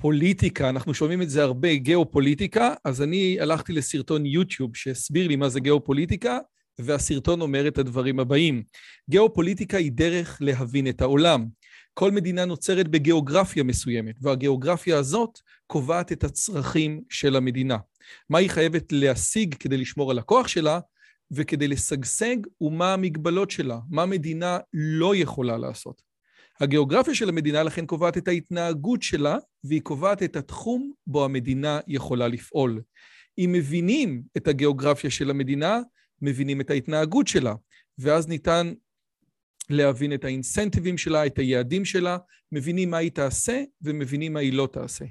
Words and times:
גיאו-פוליטיקה? 0.00 0.68
אנחנו 0.68 0.94
שומעים 0.94 1.22
את 1.22 1.30
זה 1.30 1.42
הרבה, 1.42 1.74
גיאו-פוליטיקה, 1.74 2.74
אז 2.84 3.02
אני 3.02 3.40
הלכתי 3.40 3.72
לסרטון 3.72 4.26
יוטיוב 4.26 4.76
שהסביר 4.76 5.28
לי 5.28 5.36
מה 5.36 5.48
זה 5.48 5.60
גיאו-פוליטיקה, 5.60 6.38
והסרטון 6.78 7.40
אומר 7.40 7.68
את 7.68 7.78
הדברים 7.78 8.20
הבאים. 8.20 8.62
גיאו-פוליטיקה 9.10 9.76
היא 9.76 9.92
דרך 9.92 10.38
להבין 10.40 10.88
את 10.88 11.02
העולם. 11.02 11.46
כל 11.94 12.10
מדינה 12.10 12.44
נוצרת 12.44 12.88
בגיאוגרפיה 12.88 13.62
מסוימת, 13.62 14.14
והגיאוגרפיה 14.20 14.98
הזאת 14.98 15.38
קובעת 15.66 16.12
את 16.12 16.24
הצרכים 16.24 17.00
של 17.10 17.36
המדינה. 17.36 17.76
מה 18.30 18.38
היא 18.38 18.50
חייבת 18.50 18.92
להשיג 18.92 19.54
כדי 19.54 19.76
לשמור 19.76 20.10
על 20.10 20.18
הכוח 20.18 20.48
שלה, 20.48 20.80
וכדי 21.30 21.68
לשגשג, 21.68 22.36
ומה 22.60 22.92
המגבלות 22.92 23.50
שלה, 23.50 23.78
מה 23.90 24.06
מדינה 24.06 24.58
לא 24.72 25.16
יכולה 25.16 25.58
לעשות. 25.58 26.09
הגיאוגרפיה 26.60 27.14
של 27.14 27.28
המדינה 27.28 27.62
לכן 27.62 27.86
קובעת 27.86 28.16
את 28.18 28.28
ההתנהגות 28.28 29.02
שלה, 29.02 29.36
והיא 29.64 29.80
קובעת 29.82 30.22
את 30.22 30.36
התחום 30.36 30.92
בו 31.06 31.24
המדינה 31.24 31.80
יכולה 31.86 32.28
לפעול. 32.28 32.82
אם 33.38 33.50
מבינים 33.52 34.22
את 34.36 34.48
הגיאוגרפיה 34.48 35.10
של 35.10 35.30
המדינה, 35.30 35.80
מבינים 36.22 36.60
את 36.60 36.70
ההתנהגות 36.70 37.26
שלה, 37.28 37.54
ואז 37.98 38.28
ניתן 38.28 38.72
להבין 39.70 40.14
את 40.14 40.24
האינסנטיבים 40.24 40.98
שלה, 40.98 41.26
את 41.26 41.38
היעדים 41.38 41.84
שלה, 41.84 42.18
מבינים 42.52 42.90
מה 42.90 42.96
היא 42.96 43.10
תעשה 43.10 43.62
ומבינים 43.82 44.32
מה 44.32 44.40
היא 44.40 44.52
לא 44.52 44.68
תעשה. 44.72 45.04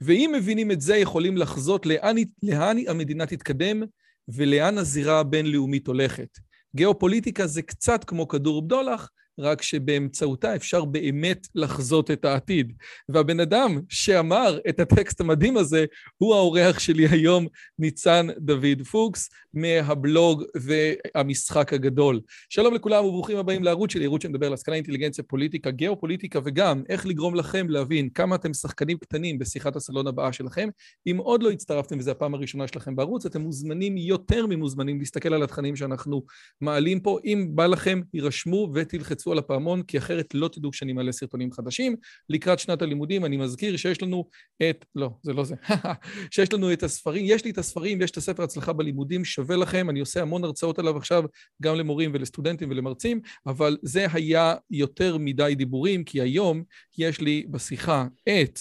ואם 0.00 0.32
מבינים 0.36 0.70
את 0.70 0.80
זה, 0.80 0.96
יכולים 0.96 1.36
לחזות 1.36 1.86
לאן, 1.86 2.16
לאן 2.42 2.76
המדינה 2.88 3.26
תתקדם 3.26 3.82
ולאן 4.28 4.78
הזירה 4.78 5.20
הבינלאומית 5.20 5.86
הולכת. 5.86 6.38
גיאופוליטיקה 6.76 7.46
זה 7.46 7.62
קצת 7.62 8.04
כמו 8.04 8.28
כדור 8.28 8.62
בדולח, 8.62 9.10
רק 9.38 9.62
שבאמצעותה 9.62 10.56
אפשר 10.56 10.84
באמת 10.84 11.46
לחזות 11.54 12.10
את 12.10 12.24
העתיד. 12.24 12.72
והבן 13.08 13.40
אדם 13.40 13.80
שאמר 13.88 14.58
את 14.68 14.80
הטקסט 14.80 15.20
המדהים 15.20 15.56
הזה, 15.56 15.84
הוא 16.18 16.34
האורח 16.34 16.78
שלי 16.78 17.08
היום, 17.08 17.46
ניצן 17.78 18.26
דוד 18.38 18.82
פוקס, 18.90 19.28
מהבלוג 19.54 20.44
והמשחק 20.56 21.72
הגדול. 21.72 22.20
שלום 22.48 22.74
לכולם 22.74 23.04
וברוכים 23.04 23.36
הבאים 23.36 23.64
לערוץ 23.64 23.92
שלי, 23.92 24.04
ערוץ 24.04 24.22
שמדבר 24.22 24.46
על 24.46 24.52
השכלה, 24.52 24.74
אינטליגנציה, 24.74 25.24
פוליטיקה, 25.24 25.70
גיאופוליטיקה, 25.70 26.40
וגם 26.44 26.82
איך 26.88 27.06
לגרום 27.06 27.34
לכם 27.34 27.66
להבין 27.68 28.08
כמה 28.10 28.34
אתם 28.34 28.54
שחקנים 28.54 28.98
קטנים 28.98 29.38
בשיחת 29.38 29.76
הסלון 29.76 30.06
הבאה 30.06 30.32
שלכם. 30.32 30.68
אם 31.06 31.16
עוד 31.16 31.42
לא 31.42 31.50
הצטרפתם 31.50 31.98
וזו 31.98 32.10
הפעם 32.10 32.34
הראשונה 32.34 32.68
שלכם 32.68 32.96
בערוץ, 32.96 33.26
אתם 33.26 33.40
מוזמנים 33.40 33.96
יותר 33.96 34.46
ממוזמנים 34.46 34.98
להסתכל 34.98 35.34
על 35.34 35.42
התכנים 35.42 35.76
שאנחנו 35.76 36.22
מעלים 36.60 37.00
פה. 37.00 37.18
אם 37.24 37.48
בא 37.54 37.66
לכם, 37.66 38.00
יירשמו 38.14 38.70
ותלחצו 38.74 39.19
על 39.26 39.38
הפעמון, 39.38 39.82
כי 39.82 39.98
אחרת 39.98 40.34
לא 40.34 40.48
תדעו 40.48 40.70
כשאני 40.70 40.92
מעלה 40.92 41.12
סרטונים 41.12 41.52
חדשים. 41.52 41.96
לקראת 42.28 42.58
שנת 42.58 42.82
הלימודים 42.82 43.24
אני 43.24 43.36
מזכיר 43.36 43.76
שיש 43.76 44.02
לנו 44.02 44.24
את... 44.62 44.84
לא, 44.94 45.10
זה 45.22 45.32
לא 45.32 45.44
זה. 45.44 45.54
שיש 46.34 46.52
לנו 46.52 46.72
את 46.72 46.82
הספרים, 46.82 47.24
יש 47.28 47.44
לי 47.44 47.50
את 47.50 47.58
הספרים, 47.58 48.02
יש 48.02 48.10
את 48.10 48.16
הספר 48.16 48.42
הצלחה 48.42 48.72
בלימודים, 48.72 49.24
שווה 49.24 49.56
לכם, 49.56 49.90
אני 49.90 50.00
עושה 50.00 50.22
המון 50.22 50.44
הרצאות 50.44 50.78
עליו 50.78 50.96
עכשיו, 50.96 51.24
גם 51.62 51.76
למורים 51.76 52.10
ולסטודנטים 52.14 52.70
ולמרצים, 52.70 53.20
אבל 53.46 53.76
זה 53.82 54.06
היה 54.12 54.54
יותר 54.70 55.18
מדי 55.18 55.54
דיבורים, 55.56 56.04
כי 56.04 56.20
היום 56.20 56.62
יש 56.98 57.20
לי 57.20 57.46
בשיחה 57.50 58.06
את... 58.28 58.60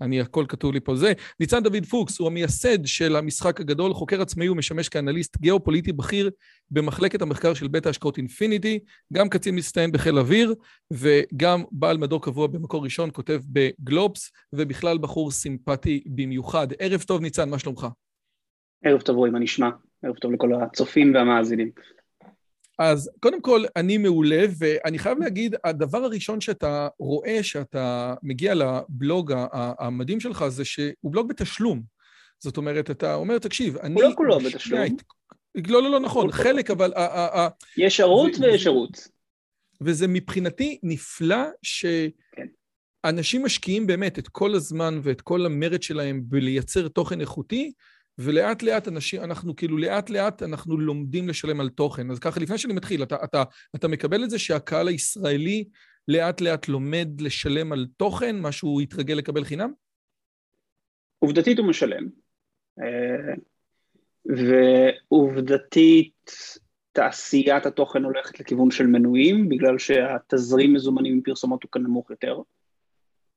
אני, 0.00 0.20
הכל 0.20 0.44
כתוב 0.48 0.72
לי 0.72 0.80
פה 0.80 0.96
זה. 0.96 1.12
ניצן 1.40 1.62
דוד 1.62 1.86
פוקס 1.86 2.18
הוא 2.18 2.26
המייסד 2.26 2.86
של 2.86 3.16
המשחק 3.16 3.60
הגדול, 3.60 3.94
חוקר 3.94 4.22
עצמאי 4.22 4.48
ומשמש 4.48 4.88
כאנליסט 4.88 5.36
גיאופוליטי 5.36 5.92
בכיר 5.92 6.30
במחלקת 6.70 7.22
המחקר 7.22 7.54
של 7.54 7.68
בית 7.68 7.86
ההשקעות 7.86 8.18
אינפיניטי, 8.18 8.78
גם 9.12 9.28
קצין 9.28 9.58
מצטיין 9.58 9.92
בחיל 9.92 10.18
אוויר, 10.18 10.54
וגם 10.90 11.62
בעל 11.72 11.98
מדור 11.98 12.22
קבוע 12.22 12.46
במקור 12.46 12.84
ראשון, 12.84 13.10
כותב 13.12 13.40
בגלובס, 13.46 14.30
ובכלל 14.52 14.98
בחור 14.98 15.30
סימפטי 15.30 16.02
במיוחד. 16.06 16.68
ערב 16.78 17.02
טוב, 17.02 17.20
ניצן, 17.20 17.50
מה 17.50 17.58
שלומך? 17.58 17.86
ערב 18.84 19.00
טוב, 19.00 19.16
רועי, 19.16 19.30
מה 19.30 19.38
נשמע? 19.38 19.68
ערב 20.02 20.14
טוב 20.14 20.32
לכל 20.32 20.54
הצופים 20.54 21.14
והמאזינים. 21.14 21.70
אז 22.80 23.10
קודם 23.20 23.40
כל, 23.40 23.64
אני 23.76 23.98
מעולה, 23.98 24.44
ואני 24.58 24.98
חייב 24.98 25.18
להגיד, 25.18 25.56
הדבר 25.64 25.98
הראשון 25.98 26.40
שאתה 26.40 26.88
רואה 26.98 27.42
שאתה 27.42 28.14
מגיע 28.22 28.54
לבלוג 28.54 29.32
המדהים 29.52 30.20
שלך, 30.20 30.48
זה 30.48 30.64
שהוא 30.64 31.12
בלוג 31.12 31.28
בתשלום. 31.28 31.82
זאת 32.38 32.56
אומרת, 32.56 32.90
אתה 32.90 33.14
אומר, 33.14 33.38
תקשיב, 33.38 33.76
אני... 33.76 33.94
הוא 33.94 34.02
לא 34.02 34.10
כולו 34.16 34.40
בתשלום. 34.40 34.80
לא, 35.68 35.82
לא, 35.82 35.90
לא, 35.90 36.00
נכון, 36.00 36.32
חלק, 36.32 36.70
אבל... 36.70 36.92
יש 37.76 38.00
ערוץ 38.00 38.38
ויש 38.38 38.66
ערוץ. 38.66 39.08
וזה 39.80 40.06
מבחינתי 40.08 40.78
נפלא 40.82 41.44
שאנשים 41.62 43.44
משקיעים 43.44 43.86
באמת 43.86 44.18
את 44.18 44.28
כל 44.28 44.54
הזמן 44.54 45.00
ואת 45.02 45.20
כל 45.20 45.46
המרד 45.46 45.82
שלהם 45.82 46.22
בלייצר 46.24 46.88
תוכן 46.88 47.20
איכותי, 47.20 47.72
ולאט 48.22 48.62
לאט 48.62 48.88
אנשים, 48.88 49.22
אנחנו 49.22 49.56
כאילו 49.56 49.78
לאט 49.78 50.10
לאט 50.10 50.42
אנחנו 50.42 50.78
לומדים 50.78 51.28
לשלם 51.28 51.60
על 51.60 51.68
תוכן. 51.68 52.10
אז 52.10 52.18
ככה, 52.18 52.40
לפני 52.40 52.58
שאני 52.58 52.74
מתחיל, 52.74 53.02
אתה, 53.02 53.16
אתה, 53.24 53.42
אתה 53.76 53.88
מקבל 53.88 54.24
את 54.24 54.30
זה 54.30 54.38
שהקהל 54.38 54.88
הישראלי 54.88 55.64
לאט 56.08 56.40
לאט 56.40 56.68
לומד 56.68 57.08
לשלם 57.20 57.72
על 57.72 57.86
תוכן, 57.96 58.38
מה 58.38 58.52
שהוא 58.52 58.80
התרגל 58.80 59.14
לקבל 59.14 59.44
חינם? 59.44 59.72
עובדתית 61.18 61.58
הוא 61.58 61.66
משלם. 61.66 62.08
אה, 62.80 63.34
ועובדתית 65.10 66.30
תעשיית 66.92 67.66
התוכן 67.66 68.04
הולכת 68.04 68.40
לכיוון 68.40 68.70
של 68.70 68.86
מנויים, 68.86 69.48
בגלל 69.48 69.78
שהתזרים 69.78 70.74
מזומנים 70.74 71.12
עם 71.12 71.20
פרסומות 71.20 71.62
הוא 71.62 71.70
כאן 71.70 71.82
נמוך 71.82 72.10
יותר. 72.10 72.38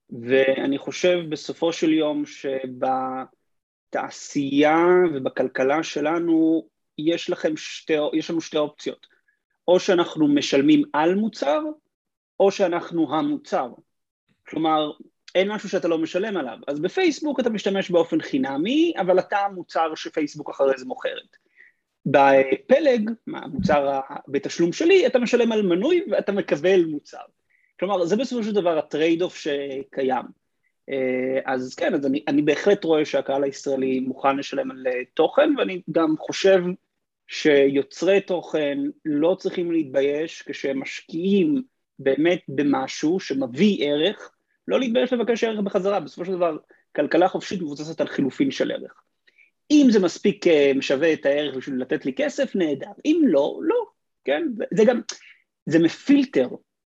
ואני 0.10 0.78
חושב 0.78 1.18
בסופו 1.30 1.74
של 1.74 1.94
יום 1.94 2.26
שב... 2.26 2.86
בתעשייה 3.94 4.86
ובכלכלה 5.14 5.84
שלנו 5.84 6.68
יש 6.98 7.30
לכם 7.30 7.58
שתי, 7.58 7.94
יש 8.14 8.30
לנו 8.30 8.42
שתי 8.42 8.58
אופציות, 8.58 9.08
או 9.68 9.80
שאנחנו 9.80 10.28
משלמים 10.28 10.84
על 10.94 11.16
מוצר, 11.16 11.60
או 12.40 12.52
שאנחנו 12.52 13.16
המוצר. 13.16 13.70
כלומר, 14.48 14.92
אין 15.36 15.52
משהו 15.52 15.70
שאתה 15.70 15.88
לא 15.88 15.98
משלם 15.98 16.38
עליו. 16.38 16.58
אז 16.68 16.80
בפייסבוק 16.80 17.40
אתה 17.40 17.50
משתמש 17.50 17.92
באופן 17.92 18.22
חינמי, 18.22 18.94
אבל 19.00 19.20
אתה 19.20 19.38
המוצר 19.38 19.96
שפייסבוק 19.96 20.50
אחרי 20.50 20.78
זה 20.78 20.86
מוכרת. 20.86 21.38
בפלג, 22.06 23.12
המוצר 23.28 24.00
בתשלום 24.28 24.74
שלי, 24.74 25.08
אתה 25.08 25.20
משלם 25.20 25.52
על 25.52 25.62
מנוי 25.62 26.06
ואתה 26.12 26.32
מקבל 26.32 26.86
מוצר. 26.86 27.24
כלומר, 27.80 28.06
זה 28.06 28.16
בסופו 28.16 28.44
של 28.44 28.54
דבר 28.54 28.78
ה 28.78 29.22
trade-off 29.22 29.36
שקיים. 29.36 30.43
אה, 30.90 31.40
אז 31.46 31.76
כן, 31.76 31.94
אז 31.94 32.06
אני, 32.06 32.24
אני 32.28 32.42
בהחלט 32.42 32.84
רואה 32.84 33.06
שהקהל 33.06 33.44
הישראלי 33.44 34.00
מוכן 34.00 34.38
לשלם 34.38 34.72
על 34.72 34.88
אה, 34.88 35.02
תוכן, 35.14 35.54
ואני 35.58 35.82
גם 35.92 36.16
חושב 36.20 36.64
שיוצרי 37.28 38.22
תוכן 38.22 38.78
לא 39.06 39.36
צריכים 39.40 39.72
להתבייש 39.72 40.42
כשהם 40.42 40.82
משקיעים 40.82 41.62
באמת 42.00 42.42
במשהו 42.48 43.20
שמביא 43.20 43.86
ערך, 43.86 44.32
לא 44.68 44.80
להתבייש 44.80 45.14
לבקש 45.14 45.44
ערך 45.44 45.60
בחזרה, 45.60 46.00
בסופו 46.00 46.26
של 46.26 46.32
דבר 46.32 46.58
כלכלה 46.96 47.28
חופשית 47.28 47.62
מבוססת 47.62 48.02
על 48.02 48.08
חילופין 48.08 48.52
של 48.52 48.72
ערך. 48.72 48.94
אם 49.72 49.88
זה 49.90 50.00
מספיק 50.00 50.48
אה, 50.48 50.72
משווה 50.76 51.14
את 51.14 51.26
הערך 51.26 51.56
בשביל 51.56 51.82
לתת 51.82 52.06
לי 52.06 52.14
כסף, 52.14 52.56
נהדר, 52.56 52.92
אם 53.06 53.22
לא, 53.26 53.60
לא, 53.64 53.86
כן? 54.24 54.48
זה 54.74 54.86
גם, 54.86 55.02
זה 55.66 55.80
מפילטר 55.80 56.48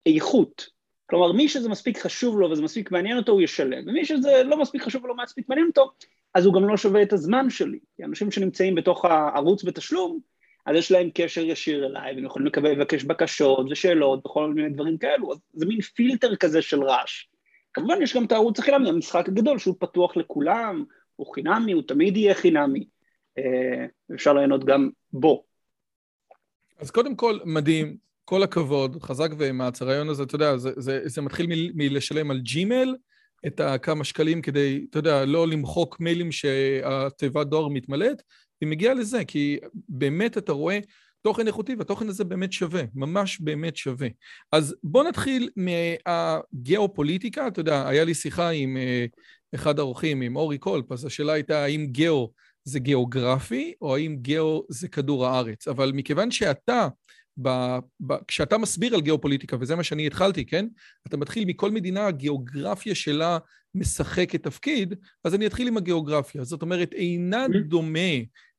איכות, 0.07 0.69
כלומר, 1.11 1.33
מי 1.33 1.49
שזה 1.49 1.69
מספיק 1.69 1.99
חשוב 1.99 2.39
לו 2.39 2.51
וזה 2.51 2.63
מספיק 2.63 2.91
מעניין 2.91 3.17
אותו, 3.17 3.33
הוא 3.33 3.43
ישלם, 3.43 3.89
ומי 3.89 4.05
שזה 4.05 4.43
לא 4.45 4.61
מספיק 4.61 4.83
חשוב 4.83 5.05
ולא 5.05 5.15
מספיק 5.17 5.49
מעניין 5.49 5.67
אותו, 5.67 5.91
אז 6.35 6.47
הוא 6.47 6.55
גם 6.55 6.69
לא 6.69 6.77
שווה 6.77 7.03
את 7.03 7.13
הזמן 7.13 7.51
שלי. 7.51 7.79
כי 7.97 8.05
אנשים 8.05 8.31
שנמצאים 8.31 8.75
בתוך 8.75 9.05
הערוץ 9.05 9.65
בתשלום, 9.65 10.21
אז 10.67 10.77
יש 10.77 10.93
להם 10.93 11.11
קשר 11.15 11.41
ישיר 11.41 11.87
אליי, 11.87 12.15
והם 12.15 12.25
יכולים 12.25 12.47
לקבל, 12.47 12.71
לבקש 12.71 13.05
בקשות 13.05 13.67
ושאלות 13.71 14.27
וכל 14.27 14.55
מיני 14.55 14.69
דברים 14.69 14.99
כאלו, 14.99 15.33
אז 15.33 15.39
זה 15.53 15.67
מין 15.67 15.81
פילטר 15.81 16.37
כזה 16.37 16.63
של 16.63 16.83
רעש. 16.83 17.27
כמובן 17.73 18.03
יש 18.03 18.17
גם 18.17 18.25
את 18.25 18.33
הערוץ 18.33 18.59
החינמי, 18.59 18.89
המשחק 18.89 19.29
הגדול 19.29 19.59
שהוא 19.59 19.75
פתוח 19.79 20.17
לכולם, 20.17 20.85
הוא 21.17 21.35
חינמי, 21.35 21.73
הוא 21.73 21.83
תמיד 21.83 22.17
יהיה 22.17 22.35
חינמי, 22.35 22.85
אה, 23.39 23.87
אפשר 24.15 24.33
ליהנות 24.33 24.65
גם 24.65 24.91
בו. 25.13 25.45
אז 26.79 26.91
קודם 26.91 27.17
כל, 27.17 27.39
מדהים, 27.45 27.97
כל 28.29 28.43
הכבוד, 28.43 29.03
חזק 29.03 29.31
ואמץ, 29.39 29.83
הרעיון 29.83 30.09
הזה, 30.09 30.23
אתה 30.23 30.35
יודע, 30.35 30.57
זה, 30.57 30.71
זה, 30.77 31.01
זה 31.05 31.23
מתחיל 31.23 31.73
מלשלם 31.75 32.31
על 32.31 32.41
ג'ימל 32.41 32.97
את 33.47 33.61
הכמה 33.61 34.05
שקלים 34.05 34.43
כדי, 34.43 34.87
אתה 34.91 34.99
יודע, 34.99 35.25
לא 35.25 35.49
למחוק 35.49 36.01
מיילים 36.01 36.33
שהתיבת 36.33 37.47
דואר 37.47 37.69
מתמלאת, 37.69 38.23
ומגיע 38.63 38.95
לזה, 38.95 39.25
כי 39.25 39.59
באמת 39.89 40.39
אתה 40.39 40.53
רואה 40.53 40.79
תוכן 41.23 41.47
איכותי, 41.47 41.75
והתוכן 41.75 42.09
הזה 42.09 42.25
באמת 42.25 42.53
שווה, 42.53 42.83
ממש 42.95 43.41
באמת 43.41 43.77
שווה. 43.77 44.09
אז 44.53 44.75
בוא 44.83 45.05
נתחיל 45.05 45.51
מהגיאופוליטיקה, 45.57 47.47
אתה 47.47 47.61
יודע, 47.61 47.89
היה 47.89 48.05
לי 48.05 48.15
שיחה 48.15 48.51
עם 48.51 48.77
אה, 48.77 49.07
אחד 49.55 49.79
האורחים, 49.79 50.21
עם 50.21 50.37
אורי 50.37 50.59
קולפ, 50.59 50.93
אז 50.93 51.05
השאלה 51.05 51.33
הייתה 51.33 51.65
האם 51.65 51.87
גיאו 51.87 52.33
זה 52.65 52.79
גיאוגרפי, 52.79 53.75
או 53.81 53.97
האם 53.97 54.17
גיאו 54.17 54.65
זה 54.69 54.89
כדור 54.89 55.27
הארץ. 55.27 55.69
אבל 55.69 55.93
מכיוון 55.95 56.31
שאתה, 56.31 56.89
ב, 57.43 57.79
ב, 58.01 58.15
כשאתה 58.29 58.59
מסביר 58.59 58.95
על 58.95 59.01
גיאופוליטיקה, 59.01 59.57
וזה 59.61 59.77
מה 59.77 59.83
שאני 59.83 60.07
התחלתי, 60.07 60.45
כן? 60.47 60.67
אתה 61.07 61.17
מתחיל 61.17 61.45
מכל 61.45 61.71
מדינה, 61.71 62.07
הגיאוגרפיה 62.07 62.95
שלה 62.95 63.39
משחקת 63.75 64.43
תפקיד, 64.43 64.95
אז 65.25 65.35
אני 65.35 65.47
אתחיל 65.47 65.69
עם 65.69 65.77
הגיאוגרפיה. 65.77 66.45
זאת 66.45 66.63
אומרת, 66.63 66.93
אינה 66.93 67.47
mm-hmm. 67.47 67.69
דומה 67.69 68.09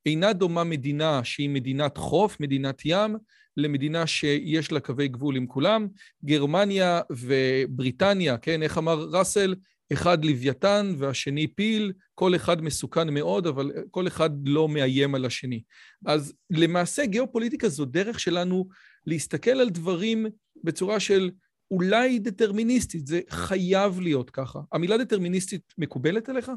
אינה 0.06 0.34
דומה 0.34 0.64
מדינה 0.64 1.24
שהיא 1.24 1.50
מדינת 1.50 1.98
חוף, 1.98 2.40
מדינת 2.40 2.81
ים, 2.86 3.16
למדינה 3.58 4.08
שיש 4.08 4.72
לה 4.72 4.80
קווי 4.80 5.08
גבול 5.08 5.36
עם 5.36 5.48
כולם. 5.48 5.88
גרמניה 6.26 7.02
ובריטניה, 7.10 8.38
כן, 8.38 8.64
איך 8.64 8.78
אמר 8.78 9.08
ראסל? 9.12 9.56
אחד 9.94 10.25
לוויתן 10.25 10.94
והשני 10.97 11.47
פיל, 11.47 11.94
כל 12.15 12.36
אחד 12.36 12.62
מסוכן 12.62 13.13
מאוד, 13.13 13.47
אבל 13.47 13.71
כל 13.91 14.07
אחד 14.07 14.30
לא 14.45 14.68
מאיים 14.68 15.15
על 15.15 15.25
השני. 15.25 15.62
אז 16.06 16.33
למעשה 16.50 17.06
גיאופוליטיקה 17.06 17.69
זו 17.69 17.86
דרך 17.86 18.19
שלנו 18.19 18.68
להסתכל 19.06 19.51
על 19.51 19.69
דברים 19.69 20.25
בצורה 20.63 21.00
של 21.00 21.31
אולי 21.71 22.19
דטרמיניסטית, 22.19 23.07
זה 23.07 23.21
חייב 23.30 24.00
להיות 24.00 24.30
ככה. 24.30 24.59
המילה 24.71 24.97
דטרמיניסטית 24.97 25.74
מקובלת 25.77 26.30
אליך? 26.30 26.51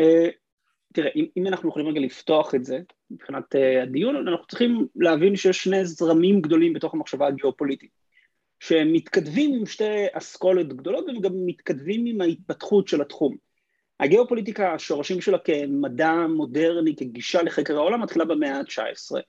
אה, 0.00 0.28
תראה, 0.92 1.10
אם, 1.16 1.26
אם 1.36 1.46
אנחנו 1.46 1.68
יכולים 1.68 1.88
רגע 1.88 2.00
לפתוח 2.00 2.54
את 2.54 2.64
זה 2.64 2.78
מבחינת 3.10 3.54
uh, 3.54 3.82
הדיון, 3.82 4.28
אנחנו 4.28 4.46
צריכים 4.46 4.86
להבין 4.96 5.36
שיש 5.36 5.64
שני 5.64 5.84
זרמים 5.84 6.40
גדולים 6.40 6.72
בתוך 6.72 6.94
המחשבה 6.94 7.26
הגיאופוליטית, 7.26 7.90
שהם 8.62 8.92
מתכתבים 8.92 9.54
עם 9.54 9.66
שתי 9.66 10.04
אסכולות 10.12 10.68
גדולות 10.68 11.04
והם 11.06 11.20
גם 11.20 11.32
מתכתבים 11.46 12.06
עם 12.06 12.20
ההתפתחות 12.20 12.88
של 12.88 13.00
התחום. 13.02 13.36
הגיאופוליטיקה, 14.00 14.74
השורשים 14.74 15.20
שלה 15.20 15.38
כמדע 15.38 16.12
מודרני, 16.28 16.96
כגישה 16.96 17.42
לחקר 17.42 17.76
העולם, 17.76 18.02
מתחילה 18.02 18.24
במאה 18.24 18.58
ה-19, 18.58 19.20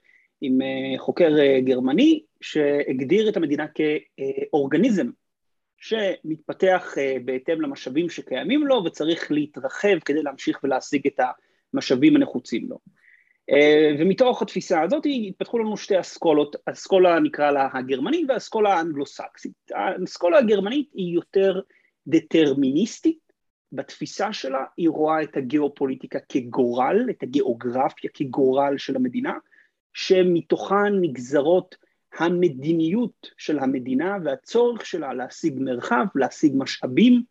עם 0.41 0.61
uh, 0.61 0.99
חוקר 0.99 1.35
uh, 1.35 1.65
גרמני 1.65 2.23
שהגדיר 2.41 3.29
את 3.29 3.37
המדינה 3.37 3.65
כאורגניזם, 3.67 5.09
שמתפתח 5.77 6.93
uh, 6.95 7.23
בהתאם 7.25 7.61
למשאבים 7.61 8.09
שקיימים 8.09 8.67
לו 8.67 8.83
וצריך 8.85 9.31
להתרחב 9.31 9.99
כדי 10.05 10.23
להמשיך 10.23 10.59
ולהשיג 10.63 11.07
את. 11.07 11.19
המשאבים 11.73 12.15
הנחוצים 12.15 12.69
לו. 12.69 12.77
אה, 13.49 13.95
ומתוך 13.99 14.41
התפיסה 14.41 14.81
הזאת 14.81 15.03
התפתחו 15.27 15.59
לנו 15.59 15.77
שתי 15.77 15.99
אסכולות, 15.99 16.55
אסכולה 16.65 17.19
נקרא 17.19 17.51
לה 17.51 17.69
הגרמנית 17.73 18.25
והאסכולה 18.29 18.73
האנגלוסקסית. 18.73 19.51
האסכולה 19.71 20.37
הגרמנית 20.37 20.89
היא 20.93 21.15
יותר 21.15 21.59
דטרמיניסטית, 22.07 23.19
בתפיסה 23.71 24.33
שלה 24.33 24.63
היא 24.77 24.89
רואה 24.89 25.23
את 25.23 25.37
הגיאופוליטיקה 25.37 26.19
כגורל, 26.29 27.05
את 27.09 27.23
הגיאוגרפיה 27.23 28.09
כגורל 28.13 28.77
של 28.77 28.95
המדינה, 28.95 29.33
שמתוכן 29.93 30.99
נגזרות 31.01 31.75
המדיניות 32.17 33.27
של 33.37 33.59
המדינה 33.59 34.17
והצורך 34.23 34.85
שלה 34.85 35.13
להשיג 35.13 35.53
מרחב, 35.57 36.05
להשיג 36.15 36.53
משאבים, 36.55 37.23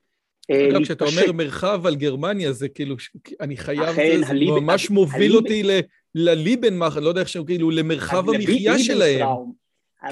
אה, 0.50 0.68
אגב, 0.70 0.82
כשאתה 0.82 1.04
אומר 1.04 1.32
מרחב 1.32 1.86
על 1.86 1.96
גרמניה, 1.96 2.52
זה 2.52 2.68
כאילו, 2.68 2.96
אני 3.40 3.56
חייב, 3.56 3.92
זה 4.26 4.34
ממש 4.34 4.90
מוביל 4.90 5.36
אותי 5.36 5.62
לליבנמאך, 5.62 6.01
אני 6.16 7.04
לא 7.04 7.08
יודע 7.08 7.20
איך 7.20 7.28
שהם 7.28 7.44
כאילו, 7.44 7.70
למרחב 7.70 8.30
המחיה 8.30 8.78
שלהם. 8.78 9.26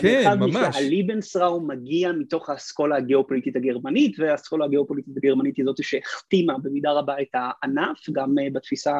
כן, 0.01 0.39
ממש. 0.39 0.77
הליבנסראום 0.77 1.71
מגיע 1.71 2.13
מתוך 2.13 2.51
האסכולה 2.51 2.97
הגיאופוליטית 2.97 3.57
הגרמנית, 3.57 4.19
והאסכולה 4.19 4.65
הגיאופוליטית 4.65 5.17
הגרמנית 5.17 5.57
היא 5.57 5.65
זאת 5.65 5.77
שהחתימה 5.83 6.59
במידה 6.59 6.93
רבה 6.93 7.21
את 7.23 7.29
הענף, 7.35 8.11
גם 8.13 8.39
אה, 8.39 8.51
בתפיסה 8.53 8.93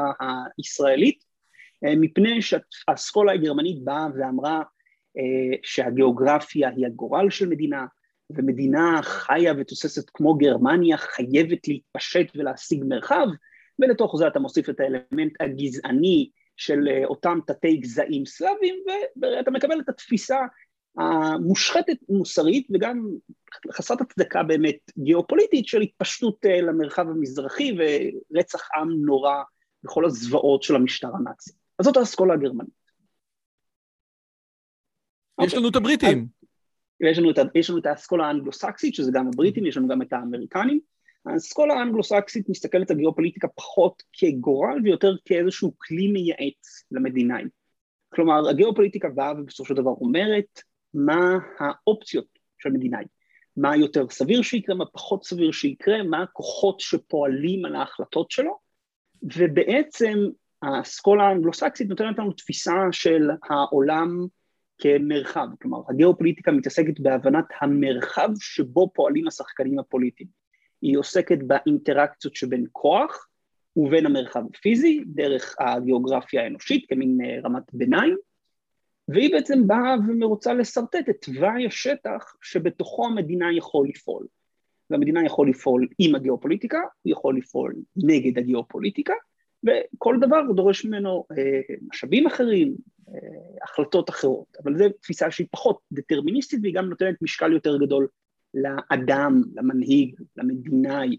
הישראלית, 0.59 1.25
אה, 1.85 1.95
מפני 1.97 2.43
שהאסכולה 2.43 3.33
הגרמנית 3.33 3.85
באה 3.85 4.07
ואמרה 4.19 4.63
שהגיאוגרפיה 5.63 6.69
היא 6.69 6.87
הגורל 6.87 7.31
של 7.31 7.49
מדינה, 7.49 7.87
ומדינה 8.31 9.01
חיה 9.03 9.53
ותוססת 9.59 10.11
כמו 10.15 10.35
גרמניה 10.35 10.97
חייבת 10.97 11.69
להתפשט 11.69 12.27
ולהשיג 12.37 12.85
מרחב, 12.89 13.27
ולתוך 13.79 14.17
זה 14.19 14.27
אתה 14.27 14.39
מוסיף 14.39 14.71
את 14.71 14.81
האלמנט 14.81 15.33
הגזעני 15.41 16.31
של 16.61 16.89
אה, 16.89 17.05
אותם 17.05 17.39
תתי 17.47 17.77
גזעים 17.77 18.27
סלאביים, 18.27 18.75
ואתה 19.23 19.51
מקבל 19.51 19.81
את 19.81 19.89
התפיסה 19.89 20.39
המושחתת 20.99 21.97
מוסרית 22.09 22.69
וגם 22.75 23.07
חסרת 23.73 24.01
הצדקה 24.01 24.43
באמת 24.43 24.77
גיאופוליטית 24.99 25.67
של 25.67 25.81
התפשטות 25.81 26.47
אה, 26.47 26.61
למרחב 26.61 27.09
המזרחי 27.09 27.77
ורצח 27.79 28.69
עם 28.77 28.89
נורא 29.05 29.43
בכל 29.85 30.05
הזוועות 30.05 30.63
של 30.63 30.77
המשטר 30.77 31.09
הנאצי. 31.15 31.53
אז 31.79 31.85
זאת 31.85 31.97
האסכולה 31.97 32.35
הגרמנית. 32.35 32.81
יש 35.43 35.55
לנו 35.55 35.69
את 35.69 35.77
הבריטים. 35.77 36.27
יש 37.01 37.19
לנו, 37.19 37.31
את, 37.31 37.37
יש 37.55 37.71
לנו 37.71 37.79
את 37.79 37.87
האסכולה 37.87 38.27
האנגלוסקסית, 38.27 38.95
שזה 38.95 39.11
גם 39.15 39.27
הבריטים, 39.27 39.67
יש 39.67 39.77
לנו 39.77 39.89
גם 39.89 40.03
את 40.03 40.13
האמריקנים. 40.13 40.81
האסכולה 41.27 41.75
האנגלוסקסית 41.75 42.49
מסתכלת 42.49 42.91
על 42.91 42.97
גיאופוליטיקה 42.97 43.49
פחות 43.49 44.03
כגורל 44.13 44.81
ויותר 44.85 45.17
כאיזשהו 45.25 45.75
כלי 45.79 46.09
מייעץ 46.09 46.85
למדינאי. 46.91 47.45
כלומר, 48.15 48.49
הגיאופוליטיקה 48.49 49.09
באה 49.09 49.33
ובסופו 49.33 49.69
של 49.69 49.75
דבר 49.75 49.91
אומרת 49.91 50.61
מה 50.95 51.39
האופציות 51.59 52.27
של 52.59 52.71
מדינאי. 52.71 53.05
מה 53.57 53.77
יותר 53.77 54.09
סביר 54.11 54.43
שיקרה, 54.43 54.75
מה 54.75 54.85
פחות 54.87 55.25
סביר 55.25 55.53
שיקרה, 55.53 56.03
מה 56.03 56.23
הכוחות 56.23 56.81
שפועלים 56.81 57.65
על 57.65 57.75
ההחלטות 57.77 58.31
שלו, 58.31 58.59
ובעצם 59.23 60.19
האסכולה 60.63 61.25
האנגלוסקסית 61.25 61.89
נותנת 61.89 62.19
לנו 62.19 62.33
תפיסה 62.33 62.73
של 62.93 63.31
העולם 63.51 64.27
כמרחב, 64.79 65.47
כלומר 65.63 65.79
הגיאופוליטיקה 65.89 66.53
מתעסקת 66.53 67.01
בהבנת 67.01 67.45
המרחב 67.61 68.29
שבו 68.41 68.91
פועלים 68.95 69.27
השחקנים 69.27 69.79
הפוליטיים. 69.79 70.40
היא 70.83 70.99
עוסקת 70.99 71.39
באינטראקציות 71.47 72.37
שבין 72.37 72.65
כוח 72.73 73.29
ובין 73.77 74.07
המרחב 74.07 74.43
הפיזי, 74.55 75.05
דרך 75.07 75.57
הגיאוגרפיה 75.61 76.43
האנושית 76.43 76.87
כמין 76.89 77.19
אה, 77.25 77.41
רמת 77.45 77.63
ביניים, 77.73 78.17
והיא 79.09 79.33
בעצם 79.33 79.67
באה 79.67 79.95
ורוצה 80.21 80.55
לשרטט 80.55 81.09
את 81.11 81.17
תוואי 81.21 81.67
השטח 81.67 82.35
שבתוכו 82.43 83.07
המדינה 83.07 83.53
יכול 83.57 83.89
לפעול. 83.89 84.27
והמדינה 84.91 85.25
יכול 85.25 85.51
לפעול 85.51 85.89
עם 85.99 86.15
הגיאופוליטיקה, 86.15 86.79
הוא 87.03 87.13
יכול 87.13 87.37
לפעול 87.37 87.75
נגד 87.97 88.39
הגיאופוליטיקה, 88.39 89.15
וכל 89.65 90.17
דבר 90.21 90.41
דורש 90.55 90.85
ממנו 90.85 91.25
אה, 91.39 91.75
משאבים 91.89 92.27
אחרים, 92.27 92.75
החלטות 93.63 94.11
אחרות, 94.11 94.57
אבל 94.65 94.79
זו 94.79 94.85
תפיסה 95.01 95.31
שהיא 95.31 95.47
פחות 95.51 95.79
דטרמיניסטית 95.93 96.61
והיא 96.63 96.75
גם 96.75 96.89
נותנת 96.89 97.23
משקל 97.23 97.53
יותר 97.53 97.79
גדול 97.79 98.09
לאדם, 98.55 99.43
למנהיג, 99.55 100.15
למדינאי 100.37 101.17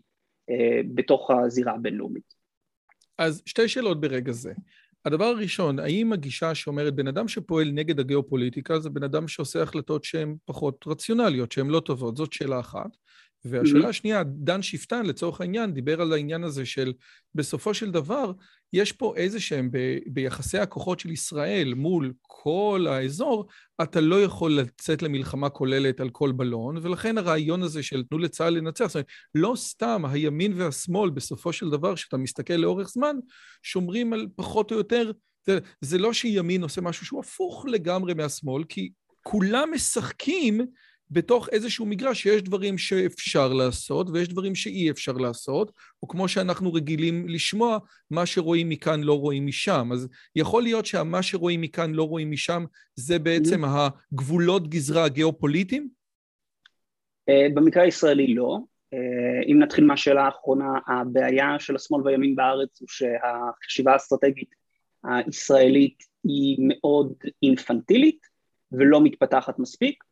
אה, 0.49 0.81
בתוך 0.95 1.31
הזירה 1.31 1.73
הבינלאומית. 1.73 2.33
אז 3.17 3.41
שתי 3.45 3.67
שאלות 3.67 4.01
ברגע 4.01 4.31
זה. 4.31 4.53
הדבר 5.05 5.25
הראשון, 5.25 5.79
האם 5.79 6.13
הגישה 6.13 6.55
שאומרת 6.55 6.95
בן 6.95 7.07
אדם 7.07 7.27
שפועל 7.27 7.71
נגד 7.71 7.99
הגיאופוליטיקה 7.99 8.79
זה 8.79 8.89
בן 8.89 9.03
אדם 9.03 9.27
שעושה 9.27 9.63
החלטות 9.63 10.03
שהן 10.03 10.35
פחות 10.45 10.85
רציונליות, 10.87 11.51
שהן 11.51 11.67
לא 11.67 11.79
טובות? 11.79 12.17
זאת 12.17 12.33
שאלה 12.33 12.59
אחת. 12.59 12.97
והשאלה 13.45 13.89
השנייה, 13.89 14.23
דן 14.23 14.61
שפטן 14.61 15.05
לצורך 15.05 15.41
העניין 15.41 15.73
דיבר 15.73 16.01
על 16.01 16.13
העניין 16.13 16.43
הזה 16.43 16.65
של 16.65 16.93
בסופו 17.35 17.73
של 17.73 17.91
דבר 17.91 18.31
יש 18.73 18.91
פה 18.91 19.13
איזה 19.17 19.39
שהם 19.39 19.71
ב, 19.71 19.77
ביחסי 20.07 20.57
הכוחות 20.57 20.99
של 20.99 21.11
ישראל 21.11 21.73
מול 21.73 22.13
כל 22.21 22.85
האזור, 22.89 23.47
אתה 23.81 24.01
לא 24.01 24.23
יכול 24.23 24.51
לצאת 24.51 25.01
למלחמה 25.01 25.49
כוללת 25.49 25.99
על 25.99 26.09
כל 26.09 26.31
בלון, 26.31 26.77
ולכן 26.81 27.17
הרעיון 27.17 27.63
הזה 27.63 27.83
של 27.83 28.03
תנו 28.03 28.17
לצה"ל 28.17 28.53
לנצח, 28.53 28.85
זאת 28.85 28.95
אומרת, 28.95 29.07
לא 29.35 29.53
סתם 29.55 30.05
הימין 30.05 30.53
והשמאל 30.55 31.09
בסופו 31.09 31.53
של 31.53 31.69
דבר, 31.69 31.95
כשאתה 31.95 32.17
מסתכל 32.17 32.53
לאורך 32.53 32.89
זמן, 32.89 33.15
שומרים 33.63 34.13
על 34.13 34.27
פחות 34.35 34.71
או 34.71 34.77
יותר, 34.77 35.11
זה, 35.47 35.59
זה 35.81 35.97
לא 35.97 36.13
שימין 36.13 36.63
עושה 36.63 36.81
משהו 36.81 37.05
שהוא 37.05 37.19
הפוך 37.19 37.65
לגמרי 37.69 38.13
מהשמאל, 38.13 38.63
כי 38.63 38.91
כולם 39.23 39.69
משחקים 39.73 40.61
בתוך 41.11 41.49
איזשהו 41.51 41.85
מגרש 41.85 42.21
שיש 42.21 42.41
דברים 42.41 42.77
שאפשר 42.77 43.53
לעשות 43.53 44.09
ויש 44.09 44.27
דברים 44.27 44.55
שאי 44.55 44.91
אפשר 44.91 45.11
לעשות, 45.11 45.71
או 46.03 46.07
כמו 46.07 46.27
שאנחנו 46.27 46.73
רגילים 46.73 47.29
לשמוע, 47.29 47.77
מה 48.11 48.25
שרואים 48.25 48.69
מכאן 48.69 49.01
לא 49.01 49.19
רואים 49.19 49.45
משם. 49.45 49.89
אז 49.93 50.07
יכול 50.35 50.63
להיות 50.63 50.85
שמה 50.85 51.23
שרואים 51.23 51.61
מכאן 51.61 51.91
לא 51.91 52.03
רואים 52.03 52.31
משם, 52.31 52.65
זה 52.95 53.19
בעצם 53.19 53.61
הגבולות 53.65 54.67
גזרה 54.67 55.05
הגיאופוליטיים? 55.05 55.89
אה, 57.29 57.47
במקרה 57.53 57.83
הישראלי 57.83 58.33
לא. 58.35 58.59
אה, 58.93 59.43
אם 59.51 59.59
נתחיל 59.59 59.85
מהשאלה 59.85 60.25
האחרונה, 60.25 60.73
הבעיה 60.87 61.59
של 61.59 61.75
השמאל 61.75 62.01
והימין 62.05 62.35
בארץ 62.35 62.81
הוא 62.81 62.87
שהחשיבה 62.89 63.93
האסטרטגית 63.93 64.49
הישראלית 65.03 66.03
היא 66.23 66.57
מאוד 66.59 67.13
אינפנטילית 67.43 68.19
ולא 68.71 69.03
מתפתחת 69.03 69.59
מספיק. 69.59 70.03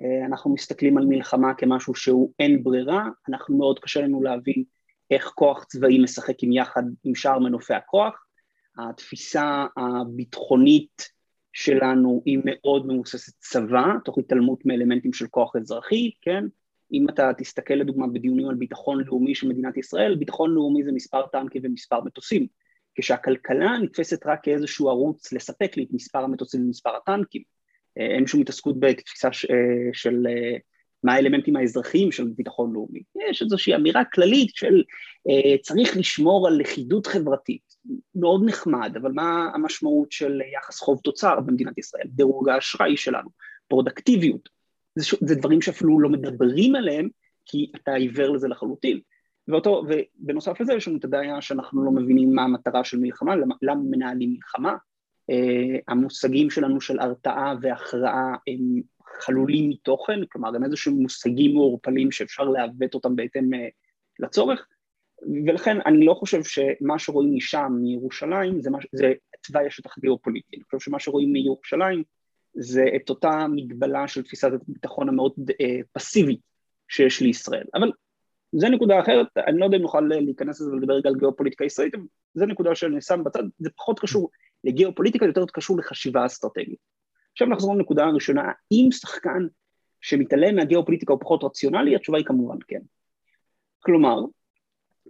אה, 0.00 0.26
אנחנו 0.26 0.54
מסתכלים 0.54 0.98
על 0.98 1.06
מלחמה 1.06 1.54
כמשהו 1.54 1.94
שהוא 1.94 2.32
אין 2.38 2.62
ברירה, 2.62 3.08
אנחנו 3.28 3.58
מאוד 3.58 3.78
קשה 3.78 4.00
לנו 4.00 4.22
להבין 4.22 4.64
איך 5.10 5.24
כוח 5.34 5.64
צבאי 5.64 6.02
משחק 6.02 6.42
עם 6.42 6.52
יחד 6.52 6.82
עם 7.04 7.14
שאר 7.14 7.38
מנופי 7.38 7.74
הכוח. 7.74 8.24
התפיסה 8.78 9.66
הביטחונית 9.76 11.08
שלנו 11.52 12.22
היא 12.24 12.38
מאוד 12.44 12.86
מבוססת 12.86 13.32
צבא, 13.38 13.86
תוך 14.04 14.18
התעלמות 14.18 14.66
מאלמנטים 14.66 15.12
של 15.12 15.26
כוח 15.26 15.56
אזרחי, 15.56 16.10
כן? 16.20 16.44
אם 16.92 17.08
אתה 17.08 17.30
תסתכל 17.38 17.74
לדוגמה 17.74 18.06
בדיונים 18.06 18.48
על 18.48 18.54
ביטחון 18.54 19.04
לאומי 19.06 19.34
של 19.34 19.48
מדינת 19.48 19.76
ישראל, 19.76 20.14
ביטחון 20.14 20.54
לאומי 20.54 20.84
זה 20.84 20.92
מספר 20.92 21.26
טנקים 21.26 21.62
ומספר 21.64 22.00
מטוסים, 22.00 22.46
כשהכלכלה 22.94 23.78
נתפסת 23.78 24.26
רק 24.26 24.40
כאיזשהו 24.42 24.88
ערוץ 24.88 25.32
לספק 25.32 25.76
לי 25.76 25.84
את 25.84 25.88
מספר 25.92 26.18
המטוסים 26.18 26.64
ומספר 26.64 26.96
הטנקים. 26.96 27.42
אה, 27.98 28.06
אין 28.06 28.26
שום 28.26 28.40
התעסקות 28.40 28.80
בתפיסה 28.80 29.28
אה, 29.28 29.90
של 29.92 30.26
אה, 30.28 30.56
מה 31.04 31.14
האלמנטים 31.14 31.56
האזרחיים 31.56 32.12
של 32.12 32.28
ביטחון 32.36 32.72
לאומי. 32.72 33.02
יש 33.30 33.42
איזושהי 33.42 33.74
אמירה 33.74 34.04
כללית 34.04 34.50
של 34.54 34.82
צריך 35.62 35.96
לשמור 35.96 36.48
על 36.48 36.54
לכידות 36.54 37.06
חברתית, 37.06 37.62
מאוד 38.14 38.42
נחמד, 38.44 38.92
אבל 38.96 39.12
מה 39.12 39.50
המשמעות 39.54 40.12
של 40.12 40.40
יחס 40.56 40.78
חוב 40.78 41.00
תוצר 41.04 41.40
במדינת 41.40 41.78
ישראל, 41.78 42.06
דירוג 42.06 42.48
האשראי 42.48 42.96
שלנו, 42.96 43.28
פרודקטיביות, 43.68 44.48
זה, 44.94 45.16
זה 45.20 45.34
דברים 45.34 45.62
שאפילו 45.62 46.00
לא 46.00 46.08
מדברים 46.08 46.74
עליהם 46.74 47.08
כי 47.46 47.72
אתה 47.76 47.94
עיוור 47.94 48.28
לזה 48.34 48.48
לחלוטין. 48.48 49.00
ואותו, 49.48 49.82
ובנוסף 49.88 50.60
לזה 50.60 50.74
יש 50.74 50.88
לנו 50.88 50.98
את 50.98 51.04
הבעיה 51.04 51.40
שאנחנו 51.40 51.84
לא 51.84 51.90
מבינים 51.90 52.34
מה 52.34 52.42
המטרה 52.42 52.84
של 52.84 52.98
מלחמה, 52.98 53.36
למה, 53.36 53.54
למה 53.62 53.80
מנהלים 53.90 54.32
מלחמה, 54.32 54.76
המושגים 55.88 56.50
שלנו 56.50 56.80
של 56.80 57.00
הרתעה 57.00 57.54
והכרעה 57.62 58.34
הם 58.46 58.80
חלולים 59.20 59.68
מתוכן, 59.68 60.20
כלומר 60.32 60.48
הם 60.56 60.64
איזשהם 60.64 60.94
מושגים 60.94 61.54
מעורפלים 61.54 62.12
שאפשר 62.12 62.44
לעוות 62.44 62.94
אותם 62.94 63.16
בהתאם 63.16 63.54
uh, 63.54 63.56
לצורך, 64.18 64.66
ולכן 65.46 65.78
אני 65.86 66.06
לא 66.06 66.14
חושב 66.14 66.40
שמה 66.44 66.98
שרואים 66.98 67.34
משם, 67.34 67.72
מירושלים, 67.82 68.60
זה, 68.60 68.70
מש, 68.70 68.86
זה 68.92 69.12
תוואי 69.46 69.66
השטח 69.66 69.98
גיאופוליטי, 69.98 70.56
אני 70.56 70.64
חושב 70.64 70.90
שמה 70.90 70.98
שרואים 71.00 71.32
מירושלים 71.32 72.02
זה 72.54 72.84
את 72.96 73.10
אותה 73.10 73.46
מגבלה 73.50 74.08
של 74.08 74.22
תפיסת 74.22 74.50
הביטחון 74.52 75.08
המאוד 75.08 75.32
uh, 75.38 75.54
פסיבית 75.92 76.40
שיש 76.88 77.20
לישראל, 77.20 77.66
אבל 77.74 77.92
זה 78.52 78.68
נקודה 78.68 79.00
אחרת, 79.00 79.26
אני 79.36 79.58
לא 79.58 79.64
יודע 79.64 79.76
אם 79.76 79.82
נוכל 79.82 80.00
להיכנס 80.00 80.60
לזה 80.60 80.70
ולדבר 80.70 80.94
רגע 80.94 81.08
על 81.08 81.16
גיאופוליטיקה 81.16 81.64
ישראלית, 81.64 81.94
זה 82.34 82.46
נקודה 82.46 82.74
שאני 82.74 83.00
שם 83.00 83.24
בצד, 83.24 83.42
זה 83.58 83.70
פחות 83.76 84.00
קשור 84.00 84.30
לגיאופוליטיקה, 84.64 85.26
יותר 85.26 85.44
קשור 85.52 85.78
לחשיבה 85.78 86.26
אסטרטגית. 86.26 86.78
עכשיו 87.32 87.46
נחזור 87.46 87.74
לנקודה 87.76 88.04
הראשונה, 88.04 88.42
האם 88.42 88.88
שחקן 88.92 89.46
שמתעלם 90.00 90.56
מהגיאופוליטיקה 90.56 91.12
הוא 91.12 91.20
פחות 91.20 91.44
רציונלי? 91.44 91.96
התשובה 91.96 92.18
היא 92.18 92.26
כמובן 92.26 92.56
כן. 92.68 92.80
כלומר, 93.80 94.20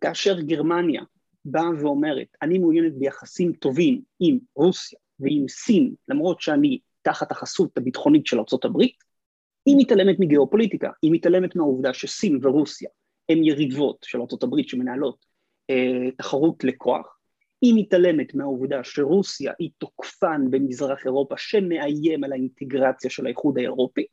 כאשר 0.00 0.40
גרמניה 0.40 1.02
באה 1.45 1.71
ואומרת, 1.80 2.26
אני 2.42 2.59
מעוניינת 2.59 2.95
ביחסים 2.95 3.52
טובים 3.52 4.00
עם 4.21 4.38
רוסיה 4.54 4.99
ועם 5.21 5.49
סין, 5.49 5.95
למרות 6.09 6.40
שאני 6.40 6.78
תחת 7.02 7.30
החסות 7.30 7.78
הביטחונית 7.78 8.26
של 8.26 8.38
ארה"ב, 8.38 8.80
היא 9.66 9.76
מתעלמת 9.78 10.16
מגיאופוליטיקה, 10.19 10.90
היא 11.02 11.12
מתעלמת 11.12 11.57
מהעובדה 11.57 11.95
שסין 11.95 12.38
ורוסיה 12.42 12.88
הן 13.28 13.45
יריבות 13.45 13.97
של 14.04 14.19
ארה"ב 14.19 14.62
שמנהלות 14.62 15.26
אה, 15.71 16.11
תחרות 16.16 16.64
לכוח, 16.64 17.20
היא 17.61 17.75
מתעלמת 17.76 18.35
מהעובדה 18.35 18.85
שרוסיה 18.85 19.52
היא 19.59 19.71
תוקפן 19.79 20.50
במזרח 20.50 21.05
אירופה 21.05 21.35
שמאיים 21.38 22.25
על 22.25 22.33
האינטגרציה 22.33 23.11
של 23.11 23.26
האיחוד 23.26 23.59
האירופי, 23.59 24.05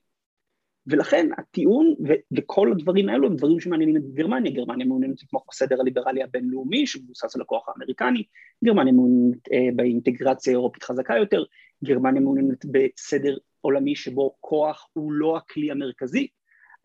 ולכן 0.88 1.30
הטיעון 1.38 1.96
ו- 2.08 2.38
וכל 2.38 2.72
הדברים 2.72 3.10
האלו 3.10 3.28
הם 3.28 3.36
דברים 3.36 3.60
שמעניינים 3.60 3.98
את 3.98 4.14
גרמניה, 4.14 4.52
גרמניה 4.52 4.86
מעוניינת 4.86 5.24
לתמוך 5.24 5.46
בסדר 5.50 5.80
הליברלי 5.80 6.24
הבינלאומי 6.24 6.88
שמבוסס 6.88 7.36
על 7.36 7.42
הכוח 7.42 7.70
האמריקני, 7.70 8.24
גרמניה 8.64 8.94
מעוניינת 8.94 9.52
אה, 9.52 9.70
באינטגרציה 9.76 10.54
האירופית 10.54 10.84
חזקה 10.84 11.16
יותר, 11.18 11.44
גרמניה 11.84 12.22
מעוניינת 12.22 12.66
בסדר 12.66 13.38
עולמי 13.62 13.96
שבו 13.96 14.36
כוח 14.40 14.90
הוא 14.94 15.12
לא 15.12 15.38
הכלי 15.38 15.72
המרכזי, 15.72 16.28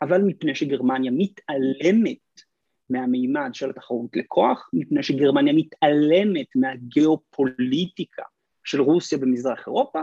אבל 0.01 0.21
מפני 0.21 0.55
שגרמניה 0.55 1.11
מתעלמת 1.15 2.17
מהמימד 2.93 3.49
של 3.53 3.69
התחרות 3.69 4.15
לכוח, 4.15 4.69
מפני 4.73 5.03
שגרמניה 5.03 5.53
מתעלמת 5.53 6.47
מהגיאופוליטיקה 6.55 8.23
של 8.63 8.81
רוסיה 8.81 9.17
במזרח 9.17 9.67
אירופה, 9.67 9.99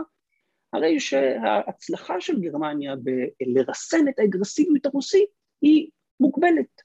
הרי 0.73 0.99
שההצלחה 0.99 2.21
של 2.21 2.41
גרמניה 2.41 2.95
בלרסן 2.95 4.07
את 4.09 4.19
האגרסיביות 4.19 4.85
הרוסית 4.85 5.29
היא 5.61 5.89
מוגבלת, 6.19 6.81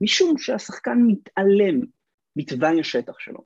משום 0.00 0.38
שהשחקן 0.38 0.98
מתעלם 1.06 1.80
מתוואי 2.36 2.80
השטח 2.80 3.18
שלו. 3.18 3.44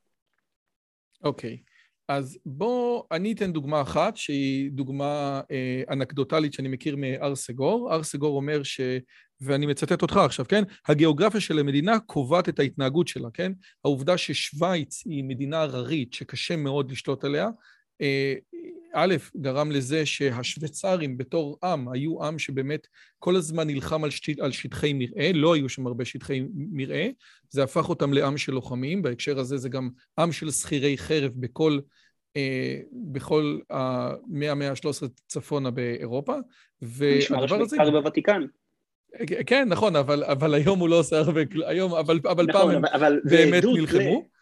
אוקיי. 1.25 1.59
Okay. 1.61 1.69
אז 2.11 2.38
בוא, 2.47 3.02
אני 3.12 3.33
אתן 3.33 3.52
דוגמה 3.52 3.83
אחת, 3.83 4.17
שהיא 4.17 4.71
דוגמה 4.73 5.40
אה, 5.50 5.83
אנקדוטלית 5.90 6.52
שאני 6.52 6.69
מכיר 6.69 6.97
מאר 6.97 7.37
סגור. 7.37 7.95
אר 7.95 8.02
סגור 8.02 8.37
אומר 8.37 8.62
ש... 8.62 8.81
ואני 9.40 9.67
מצטט 9.67 10.02
אותך 10.02 10.17
עכשיו, 10.17 10.45
כן? 10.49 10.62
הגיאוגרפיה 10.88 11.40
של 11.40 11.59
המדינה 11.59 11.99
קובעת 11.99 12.49
את 12.49 12.59
ההתנהגות 12.59 13.09
שלה, 13.09 13.29
כן? 13.35 13.52
העובדה 13.85 14.19
ששווייץ 14.19 15.02
היא 15.07 15.25
מדינה 15.25 15.61
הררית 15.62 16.14
שקשה 16.14 16.57
מאוד 16.57 16.90
לשלוט 16.90 17.25
עליה, 17.25 17.49
א', 18.95 19.14
גרם 19.37 19.71
לזה 19.71 20.07
שהשוויצרים 20.07 21.19
בתור 21.19 21.59
עם 21.64 21.88
היו 21.88 22.25
עם 22.25 22.38
שבאמת 22.38 22.87
כל 23.19 23.37
הזמן 23.37 23.66
נלחם 23.66 24.04
על, 24.04 24.11
שט... 24.11 24.38
על 24.40 24.52
שטחי 24.52 24.92
מרעה, 24.92 25.33
לא 25.33 25.54
היו 25.54 25.69
שם 25.69 25.87
הרבה 25.87 26.04
שטחי 26.04 26.42
מרעה, 26.54 27.07
זה 27.50 27.62
הפך 27.62 27.88
אותם 27.88 28.12
לעם 28.12 28.37
של 28.37 28.52
לוחמים, 28.52 29.02
בהקשר 29.02 29.38
הזה 29.38 29.57
זה 29.57 29.69
גם 29.69 29.90
עם 30.19 30.33
של 30.33 30.50
שכירי 30.50 30.99
חרב 30.99 31.33
בכל, 31.37 31.78
אה, 32.37 32.80
בכל 32.92 33.59
המאה, 33.71 34.50
המאה 34.50 34.71
ה-13 34.71 35.09
צפונה 35.28 35.71
באירופה, 35.71 36.35
והדבר 36.83 37.62
הזה... 37.62 37.76
נשמע 37.76 37.90
בוותיקן. 37.90 38.42
כן, 39.47 39.69
נכון, 39.69 39.97
אבל, 39.97 40.25
אבל 40.25 40.54
היום 40.54 40.78
הוא 40.78 40.88
לא 40.88 40.99
עושה 40.99 41.19
הרבה, 41.19 41.40
היום, 41.66 41.95
אבל, 41.95 42.21
אבל 42.30 42.47
נכון, 42.47 42.73
פעם 42.73 42.85
אבל, 42.85 43.12
הם 43.12 43.30
באמת 43.30 43.64
נלחמו. 43.64 44.00
וה, 44.00 44.39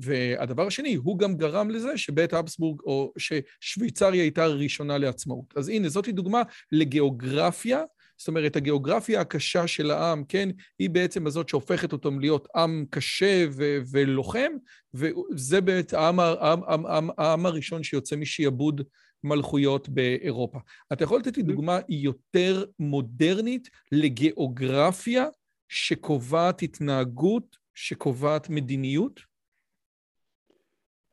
והדבר 0.00 0.66
השני, 0.66 0.94
הוא 0.94 1.18
גם 1.18 1.36
גרם 1.36 1.70
לזה 1.70 1.96
שבית 1.96 2.34
אבסבורג, 2.34 2.80
או 2.80 3.12
ששוויצריה 3.18 4.22
הייתה 4.22 4.46
ראשונה 4.46 4.98
לעצמאות. 4.98 5.54
אז 5.56 5.68
הנה, 5.68 5.88
זאתי 5.88 6.12
דוגמה 6.12 6.42
לגיאוגרפיה, 6.72 7.82
זאת 8.18 8.28
אומרת, 8.28 8.56
הגיאוגרפיה 8.56 9.20
הקשה 9.20 9.66
של 9.66 9.90
העם, 9.90 10.24
כן, 10.24 10.48
היא 10.78 10.90
בעצם 10.90 11.26
הזאת 11.26 11.48
שהופכת 11.48 11.92
אותם 11.92 12.20
להיות 12.20 12.48
עם 12.56 12.84
קשה 12.90 13.46
ו- 13.50 13.78
ולוחם, 13.90 14.52
וזה 14.94 15.60
בעצם 15.60 15.96
העם, 15.96 16.20
העם, 16.20 16.62
העם, 16.86 17.08
העם 17.18 17.46
הראשון 17.46 17.82
שיוצא 17.82 18.16
משעבוד 18.16 18.82
מלכויות 19.24 19.88
באירופה. 19.88 20.58
אתה 20.92 21.04
יכול 21.04 21.18
לתת 21.20 21.36
לי 21.36 21.42
דוגמה 21.42 21.78
יותר 21.88 22.64
מודרנית 22.78 23.68
לגיאוגרפיה 23.92 25.26
שקובעת 25.68 26.62
התנהגות 26.62 27.57
שקובעת 27.80 28.50
מדיניות? 28.50 29.20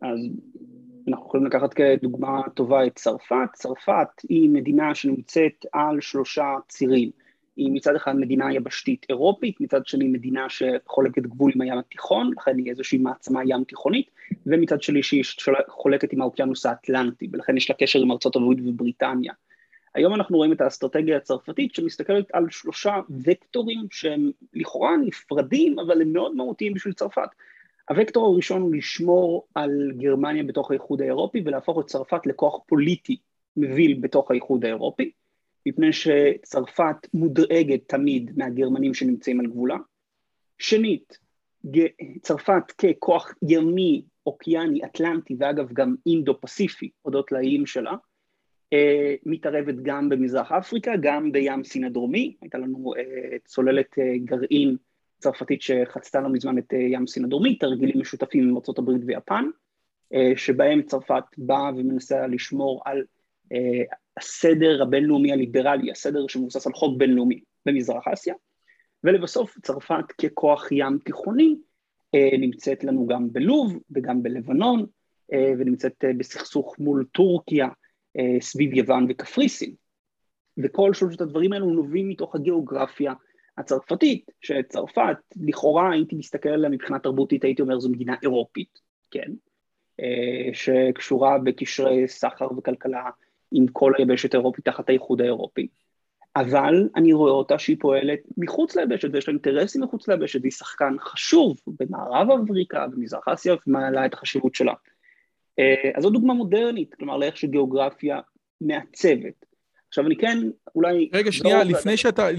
אז 0.01 0.19
אנחנו 1.07 1.25
יכולים 1.25 1.45
לקחת 1.45 1.73
כדוגמה 1.73 2.41
טובה 2.53 2.87
את 2.87 2.95
צרפת. 2.95 3.49
צרפת 3.53 4.07
היא 4.29 4.49
מדינה 4.49 4.95
שנמצאת 4.95 5.65
על 5.71 6.01
שלושה 6.01 6.55
צירים. 6.67 7.11
היא 7.55 7.71
מצד 7.71 7.95
אחד 7.95 8.15
מדינה 8.15 8.53
יבשתית 8.53 9.05
אירופית, 9.09 9.61
מצד 9.61 9.85
שני 9.85 10.07
מדינה 10.07 10.45
שחולקת 10.49 11.21
גבול 11.21 11.51
עם 11.55 11.61
הים 11.61 11.77
התיכון, 11.77 12.31
לכן 12.37 12.57
היא 12.57 12.69
איזושהי 12.69 12.97
מעצמה 12.97 13.41
ים 13.45 13.63
תיכונית, 13.63 14.09
ומצד 14.45 14.81
שני 14.81 15.03
שהיא 15.03 15.23
חולקת 15.67 16.13
עם 16.13 16.21
האוקיינוס 16.21 16.65
האטלנטי, 16.65 17.27
ולכן 17.31 17.57
יש 17.57 17.69
לה 17.69 17.75
קשר 17.75 17.99
עם 17.99 18.11
ארצות 18.11 18.35
הברית 18.35 18.59
ובריטניה. 18.65 19.33
היום 19.95 20.13
אנחנו 20.13 20.37
רואים 20.37 20.53
את 20.53 20.61
האסטרטגיה 20.61 21.17
הצרפתית 21.17 21.75
שמסתכלת 21.75 22.25
על 22.33 22.45
שלושה 22.49 22.95
וקטורים 23.25 23.87
שהם 23.91 24.31
לכאורה 24.53 24.97
נפרדים, 24.97 25.79
אבל 25.79 26.01
הם 26.01 26.13
מאוד 26.13 26.35
מהותיים 26.35 26.73
בשביל 26.73 26.93
צרפת. 26.93 27.29
הוקטור 27.89 28.33
הראשון 28.33 28.61
הוא 28.61 28.75
לשמור 28.75 29.47
על 29.55 29.91
גרמניה 29.97 30.43
בתוך 30.43 30.71
האיחוד 30.71 31.01
האירופי 31.01 31.41
ולהפוך 31.45 31.79
את 31.79 31.85
צרפת 31.85 32.25
לכוח 32.25 32.59
פוליטי 32.67 33.17
מביל 33.57 33.97
בתוך 34.01 34.31
האיחוד 34.31 34.65
האירופי. 34.65 35.11
מפני 35.65 35.93
שצרפת 35.93 36.95
מודאגת 37.13 37.81
תמיד 37.87 38.31
מהגרמנים 38.37 38.93
שנמצאים 38.93 39.39
על 39.39 39.45
גבולה. 39.45 39.77
שנית, 40.59 41.17
צרפת 42.21 42.71
ככוח 42.71 43.33
ימי, 43.49 44.03
אוקיאני, 44.25 44.85
אטלנטי, 44.85 45.35
ואגב 45.39 45.73
גם 45.73 45.95
אינדו-פסיפי, 46.05 46.89
הודות 47.01 47.31
לאיים 47.31 47.65
שלה, 47.65 47.93
מתערבת 49.25 49.75
גם 49.75 50.09
במזרח 50.09 50.51
אפריקה, 50.51 50.91
גם 51.01 51.31
בים 51.31 51.63
סין 51.63 51.83
הדרומי, 51.83 52.35
הייתה 52.41 52.57
לנו 52.57 52.93
אה, 52.97 53.37
צוללת 53.45 53.99
אה, 53.99 54.17
גרעין 54.17 54.77
צרפתית 55.19 55.61
שחצתה 55.61 56.21
לא 56.21 56.29
מזמן 56.29 56.57
את 56.57 56.73
ים 56.73 57.07
סין 57.07 57.25
הדרומי, 57.25 57.55
תרגילים 57.55 57.99
משותפים 57.99 58.49
עם 58.49 58.55
ארה"ב 58.55 58.89
ויפן, 59.05 59.45
שבהם 60.35 60.81
צרפת 60.81 61.23
באה 61.37 61.69
ומנסה 61.69 62.27
לשמור 62.27 62.81
על 62.85 63.03
הסדר 64.17 64.81
הבינלאומי 64.81 65.31
הליברלי, 65.31 65.91
הסדר 65.91 66.27
שמבוסס 66.27 66.67
על 66.67 66.73
חוק 66.73 66.97
בינלאומי 66.97 67.39
במזרח 67.65 68.07
אסיה, 68.07 68.33
ולבסוף 69.03 69.59
צרפת 69.61 70.11
ככוח 70.21 70.71
ים 70.71 70.97
תיכוני 71.05 71.55
נמצאת 72.39 72.83
לנו 72.83 73.07
גם 73.07 73.33
בלוב 73.33 73.79
וגם 73.91 74.23
בלבנון, 74.23 74.85
ונמצאת 75.31 76.03
בסכסוך 76.17 76.79
מול 76.79 77.05
טורקיה 77.11 77.65
אה, 77.65 77.71
סביב 78.39 78.73
יוון 78.73 79.05
וקפריסין. 79.09 79.73
וכל 80.63 80.93
שלושת 80.93 81.21
הדברים 81.21 81.53
האלו 81.53 81.69
נובעים 81.69 82.09
מתוך 82.09 82.35
הגיאוגרפיה 82.35 83.13
הצרפתית, 83.57 84.31
שצרפת, 84.41 85.17
לכאורה 85.41 85.91
הייתי 85.91 86.15
מסתכל 86.15 86.49
עליה 86.49 86.69
מבחינה 86.69 86.99
תרבותית, 86.99 87.43
הייתי 87.43 87.61
אומר 87.61 87.79
זו 87.79 87.89
מדינה 87.89 88.15
אירופית, 88.23 88.79
כן, 89.11 89.31
אה, 89.99 90.53
שקשורה 90.53 91.37
בקשרי 91.37 92.07
סחר 92.07 92.57
וכלכלה 92.57 93.09
עם 93.51 93.67
כל 93.67 93.93
היבשת 93.97 94.33
האירופית 94.33 94.65
תחת 94.65 94.89
האיחוד 94.89 95.21
האירופי. 95.21 95.67
אבל 96.35 96.89
אני 96.95 97.13
רואה 97.13 97.31
אותה 97.31 97.59
שהיא 97.59 97.77
פועלת 97.79 98.19
מחוץ 98.37 98.75
ליבשת 98.75 99.09
ויש 99.13 99.27
לה 99.27 99.31
אינטרסים 99.31 99.83
מחוץ 99.83 100.07
ליבשת 100.07 100.39
והיא 100.41 100.51
שחקן 100.51 100.95
חשוב 100.99 101.57
במערב 101.67 102.31
אמריקה, 102.31 102.87
במזרח 102.87 103.27
אסיה 103.27 103.55
ומעלה 103.67 104.05
את 104.05 104.13
החשיבות 104.13 104.55
שלה. 104.55 104.73
אה, 105.59 105.91
אז 105.95 106.03
זו 106.03 106.09
דוגמה 106.09 106.33
מודרנית, 106.33 106.95
כלומר 106.95 107.17
לאיך 107.17 107.37
שגיאוגרפיה 107.37 108.19
מעצבת. 108.61 109.45
עכשיו 109.95 110.07
אני 110.07 110.15
כן, 110.15 110.37
אולי... 110.75 111.09
רגע, 111.13 111.31
שנייה, 111.31 111.63
לא 111.63 111.69
לפני 111.69 111.97
שאתה, 111.97 112.31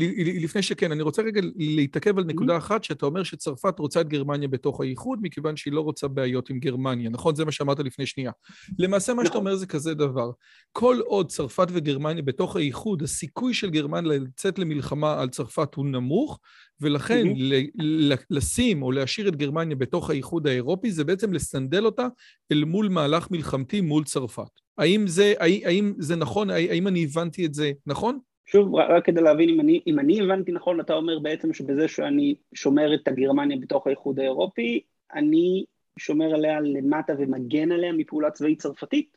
לפני 0.43 0.63
שכן, 0.63 0.93
אני 0.93 1.03
רוצה 1.03 1.23
רגע 1.23 1.41
להתעכב 1.57 2.19
על 2.19 2.25
נקודה 2.25 2.57
אחת, 2.57 2.85
שאתה 2.85 3.07
אומר 3.07 3.23
שצרפת 3.23 3.79
רוצה 3.79 4.01
את 4.01 4.09
גרמניה 4.09 4.49
בתוך 4.49 4.81
האיחוד, 4.81 5.19
מכיוון 5.23 5.57
שהיא 5.57 5.73
לא 5.73 5.81
רוצה 5.81 6.09
בעיות 6.09 6.51
עם 6.51 6.59
גרמניה, 6.59 7.11
נכון? 7.11 7.35
זה 7.35 7.45
מה 7.45 7.53
שאמרת 7.53 7.79
לפני 7.81 8.07
שנייה. 8.07 8.33
למעשה 8.79 9.15
מה 9.15 9.25
שאתה 9.25 9.35
נכון. 9.35 9.47
אומר 9.47 9.57
זה 9.57 9.67
כזה 9.67 9.95
דבר, 9.95 10.31
כל 10.73 11.01
עוד 11.05 11.29
צרפת 11.29 11.67
וגרמניה 11.73 12.23
בתוך 12.23 12.57
האיחוד, 12.57 13.03
הסיכוי 13.03 13.55
של 13.55 13.71
גרמניה 13.71 14.19
לצאת 14.19 14.59
למלחמה 14.59 15.21
על 15.21 15.29
צרפת 15.29 15.75
הוא 15.75 15.87
נמוך, 15.87 16.39
ולכן 16.81 17.27
לשים 18.31 18.83
או 18.83 18.93
להשאיר 18.93 19.29
את 19.29 19.37
גרמניה 19.37 19.77
בתוך 19.77 20.11
האיחוד 20.11 20.47
האירופי, 20.47 20.91
זה 20.91 21.05
בעצם 21.05 21.33
לסנדל 21.33 21.87
אותה 21.87 22.07
אל 22.53 22.65
מול 22.65 22.89
מהלך 22.89 23.31
מלחמתי 23.31 23.81
מול 23.81 24.05
צרפת. 24.05 24.66
האם 24.79 25.07
זה, 25.07 25.35
האם 25.39 25.95
זה 25.99 26.17
נכון? 26.17 26.51
האם 26.51 26.89
אני 26.89 27.05
הבנתי 27.05 27.47
את 27.47 27.55
זה 27.55 27.73
נכון? 27.87 28.19
שוב, 28.47 28.75
רק 28.75 29.05
כדי 29.05 29.21
להבין 29.21 29.49
אם 29.49 29.61
אני, 29.61 29.81
אם 29.87 29.99
אני 29.99 30.21
הבנתי 30.21 30.53
נכון, 30.53 30.81
אתה 30.81 30.95
אומר 30.95 31.19
בעצם 31.19 31.53
שבזה 31.53 31.89
שאני 31.89 32.35
שומר 32.55 32.95
את 32.95 33.09
הגרמניה 33.09 33.57
בתוך 33.61 33.87
האיחוד 33.87 34.19
האירופי, 34.19 34.81
אני 35.15 35.65
שומר 35.99 36.35
עליה 36.35 36.61
למטה 36.61 37.13
ומגן 37.19 37.73
עליה 37.73 37.93
מפעולה 37.93 38.31
צבאית 38.31 38.63
צרפתית? 38.63 39.17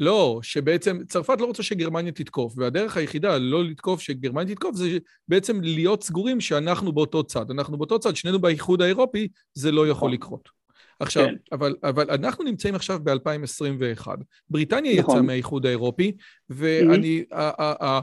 לא, 0.00 0.40
שבעצם 0.42 0.98
צרפת 1.04 1.40
לא 1.40 1.46
רוצה 1.46 1.62
שגרמניה 1.62 2.12
תתקוף, 2.12 2.54
והדרך 2.56 2.96
היחידה 2.96 3.38
לא 3.38 3.64
לתקוף 3.64 4.00
שגרמניה 4.00 4.54
תתקוף 4.54 4.76
זה 4.76 4.98
בעצם 5.28 5.60
להיות 5.60 6.02
סגורים 6.02 6.40
שאנחנו 6.40 6.92
באותו 6.92 7.24
צד. 7.24 7.50
אנחנו 7.50 7.78
באותו 7.78 7.98
צד, 7.98 8.16
שנינו 8.16 8.38
באיחוד 8.38 8.82
האירופי, 8.82 9.28
זה 9.54 9.72
לא 9.72 9.88
יכול 9.88 10.08
נכון. 10.08 10.12
לקרות. 10.12 10.57
עכשיו, 11.00 11.26
כן. 11.26 11.34
אבל, 11.52 11.76
אבל 11.82 12.10
אנחנו 12.10 12.44
נמצאים 12.44 12.74
עכשיו 12.74 13.00
ב-2021. 13.04 14.06
בריטניה 14.50 15.00
נכון. 15.00 15.14
יצאה 15.14 15.22
מהאיחוד 15.22 15.66
האירופי, 15.66 16.12
ואני... 16.50 17.24
Mm-hmm. 17.30 17.36
ה, 17.36 17.62
ה, 17.64 17.88
ה, 17.88 18.00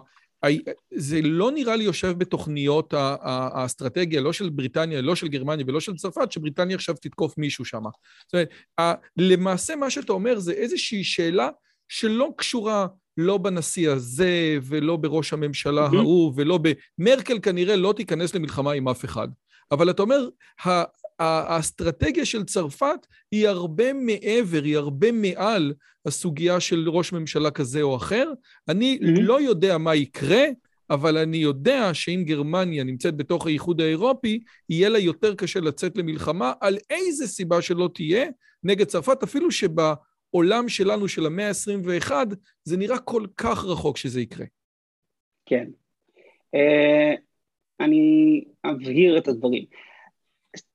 זה 0.94 1.22
לא 1.22 1.52
נראה 1.52 1.76
לי 1.76 1.84
יושב 1.84 2.16
בתוכניות 2.18 2.94
האסטרטגיה, 3.22 4.22
לא 4.22 4.34
של 4.34 4.50
בריטניה, 4.50 5.02
לא 5.02 5.16
של 5.16 5.28
גרמניה 5.28 5.66
ולא 5.68 5.80
של 5.80 5.96
צרפת, 5.96 6.32
שבריטניה 6.32 6.76
עכשיו 6.76 6.96
תתקוף 6.96 7.38
מישהו 7.38 7.66
שם. 7.66 7.84
זאת 8.26 8.34
אומרת, 8.34 9.00
למעשה 9.18 9.76
מה 9.76 9.90
שאתה 9.90 10.14
אומר 10.14 10.40
זה 10.40 10.52
איזושהי 10.52 11.04
שאלה 11.04 11.50
שלא 11.90 12.30
קשורה 12.38 12.88
לא 13.18 13.38
בנשיא 13.38 13.90
הזה 13.90 14.58
ולא 14.64 14.96
בראש 14.96 15.34
הממשלה 15.34 15.88
mm-hmm. 15.88 15.96
ההוא 15.96 16.34
ולא 16.36 16.60
ב... 16.62 16.72
מרקל 16.98 17.40
כנראה 17.40 17.76
לא 17.76 17.94
תיכנס 17.98 18.36
למלחמה 18.36 18.72
עם 18.72 18.88
אף 18.88 19.06
אחד. 19.06 19.28
אבל 19.72 19.90
אתה 19.90 20.02
אומר, 20.02 20.30
האסטרטגיה 21.20 22.26
של 22.26 22.44
צרפת 22.44 23.08
היא 23.32 23.48
הרבה 23.48 23.94
מעבר, 23.94 24.64
היא 24.64 24.78
הרבה 24.78 25.12
מעל 25.12 25.74
הסוגיה 26.06 26.60
של 26.60 26.90
ראש 26.90 27.14
ממשלה 27.14 27.52
כזה 27.52 27.82
או 27.82 27.96
אחר. 27.96 28.32
אני 28.70 29.00
mm-hmm. 29.02 29.22
לא 29.22 29.42
יודע 29.42 29.78
מה 29.78 29.96
יקרה, 29.96 30.44
אבל 30.90 31.18
אני 31.18 31.38
יודע 31.38 31.94
שאם 31.94 32.24
גרמניה 32.26 32.84
נמצאת 32.84 33.18
בתוך 33.18 33.48
האיחוד 33.48 33.82
האירופי, 33.82 34.40
יהיה 34.70 34.90
לה 34.90 35.00
יותר 35.00 35.36
קשה 35.36 35.60
לצאת 35.60 35.98
למלחמה 35.98 36.54
על 36.62 36.78
איזה 36.90 37.28
סיבה 37.28 37.62
שלא 37.62 37.90
תהיה 37.94 38.26
נגד 38.64 38.86
צרפת, 38.86 39.24
אפילו 39.24 39.52
שבעולם 39.52 40.70
שלנו 40.70 41.08
של 41.08 41.26
המאה 41.26 41.48
ה-21 41.48 42.12
זה 42.64 42.78
נראה 42.78 43.00
כל 43.00 43.26
כך 43.38 43.66
רחוק 43.66 43.98
שזה 43.98 44.22
יקרה. 44.22 44.46
כן. 45.46 45.68
Uh, 46.56 47.20
אני 47.80 48.44
אבהיר 48.66 49.18
את 49.18 49.28
הדברים. 49.28 49.66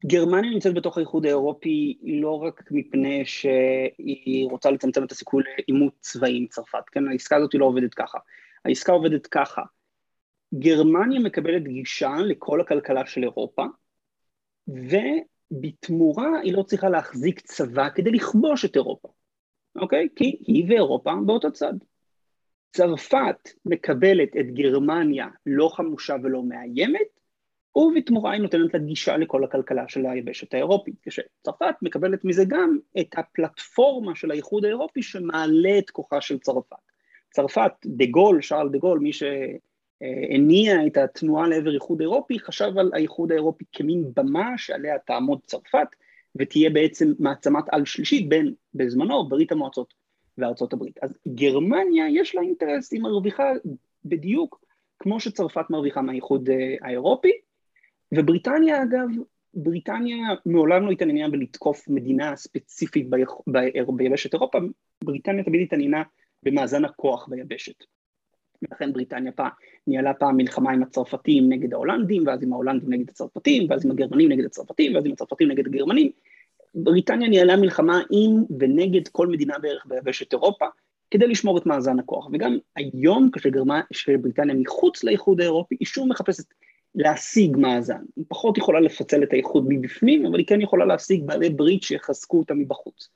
גרמניה 0.07 0.51
נמצאת 0.51 0.75
בתוך 0.75 0.97
האיחוד 0.99 1.27
האירופי 1.27 1.99
לא 2.03 2.43
רק 2.43 2.63
מפני 2.71 3.27
שהיא 3.27 4.51
רוצה 4.51 4.71
לצמצם 4.71 5.05
את 5.05 5.13
הסיכוי 5.13 5.43
לעימות 5.45 5.93
צבאי 6.01 6.37
עם 6.37 6.47
צרפת, 6.47 6.89
כן? 6.93 7.09
העסקה 7.09 7.37
הזאת 7.37 7.55
לא 7.55 7.65
עובדת 7.65 7.95
ככה. 7.95 8.19
העסקה 8.65 8.93
עובדת 8.93 9.27
ככה, 9.27 9.63
גרמניה 10.55 11.21
מקבלת 11.21 11.63
גישה 11.63 12.17
לכל 12.29 12.61
הכלכלה 12.61 13.07
של 13.07 13.23
אירופה, 13.23 13.65
ובתמורה 14.69 16.41
היא 16.43 16.53
לא 16.53 16.63
צריכה 16.63 16.89
להחזיק 16.89 17.41
צבא 17.41 17.89
כדי 17.95 18.11
לכבוש 18.11 18.65
את 18.65 18.77
אירופה, 18.77 19.09
אוקיי? 19.77 20.09
כי 20.17 20.43
היא 20.47 20.65
ואירופה 20.69 21.13
באותו 21.27 21.53
צד. 21.53 21.75
צרפת 22.73 23.49
מקבלת 23.65 24.37
את 24.41 24.47
גרמניה 24.55 25.29
לא 25.47 25.69
חמושה 25.69 26.17
ולא 26.23 26.43
מאיימת, 26.43 27.20
ובתמורה 27.77 28.33
היא 28.33 28.41
נותנת 28.41 28.75
לה 28.75 28.81
גישה 28.81 29.17
לכל 29.17 29.45
הכלכלה 29.45 29.85
של 29.89 30.07
היבשת 30.07 30.55
האירופית, 30.55 30.95
כשצרפת 31.03 31.75
מקבלת 31.83 32.25
מזה 32.25 32.45
גם 32.49 32.79
את 33.01 33.19
הפלטפורמה 33.19 34.15
של 34.15 34.31
האיחוד 34.31 34.65
האירופי 34.65 35.03
שמעלה 35.03 35.79
את 35.79 35.91
כוחה 35.91 36.21
של 36.21 36.39
צרפת. 36.39 36.77
צרפת, 37.31 37.73
דה 37.87 38.07
גול, 38.07 38.43
שארל 38.43 38.69
דה 38.69 38.79
גול, 38.79 38.99
מי 38.99 39.11
שהניע 39.13 40.87
את 40.87 40.97
התנועה 40.97 41.49
לעבר 41.49 41.75
איחוד 41.75 42.01
אירופי, 42.01 42.39
חשב 42.39 42.79
על 42.79 42.91
האיחוד 42.95 43.33
האירופי 43.33 43.65
כמין 43.73 44.05
במה 44.17 44.59
שעליה 44.59 44.99
תעמוד 44.99 45.41
צרפת, 45.47 45.89
ותהיה 46.37 46.71
בעצם 46.71 47.13
מעצמת 47.19 47.65
על 47.71 47.85
שלישית 47.85 48.29
בין, 48.29 48.55
בזמנו, 48.75 49.29
ברית 49.29 49.53
המועצות 49.53 49.95
וארצות 50.39 50.73
הברית. 50.73 50.99
אז 51.03 51.19
גרמניה 51.29 52.09
יש 52.09 52.35
לה 52.35 52.43
אינטרס, 52.43 52.93
היא 52.93 53.01
מרוויחה 53.01 53.53
בדיוק 54.05 54.61
כמו 54.99 55.21
שצרפת 55.21 55.71
מרוויחה 55.71 56.03
מהאיחוד 56.03 56.51
אה, 56.51 56.75
האירופי, 56.83 57.33
ובריטניה 58.15 58.83
אגב, 58.83 59.09
בריטניה 59.55 60.17
מעולם 60.47 60.87
לא 60.87 60.91
התעניינה 60.91 61.29
בלתקוף 61.29 61.89
מדינה 61.89 62.37
ספציפית 62.37 63.07
ביבשת 63.89 64.35
אירופה, 64.35 64.59
בריטניה 65.05 65.45
תמיד 65.45 65.63
התעניינה 65.63 66.03
במאזן 66.43 66.85
הכוח 66.85 67.29
ביבשת. 67.29 67.85
ולכן 68.63 68.93
בריטניה 68.93 69.33
פעם, 69.33 69.51
ניהלה 69.87 70.15
פעם 70.15 70.37
מלחמה 70.37 70.73
עם 70.73 70.83
הצרפתים 70.83 71.53
נגד 71.53 71.75
ההולנדים, 71.75 72.27
ואז 72.27 72.43
עם 72.43 72.53
ההולנדים 72.53 72.93
נגד 72.93 73.11
הצרפתים, 73.11 73.67
ואז 73.71 73.85
עם 73.85 73.91
הגרמנים 73.91 74.33
נגד 74.33 74.45
הצרפתים, 74.45 74.95
ואז 74.95 75.07
עם 75.07 75.13
הצרפתים 75.13 75.49
נגד 75.49 75.67
הגרמנים. 75.67 76.11
בריטניה 76.75 77.29
ניהלה 77.29 77.57
מלחמה 77.57 78.03
עם 78.11 78.45
ונגד 78.61 79.09
כל 79.09 79.27
מדינה 79.27 79.59
בערך 79.59 79.87
ביבשת 79.87 80.33
אירופה, 80.33 80.67
כדי 81.11 81.29
לשמור 81.29 81.59
את 81.59 81.67
מאזן 81.67 81.99
הכוח. 81.99 82.29
וגם 82.33 82.59
היום, 82.77 83.31
כשבריטניה 83.91 84.55
מחוץ 84.55 85.05
לאיחוד 85.05 85.41
האירופי, 85.41 85.77
היא 85.81 85.87
שוב 85.87 86.09
מחפשת 86.09 86.45
להשיג 86.95 87.57
מאזן. 87.57 88.03
היא 88.17 88.25
פחות 88.29 88.59
יכולה 88.59 88.81
לפצל 88.81 89.23
את 89.23 89.33
האיחוד 89.33 89.65
מבפנים, 89.69 90.27
אבל 90.27 90.39
היא 90.39 90.47
כן 90.47 90.61
יכולה 90.61 90.85
להשיג 90.85 91.27
בעלי 91.27 91.51
ברית 91.51 91.83
שיחזקו 91.83 92.39
אותה 92.39 92.55
מבחוץ. 92.55 93.09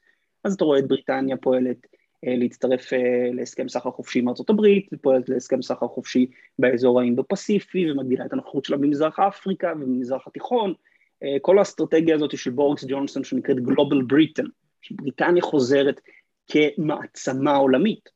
אז 0.44 0.54
אתה 0.54 0.64
רואה 0.64 0.78
את 0.78 0.88
בריטניה 0.88 1.37
פועלת 1.37 1.87
אה, 2.26 2.37
להצטרף 2.37 2.92
אה, 2.92 2.98
להסכם 3.32 3.68
סחר 3.68 3.90
חופשי 3.90 4.18
עם 4.18 4.28
ארצות 4.28 4.50
הברית, 4.50 4.88
ופועלת 4.92 5.28
להסכם 5.28 5.62
סחר 5.62 5.88
חופשי 5.88 6.26
באזור 6.58 7.00
האינדו-פסיפי, 7.00 7.90
ומגדילה 7.90 8.26
את 8.26 8.32
הנוכחות 8.32 8.64
שלה 8.64 8.76
במזרח 8.76 9.18
אפריקה 9.18 9.72
ובמזרח 9.76 10.26
התיכון. 10.26 10.74
אה, 11.22 11.37
כל 11.42 11.58
האסטרטגיה 11.58 12.14
הזאת 12.14 12.38
של 12.38 12.50
בוריס 12.50 12.84
ג'ונסון 12.88 13.24
שנקראת 13.24 13.60
גלובל 13.60 14.02
בריטן, 14.02 14.46
שבריטניה 14.82 15.42
חוזרת 15.42 16.00
כמעצמה 16.48 17.56
עולמית. 17.56 18.14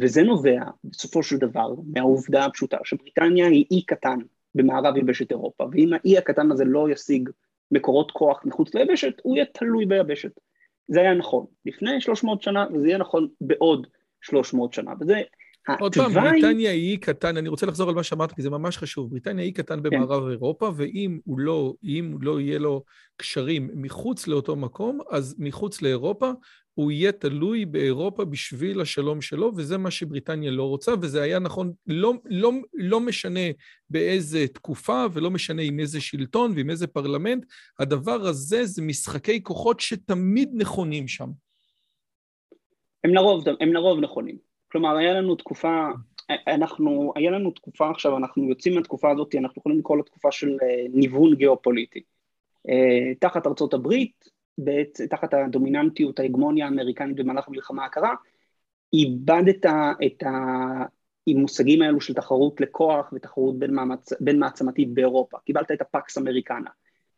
וזה 0.00 0.22
נובע 0.22 0.60
בסופו 0.84 1.22
של 1.22 1.36
דבר 1.36 1.74
מהעובדה 1.92 2.44
הפשוטה 2.44 2.76
שבריטניה 2.84 3.46
היא 3.46 3.64
אי 3.70 3.82
קטן 3.82 4.18
במערב 4.54 4.96
יבשת 4.96 5.30
אירופה, 5.30 5.64
ואם 5.72 5.92
האי 5.92 6.18
הקטן 6.18 6.52
הזה 6.52 6.64
לא 6.64 6.90
ישיג 6.90 7.30
מקורות 7.70 8.10
כוח 8.10 8.40
מחוץ 8.44 8.74
ליבשת, 8.74 9.12
הוא 9.22 9.36
יהיה 9.36 9.46
תלוי 9.54 9.86
ביבשת. 9.86 10.32
זה 10.88 11.00
היה 11.00 11.14
נכון 11.14 11.46
לפני 11.66 12.00
300 12.00 12.42
שנה, 12.42 12.66
וזה 12.74 12.88
יהיה 12.88 12.98
נכון 12.98 13.28
בעוד 13.40 13.86
300 14.20 14.72
שנה, 14.72 14.92
וזה 15.00 15.22
עוד 15.80 15.94
פעם, 15.94 16.12
בריטניה 16.12 16.70
היא 16.70 16.90
אי 16.90 16.96
קטן, 16.96 17.36
אני 17.36 17.48
רוצה 17.48 17.66
לחזור 17.66 17.88
על 17.88 17.94
מה 17.94 18.02
שאמרת, 18.02 18.32
כי 18.32 18.42
זה 18.42 18.50
ממש 18.50 18.78
חשוב. 18.78 19.10
בריטניה 19.10 19.44
היא 19.44 19.54
קטן 19.54 19.76
כן. 19.76 19.82
במערב 19.82 20.24
כן. 20.24 20.30
אירופה, 20.30 20.70
ואם 20.76 21.18
הוא 21.24 21.38
לא, 21.38 21.74
אם 21.84 22.16
לא 22.20 22.40
יהיה 22.40 22.58
לו 22.58 22.84
קשרים 23.16 23.70
מחוץ 23.74 24.26
לאותו 24.26 24.56
מקום, 24.56 24.98
אז 25.10 25.36
מחוץ 25.38 25.82
לאירופה 25.82 26.30
הוא 26.80 26.90
יהיה 26.90 27.12
תלוי 27.12 27.64
באירופה 27.64 28.24
בשביל 28.24 28.80
השלום 28.80 29.20
שלו, 29.20 29.52
וזה 29.56 29.78
מה 29.78 29.90
שבריטניה 29.90 30.50
לא 30.50 30.64
רוצה, 30.64 30.92
וזה 31.00 31.22
היה 31.22 31.38
נכון, 31.38 31.72
לא, 31.86 32.12
לא, 32.24 32.52
לא 32.74 33.00
משנה 33.00 33.40
באיזה 33.90 34.46
תקופה, 34.48 35.06
ולא 35.12 35.30
משנה 35.30 35.62
עם 35.62 35.80
איזה 35.80 36.00
שלטון 36.00 36.52
ועם 36.56 36.70
איזה 36.70 36.86
פרלמנט, 36.86 37.44
הדבר 37.78 38.20
הזה 38.20 38.64
זה 38.64 38.82
משחקי 38.82 39.42
כוחות 39.42 39.80
שתמיד 39.80 40.50
נכונים 40.54 41.08
שם. 41.08 41.28
הם 43.04 43.14
לרוב, 43.14 43.44
הם 43.60 43.72
לרוב 43.72 44.00
נכונים. 44.00 44.38
כלומר, 44.72 44.96
היה 44.96 45.12
לנו 45.12 45.34
תקופה, 45.34 45.88
אנחנו, 46.46 47.12
היה 47.16 47.30
לנו 47.30 47.50
תקופה 47.50 47.90
עכשיו, 47.90 48.16
אנחנו 48.16 48.48
יוצאים 48.48 48.74
מהתקופה 48.74 49.10
הזאת, 49.10 49.34
אנחנו 49.34 49.60
יכולים 49.60 49.78
לקרוא 49.78 49.98
לתקופה 49.98 50.32
של 50.32 50.56
אה, 50.62 50.84
ניוון 50.92 51.34
גיאופוליטי. 51.34 52.02
אה, 52.68 53.14
תחת 53.20 53.46
ארצות 53.46 53.74
הברית, 53.74 54.39
בעת, 54.64 55.00
תחת 55.10 55.34
הדומיננטיות, 55.34 56.20
ההגמוניה 56.20 56.64
האמריקנית 56.64 57.16
במהלך 57.16 57.48
המלחמה 57.48 57.84
הקרה, 57.84 58.14
איבדת 58.92 59.66
את 60.06 60.22
המושגים 61.28 61.82
האלו 61.82 62.00
של 62.00 62.14
תחרות 62.14 62.60
לכוח 62.60 63.12
ותחרות 63.12 63.58
בין, 63.58 63.74
מאמץ, 63.74 64.12
בין 64.20 64.38
מעצמתית 64.38 64.94
באירופה. 64.94 65.38
קיבלת 65.44 65.70
את 65.70 65.80
הפקס 65.80 66.18
אמריקנה. 66.18 66.70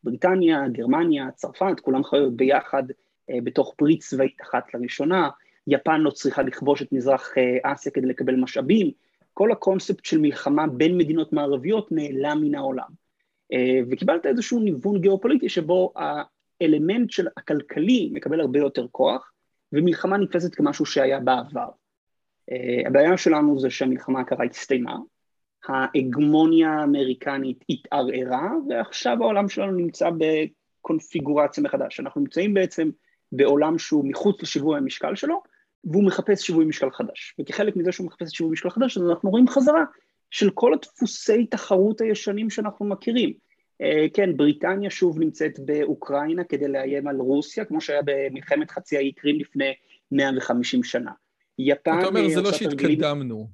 בריטניה, 0.05 0.69
גרמניה, 0.69 1.31
צרפת, 1.31 1.81
כולם 1.81 2.05
חיות 2.05 2.37
ביחד 2.37 2.83
אה, 3.31 3.39
בתוך 3.45 3.75
ברית 3.81 4.01
צבאית 4.01 4.37
אחת 4.43 4.75
לראשונה, 4.75 5.29
יפן 5.67 6.01
לא 6.01 6.11
צריכה 6.11 6.43
לכבוש 6.43 6.83
את 6.83 6.93
מזרח 6.93 7.33
אה, 7.39 7.73
אסיה 7.73 7.93
כדי 7.93 8.07
לקבל 8.07 8.37
משאבים, 8.37 8.91
כל 9.35 9.53
הקונספט 9.53 10.05
של 10.05 10.19
מלחמה 10.19 10.67
בין 10.67 10.99
מדינות 10.99 11.33
מערביות 11.33 11.93
נעלם 11.93 12.39
מן 12.43 12.55
העולם. 12.55 12.89
אה, 13.53 13.81
וקיבלת 13.91 14.27
איזשהו 14.27 14.61
ניוון 14.61 15.01
גיאופוליטי 15.01 15.49
שבו 15.49 15.93
האלמנט 16.63 17.11
של 17.11 17.27
הכלכלי 17.37 18.11
מקבל 18.13 18.41
הרבה 18.41 18.59
יותר 18.59 18.87
כוח, 18.91 19.33
ומלחמה 19.73 20.17
נתפסת 20.17 20.55
כמשהו 20.55 20.87
שהיה 20.87 21.21
בעבר. 21.21 21.69
אה, 22.51 22.89
הבעיה 22.89 23.17
שלנו 23.17 23.59
זה 23.59 23.71
שהמלחמה 23.71 24.21
הקרה 24.21 24.45
הסתיימה, 24.45 24.97
ההגמוניה 25.69 26.71
האמריקנית 26.71 27.65
התערערה, 27.69 28.51
ועכשיו 28.69 29.17
העולם 29.21 29.49
שלנו 29.49 29.73
נמצא 29.73 30.11
בקונפיגורציה 30.19 31.65
מחדש. 31.65 32.01
אנחנו 32.01 32.21
נמצאים 32.21 32.55
בעצם 32.55 32.91
בעולם 33.33 33.79
שהוא 33.79 34.09
מחוץ 34.09 34.43
לשיווי 34.43 34.79
המשקל 34.79 35.15
שלו, 35.15 35.43
והוא 35.85 36.05
מחפש 36.05 36.47
שיווי 36.47 36.65
משקל 36.65 36.91
חדש. 36.91 37.35
וכחלק 37.41 37.77
מזה 37.77 37.93
שהוא 37.93 38.07
מחפש 38.07 38.31
שיווי 38.37 38.53
משקל 38.53 38.71
חדש, 38.71 38.99
אז 38.99 39.03
אנחנו 39.11 39.31
רואים 39.31 39.49
חזרה 39.49 39.85
של 40.31 40.51
כל 40.51 40.75
הדפוסי 40.75 41.47
תחרות 41.47 42.01
הישנים 42.01 42.51
שאנחנו 42.51 42.87
מכירים. 42.87 43.33
Uh, 43.83 43.85
כן, 44.15 44.37
בריטניה 44.37 44.91
שוב 44.91 45.19
נמצאת 45.19 45.59
באוקראינה 45.59 46.45
כדי 46.45 46.69
לאיים 46.69 47.09
על 47.09 47.17
רוסיה, 47.17 47.65
כמו 47.65 47.81
שהיה 47.81 48.01
במלחמת 48.05 48.71
חצי 48.71 48.97
האי 48.97 49.13
קרים 49.13 49.41
לפני 49.41 49.73
150 50.13 50.85
שנה. 50.85 51.11
יפן... 51.59 51.99
אתה 51.99 52.07
אומר, 52.07 52.29
זה 52.29 52.41
לא 52.41 52.53
שהתקדמנו. 52.53 53.49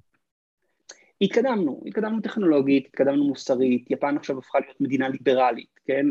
התקדמנו, 1.21 1.83
התקדמנו 1.87 2.21
טכנולוגית, 2.21 2.87
התקדמנו 2.87 3.25
מוסרית, 3.25 3.91
יפן 3.91 4.17
עכשיו 4.17 4.38
הפכה 4.38 4.59
להיות 4.61 4.81
מדינה 4.81 5.09
ליברלית, 5.09 5.81
כן? 5.87 6.07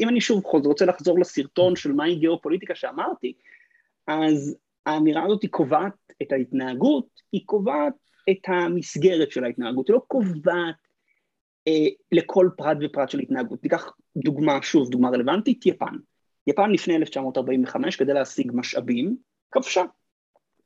אם 0.00 0.08
אני 0.08 0.20
שוב 0.20 0.42
רוצה 0.44 0.84
לחזור 0.84 1.18
לסרטון 1.18 1.76
של 1.76 1.92
מהי 1.92 2.14
גיאופוליטיקה 2.14 2.74
שאמרתי, 2.74 3.32
אז 4.06 4.56
האמירה 4.86 5.24
הזאת 5.24 5.42
היא 5.42 5.50
קובעת 5.50 5.92
את 6.22 6.32
ההתנהגות, 6.32 7.06
היא 7.32 7.42
קובעת 7.46 7.94
את 8.30 8.38
המסגרת 8.46 9.30
של 9.30 9.44
ההתנהגות, 9.44 9.88
היא 9.88 9.94
לא 9.94 10.02
קובעת 10.06 10.48
אה, 10.48 10.70
לכל 12.12 12.48
פרט 12.56 12.76
ופרט 12.80 13.10
של 13.10 13.18
התנהגות. 13.18 13.62
ניקח 13.62 13.92
דוגמה, 14.16 14.62
שוב, 14.62 14.90
דוגמה 14.90 15.08
רלוונטית, 15.08 15.66
יפן. 15.66 15.94
יפן 16.46 16.70
לפני 16.70 16.96
1945, 16.96 17.96
כדי 17.96 18.12
להשיג 18.12 18.50
משאבים, 18.54 19.16
כבשה. 19.50 19.82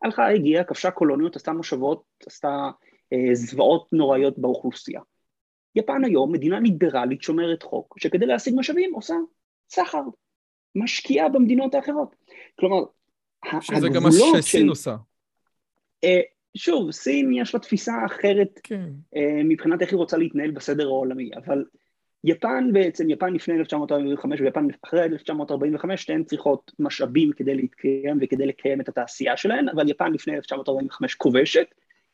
הלכה, 0.02 0.28
הגיעה, 0.28 0.64
כבשה 0.64 0.90
קולוניות, 0.90 1.36
עשתה 1.36 1.52
מושבות, 1.52 2.02
עשתה 2.26 2.70
אה, 3.12 3.34
זוועות 3.34 3.88
נוראיות 3.92 4.38
באוכלוסייה. 4.38 5.00
יפן 5.74 6.04
היום, 6.04 6.32
מדינה 6.32 6.60
ליברלית 6.60 7.22
שומרת 7.22 7.62
חוק, 7.62 7.98
שכדי 7.98 8.26
להשיג 8.26 8.54
משאבים 8.56 8.94
עושה 8.94 9.14
סחר, 9.70 10.02
משקיעה 10.74 11.28
במדינות 11.28 11.74
האחרות. 11.74 12.16
כלומר, 12.60 12.84
שזה 13.60 13.88
גם 13.88 14.02
מה 14.02 14.10
שסין 14.12 14.68
עושה. 14.68 14.96
אה, 16.04 16.20
שוב, 16.56 16.90
סין 16.90 17.32
יש 17.32 17.54
לה 17.54 17.60
תפיסה 17.60 17.92
אחרת 18.06 18.60
כן. 18.62 18.88
אה, 19.16 19.40
מבחינת 19.44 19.82
איך 19.82 19.90
היא 19.90 19.96
רוצה 19.96 20.16
להתנהל 20.16 20.50
בסדר 20.50 20.86
העולמי, 20.86 21.30
אבל 21.36 21.64
יפן 22.24 22.72
בעצם, 22.72 23.10
יפן 23.10 23.32
לפני 23.32 23.54
1945 23.54 24.40
ויפן 24.40 24.66
אחרי 24.84 25.04
1945, 25.04 26.02
שתיהן 26.02 26.24
צריכות 26.24 26.72
משאבים 26.78 27.30
כדי 27.36 27.54
להתקיים 27.54 28.18
וכדי 28.20 28.46
לקיים 28.46 28.80
את 28.80 28.88
התעשייה 28.88 29.36
שלהן, 29.36 29.68
אבל 29.68 29.90
יפן 29.90 30.12
לפני 30.12 30.36
1945 30.36 31.14
כובשת, 31.14 31.66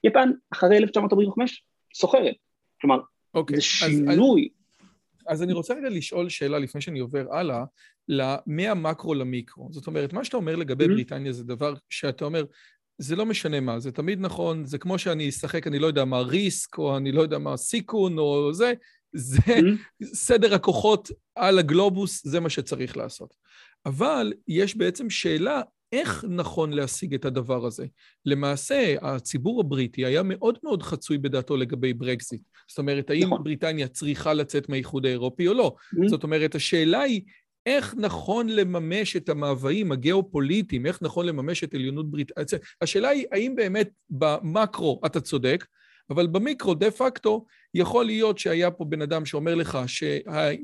יפן 0.04 0.30
אחרי 0.52 0.76
1945 0.76 1.64
סוחרת. 1.94 2.34
כלומר, 2.80 2.98
אוקיי, 3.34 3.56
זה 3.56 3.62
שינוי. 3.62 4.48
אז, 5.26 5.38
אז 5.38 5.42
אני 5.42 5.52
רוצה 5.52 5.74
רגע 5.74 5.88
לשאול 5.88 6.28
שאלה 6.28 6.58
לפני 6.58 6.80
שאני 6.80 6.98
עובר 6.98 7.24
הלאה, 7.34 7.64
מהמקרו 8.46 9.14
למיקרו. 9.14 9.68
זאת 9.72 9.86
אומרת, 9.86 10.12
מה 10.12 10.24
שאתה 10.24 10.36
אומר 10.36 10.56
לגבי 10.56 10.84
mm-hmm. 10.84 10.88
בריטניה 10.88 11.32
זה 11.32 11.44
דבר 11.44 11.74
שאתה 11.90 12.24
אומר, 12.24 12.44
זה 13.02 13.16
לא 13.16 13.26
משנה 13.26 13.60
מה, 13.60 13.80
זה 13.80 13.92
תמיד 13.92 14.20
נכון, 14.20 14.64
זה 14.64 14.78
כמו 14.78 14.98
שאני 14.98 15.28
אשחק, 15.28 15.66
אני 15.66 15.78
לא 15.78 15.86
יודע 15.86 16.04
מה, 16.04 16.20
ריסק, 16.20 16.78
או 16.78 16.96
אני 16.96 17.12
לא 17.12 17.22
יודע 17.22 17.38
מה, 17.38 17.56
סיכון, 17.56 18.18
או 18.18 18.52
זה, 18.52 18.72
זה 19.12 19.38
mm-hmm. 19.38 20.04
סדר 20.04 20.54
הכוחות 20.54 21.10
על 21.34 21.58
הגלובוס, 21.58 22.26
זה 22.26 22.40
מה 22.40 22.50
שצריך 22.50 22.96
לעשות. 22.96 23.34
אבל 23.86 24.32
יש 24.48 24.76
בעצם 24.76 25.10
שאלה 25.10 25.62
איך 25.92 26.24
נכון 26.28 26.72
להשיג 26.72 27.14
את 27.14 27.24
הדבר 27.24 27.66
הזה? 27.66 27.86
למעשה, 28.26 28.94
הציבור 29.02 29.60
הבריטי 29.60 30.04
היה 30.04 30.22
מאוד 30.22 30.58
מאוד 30.64 30.82
חצוי 30.82 31.18
בדעתו 31.18 31.56
לגבי 31.56 31.92
ברקזיט. 31.92 32.42
זאת 32.68 32.78
אומרת, 32.78 33.10
האם 33.10 33.26
נכון. 33.26 33.44
בריטניה 33.44 33.88
צריכה 33.88 34.34
לצאת 34.34 34.68
מהאיחוד 34.68 35.06
האירופי 35.06 35.48
או 35.48 35.54
לא? 35.54 35.74
Mm-hmm. 35.76 36.08
זאת 36.08 36.22
אומרת, 36.22 36.54
השאלה 36.54 37.00
היא, 37.00 37.22
איך 37.66 37.94
נכון 37.98 38.48
לממש 38.48 39.16
את 39.16 39.28
המאוויים 39.28 39.92
הגיאופוליטיים, 39.92 40.86
איך 40.86 41.02
נכון 41.02 41.26
לממש 41.26 41.64
את 41.64 41.74
עליונות 41.74 42.10
בריטניה. 42.10 42.46
השאלה 42.80 43.08
היא, 43.08 43.26
האם 43.32 43.54
באמת 43.56 43.90
במקרו 44.10 45.00
אתה 45.06 45.20
צודק, 45.20 45.66
אבל 46.10 46.26
במיקרו, 46.26 46.74
דה 46.74 46.90
פקטו, 46.90 47.46
יכול 47.74 48.04
להיות 48.04 48.38
שהיה 48.38 48.70
פה 48.70 48.84
בן 48.84 49.02
אדם 49.02 49.26
שאומר 49.26 49.54
לך 49.54 49.78
ש... 49.86 50.04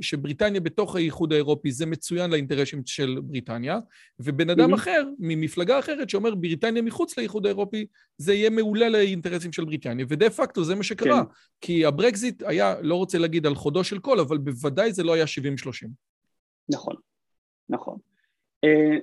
שבריטניה 0.01 0.61
בתוך 0.61 0.97
האיחוד 0.97 1.33
האירופי 1.33 1.73
זה 1.73 1.87
מצוין 1.87 2.31
לאינטרסים 2.31 2.83
של 2.87 3.19
בריטניה, 3.23 3.79
ובן 4.19 4.51
אדם 4.51 4.73
mm-hmm. 4.73 4.77
אחר, 4.77 5.05
ממפלגה 5.19 5.79
אחרת, 5.79 6.11
שאומר 6.11 6.35
בריטניה 6.35 6.83
מחוץ 6.83 7.19
לאיחוד 7.19 7.47
האירופי, 7.47 7.87
זה 8.19 8.35
יהיה 8.35 8.51
מעולה 8.51 8.89
לאינטרסים 8.89 9.53
של 9.53 9.65
בריטניה, 9.65 10.07
ודה 10.09 10.31
פקטו 10.31 10.65
זה 10.65 10.75
מה 10.75 10.83
שקרה. 10.83 11.25
כן. 11.25 11.31
כי 11.61 11.85
הברקזיט 11.85 12.43
היה, 12.47 12.75
לא 12.81 12.95
רוצה 12.95 13.19
להגיד 13.19 13.47
על 13.47 13.55
חודו 13.55 13.85
של 13.85 13.99
קול, 13.99 14.21
אבל 14.21 14.39
בוודאי 14.39 14.93
זה 14.93 15.03
לא 15.03 15.13
היה 15.13 15.25
70-30. 15.25 15.87
נכון, 16.69 16.97
נכון. 17.69 17.99
אה, 18.67 19.01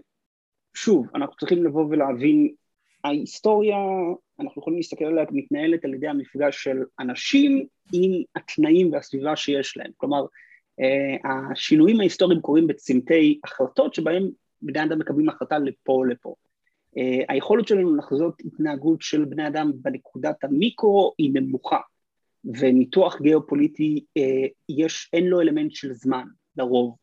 שוב, 0.73 1.08
אנחנו 1.15 1.36
צריכים 1.36 1.63
לבוא 1.63 1.86
ולהבין, 1.89 2.54
ההיסטוריה 3.04 3.78
אנחנו 4.39 4.62
יכולים 4.62 4.78
להסתכל 4.78 5.06
עליה 5.06 5.26
כמתנהלת 5.26 5.86
על 5.86 5.93
ידי 5.93 6.08
המפגש 6.08 6.63
של 6.63 6.78
אנשים 6.99 7.65
עם 7.93 8.12
התנאים 8.36 8.93
והסביבה 8.93 9.36
שיש 9.36 9.78
להם. 9.78 9.91
כלומר, 9.97 10.26
אה, 10.80 11.52
השינויים 11.52 11.99
ההיסטוריים 11.99 12.41
קורים 12.41 12.67
בצמתי 12.67 13.39
החלטות 13.43 13.93
שבהם 13.93 14.30
בני 14.62 14.84
אדם 14.84 14.99
מקבלים 14.99 15.30
החלטה 15.30 15.58
לפה 15.58 15.93
או 15.93 16.04
לפה. 16.04 16.36
אה, 16.97 17.19
היכולת 17.30 17.67
שלנו 17.67 17.95
לחזות 17.95 18.41
התנהגות 18.45 19.02
של 19.02 19.26
בני 19.26 19.47
אדם 19.47 19.71
בנקודת 19.76 20.43
המיקרו 20.43 21.13
היא 21.17 21.32
נמוכה, 21.34 21.80
וניתוח 22.45 23.21
גיאופוליטי 23.21 24.06
אה, 24.17 24.47
יש, 24.69 25.10
אין 25.13 25.28
לו 25.28 25.41
אלמנט 25.41 25.71
של 25.71 25.93
זמן 25.93 26.26
לרוב, 26.58 26.95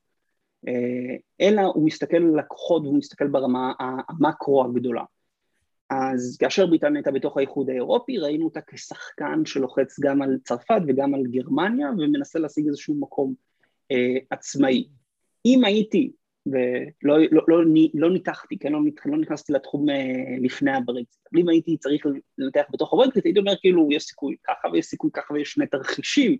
אלא 1.41 1.63
הוא 1.63 1.87
מסתכל 1.87 2.17
על 2.17 2.39
לקוחות 2.39 2.83
והוא 2.83 2.99
מסתכל 2.99 3.27
ברמה 3.27 3.73
המקרו 3.79 4.65
הגדולה. 4.65 5.05
אז 5.91 6.37
כאשר 6.41 6.67
בריטניה 6.67 6.99
הייתה 6.99 7.11
בתוך 7.11 7.37
האיחוד 7.37 7.71
האירופי, 7.71 8.19
ראינו 8.19 8.45
אותה 8.45 8.61
כשחקן 8.67 9.45
שלוחץ 9.45 10.01
גם 10.01 10.23
על 10.23 10.39
צרפת 10.45 10.81
וגם 10.89 11.15
על 11.15 11.23
גרמניה, 11.31 11.91
ומנסה 11.91 12.39
להשיג 12.39 12.67
איזשהו 12.67 12.95
מקום 13.01 13.35
אה, 13.91 14.17
עצמאי. 14.31 14.89
אם 15.47 15.65
הייתי 15.65 16.13
ולא 16.47 17.19
לא, 17.33 17.43
לא, 17.49 17.63
לא 17.95 18.11
ניתחתי, 18.11 18.59
כן, 18.59 18.73
לא, 18.73 18.79
לא 19.05 19.19
נכנסתי 19.19 19.53
לתחום 19.53 19.87
לפני 20.43 20.71
הברקזיט. 20.71 21.27
אבל 21.33 21.41
אם 21.41 21.49
הייתי 21.49 21.77
צריך 21.77 22.07
לנתח 22.39 22.63
בתוך 22.73 22.93
הברקזיט, 22.93 23.25
הייתי 23.25 23.41
אומר 23.41 23.53
כאילו 23.61 23.89
יש 23.93 24.03
סיכוי 24.03 24.37
ככה 24.49 24.69
ויש 24.73 24.87
סיכוי 24.87 25.11
ככה 25.13 25.35
ויש 25.35 25.53
שני 25.53 25.67
תרחישים, 25.67 26.37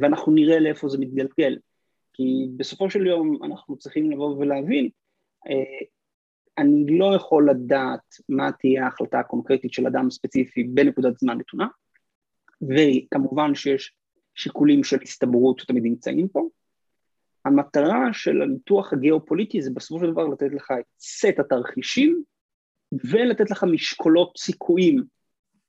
ואנחנו 0.00 0.32
נראה 0.32 0.58
לאיפה 0.58 0.88
זה 0.88 0.98
מתגלגל. 0.98 1.56
כי 2.20 2.48
בסופו 2.56 2.90
של 2.90 3.06
יום 3.06 3.38
אנחנו 3.44 3.76
צריכים 3.76 4.10
לבוא 4.10 4.36
ולהבין, 4.36 4.88
אני 6.58 6.98
לא 6.98 7.14
יכול 7.14 7.50
לדעת 7.50 8.00
מה 8.28 8.52
תהיה 8.52 8.84
ההחלטה 8.84 9.18
הקונקרטית 9.20 9.72
של 9.72 9.86
אדם 9.86 10.10
ספציפי 10.10 10.64
בנקודת 10.64 11.18
זמן 11.18 11.38
נתונה, 11.38 11.66
וכמובן 12.62 13.54
שיש 13.54 13.94
שיקולים 14.34 14.84
של 14.84 14.96
הסתברות 15.02 15.58
שתמיד 15.58 15.82
נמצאים 15.84 16.28
פה. 16.28 16.48
המטרה 17.44 18.08
של 18.12 18.42
הניתוח 18.42 18.92
הגיאופוליטי 18.92 19.62
זה 19.62 19.70
בסופו 19.74 20.04
של 20.06 20.12
דבר 20.12 20.26
לתת 20.26 20.52
לך 20.52 20.70
את 20.80 20.84
סט 21.00 21.38
התרחישים 21.38 22.22
ולתת 23.10 23.50
לך 23.50 23.64
משקולות 23.64 24.32
סיכויים 24.38 25.04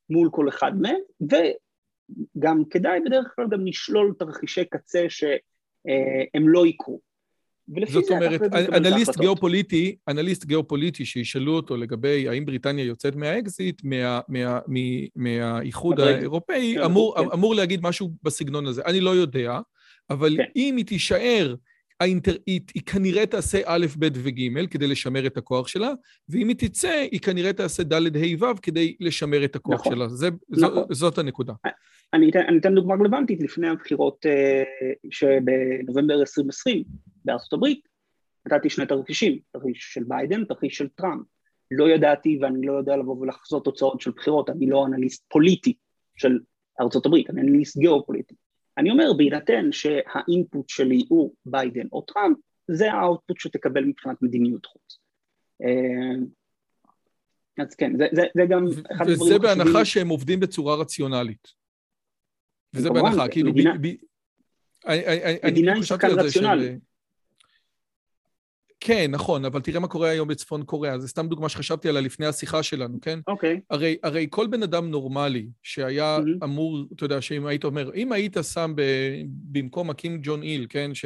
מול 0.10 0.30
כל 0.32 0.50
אחד 0.50 0.72
מהם, 0.82 1.00
וגם 1.22 2.64
כדאי 2.70 3.00
בדרך 3.00 3.34
כלל 3.36 3.48
גם 3.52 3.66
לשלול 3.66 4.14
תרחישי 4.20 4.66
קצה 4.66 5.06
שהם 5.88 6.50
לא 6.50 6.68
יקרו. 6.68 7.00
זאת 7.88 8.10
אומרת, 8.12 8.42
אנליסט 8.54 9.18
גיאופוליטי, 9.20 9.96
אנליסט 10.08 10.46
גיאופוליטי 10.46 11.06
שישאלו 11.06 11.56
אותו 11.56 11.78
לגבי 11.78 12.28
האם 12.30 12.46
בריטניה 12.46 12.86
יוצאת 12.86 13.16
מהאקזיט, 13.16 13.82
מהאיחוד 15.16 16.00
האירופאי, 16.00 16.76
כן, 16.78 16.84
אמור, 16.84 17.16
כן. 17.18 17.32
אמור 17.34 17.56
להגיד 17.56 17.80
משהו 17.84 18.12
בסגנון 18.24 18.68
הזה. 18.68 18.82
אני 18.86 19.00
לא 19.00 19.10
יודע, 19.10 19.60
אבל 20.10 20.38
כן. 20.38 20.44
אם 20.56 20.76
היא 20.78 20.86
תישאר, 20.86 21.56
האינטר... 22.02 22.32
היא, 22.46 22.62
היא 22.74 22.84
כנראה 22.84 23.26
תעשה 23.26 23.62
א', 23.66 23.86
ב' 24.00 24.08
וג' 24.14 24.70
כדי 24.72 24.88
לשמר 24.88 25.28
את 25.28 25.38
הכוח 25.38 25.68
שלה, 25.68 25.92
ואם 26.30 26.48
היא 26.48 26.56
תצא, 26.56 27.06
היא 27.12 27.20
כנראה 27.20 27.54
תעשה 27.54 27.84
ד', 27.84 27.94
ה', 27.94 28.44
ו' 28.44 28.62
כדי 28.62 28.96
לשמר 29.00 29.46
את 29.46 29.56
הכוח 29.56 29.80
נכון. 29.80 29.94
שלה. 29.94 30.08
זה, 30.10 30.30
נכון. 30.50 30.84
ז, 30.92 30.98
זאת 31.00 31.18
הנקודה. 31.18 31.54
אני 32.14 32.30
אתן, 32.30 32.40
אני 32.40 32.58
אתן 32.58 32.76
דוגמה 32.76 32.96
רלוונטית 32.96 33.42
לפני 33.44 33.68
הבחירות 33.68 34.26
אה, 34.26 34.64
שבנובמבר 35.12 36.20
2020 36.20 36.84
בארצות 37.26 37.54
הברית, 37.54 37.88
נתתי 38.46 38.70
שני 38.70 38.86
תרחישים, 38.86 39.40
תרחיש 39.54 39.94
של 39.94 40.04
ביידן, 40.08 40.46
תרחיש 40.46 40.78
של 40.78 40.88
טראמפ. 40.88 41.26
לא 41.72 41.90
ידעתי 41.90 42.40
ואני 42.42 42.68
לא 42.68 42.74
יודע 42.74 42.98
לבוא 42.98 43.18
ולחזות 43.20 43.66
תוצאות 43.66 44.02
של 44.02 44.12
בחירות, 44.12 44.50
אני 44.50 44.70
לא 44.70 44.86
אנליסט 44.86 45.26
פוליטי 45.30 45.74
של 46.18 46.40
ארצות 46.82 47.06
הברית, 47.06 47.30
אני 47.30 47.42
אנליסט 47.42 47.78
גיאופוליטי. 47.78 48.36
אני 48.78 48.92
אומר, 48.92 49.14
בהינתן 49.18 49.72
שה 49.72 50.08
input 50.08 50.70
שלי 50.70 51.04
הוא 51.10 51.34
ביידן 51.46 51.88
או 51.92 52.02
טראמפ, 52.02 52.38
זה 52.68 52.92
ה 52.94 53.00
output 53.00 53.40
שתקבל 53.40 53.84
מבחינת 53.84 54.22
מדיניות 54.22 54.66
חוץ. 54.66 55.00
אה, 55.64 56.26
אז 57.58 57.76
כן, 57.76 57.98
זה, 57.98 58.08
זה, 58.12 58.22
זה 58.36 58.44
גם 58.50 58.66
אחד 58.96 59.10
הדברים 59.10 59.22
וזה 59.22 59.40
בהנחה 59.40 59.86
שהם 59.86 60.10
עובדים 60.10 60.40
בצורה 60.40 60.76
רציונלית. 60.76 61.48
וזה 62.74 62.90
בהנחה, 62.90 63.28
כאילו... 63.28 63.52
מדינה, 63.52 63.74
ב, 63.82 63.88
ב, 63.88 65.48
מדינה 65.48 65.76
עם 65.76 65.84
שחקן 65.84 66.08
רציונלי. 66.08 66.80
כן, 68.84 69.12
נכון, 69.12 69.46
אבל 69.46 69.62
תראה 69.62 69.80
מה 69.80 69.88
קורה 69.88 70.10
היום 70.10 70.28
בצפון 70.28 70.64
קוריאה. 70.64 71.00
זו 71.00 71.08
סתם 71.08 71.28
דוגמה 71.28 71.50
שחשבתי 71.50 71.90
עליה 71.90 72.02
לפני 72.02 72.26
השיחה 72.26 72.64
שלנו, 72.64 73.02
כן? 73.02 73.20
אוקיי. 73.28 73.56
Okay. 73.56 73.60
הרי, 73.70 73.98
הרי 74.04 74.28
כל 74.30 74.48
בן 74.48 74.64
אדם 74.64 74.92
נורמלי 74.92 75.48
שהיה 75.64 76.18
mm-hmm. 76.18 76.44
אמור, 76.46 76.86
אתה 76.96 77.06
יודע, 77.06 77.22
שאם 77.22 77.46
היית 77.46 77.64
אומר, 77.64 77.92
אם 77.96 78.12
היית 78.12 78.38
שם 78.54 78.74
ב, 78.76 78.82
במקום 79.28 79.90
הקינג 79.90 80.20
ג'ון 80.24 80.44
איל, 80.44 80.66
כן, 80.70 80.94
ש, 80.94 81.06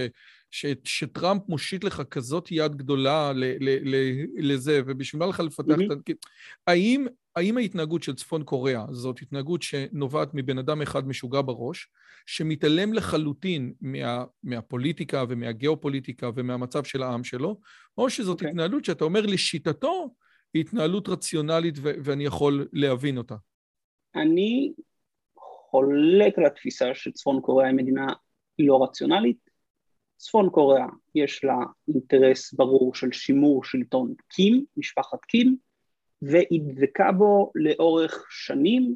ש, 0.51 0.65
שטראמפ 0.83 1.41
מושיט 1.49 1.83
לך 1.83 2.01
כזאת 2.11 2.47
יד 2.51 2.75
גדולה 2.75 3.33
ל, 3.33 3.43
ל, 3.43 3.95
ל, 3.95 3.95
לזה, 4.37 4.81
ובשביל 4.85 5.19
מה 5.19 5.25
לך 5.25 5.39
לפתח 5.39 5.75
mm-hmm. 5.75 5.93
את... 6.09 6.15
האם, 6.67 7.05
האם 7.35 7.57
ההתנהגות 7.57 8.03
של 8.03 8.15
צפון 8.15 8.43
קוריאה 8.43 8.85
זאת 8.89 9.21
התנהגות 9.21 9.61
שנובעת 9.61 10.29
מבן 10.33 10.57
אדם 10.57 10.81
אחד 10.81 11.07
משוגע 11.07 11.41
בראש, 11.41 11.87
שמתעלם 12.25 12.93
לחלוטין 12.93 13.73
מה, 13.81 14.25
מהפוליטיקה 14.43 15.23
ומהגיאופוליטיקה 15.29 16.29
ומהמצב 16.35 16.83
של 16.83 17.03
העם 17.03 17.23
שלו, 17.23 17.59
או 17.97 18.09
שזאת 18.09 18.29
okay. 18.29 18.33
אוקיי. 18.33 18.49
התנהלות 18.49 18.85
שאתה 18.85 19.03
אומר 19.03 19.21
לשיטתו, 19.25 20.15
היא 20.53 20.61
התנהלות 20.61 21.09
רציונלית 21.09 21.75
ו- 21.77 21.93
ואני 22.03 22.25
יכול 22.25 22.67
להבין 22.73 23.17
אותה. 23.17 23.35
אני 24.15 24.73
חולק 25.37 26.37
על 26.37 26.45
התפיסה 26.45 26.85
שצפון 26.93 27.41
קוריאה 27.41 27.69
היא 27.69 27.77
מדינה 27.77 28.07
לא 28.59 28.83
רציונלית. 28.83 29.37
צפון 30.17 30.49
קוריאה 30.49 30.87
יש 31.15 31.43
לה 31.43 31.57
אינטרס 31.87 32.53
ברור 32.53 32.95
של 32.95 33.11
שימור 33.11 33.63
שלטון 33.63 34.13
קים, 34.29 34.65
משפחת 34.77 35.25
קים, 35.25 35.57
והיא 36.29 36.61
דבקה 36.63 37.11
בו 37.11 37.51
לאורך 37.55 38.25
שנים, 38.29 38.95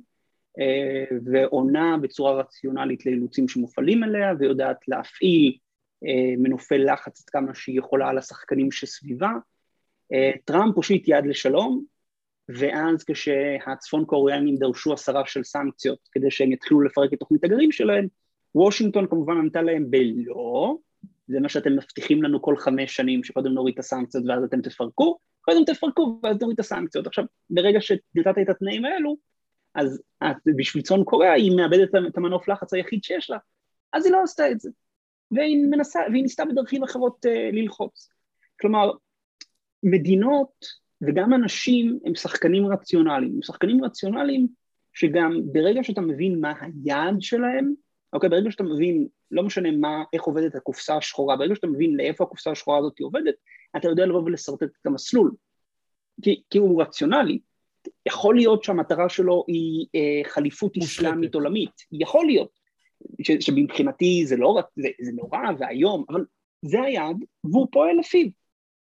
אה, 0.59 1.17
ועונה 1.25 1.97
בצורה 2.01 2.33
רציונלית 2.33 3.05
לאילוצים 3.05 3.47
שמופעלים 3.47 4.03
עליה, 4.03 4.33
ויודעת 4.39 4.87
להפעיל 4.87 5.57
אה, 6.05 6.35
מנופי 6.37 6.77
לחץ 6.77 7.21
עד 7.21 7.29
כמה 7.29 7.55
שהיא 7.55 7.79
יכולה 7.79 8.09
על 8.09 8.17
השחקנים 8.17 8.71
שסביבה. 8.71 9.31
אה, 10.13 10.31
טראמפ 10.45 10.75
הושיט 10.75 11.03
יד 11.07 11.25
לשלום, 11.25 11.83
ואז 12.49 13.03
כשהצפון 13.03 14.05
קוריאנים 14.05 14.55
דרשו 14.55 14.93
הסרה 14.93 15.25
של 15.25 15.43
סנקציות 15.43 15.99
כדי 16.11 16.31
שהם 16.31 16.51
יתחילו 16.51 16.81
לפרק 16.81 17.13
את 17.13 17.19
תוכנית 17.19 17.43
הגרעין 17.43 17.71
שלהם, 17.71 18.07
וושינגטון 18.55 19.07
כמובן 19.07 19.37
ענתה 19.37 19.61
להם 19.61 19.85
בלא, 19.89 20.77
זה 21.29 21.39
מה 21.39 21.49
שאתם 21.49 21.75
מבטיחים 21.75 22.23
לנו 22.23 22.41
כל 22.41 22.57
חמש 22.57 22.95
שנים, 22.95 23.23
שקודם 23.23 23.51
נוריד 23.51 23.73
את 23.73 23.79
הסנקציות 23.79 24.23
ואז 24.27 24.43
אתם 24.43 24.61
תפרקו, 24.61 25.17
קודם 25.41 25.65
תפרקו 25.65 26.19
ואז 26.23 26.37
נוריד 26.41 26.53
את 26.53 26.59
הסנקציות. 26.59 27.07
עכשיו, 27.07 27.25
ברגע 27.49 27.81
שנתת 27.81 28.35
את 28.41 28.49
התנאים 28.49 28.85
האלו, 28.85 29.15
אז 29.75 30.01
בשביל 30.57 30.83
צאן 30.83 31.03
קוריאה 31.03 31.33
היא 31.33 31.57
מאבדת 31.57 31.89
את 32.07 32.17
המנוף 32.17 32.47
לחץ 32.47 32.73
היחיד 32.73 33.03
שיש 33.03 33.29
לה, 33.29 33.37
אז 33.93 34.05
היא 34.05 34.13
לא 34.13 34.23
עשתה 34.23 34.51
את 34.51 34.59
זה. 34.59 34.69
והיא, 35.31 35.57
מנסה, 35.69 35.99
והיא 36.11 36.23
ניסתה 36.23 36.45
בדרכים 36.45 36.83
אחרות 36.83 37.25
uh, 37.25 37.55
ללחוץ. 37.55 38.09
כלומר, 38.61 38.91
מדינות 39.83 40.65
וגם 41.01 41.33
אנשים 41.33 41.99
הם 42.05 42.15
שחקנים 42.15 42.67
רציונליים. 42.67 43.33
הם 43.35 43.41
שחקנים 43.41 43.83
רציונליים 43.83 44.47
שגם 44.93 45.41
ברגע 45.53 45.83
שאתה 45.83 46.01
מבין 46.01 46.39
מה 46.41 46.53
היעד 46.61 47.15
שלהם, 47.19 47.73
אוקיי, 48.13 48.29
ברגע 48.29 48.51
שאתה 48.51 48.63
מבין, 48.63 49.07
לא 49.31 49.43
משנה 49.43 49.71
מה, 49.71 50.03
איך 50.13 50.23
עובדת 50.23 50.55
הקופסה 50.55 50.97
השחורה, 50.97 51.37
ברגע 51.37 51.55
שאתה 51.55 51.67
מבין 51.67 51.97
לאיפה 51.97 52.23
הקופסה 52.23 52.51
השחורה 52.51 52.77
הזאת 52.77 52.99
עובדת, 52.99 53.35
אתה 53.77 53.87
יודע 53.87 54.05
לבוא 54.05 54.23
ולשרטט 54.23 54.63
את 54.81 54.85
המסלול. 54.85 55.31
כי, 56.21 56.41
כי 56.49 56.57
הוא 56.57 56.81
רציונלי, 56.81 57.39
יכול 58.05 58.35
להיות 58.35 58.63
שהמטרה 58.63 59.09
שלו 59.09 59.45
היא 59.47 59.85
אה, 59.95 60.29
חליפות 60.29 60.77
אסלאמית 60.77 61.35
עולמית, 61.35 61.71
יכול 61.91 62.25
להיות, 62.25 62.59
ש, 63.21 63.31
שמבחינתי 63.39 64.25
זה 64.25 64.35
לא 64.35 64.47
רק, 64.47 64.65
זה, 64.75 64.87
זה 65.01 65.11
נורא 65.11 65.39
ואיום, 65.59 66.05
אבל 66.09 66.25
זה 66.61 66.81
היעד 66.81 67.17
והוא 67.43 67.67
פועל 67.71 67.99
לפיו, 67.99 68.27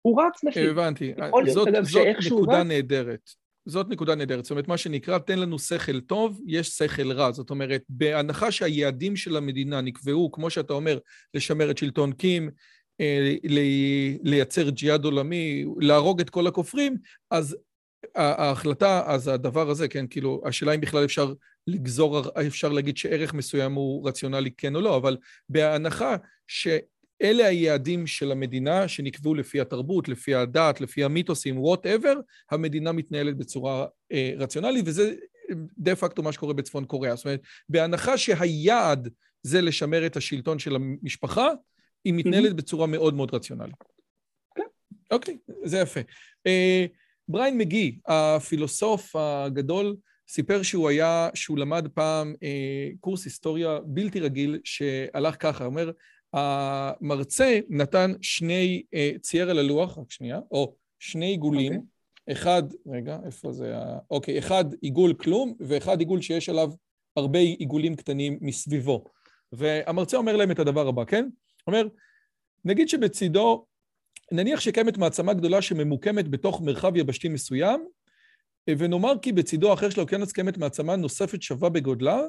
הוא 0.03 0.23
רץ 0.23 0.45
לפיו. 0.45 0.71
הבנתי, 0.71 1.15
זאת, 1.47 1.69
זאת 1.83 2.07
נקודה 2.27 2.61
רץ... 2.61 2.67
נהדרת. 2.67 3.42
זאת 3.66 3.88
נקודה 3.88 4.14
נהדרת. 4.14 4.44
זאת 4.44 4.51
אומרת, 4.51 4.68
מה 4.68 4.77
שנקרא, 4.77 5.18
תן 5.18 5.38
לנו 5.38 5.59
שכל 5.59 6.01
טוב, 6.01 6.40
יש 6.46 6.68
שכל 6.68 7.12
רע. 7.12 7.33
זאת 7.33 7.51
אומרת, 7.51 7.83
בהנחה 7.88 8.51
שהיעדים 8.51 9.16
של 9.16 9.37
המדינה 9.37 9.81
נקבעו, 9.81 10.33
כמו 10.33 10.51
שאתה 10.51 10.72
אומר, 10.72 10.98
לשמר 11.35 11.70
את 11.70 11.79
שלטון 11.79 12.12
קים, 12.12 12.51
אה, 13.01 13.35
לייצר 14.22 14.70
ג'יהאד 14.70 15.05
עולמי, 15.05 15.64
להרוג 15.81 16.20
את 16.20 16.31
כל 16.31 16.46
הכופרים, 16.46 16.96
אז 17.31 17.57
ההחלטה, 18.14 19.03
אז 19.07 19.29
הדבר 19.29 19.70
הזה, 19.70 19.88
כן, 19.88 20.07
כאילו, 20.07 20.42
השאלה 20.44 20.75
אם 20.75 20.81
בכלל 20.81 21.05
אפשר 21.05 21.33
לגזור, 21.66 22.20
אפשר 22.46 22.68
להגיד 22.68 22.96
שערך 22.96 23.35
מסוים 23.35 23.72
הוא 23.72 24.09
רציונלי 24.09 24.51
כן 24.57 24.77
או 24.77 24.81
לא, 24.81 24.96
אבל 24.96 25.16
בהנחה 25.48 26.16
שאלה 27.23 27.47
היעדים 27.47 28.07
של 28.07 28.33
המדינה 28.33 28.89
שנקבעו 28.89 29.35
לפי 29.35 29.61
התרבות, 29.61 30.09
לפי 30.09 30.35
הדת, 30.35 30.81
לפי 30.81 31.05
המיתוסים, 31.05 31.59
whatever, 31.59 32.15
המדינה 32.51 32.93
מתנהלת 32.93 33.37
בצורה 33.37 33.87
אה, 34.13 34.33
רציונלית, 34.37 34.85
וזה 34.89 35.15
דה 35.79 35.97
פקטו 35.97 36.23
מה 36.23 36.33
שקורה 36.33 36.55
בצפון 36.55 36.85
קוריאה. 36.85 37.17
זאת 37.17 37.25
אומרת, 37.25 37.41
בהנחה 37.69 38.19
שהיעד 38.19 39.09
זה 39.43 39.61
לשמר 39.61 40.07
את 40.07 40.17
השלטון 40.17 40.59
של 40.59 40.77
המשפחה, 40.77 41.49
היא 42.05 42.15
מתנהלת 42.15 42.57
בצורה 42.57 42.87
מאוד 42.87 43.15
מאוד 43.15 43.35
רציונלית. 43.35 43.85
כן. 44.57 44.63
אוקיי, 45.11 45.39
זה 45.65 45.79
יפה. 45.79 46.01
אה, 46.47 46.87
בריין 47.29 47.59
מגי, 47.59 47.99
הפילוסוף 48.07 49.17
הגדול, 49.17 49.97
סיפר 50.29 50.63
שהוא 50.63 50.89
היה, 50.89 51.29
שהוא 51.35 51.59
למד 51.59 51.89
פעם 51.95 52.35
אה, 52.43 52.89
קורס 53.01 53.25
היסטוריה 53.25 53.79
בלתי 53.85 54.21
רגיל 54.21 54.59
שהלך 54.65 55.37
ככה, 55.39 55.65
אומר, 55.65 55.91
המרצה 56.33 57.59
נתן 57.68 58.12
שני, 58.21 58.83
אה, 58.95 59.11
צייר 59.21 59.51
על 59.51 59.59
הלוח, 59.59 59.99
רק 59.99 60.11
שנייה, 60.11 60.40
או 60.51 60.75
שני 60.99 61.27
עיגולים, 61.27 61.73
okay. 61.73 61.77
אוקיי. 61.77 62.33
אחד, 62.33 62.62
רגע, 62.87 63.18
איפה 63.27 63.53
זה 63.53 63.77
ה... 63.77 63.99
אוקיי, 64.11 64.38
אחד 64.38 64.64
עיגול 64.81 65.14
כלום, 65.14 65.55
ואחד 65.61 65.99
עיגול 65.99 66.21
שיש 66.21 66.49
עליו 66.49 66.71
הרבה 67.16 67.38
עיגולים 67.38 67.95
קטנים 67.97 68.38
מסביבו. 68.40 69.05
והמרצה 69.53 70.16
אומר 70.16 70.37
להם 70.37 70.51
את 70.51 70.59
הדבר 70.59 70.88
הבא, 70.88 71.05
כן? 71.05 71.29
אומר, 71.66 71.87
נגיד 72.64 72.88
שבצידו 72.88 73.66
נניח 74.33 74.61
שקיימת 74.61 74.99
מעצמה 74.99 75.35
גדולה 75.35 75.62
שממוקמת 75.62 76.29
בתוך 76.29 76.61
מרחב 76.61 76.97
יבשתי 76.97 77.29
מסוים, 77.29 77.87
ונאמר 78.71 79.12
כי 79.23 79.33
בצידו 79.33 79.71
האחר 79.71 79.90
של 79.90 80.01
האוקיינוס 80.01 80.33
קיימת 80.33 80.59
מעצמה 80.59 80.97
נוספת 80.97 81.42
שווה 81.42 81.68
בגודלה, 81.68 82.21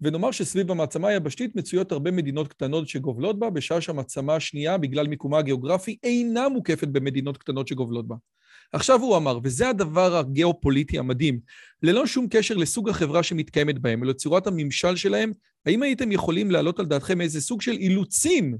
ונאמר 0.00 0.30
שסביב 0.30 0.70
המעצמה 0.70 1.08
היבשתית 1.08 1.56
מצויות 1.56 1.92
הרבה 1.92 2.10
מדינות 2.10 2.48
קטנות 2.48 2.88
שגובלות 2.88 3.38
בה, 3.38 3.50
בשעה 3.50 3.80
שהמעצמה 3.80 4.34
השנייה, 4.34 4.78
בגלל 4.78 5.06
מיקומה 5.06 5.38
הגיאוגרפי, 5.38 5.96
אינה 6.02 6.48
מוקפת 6.48 6.88
במדינות 6.88 7.38
קטנות 7.38 7.68
שגובלות 7.68 8.08
בה. 8.08 8.16
עכשיו 8.72 9.00
הוא 9.00 9.16
אמר, 9.16 9.38
וזה 9.42 9.68
הדבר 9.68 10.16
הגיאופוליטי 10.16 10.98
המדהים, 10.98 11.40
ללא 11.82 12.06
שום 12.06 12.26
קשר 12.30 12.56
לסוג 12.56 12.88
החברה 12.88 13.22
שמתקיימת 13.22 13.78
בהם, 13.78 14.04
אלא 14.04 14.12
צורת 14.12 14.46
הממשל 14.46 14.96
שלהם, 14.96 15.32
האם 15.66 15.82
הייתם 15.82 16.12
יכולים 16.12 16.50
להעלות 16.50 16.80
על 16.80 16.86
דעתכם 16.86 17.20
איזה 17.20 17.40
סוג 17.40 17.62
של 17.62 17.72
אילוצים 17.72 18.56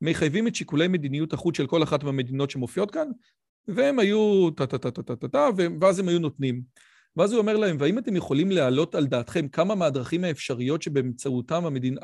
מחייבים 0.00 0.46
את 0.46 0.54
שיקולי 0.54 0.88
מדיניות 0.88 1.32
החוץ 1.32 1.56
של 1.56 1.66
כל 1.66 1.82
אחת 1.82 2.04
מהמדינות 2.04 2.50
שמופיעות 2.50 2.90
כאן? 2.90 3.08
והם 3.68 3.98
היו 3.98 4.50
טה-טה-טה-טה-טה, 4.50 5.48
ואז 5.80 5.98
הם 5.98 6.08
היו 6.08 6.18
נותנים. 6.18 6.62
ואז 7.18 7.32
הוא 7.32 7.40
אומר 7.40 7.56
להם, 7.56 7.76
והאם 7.80 7.98
אתם 7.98 8.16
יכולים 8.16 8.50
להעלות 8.50 8.94
על 8.94 9.06
דעתכם 9.06 9.48
כמה 9.48 9.74
מהדרכים 9.74 10.24
האפשריות 10.24 10.82
שבאמצעותם 10.82 11.66
המדינ... 11.66 11.96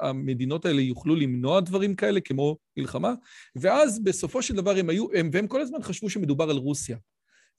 המדינות 0.00 0.64
האלה 0.64 0.80
יוכלו 0.80 1.16
למנוע 1.16 1.60
דברים 1.60 1.94
כאלה, 1.94 2.20
כמו 2.20 2.56
מלחמה? 2.76 3.14
ואז 3.56 4.04
בסופו 4.04 4.42
של 4.42 4.54
דבר 4.54 4.76
הם 4.76 4.90
היו, 4.90 5.06
הם, 5.14 5.30
והם 5.32 5.46
כל 5.46 5.60
הזמן 5.60 5.82
חשבו 5.82 6.10
שמדובר 6.10 6.50
על 6.50 6.56
רוסיה. 6.56 6.96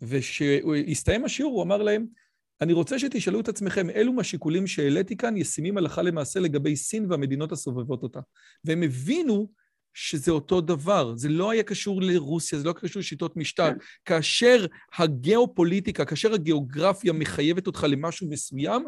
וכשהסתיים 0.02 1.26
השיעור, 1.26 1.54
הוא 1.54 1.64
אמר 1.64 1.84
להם, 1.84 2.06
אני 2.62 2.74
רוצה 2.74 3.00
שתשאלו 3.00 3.40
את 3.40 3.50
עצמכם, 3.50 3.90
אילו 3.90 4.14
מהשיקולים 4.14 4.68
שהעליתי 4.68 5.18
כאן 5.18 5.38
ישימים 5.38 5.78
הלכה 5.78 6.02
למעשה 6.02 6.40
לגבי 6.40 6.76
סין 6.76 7.12
והמדינות 7.12 7.52
הסובבות 7.52 8.04
אותה. 8.04 8.20
והם 8.64 8.84
הבינו 8.84 9.48
שזה 9.94 10.32
אותו 10.32 10.62
דבר, 10.62 11.14
זה 11.16 11.30
לא 11.30 11.52
היה 11.52 11.64
קשור 11.64 12.02
לרוסיה, 12.02 12.60
זה 12.60 12.66
לא 12.68 12.74
קשור 12.74 13.00
לשיטות 13.00 13.38
משטר. 13.38 13.70
כן. 13.72 13.78
כאשר 14.06 14.66
הגיאופוליטיקה, 14.98 16.06
כאשר 16.06 16.34
הגיאוגרפיה 16.34 17.14
מחייבת 17.14 17.68
אותך 17.68 17.86
למשהו 17.90 18.30
מסוים, 18.30 18.86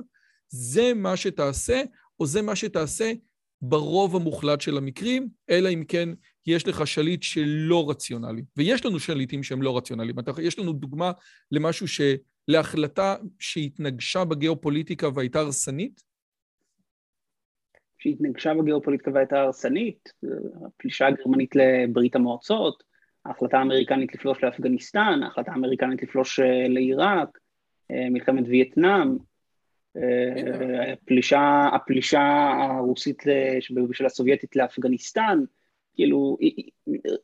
זה 0.47 0.93
מה 0.93 1.17
שתעשה, 1.17 1.81
או 2.19 2.25
זה 2.25 2.41
מה 2.41 2.55
שתעשה 2.55 3.13
ברוב 3.61 4.15
המוחלט 4.15 4.61
של 4.61 4.77
המקרים, 4.77 5.29
אלא 5.49 5.69
אם 5.69 5.83
כן 5.87 6.09
יש 6.47 6.67
לך 6.67 6.87
שליט 6.87 7.23
שלא 7.23 7.89
רציונלי. 7.89 8.41
ויש 8.57 8.85
לנו 8.85 8.99
שליטים 8.99 9.43
שהם 9.43 9.61
לא 9.61 9.77
רציונליים. 9.77 10.15
יש 10.41 10.59
לנו 10.59 10.73
דוגמה 10.73 11.11
למשהו 11.51 11.87
ש... 11.87 12.01
להחלטה 12.47 13.15
שהתנגשה 13.39 14.23
בגיאופוליטיקה 14.23 15.09
והייתה 15.15 15.39
הרסנית? 15.39 16.03
שהתנגשה 18.05 18.53
בגיאופוליטיקה 18.53 19.11
והייתה 19.13 19.41
הרסנית, 19.41 20.13
הפלישה 20.65 21.07
הגרמנית 21.07 21.55
לברית 21.55 22.15
המועצות, 22.15 22.83
ההחלטה 23.25 23.57
האמריקנית 23.57 24.15
לפלוש 24.15 24.43
לאפגניסטן, 24.43 25.19
ההחלטה 25.23 25.51
האמריקנית 25.51 26.03
לפלוש 26.03 26.39
אה, 26.39 26.67
לעיראק, 26.67 27.39
אה, 27.91 28.09
מלחמת 28.09 28.43
וייטנאם, 28.47 29.17
אה, 29.97 30.93
הפלישה, 30.93 31.69
הפלישה 31.73 32.51
הרוסית 32.77 33.23
של 33.91 34.05
הסובייטית 34.05 34.55
לאפגניסטן, 34.55 35.39
כאילו 35.95 36.37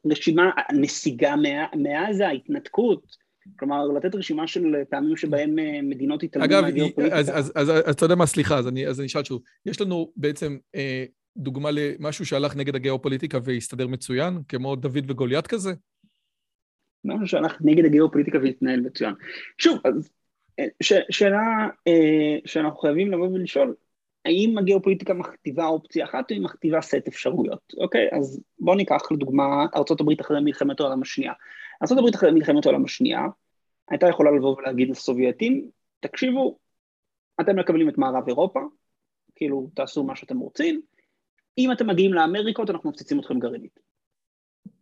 רשימה, 0.05 0.51
נסיגה 0.73 1.35
מעזה, 1.75 2.29
התנתקות, 2.29 3.17
כלומר, 3.59 3.87
לתת 3.87 4.15
רשימה 4.15 4.47
של 4.47 4.75
פעמים 4.89 5.17
שבהם 5.17 5.59
אה, 5.59 5.81
מדינות 5.83 6.23
התעלמו 6.23 6.61
מהגיאופוליטיקה. 6.61 7.19
אגב, 7.19 7.29
אז, 7.29 7.29
אז, 7.29 7.51
אז, 7.55 7.69
אז 7.85 7.95
אתה 7.95 8.05
יודע 8.05 8.15
מה, 8.15 8.25
סליחה, 8.25 8.57
אז 8.57 8.67
אני, 8.67 8.87
אז 8.87 8.99
אני 8.99 9.07
אשאל 9.07 9.23
שוב. 9.23 9.41
יש 9.65 9.81
לנו 9.81 10.11
בעצם 10.15 10.57
אה, 10.75 11.05
דוגמה 11.37 11.69
למשהו 11.71 12.25
שהלך 12.25 12.55
נגד 12.55 12.75
הגיאופוליטיקה 12.75 13.39
והסתדר 13.43 13.87
מצוין, 13.87 14.37
כמו 14.47 14.75
דוד 14.75 15.05
וגוליית 15.07 15.47
כזה? 15.47 15.71
משהו 17.05 17.27
שהלך 17.27 17.57
נגד 17.61 17.85
הגיאופוליטיקה 17.85 18.37
והתנהל 18.37 18.79
מצוין. 18.79 19.13
שוב, 19.57 19.79
אז 19.83 20.09
אה, 20.59 20.65
ש, 20.83 20.93
שאלה 21.09 21.67
אה, 21.87 22.37
שאנחנו 22.45 22.79
חייבים 22.79 23.11
לבוא 23.11 23.27
ולשאול, 23.27 23.75
האם 24.25 24.57
הגיאופוליטיקה 24.57 25.13
מכתיבה 25.13 25.67
אופציה 25.67 26.05
אחת 26.05 26.31
או 26.31 26.35
היא 26.35 26.43
מכתיבה 26.43 26.81
סט 26.81 27.07
אפשרויות, 27.07 27.73
אוקיי? 27.77 28.09
אז 28.11 28.41
בואו 28.59 28.75
ניקח 28.75 29.11
לדוגמה 29.11 29.65
ארה"ב 29.75 30.19
אחרי 30.19 30.41
מלחמת 30.41 30.79
העולם 30.79 31.01
השנייה. 31.01 31.33
ארה"ב 31.81 32.15
אחרי 32.15 32.31
מלחמת 32.31 32.65
העולם 32.65 32.85
השנייה 32.85 33.21
הייתה 33.89 34.07
יכולה 34.07 34.31
לבוא 34.31 34.55
ולהגיד 34.57 34.89
לסובייטים, 34.89 35.69
תקשיבו, 35.99 36.57
אתם 37.41 37.59
מקבלים 37.59 37.89
את 37.89 37.97
מערב 37.97 38.27
אירופה, 38.27 38.59
כאילו 39.35 39.69
תעשו 39.73 40.03
מה 40.03 40.15
שאתם 40.15 40.37
רוצים, 40.37 40.81
אם 41.57 41.71
אתם 41.71 41.87
מגיעים 41.87 42.13
לאמריקות 42.13 42.69
אנחנו 42.69 42.89
מפציצים 42.89 43.19
אתכם 43.19 43.39
גרעינית. 43.39 43.79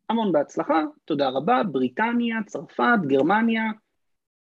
המון 0.10 0.32
בהצלחה, 0.32 0.84
תודה 1.06 1.30
רבה, 1.30 1.62
בריטניה, 1.72 2.36
צרפת, 2.48 3.00
גרמניה, 3.08 3.64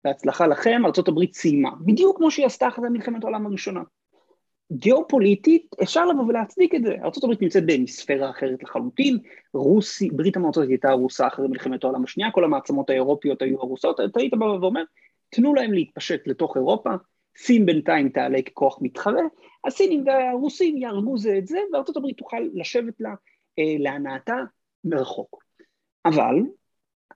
בהצלחה 0.04 0.46
לכם, 0.46 0.82
ארה"ב 0.84 1.32
סיימה, 1.32 1.70
בדיוק 1.80 2.16
כמו 2.16 2.30
שהיא 2.30 2.46
עשתה 2.46 2.68
אחרי 2.68 2.88
מלחמת 2.88 3.24
העולם 3.24 3.46
הראשונה. 3.46 3.80
גיאופוליטית, 4.72 5.66
אפשר 5.82 6.06
לבוא 6.06 6.24
ולהצדיק 6.24 6.74
את 6.74 6.82
זה. 6.82 6.94
ארה"ב 7.02 7.42
נמצאת 7.42 7.66
בהמיספירה 7.66 8.30
אחרת 8.30 8.62
לחלוטין, 8.62 9.18
רוסי, 9.54 10.10
ברית 10.10 10.36
המועצות 10.36 10.68
הייתה 10.68 10.90
הרוסה 10.90 11.26
אחרי 11.26 11.48
מלחמת 11.48 11.84
העולם 11.84 12.04
השנייה, 12.04 12.30
כל 12.30 12.44
המעצמות 12.44 12.90
האירופיות 12.90 13.42
היו 13.42 13.58
הרוסות, 13.58 14.00
אתה 14.00 14.20
היית 14.20 14.34
בא 14.34 14.44
ואומר, 14.44 14.82
תנו 15.30 15.54
להם 15.54 15.72
להתפשט 15.72 16.26
לתוך 16.26 16.56
אירופה, 16.56 16.90
סין 17.36 17.66
בינתיים 17.66 18.08
תעלה 18.08 18.42
ככוח 18.42 18.78
מתחרה, 18.82 19.22
הסינים 19.66 20.04
והרוסים 20.06 20.76
יהרגו 20.76 21.18
זה 21.18 21.38
את 21.38 21.46
זה, 21.46 21.58
וארה"ב 21.72 22.12
תוכל 22.16 22.48
לשבת 22.54 22.94
לה 23.00 23.14
אה, 23.58 23.76
להנאתה 23.78 24.36
מרחוק. 24.84 25.44
אבל 26.04 26.34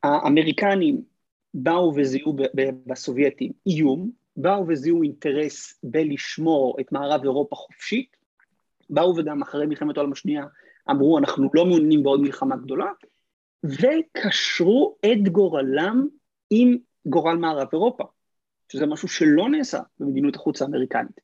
האמריקנים 0.02 1.02
באו 1.54 1.92
וזיהו 1.96 2.36
בסובייטים 2.86 3.52
איום, 3.66 4.21
באו 4.36 4.68
וזיהו 4.68 5.02
אינטרס 5.02 5.80
בלשמור 5.82 6.76
את 6.80 6.92
מערב 6.92 7.22
אירופה 7.22 7.56
חופשית, 7.56 8.16
באו 8.90 9.16
וגם 9.16 9.42
אחרי 9.42 9.66
מלחמת 9.66 9.96
העולם 9.96 10.12
השנייה 10.12 10.46
אמרו 10.90 11.18
אנחנו 11.18 11.50
לא 11.54 11.66
מעוניינים 11.66 12.02
בעוד 12.02 12.20
מלחמה 12.20 12.56
גדולה, 12.56 12.86
וקשרו 13.64 14.96
את 15.06 15.28
גורלם 15.28 16.08
עם 16.50 16.76
גורל 17.06 17.36
מערב 17.36 17.68
אירופה, 17.72 18.04
שזה 18.72 18.86
משהו 18.86 19.08
שלא 19.08 19.48
נעשה 19.48 19.80
במדיניות 20.00 20.36
החוץ 20.36 20.62
האמריקנית, 20.62 21.20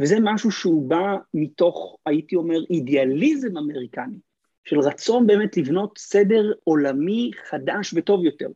וזה 0.00 0.16
משהו 0.20 0.50
שהוא 0.50 0.88
בא 0.88 1.16
מתוך, 1.34 1.96
הייתי 2.06 2.36
אומר, 2.36 2.58
אידיאליזם 2.70 3.56
אמריקני, 3.56 4.18
של 4.64 4.80
רצון 4.80 5.26
באמת 5.26 5.56
לבנות 5.56 5.98
סדר 5.98 6.52
עולמי 6.64 7.30
חדש 7.50 7.94
וטוב 7.96 8.24
יותר. 8.24 8.48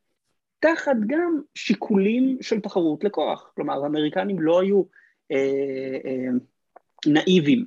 תחת 0.60 0.96
גם 1.06 1.40
שיקולים 1.54 2.38
של 2.40 2.60
תחרות 2.60 3.04
לכוח. 3.04 3.52
כלומר, 3.54 3.84
האמריקנים 3.84 4.40
לא 4.40 4.60
היו 4.60 4.82
אה, 5.32 5.98
אה, 6.04 6.28
נאיבים. 7.06 7.64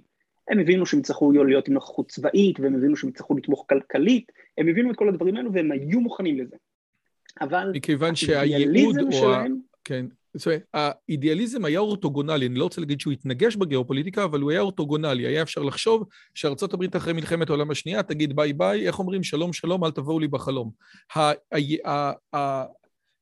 הם 0.48 0.60
הבינו 0.60 0.86
שהם 0.86 1.00
יצטרכו 1.00 1.32
להיות 1.32 1.68
עם 1.68 1.74
נוכחות 1.74 2.12
צבאית, 2.12 2.60
והם 2.60 2.76
הבינו 2.76 2.96
שהם 2.96 3.10
יצטרכו 3.10 3.38
לתמוך 3.38 3.66
כלכלית, 3.70 4.32
הם 4.58 4.68
הבינו 4.68 4.92
את 4.92 4.96
כל 4.96 5.10
הדברים 5.10 5.36
האלו 5.36 5.54
והם 5.54 5.72
היו 5.72 6.02
מוכנים 6.02 6.40
לזה. 6.40 6.56
אבל... 7.42 7.72
מכיוון 7.76 8.16
שהייעוד 8.16 8.98
הוא... 8.98 9.12
שלהם... 9.12 9.60
כן. 9.84 10.06
זאת 10.34 10.46
אומרת, 10.48 10.62
האידיאליזם 10.74 11.66
היה 11.66 11.80
אורתוגונלי, 11.80 12.48
אני 12.48 12.56
לא 12.56 12.64
רוצה 12.64 12.82
להגיד 12.82 13.00
שהוא 13.00 13.14
התנגש 13.14 13.56
בגיאופוליטיקה, 13.56 14.24
אבל 14.24 14.42
הוא 14.42 14.52
היה 14.52 14.60
אורתוגונלי. 14.60 15.28
היה 15.28 15.42
אפשר 15.42 15.64
לחשוב 15.64 16.08
שארצות 16.36 16.74
הברית 16.74 16.96
אחרי 16.96 17.14
מלחמת 17.14 17.50
העולם 17.50 17.72
השנייה 17.72 18.04
תגיד 18.04 18.36
ביי 18.36 18.54
ביי, 18.54 18.88
איך 18.88 19.00
אומרים 19.00 19.24
שלום 19.24 19.54
שלום, 19.54 19.86
אל 19.86 19.92
תבואו 19.92 20.20
לי 20.20 20.28
בחלום. 20.28 20.72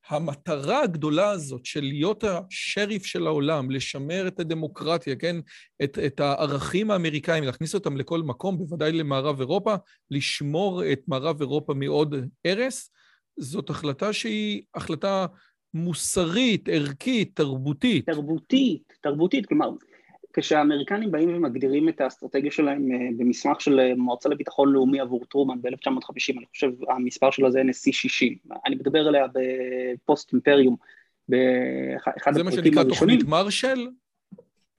המטרה 0.09 0.83
הגדולה 0.83 1.29
הזאת 1.29 1.65
של 1.65 1.81
להיות 1.81 2.23
השריף 2.23 3.05
של 3.05 3.27
העולם, 3.27 3.71
לשמר 3.71 4.27
את 4.27 4.39
הדמוקרטיה, 4.39 5.15
כן? 5.15 5.35
את, 5.83 5.99
את 6.05 6.19
הערכים 6.19 6.91
האמריקאים, 6.91 7.43
להכניס 7.43 7.75
אותם 7.75 7.97
לכל 7.97 8.21
מקום, 8.21 8.57
בוודאי 8.57 8.91
למערב 8.91 9.39
אירופה, 9.39 9.75
לשמור 10.11 10.91
את 10.91 10.99
מערב 11.07 11.41
אירופה 11.41 11.73
מעוד 11.73 12.15
הרס, 12.45 12.91
זאת 13.39 13.69
החלטה 13.69 14.13
שהיא 14.13 14.61
החלטה 14.75 15.25
מוסרית, 15.77 16.69
ערכית, 16.69 17.35
תרבותית. 17.35 18.05
תרבותית, 18.05 18.93
תרבותית, 19.01 19.45
כלומר, 19.45 19.69
כשהאמריקנים 20.33 21.11
באים 21.11 21.35
ומגדירים 21.35 21.89
את 21.89 22.01
האסטרטגיה 22.01 22.51
שלהם 22.51 22.91
אה, 22.91 22.97
במסמך 23.17 23.61
של 23.61 23.79
אה, 23.79 23.95
מועצה 23.95 24.29
לביטחון 24.29 24.71
לאומי 24.71 24.99
עבור 24.99 25.25
טרומן 25.25 25.61
ב-1950, 25.61 26.37
אני 26.37 26.45
חושב 26.51 26.71
המספר 26.89 27.31
שלו 27.31 27.51
זה 27.51 27.61
NSC 27.61 27.91
60, 27.91 28.35
אני 28.65 28.75
מדבר 28.75 29.07
עליה 29.07 29.25
בפוסט 29.33 30.33
אימפריום, 30.33 30.75
באחד. 31.29 32.33
זה 32.33 32.43
מה 32.43 32.51
שנקרא 32.51 32.83
תוכנית 32.83 33.23
מרשל? 33.23 33.87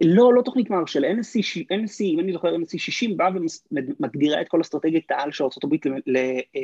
לא, 0.00 0.34
לא 0.34 0.42
תוכנית 0.42 0.70
מרשל, 0.70 1.04
NSC, 1.04 1.60
NSC, 1.72 2.00
אם 2.00 2.20
אני 2.20 2.32
זוכר, 2.32 2.56
NSC 2.56 2.78
60 2.78 3.16
באה 3.16 3.28
ומגדירה 3.70 4.40
את 4.40 4.48
כל 4.48 4.60
אסטרטגיית 4.60 5.10
העל 5.10 5.32
של 5.32 5.44
ארה"ב 5.44 5.74
אה, 6.16 6.60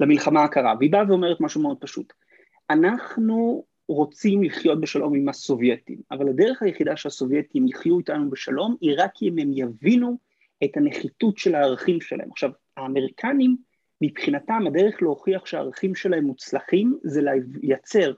למלחמה 0.00 0.44
הקרה, 0.44 0.74
והיא 0.78 0.92
באה 0.92 1.04
ואומרת 1.08 1.40
משהו 1.40 1.62
מאוד 1.62 1.76
פשוט. 1.80 2.12
אנחנו 2.70 3.64
רוצים 3.88 4.42
לחיות 4.42 4.80
בשלום 4.80 5.14
עם 5.14 5.28
הסובייטים, 5.28 5.98
אבל 6.10 6.28
הדרך 6.28 6.62
היחידה 6.62 6.96
שהסובייטים 6.96 7.68
יחיו 7.68 7.98
איתנו 7.98 8.30
בשלום 8.30 8.76
היא 8.80 8.94
רק 8.98 9.12
אם 9.22 9.38
הם 9.38 9.50
יבינו 9.52 10.18
את 10.64 10.76
הנחיתות 10.76 11.38
של 11.38 11.54
הערכים 11.54 12.00
שלהם. 12.00 12.30
עכשיו, 12.30 12.50
האמריקנים 12.76 13.56
מבחינתם 14.00 14.64
הדרך 14.66 15.02
להוכיח 15.02 15.46
שהערכים 15.46 15.94
שלהם 15.94 16.24
מוצלחים 16.24 16.98
זה 17.02 17.20
לייצר 17.62 18.12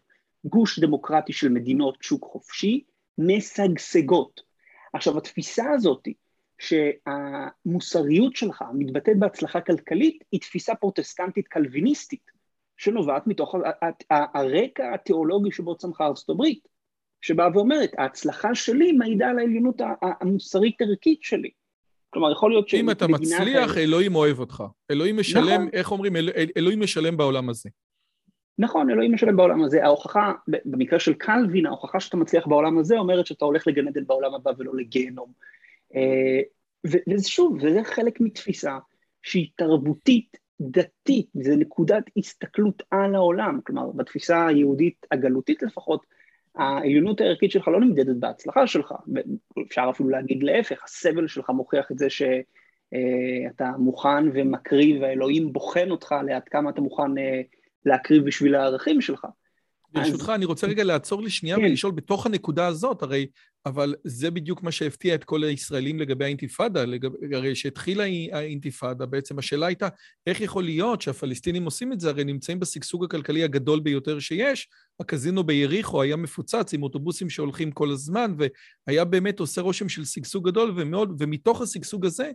גוש 0.44 0.78
דמוקרטי 0.78 1.32
של 1.32 1.48
מדינות 1.48 1.98
שוק 2.00 2.24
חופשי 2.24 2.84
משגשגות. 3.18 4.40
עכשיו 4.92 5.18
התפיסה 5.18 5.70
הזאת 5.70 6.08
שהמוסריות 6.58 8.36
שלך 8.36 8.64
מתבטאת 8.74 9.18
בהצלחה 9.18 9.60
כלכלית 9.60 10.24
היא 10.32 10.40
תפיסה 10.40 10.74
פרוטסטנטית 10.74 11.48
קלוויניסטית 11.48 12.35
שנובעת 12.76 13.26
מתוך 13.26 13.54
הרקע 14.10 14.94
התיאולוגי 14.94 15.52
שבו 15.52 15.76
צמחה 15.76 16.06
ארצות 16.06 16.30
הברית 16.30 16.68
שבאה 17.20 17.48
ואומרת 17.54 17.90
ההצלחה 17.98 18.54
שלי 18.54 18.92
מעידה 18.92 19.28
על 19.28 19.38
העליונות 19.38 19.80
המוסרית 20.02 20.82
ערכית 20.82 21.22
שלי 21.22 21.50
כלומר, 22.16 22.32
יכול 22.32 22.50
להיות 22.50 22.68
ש... 22.68 22.74
אם 22.74 22.90
אתה 22.90 23.06
מצליח, 23.06 23.64
אחרת... 23.64 23.76
אלוהים 23.76 24.14
אוהב 24.14 24.38
אותך. 24.38 24.64
אלוהים 24.90 25.16
משלם, 25.16 25.42
נכון. 25.42 25.68
איך 25.72 25.92
אומרים? 25.92 26.16
אל, 26.16 26.30
אל, 26.36 26.46
אלוהים 26.56 26.80
משלם 26.80 27.16
בעולם 27.16 27.48
הזה. 27.48 27.70
נכון, 28.58 28.90
אלוהים 28.90 29.14
משלם 29.14 29.36
בעולם 29.36 29.64
הזה. 29.64 29.84
ההוכחה, 29.84 30.32
במקרה 30.64 30.98
של 31.00 31.14
קלווין, 31.14 31.66
ההוכחה 31.66 32.00
שאתה 32.00 32.16
מצליח 32.16 32.46
בעולם 32.46 32.78
הזה 32.78 32.98
אומרת 32.98 33.26
שאתה 33.26 33.44
הולך 33.44 33.66
לגן 33.66 33.88
עדן 33.88 34.06
בעולם 34.06 34.34
הבא 34.34 34.50
ולא 34.58 34.76
לגיהנום. 34.76 35.32
אה, 35.96 36.40
ושוב, 37.08 37.58
וזה 37.62 37.84
חלק 37.84 38.20
מתפיסה 38.20 38.78
שהיא 39.22 39.48
תרבותית, 39.56 40.36
דתית, 40.60 41.26
זה 41.34 41.56
נקודת 41.56 42.04
הסתכלות 42.16 42.82
על 42.90 43.14
העולם. 43.14 43.60
כלומר, 43.66 43.90
בתפיסה 43.90 44.46
היהודית 44.46 45.06
הגלותית 45.10 45.62
לפחות, 45.62 46.06
העליונות 46.54 47.20
הערכית 47.20 47.50
שלך 47.50 47.68
לא 47.68 47.80
נמדדת 47.80 48.16
בהצלחה 48.16 48.66
שלך, 48.66 48.94
אפשר 49.66 49.86
אפילו 49.90 50.08
להגיד 50.08 50.42
להפך, 50.42 50.84
הסבל 50.84 51.26
שלך 51.26 51.50
מוכיח 51.50 51.92
את 51.92 51.98
זה 51.98 52.10
שאתה 52.10 53.64
אה, 53.64 53.76
מוכן 53.78 54.28
ומקריב, 54.34 55.02
והאלוהים 55.02 55.52
בוחן 55.52 55.90
אותך 55.90 56.14
לעד 56.26 56.42
כמה 56.50 56.70
אתה 56.70 56.80
מוכן 56.80 57.18
אה, 57.18 57.40
להקריב 57.86 58.24
בשביל 58.24 58.54
הערכים 58.54 59.00
שלך. 59.00 59.26
ברשותך, 59.92 60.32
אני 60.34 60.44
רוצה 60.44 60.66
רגע 60.66 60.84
לעצור 60.84 61.22
לשנייה 61.22 61.56
כן. 61.56 61.62
ולשאול, 61.62 61.92
בתוך 61.92 62.26
הנקודה 62.26 62.66
הזאת, 62.66 63.02
הרי, 63.02 63.26
אבל 63.66 63.94
זה 64.04 64.30
בדיוק 64.30 64.62
מה 64.62 64.72
שהפתיע 64.72 65.14
את 65.14 65.24
כל 65.24 65.44
הישראלים 65.44 66.00
לגבי 66.00 66.24
האינתיפאדה, 66.24 66.84
לגב, 66.84 67.10
הרי 67.32 67.54
שהתחילה 67.54 68.04
האינתיפאדה, 68.32 69.06
בעצם 69.06 69.38
השאלה 69.38 69.66
הייתה, 69.66 69.88
איך 70.26 70.40
יכול 70.40 70.64
להיות 70.64 71.02
שהפלסטינים 71.02 71.64
עושים 71.64 71.92
את 71.92 72.00
זה? 72.00 72.08
הרי 72.08 72.24
נמצאים 72.24 72.60
בשגשוג 72.60 73.04
הכלכלי 73.04 73.44
הגדול 73.44 73.80
ביותר 73.80 74.18
שיש, 74.18 74.68
הקזינו 75.00 75.44
ביריחו 75.44 76.02
היה 76.02 76.16
מפוצץ 76.16 76.74
עם 76.74 76.82
אוטובוסים 76.82 77.30
שהולכים 77.30 77.72
כל 77.72 77.90
הזמן, 77.90 78.34
והיה 78.86 79.04
באמת 79.04 79.40
עושה 79.40 79.60
רושם 79.60 79.88
של 79.88 80.04
שגשוג 80.04 80.48
גדול, 80.48 80.72
ומאוד, 80.76 81.16
ומתוך 81.18 81.60
השגשוג 81.60 82.06
הזה, 82.06 82.30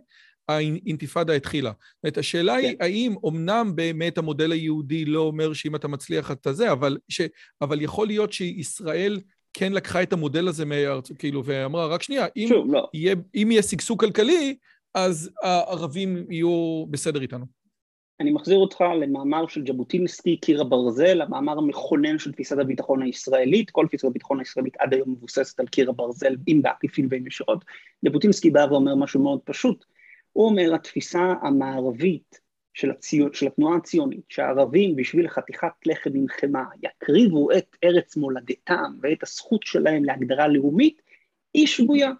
האינתיפאדה 0.48 1.32
התחילה. 1.32 1.70
זאת 1.70 2.04
אומרת, 2.04 2.18
השאלה 2.18 2.56
כן. 2.60 2.66
היא, 2.68 2.76
האם 2.80 3.14
אמנם 3.28 3.72
באמת 3.74 4.18
המודל 4.18 4.52
היהודי 4.52 5.04
לא 5.04 5.20
אומר 5.20 5.52
שאם 5.52 5.76
אתה 5.76 5.88
מצליח 5.88 6.30
אתה 6.30 6.52
זה, 6.52 6.72
אבל, 6.72 6.98
ש, 7.08 7.20
אבל 7.60 7.82
יכול 7.82 8.06
להיות 8.06 8.32
שישראל 8.32 9.20
כן 9.54 9.72
לקחה 9.72 10.02
את 10.02 10.12
המודל 10.12 10.48
הזה 10.48 10.64
מארצות, 10.64 11.16
כאילו, 11.16 11.44
ואמרה, 11.44 11.86
רק 11.86 12.02
שנייה, 12.02 12.26
אם, 12.36 12.46
שוב, 12.48 12.72
לא. 12.72 12.88
יהיה, 12.94 13.14
אם 13.34 13.48
יהיה 13.50 13.62
שגשוג 13.62 14.00
כלכלי, 14.00 14.56
אז 14.94 15.30
הערבים 15.42 16.26
יהיו 16.30 16.84
בסדר 16.90 17.22
איתנו. 17.22 17.44
אני 18.20 18.30
מחזיר 18.30 18.58
אותך 18.58 18.80
למאמר 19.00 19.46
של 19.46 19.64
ז'בוטינסקי, 19.66 20.36
קיר 20.36 20.60
הברזל, 20.60 21.22
המאמר 21.22 21.58
המכונן 21.58 22.18
של 22.18 22.32
תפיסת 22.32 22.58
הביטחון 22.58 23.02
הישראלית, 23.02 23.70
כל 23.70 23.86
תפיסת 23.86 24.04
הביטחון 24.04 24.38
הישראלית 24.38 24.74
עד 24.78 24.94
היום 24.94 25.10
מבוססת 25.10 25.60
על 25.60 25.66
קיר 25.66 25.90
הברזל, 25.90 26.36
אם 26.48 26.60
בעקיפין 26.62 27.08
ואם 27.10 27.26
ישירות. 27.26 27.64
ז'בוטינסקי 28.04 28.50
בא 28.50 28.66
ואומר 28.70 28.94
משהו 28.94 29.22
מאוד 29.22 29.40
פשוט, 29.44 29.84
הוא 30.32 30.46
אומר 30.46 30.74
התפיסה 30.74 31.32
המערבית 31.42 32.41
של, 32.74 32.90
הציון, 32.90 33.32
של 33.32 33.46
התנועה 33.46 33.76
הציונית, 33.76 34.24
שהערבים 34.28 34.96
בשביל 34.96 35.28
חתיכת 35.28 35.72
לחם 35.86 36.10
עם 36.14 36.28
חמאה 36.28 36.64
יקריבו 36.82 37.52
את 37.52 37.76
ארץ 37.84 38.16
מולדתם 38.16 38.92
ואת 39.00 39.22
הזכות 39.22 39.60
שלהם 39.62 40.04
להגדרה 40.04 40.48
לאומית, 40.48 41.02
היא 41.54 41.66
שגויה. 41.66 42.10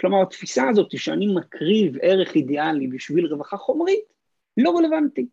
כלומר 0.00 0.22
התפיסה 0.22 0.68
הזאת 0.68 0.98
שאני 0.98 1.34
מקריב 1.34 1.96
ערך 2.02 2.34
אידיאלי 2.34 2.86
בשביל 2.86 3.26
רווחה 3.26 3.56
חומרית, 3.56 4.04
לא 4.56 4.76
רלוונטי. 4.78 5.26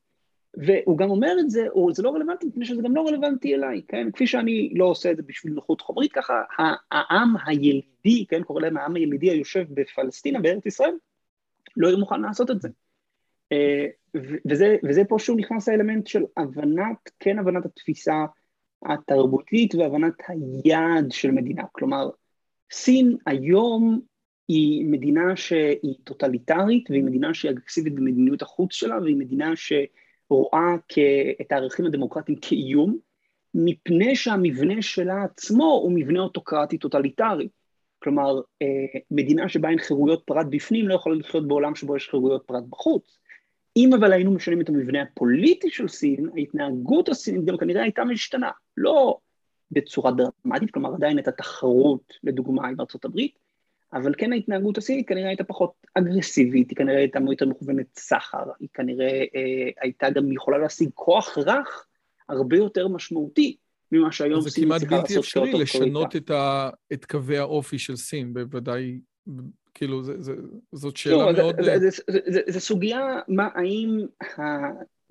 והוא 0.57 0.97
גם 0.97 1.09
אומר 1.09 1.33
את 1.39 1.49
זה, 1.49 1.67
או 1.69 1.93
זה 1.93 2.03
לא 2.03 2.09
רלוונטי 2.09 2.45
מפני 2.47 2.65
שזה 2.65 2.81
גם 2.81 2.95
לא 2.95 3.07
רלוונטי 3.07 3.55
אליי, 3.55 3.81
כן? 3.87 4.11
כפי 4.11 4.27
שאני 4.27 4.73
לא 4.75 4.85
עושה 4.85 5.11
את 5.11 5.17
זה 5.17 5.23
בשביל 5.23 5.53
נוחות 5.53 5.81
חומרית, 5.81 6.11
ככה 6.11 6.43
העם 6.91 7.35
הילידי, 7.45 8.25
כן? 8.29 8.43
קורא 8.43 8.61
להם 8.61 8.77
העם 8.77 8.95
הילידי 8.95 9.29
היושב 9.29 9.65
בפלסטינה, 9.69 10.39
בארץ 10.39 10.65
ישראל, 10.65 10.93
לא 11.77 11.87
יהיה 11.87 11.97
מוכן 11.97 12.21
לעשות 12.21 12.51
את 12.51 12.61
זה. 12.61 12.69
אה, 13.51 13.85
וזה, 14.49 14.75
וזה 14.83 15.03
פה 15.03 15.15
שוב 15.19 15.37
נכנס 15.39 15.69
האלמנט 15.69 16.07
של 16.07 16.23
הבנת, 16.37 17.09
כן 17.19 17.39
הבנת 17.39 17.65
התפיסה 17.65 18.25
התרבותית 18.85 19.75
והבנת 19.75 20.13
היעד 20.27 21.11
של 21.11 21.31
מדינה. 21.31 21.63
כלומר, 21.71 22.09
סין 22.71 23.17
היום 23.25 23.99
היא 24.47 24.85
מדינה 24.85 25.35
שהיא 25.35 25.95
טוטליטרית 26.03 26.89
והיא 26.89 27.03
מדינה 27.03 27.33
שהיא 27.33 27.51
אגרסיבית 27.51 27.95
במדיניות 27.95 28.41
החוץ 28.41 28.73
שלה 28.73 29.01
והיא 29.01 29.15
מדינה 29.15 29.53
שרואה 29.55 30.75
את 31.41 31.51
הערכים 31.51 31.85
הדמוקרטיים 31.85 32.37
כאיום, 32.41 32.97
מפני 33.53 34.15
שהמבנה 34.15 34.81
שלה 34.81 35.23
עצמו 35.23 35.65
הוא 35.65 35.91
מבנה 35.91 36.19
אוטוקרטי 36.19 36.77
טוטליטרי. 36.77 37.47
כלומר, 37.99 38.41
אה, 38.61 38.99
מדינה 39.11 39.49
שבה 39.49 39.69
אין 39.69 39.79
חירויות 39.79 40.23
פרט 40.25 40.47
בפנים 40.49 40.87
לא 40.87 40.93
יכולה 40.95 41.15
לחיות 41.15 41.47
בעולם 41.47 41.75
שבו 41.75 41.95
יש 41.95 42.09
חירויות 42.09 42.43
פרט 42.45 42.63
בחוץ. 42.69 43.19
אם 43.77 43.93
אבל 43.93 44.13
היינו 44.13 44.31
משנים 44.31 44.61
את 44.61 44.69
המבנה 44.69 45.01
הפוליטי 45.01 45.69
של 45.69 45.87
סין, 45.87 46.29
ההתנהגות 46.35 47.09
הסינית 47.09 47.45
גם 47.45 47.57
כנראה 47.57 47.83
הייתה 47.83 48.03
משתנה. 48.03 48.51
לא 48.77 49.17
בצורה 49.71 50.11
דרמטית, 50.11 50.71
כלומר 50.71 50.93
עדיין 50.93 51.17
הייתה 51.17 51.31
תחרות, 51.31 52.13
לדוגמה, 52.23 52.67
עם 52.67 52.79
ארצות 52.79 53.05
הברית, 53.05 53.39
אבל 53.93 54.13
כן 54.17 54.33
ההתנהגות 54.33 54.77
הסינית 54.77 55.07
כנראה 55.07 55.27
הייתה 55.27 55.43
פחות 55.43 55.71
אגרסיבית, 55.93 56.69
היא 56.69 56.77
כנראה 56.77 56.97
הייתה 56.97 57.19
יותר 57.29 57.45
מכוונת 57.45 57.85
סחר, 57.95 58.43
היא 58.59 58.69
כנראה 58.73 59.23
אה, 59.35 59.69
הייתה 59.81 60.09
גם 60.09 60.31
יכולה 60.31 60.57
להשיג 60.57 60.89
כוח 60.93 61.37
רך 61.37 61.87
הרבה 62.29 62.57
יותר 62.57 62.87
משמעותי 62.87 63.57
ממה 63.91 64.11
שהיום 64.11 64.41
סין 64.41 64.49
צריכה 64.49 64.65
לעשות. 64.67 64.79
זה 64.79 64.87
כמעט 64.87 65.01
בלתי 65.01 65.19
אפשרי 65.19 65.53
לשנות 65.53 66.15
את, 66.15 66.29
ה, 66.31 66.69
את 66.93 67.05
קווי 67.05 67.37
האופי 67.37 67.79
של 67.79 67.95
סין, 67.95 68.33
בוודאי, 68.33 68.99
כאילו, 69.77 70.03
זה, 70.03 70.21
זה, 70.21 70.33
זאת 70.71 70.97
שאלה 70.97 71.31
לא, 71.31 71.31
מאוד... 71.31 71.55
זה, 71.61 71.79
זה, 71.79 71.89
זה, 71.89 72.19
זה, 72.25 72.41
זה 72.47 72.59
סוגיה, 72.59 73.19
מה, 73.27 73.49
האם, 73.55 74.05
ה, 74.21 74.41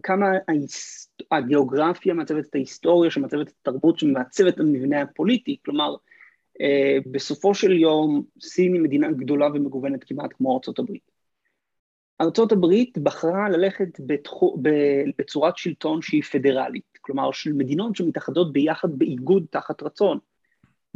כמה 0.02 0.26
ההיס, 0.48 1.10
הגיאוגרפיה 1.30 2.14
מעצבת 2.14 2.46
את 2.46 2.54
ההיסטוריה, 2.54 3.10
שמעצבת 3.10 3.48
את 3.48 3.54
התרבות, 3.60 3.98
שמעצבת 3.98 4.54
את 4.54 4.60
המבנה 4.60 5.02
הפוליטי, 5.02 5.56
כלומר, 5.64 5.96
אה, 6.60 6.98
בסופו 7.10 7.54
של 7.54 7.72
יום 7.72 8.22
סין 8.40 8.74
היא 8.74 8.82
מדינה 8.82 9.12
גדולה 9.12 9.46
ומגוונת 9.46 10.04
כמעט 10.04 10.30
כמו 10.32 10.54
ארצות 10.54 10.78
הברית. 10.78 11.10
ארצות 12.20 12.52
הברית 12.52 12.98
בחרה 12.98 13.48
ללכת 13.48 14.00
בתחו, 14.06 14.56
בצורת 15.18 15.56
שלטון 15.56 16.02
שהיא 16.02 16.22
פדרלית, 16.22 16.98
כלומר 17.00 17.32
של 17.32 17.52
מדינות 17.52 17.96
שמתאחדות 17.96 18.52
ביחד 18.52 18.88
באיגוד 18.98 19.46
תחת 19.50 19.82
רצון. 19.82 20.18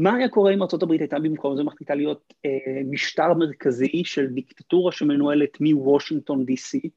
מה 0.01 0.15
היה 0.15 0.29
קורה 0.29 0.55
אם 0.55 0.63
הברית 0.83 1.01
הייתה 1.01 1.19
במקום 1.19 1.57
זה 1.57 1.63
מחליטה 1.63 1.95
להיות 1.95 2.35
אה, 2.45 2.83
משטר 2.91 3.35
מרכזי 3.35 4.03
של 4.05 4.27
דיקטטורה 4.27 4.93
שמנוהלת 4.93 5.61
מוושינגטון 5.61 6.45
די.סי, 6.45 6.91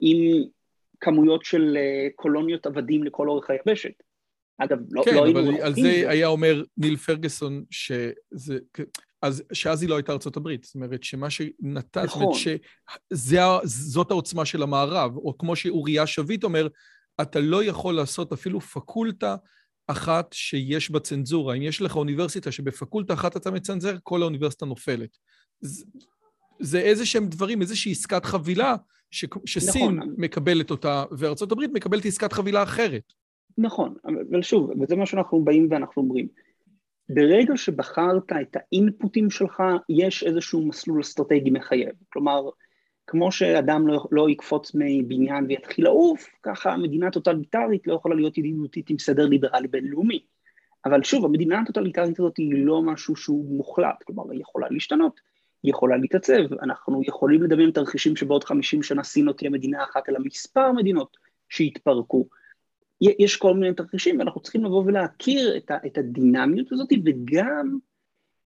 עם 0.00 0.42
כמויות 1.00 1.44
של 1.44 1.76
אה, 1.76 2.08
קולוניות 2.14 2.66
עבדים 2.66 3.04
לכל 3.04 3.28
אורך 3.28 3.50
היבשת. 3.50 4.02
אגב, 4.58 4.78
לא, 4.90 5.02
כן, 5.04 5.14
לא 5.14 5.24
היינו... 5.24 5.40
כן, 5.40 5.46
אבל 5.46 5.62
על 5.62 5.74
זה 5.74 6.10
היה 6.10 6.26
אומר 6.26 6.62
ניל 6.76 6.96
פרגוסון, 6.96 7.64
שזה... 7.70 8.58
אז 9.22 9.42
שאז 9.52 9.82
היא 9.82 9.90
לא 9.90 9.96
הייתה 9.96 10.12
ארצות 10.12 10.36
הברית, 10.36 10.64
זאת 10.64 10.74
אומרת 10.74 11.02
שמה 11.04 11.30
שנתן, 11.30 12.04
נכון. 12.04 12.34
זאת 12.34 12.46
אומרת 12.46 12.60
שזאת 13.66 14.10
העוצמה 14.10 14.44
של 14.44 14.62
המערב, 14.62 15.16
או 15.16 15.38
כמו 15.38 15.56
שאוריה 15.56 16.06
שביט 16.06 16.44
אומר, 16.44 16.68
אתה 17.20 17.40
לא 17.40 17.64
יכול 17.64 17.94
לעשות 17.94 18.32
אפילו 18.32 18.60
פקולטה 18.60 19.36
אחת 19.90 20.32
שיש 20.32 20.90
בה 20.90 21.00
צנזורה. 21.00 21.54
אם 21.54 21.62
יש 21.62 21.82
לך 21.82 21.96
אוניברסיטה 21.96 22.52
שבפקולטה 22.52 23.14
אחת 23.14 23.36
אתה 23.36 23.50
מצנזר, 23.50 23.96
כל 24.02 24.22
האוניברסיטה 24.22 24.66
נופלת. 24.66 25.18
זה, 25.60 25.84
זה 26.60 26.80
איזה 26.80 27.06
שהם 27.06 27.26
דברים, 27.26 27.60
איזושהי 27.60 27.92
עסקת 27.92 28.24
חבילה 28.24 28.76
ש, 29.10 29.24
שסין 29.46 29.96
נכון. 29.96 30.14
מקבלת 30.18 30.70
אותה, 30.70 31.04
וארצות 31.10 31.52
הברית 31.52 31.70
מקבלת 31.74 32.04
עסקת 32.04 32.32
חבילה 32.32 32.62
אחרת. 32.62 33.12
נכון, 33.58 33.94
אבל 34.04 34.42
שוב, 34.42 34.70
וזה 34.80 34.96
מה 34.96 35.06
שאנחנו 35.06 35.44
באים 35.44 35.68
ואנחנו 35.70 36.02
אומרים. 36.02 36.28
ברגע 37.08 37.56
שבחרת 37.56 38.32
את 38.32 38.56
האינפוטים 38.56 39.30
שלך, 39.30 39.62
יש 39.88 40.22
איזשהו 40.22 40.66
מסלול 40.66 41.00
אסטרטגי 41.00 41.50
מחייב. 41.50 41.94
כלומר, 42.12 42.40
כמו 43.10 43.32
שאדם 43.32 43.88
לא, 43.88 44.04
לא 44.10 44.30
יקפוץ 44.30 44.72
מבניין 44.74 45.44
ויתחיל 45.48 45.84
לעוף, 45.84 46.28
ככה 46.42 46.72
המדינה 46.72 47.06
הטוטליטרית 47.06 47.86
לא 47.86 47.94
יכולה 47.94 48.14
להיות 48.14 48.38
ידידותית 48.38 48.90
עם 48.90 48.98
סדר 48.98 49.26
ליברלי 49.26 49.68
בינלאומי. 49.68 50.24
אבל 50.84 51.02
שוב, 51.02 51.24
המדינה 51.24 51.60
הטוטליטרית 51.60 52.20
הזאת 52.20 52.36
היא 52.36 52.64
לא 52.64 52.82
משהו 52.82 53.16
שהוא 53.16 53.56
מוחלט, 53.56 54.02
כלומר, 54.02 54.30
היא 54.30 54.40
יכולה 54.40 54.66
להשתנות, 54.70 55.20
היא 55.62 55.70
יכולה 55.70 55.96
להתעצב, 55.96 56.54
אנחנו 56.62 57.02
יכולים 57.04 57.42
לדמיין 57.42 57.70
תרחישים 57.70 58.16
שבעוד 58.16 58.44
50 58.44 58.82
שנה 58.82 59.02
סין 59.02 59.24
לא 59.24 59.32
תהיה 59.32 59.50
מדינה 59.50 59.84
אחת, 59.84 60.08
אלא 60.08 60.18
מספר 60.24 60.72
מדינות, 60.72 61.16
שיתפרקו. 61.48 62.28
יש 63.00 63.36
כל 63.36 63.54
מיני 63.54 63.74
תרחישים 63.74 64.18
ואנחנו 64.18 64.40
צריכים 64.40 64.64
לבוא 64.64 64.82
ולהכיר 64.86 65.56
את, 65.56 65.70
ה, 65.70 65.76
את 65.86 65.98
הדינמיות 65.98 66.72
הזאת 66.72 66.88
וגם 67.04 67.78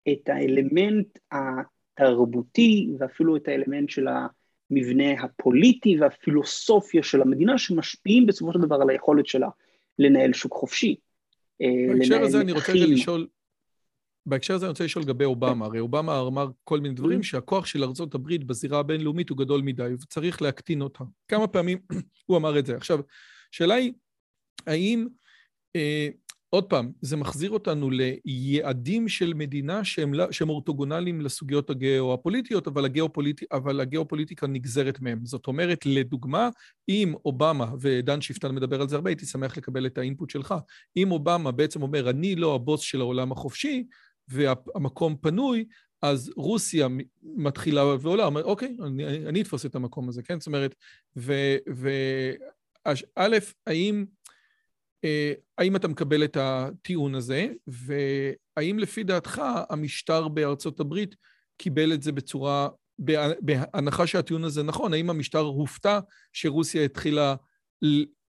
את 0.08 0.28
האלמנט 0.28 1.18
התרבותי 1.32 2.92
ואפילו 2.98 3.36
את 3.36 3.48
האלמנט 3.48 3.90
של 3.90 4.06
המבנה 4.70 5.22
הפוליטי 5.24 6.00
והפילוסופיה 6.00 7.02
של 7.02 7.22
המדינה 7.22 7.58
שמשפיעים 7.58 8.26
בסופו 8.26 8.52
של 8.52 8.58
דבר 8.58 8.82
על 8.82 8.90
היכולת 8.90 9.26
שלה 9.26 9.48
לנהל 9.98 10.32
שוק 10.32 10.52
חופשי. 10.52 10.96
אה, 11.62 11.94
בהקשר 11.98 12.22
הזה 12.22 12.40
אני 12.40 12.52
רוצה 12.52 12.72
רגע 12.72 12.86
לשאול, 12.86 13.26
בהקשר 14.26 14.54
הזה 14.54 14.66
אני 14.66 14.70
רוצה 14.70 14.84
לשאול 14.84 15.04
לגבי 15.04 15.24
אובמה, 15.24 15.66
הרי 15.66 15.80
אובמה 15.80 16.20
אמר 16.20 16.48
כל 16.64 16.80
מיני 16.80 16.94
דברים 16.94 17.20
mm-hmm. 17.20 17.22
שהכוח 17.22 17.66
של 17.66 17.84
ארה"ב 17.84 18.46
בזירה 18.46 18.78
הבינלאומית 18.78 19.30
הוא 19.30 19.38
גדול 19.38 19.62
מדי 19.62 19.92
וצריך 20.02 20.42
להקטין 20.42 20.82
אותה. 20.82 21.04
כמה 21.28 21.46
פעמים 21.46 21.78
הוא 22.26 22.36
אמר 22.36 22.58
את 22.58 22.66
זה. 22.66 22.76
עכשיו, 22.76 23.00
השאלה 23.52 23.74
היא, 23.74 23.92
האם, 24.66 25.08
אה, 25.76 26.08
עוד 26.54 26.64
פעם, 26.64 26.92
זה 27.00 27.16
מחזיר 27.16 27.50
אותנו 27.50 27.90
ליעדים 27.90 29.08
של 29.08 29.34
מדינה 29.34 29.84
שהם, 29.84 30.14
לא, 30.14 30.32
שהם 30.32 30.48
אורתוגונליים 30.48 31.20
לסוגיות 31.20 31.70
הגיאו-הפוליטיות, 31.70 32.66
אבל, 32.66 32.84
הגיאופוליט, 32.84 33.40
אבל 33.52 33.80
הגיאופוליטיקה 33.80 34.46
נגזרת 34.46 35.00
מהם. 35.00 35.26
זאת 35.26 35.46
אומרת, 35.46 35.86
לדוגמה, 35.86 36.48
אם 36.88 37.14
אובמה, 37.24 37.66
ודן 37.80 38.20
שיפטן 38.20 38.54
מדבר 38.54 38.80
על 38.80 38.88
זה 38.88 38.96
הרבה, 38.96 39.10
הייתי 39.10 39.26
שמח 39.26 39.56
לקבל 39.56 39.86
את 39.86 39.98
האינפוט 39.98 40.30
שלך, 40.30 40.54
אם 40.96 41.10
אובמה 41.10 41.50
בעצם 41.50 41.82
אומר, 41.82 42.10
אני 42.10 42.36
לא 42.36 42.54
הבוס 42.54 42.80
של 42.80 43.00
העולם 43.00 43.32
החופשי, 43.32 43.84
והמקום 44.28 45.16
פנוי, 45.20 45.64
אז 46.02 46.32
רוסיה 46.36 46.88
מתחילה 47.22 47.84
ועולה, 47.84 48.24
אומר, 48.26 48.44
אוקיי, 48.44 48.76
אני, 48.86 49.26
אני 49.26 49.40
אתפוס 49.40 49.66
את 49.66 49.74
המקום 49.74 50.08
הזה, 50.08 50.22
כן? 50.22 50.40
זאת 50.40 50.46
אומרת, 50.46 50.74
וא', 51.16 52.92
האם... 53.66 54.04
אה, 55.04 55.32
האם 55.58 55.76
אתה 55.76 55.88
מקבל 55.88 56.24
את 56.24 56.36
הטיעון 56.40 57.14
הזה, 57.14 57.46
והאם 57.66 58.78
לפי 58.78 59.02
דעתך 59.02 59.42
המשטר 59.70 60.28
בארצות 60.28 60.80
הברית 60.80 61.14
קיבל 61.56 61.92
את 61.92 62.02
זה 62.02 62.12
בצורה, 62.12 62.68
בהנחה 62.98 64.06
שהטיעון 64.06 64.44
הזה 64.44 64.62
נכון, 64.62 64.94
האם 64.94 65.10
המשטר 65.10 65.38
הופתע 65.38 65.98
שרוסיה 66.32 66.84
התחילה 66.84 67.34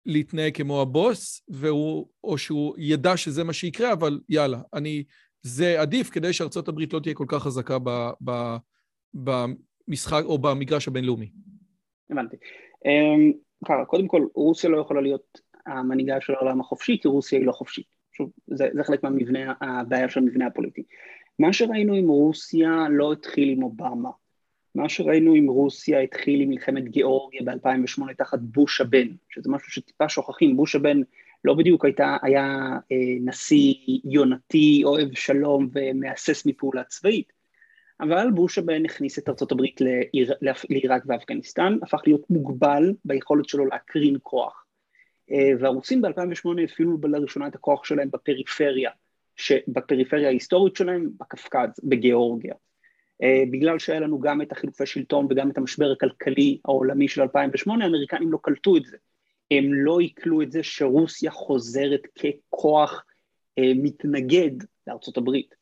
להתנהג 0.06 0.56
כמו 0.56 0.82
הבוס, 0.82 1.42
והוא, 1.48 2.08
או 2.24 2.38
שהוא 2.38 2.74
ידע 2.78 3.16
שזה 3.16 3.44
מה 3.44 3.52
שיקרה, 3.52 3.92
אבל 3.92 4.20
יאללה, 4.28 4.60
אני, 4.74 5.04
זה 5.42 5.80
עדיף 5.80 6.10
כדי 6.10 6.32
שארצות 6.32 6.68
הברית 6.68 6.92
לא 6.92 7.00
תהיה 7.00 7.14
כל 7.14 7.24
כך 7.28 7.42
חזקה 7.42 7.78
ב, 7.78 8.10
ב, 8.24 8.56
במשחק 9.14 10.22
או 10.24 10.38
במגרש 10.38 10.88
הבינלאומי. 10.88 11.30
הבנתי. 12.10 12.36
אמ, 12.84 13.32
קודם 13.86 14.08
כל, 14.08 14.26
רוסיה 14.34 14.70
לא 14.70 14.80
יכולה 14.80 15.00
להיות 15.00 15.40
המנהיגה 15.66 16.20
של 16.20 16.34
העולם 16.34 16.60
החופשי, 16.60 16.98
כי 17.02 17.08
רוסיה 17.08 17.38
היא 17.38 17.46
לא 17.46 17.52
חופשית. 17.52 17.86
שוב, 18.12 18.30
זה, 18.46 18.68
זה 18.74 18.84
חלק 18.84 19.02
מהמבנה, 19.02 19.52
הבעיה 19.60 20.08
של 20.08 20.20
המבנה 20.20 20.46
הפוליטי. 20.46 20.82
מה 21.38 21.52
שראינו 21.52 21.94
עם 21.94 22.08
רוסיה 22.08 22.86
לא 22.90 23.12
התחיל 23.12 23.48
עם 23.48 23.62
אובמה. 23.62 24.10
מה 24.74 24.88
שראינו 24.88 25.34
עם 25.34 25.46
רוסיה 25.46 26.00
התחיל 26.00 26.40
עם 26.40 26.48
מלחמת 26.48 26.88
גיאורגיה 26.88 27.40
ב-2008 27.44 28.14
תחת 28.18 28.38
בוש 28.40 28.80
הבן, 28.80 29.08
שזה 29.28 29.50
משהו 29.50 29.72
שטיפה 29.72 30.08
שוכחים, 30.08 30.56
בוש 30.56 30.74
הבן 30.76 31.00
לא 31.44 31.54
בדיוק 31.54 31.84
הייתה, 31.84 32.16
היה 32.22 32.44
אה, 32.92 32.96
נשיא 33.20 33.74
יונתי, 34.04 34.82
אוהב 34.84 35.14
שלום 35.14 35.68
ומהסס 35.72 36.46
מפעולה 36.46 36.84
צבאית, 36.84 37.32
אבל 38.00 38.30
בוש 38.34 38.58
הבן 38.58 38.84
הכניס 38.84 39.18
את 39.18 39.28
לעיר, 39.80 40.32
לעיראק 40.70 41.02
ואפגניסטן, 41.06 41.78
הפך 41.82 42.02
להיות 42.06 42.30
מוגבל 42.30 42.92
ביכולת 43.04 43.48
שלו 43.48 43.66
להקרין 43.66 44.16
כוח. 44.22 44.63
אה, 45.30 45.50
והרוסים 45.60 46.02
ב-2008 46.02 46.62
הפעילו 46.64 46.98
לראשונה 47.02 47.46
את 47.46 47.54
הכוח 47.54 47.84
שלהם 47.84 48.10
בפריפריה, 48.10 48.90
בפריפריה 49.68 50.28
ההיסטורית 50.28 50.76
שלהם, 50.76 51.10
בקפקד, 51.20 51.68
בגיאורגיה. 51.84 52.54
אה, 53.22 53.42
בגלל 53.50 53.78
שהיה 53.78 54.00
לנו 54.00 54.20
גם 54.20 54.42
את 54.42 54.52
החילופי 54.52 54.86
שלטון 54.86 55.26
וגם 55.30 55.50
את 55.50 55.58
המשבר 55.58 55.92
הכלכלי 55.92 56.58
העולמי 56.64 57.08
של 57.08 57.22
2008, 57.22 57.84
האמריקנים 57.84 58.32
לא 58.32 58.38
קלטו 58.42 58.76
את 58.76 58.84
זה. 58.84 58.96
הם 59.50 59.74
לא 59.74 59.98
עיכלו 60.00 60.42
את 60.42 60.52
זה 60.52 60.62
שרוסיה 60.62 61.30
חוזרת 61.30 62.02
ככוח 62.06 63.04
אה, 63.58 63.72
מתנגד 63.76 64.50
לארצות 64.86 65.16
הברית. 65.16 65.54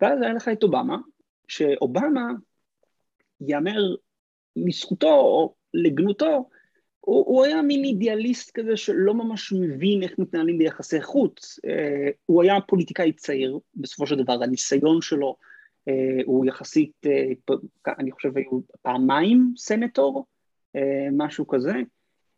ואז 0.00 0.22
היה 0.22 0.32
לך 0.32 0.48
את 0.48 0.62
אובמה, 0.62 0.98
שאובמה, 1.48 2.28
ייאמר 3.40 3.94
לזכותו 4.56 5.14
או 5.14 5.54
לגנותו, 5.74 6.48
הוא, 7.06 7.24
הוא 7.26 7.44
היה 7.44 7.62
מין 7.62 7.84
אידיאליסט 7.84 8.50
כזה 8.50 8.76
שלא 8.76 9.14
ממש 9.14 9.52
מבין 9.52 10.02
איך 10.02 10.18
מתנהלים 10.18 10.58
ביחסי 10.58 11.02
חוץ. 11.02 11.60
אה, 11.66 12.10
הוא 12.26 12.42
היה 12.42 12.60
פוליטיקאי 12.60 13.12
צעיר, 13.12 13.58
בסופו 13.74 14.06
של 14.06 14.16
דבר 14.16 14.42
הניסיון 14.42 15.02
שלו 15.02 15.36
אה, 15.88 16.22
הוא 16.24 16.46
יחסית, 16.46 16.92
אה, 17.06 17.54
אני 17.98 18.12
חושב 18.12 18.36
היו 18.36 18.60
פעמיים 18.82 19.54
סנטור, 19.56 20.26
אה, 20.76 21.08
משהו 21.12 21.46
כזה, 21.46 21.72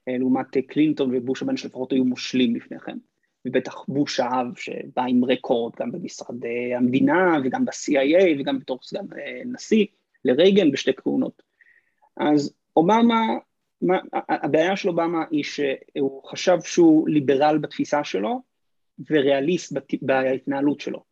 אה, 0.08 0.18
לעומת 0.18 0.56
אה, 0.56 0.62
קלינטון 0.62 1.16
ובוש 1.16 1.42
הבן 1.42 1.56
שלפחות 1.56 1.92
היו 1.92 2.04
מושלים 2.04 2.56
לפני 2.56 2.78
כן. 2.78 2.98
ובטח 3.44 3.84
בוש 3.88 4.20
האב 4.20 4.56
שבא 4.56 5.02
עם 5.08 5.24
רקורד 5.24 5.72
גם 5.80 5.92
במשרד 5.92 6.44
אה, 6.44 6.76
המדינה 6.76 7.38
וגם 7.44 7.64
ב-CIA 7.64 8.40
וגם 8.40 8.58
בתור 8.58 8.78
סגן 8.82 9.06
אה, 9.18 9.42
נשיא 9.44 9.86
לרייגן 10.24 10.70
בשתי 10.70 10.92
כהונות. 10.96 11.42
אז 12.16 12.52
אובמה 12.76 13.20
מה, 13.82 13.98
הבעיה 14.28 14.76
של 14.76 14.88
אובמה 14.88 15.24
היא 15.30 15.44
שהוא 15.44 16.22
חשב 16.24 16.58
שהוא 16.64 17.08
ליברל 17.08 17.58
בתפיסה 17.58 18.04
שלו 18.04 18.42
וריאליסט 19.10 19.72
בת, 19.72 19.92
בהתנהלות 20.02 20.80
שלו, 20.80 21.04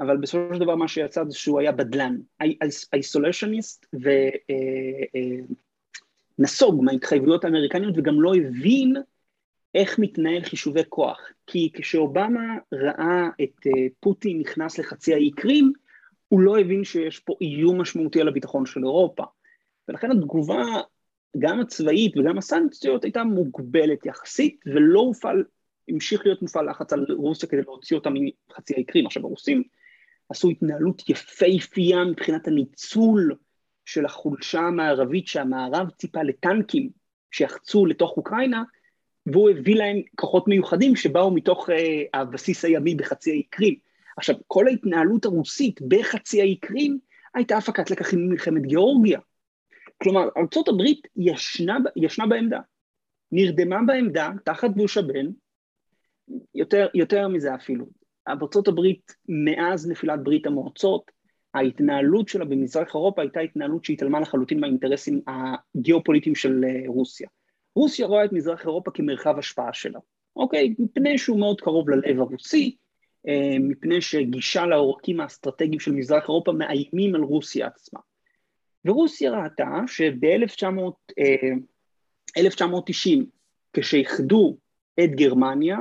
אבל 0.00 0.16
בסופו 0.16 0.54
של 0.54 0.60
דבר 0.60 0.74
מה 0.74 0.88
שיצא 0.88 1.24
זה 1.24 1.38
שהוא 1.38 1.60
היה 1.60 1.72
בדלן, 1.72 2.16
איסולשיוניסט 2.92 3.86
ונסוג 6.38 6.74
אה, 6.74 6.78
אה, 6.78 6.84
מההתחייבויות 6.84 7.44
האמריקניות 7.44 7.94
וגם 7.98 8.20
לא 8.20 8.34
הבין 8.34 8.96
איך 9.74 9.98
מתנהל 9.98 10.42
חישובי 10.42 10.82
כוח, 10.88 11.20
כי 11.46 11.70
כשאובמה 11.74 12.56
ראה 12.72 13.28
את 13.42 13.66
אה, 13.66 13.86
פוטין 14.00 14.40
נכנס 14.40 14.78
לחצי 14.78 15.14
האי 15.14 15.30
קרים, 15.30 15.72
הוא 16.28 16.40
לא 16.40 16.58
הבין 16.58 16.84
שיש 16.84 17.18
פה 17.18 17.34
איום 17.40 17.80
משמעותי 17.80 18.20
על 18.20 18.28
הביטחון 18.28 18.66
של 18.66 18.84
אירופה. 18.84 19.24
ולכן 19.88 20.10
התגובה 20.10 20.64
גם 21.38 21.60
הצבאית 21.60 22.16
וגם 22.16 22.38
הסנקציות 22.38 23.04
הייתה 23.04 23.24
מוגבלת 23.24 24.06
יחסית, 24.06 24.60
ולא 24.66 25.00
הופעל, 25.00 25.44
המשיך 25.88 26.26
להיות 26.26 26.42
מופעל 26.42 26.70
לחץ 26.70 26.92
על 26.92 27.06
רוסיה 27.08 27.48
כדי 27.48 27.62
להוציא 27.62 27.96
אותה 27.96 28.10
מחצי 28.10 28.74
האי 28.74 28.84
קרים. 28.84 29.06
עכשיו 29.06 29.24
הרוסים 29.24 29.62
עשו 30.28 30.50
התנהלות 30.50 31.08
יפהפייה 31.08 32.04
מבחינת 32.04 32.48
הניצול 32.48 33.34
של 33.84 34.04
החולשה 34.04 34.60
המערבית 34.60 35.26
שהמערב 35.26 35.90
ציפה 35.90 36.22
לטנקים 36.22 36.90
שיחצו 37.30 37.86
לתוך 37.86 38.16
אוקראינה, 38.16 38.62
והוא 39.26 39.50
הביא 39.50 39.76
להם 39.76 39.96
כוחות 40.16 40.48
מיוחדים 40.48 40.96
שבאו 40.96 41.30
מתוך 41.30 41.68
uh, 41.68 41.72
הבסיס 42.14 42.64
הימי 42.64 42.94
בחצי 42.94 43.30
האי 43.30 43.42
קרים. 43.42 43.74
עכשיו, 44.16 44.34
כל 44.46 44.66
ההתנהלות 44.66 45.24
הרוסית 45.24 45.80
בחצי 45.82 46.40
האי 46.40 46.56
קרים 46.56 46.98
הייתה 47.34 47.56
הפקת 47.56 47.90
לקחים 47.90 48.26
ממלחמת 48.26 48.62
גיאורגיה. 48.62 49.20
כלומר, 50.02 50.28
ארצות 50.36 50.68
הברית 50.68 51.08
ישנה, 51.16 51.78
ישנה 51.96 52.26
בעמדה, 52.26 52.60
נרדמה 53.32 53.78
בעמדה 53.86 54.30
תחת 54.44 54.70
בוש 54.70 54.96
הבן, 54.96 55.26
יותר, 56.54 56.86
יותר 56.94 57.28
מזה 57.28 57.54
אפילו. 57.54 57.86
ארצות 58.28 58.68
הברית, 58.68 59.12
מאז 59.28 59.90
נפילת 59.90 60.22
ברית 60.22 60.46
המועצות, 60.46 61.10
ההתנהלות 61.54 62.28
שלה 62.28 62.44
במזרח 62.44 62.94
אירופה 62.94 63.22
הייתה 63.22 63.40
התנהלות 63.40 63.84
שהתעלמה 63.84 64.20
לחלוטין 64.20 64.60
מהאינטרסים 64.60 65.20
הגיאופוליטיים 65.26 66.34
של 66.34 66.64
אה, 66.64 66.82
רוסיה. 66.86 67.28
רוסיה 67.76 68.06
רואה 68.06 68.24
את 68.24 68.32
מזרח 68.32 68.66
אירופה 68.66 68.90
כמרחב 68.90 69.38
השפעה 69.38 69.72
שלה, 69.72 69.98
אוקיי? 70.36 70.74
מפני 70.78 71.18
שהוא 71.18 71.40
מאוד 71.40 71.60
קרוב 71.60 71.90
ללב 71.90 72.20
הרוסי, 72.20 72.76
אה, 73.28 73.58
מפני 73.60 74.00
שגישה 74.00 74.66
לעורקים 74.66 75.20
האסטרטגיים 75.20 75.80
של 75.80 75.92
מזרח 75.92 76.22
אירופה 76.22 76.52
מאיימים 76.52 77.14
על 77.14 77.20
רוסיה 77.20 77.66
עצמה. 77.66 78.00
ורוסיה 78.84 79.30
ראתה 79.30 79.80
שב-1990, 79.86 81.20
אה, 82.38 83.24
כשאיחדו 83.72 84.56
את 85.04 85.10
גרמניה, 85.10 85.78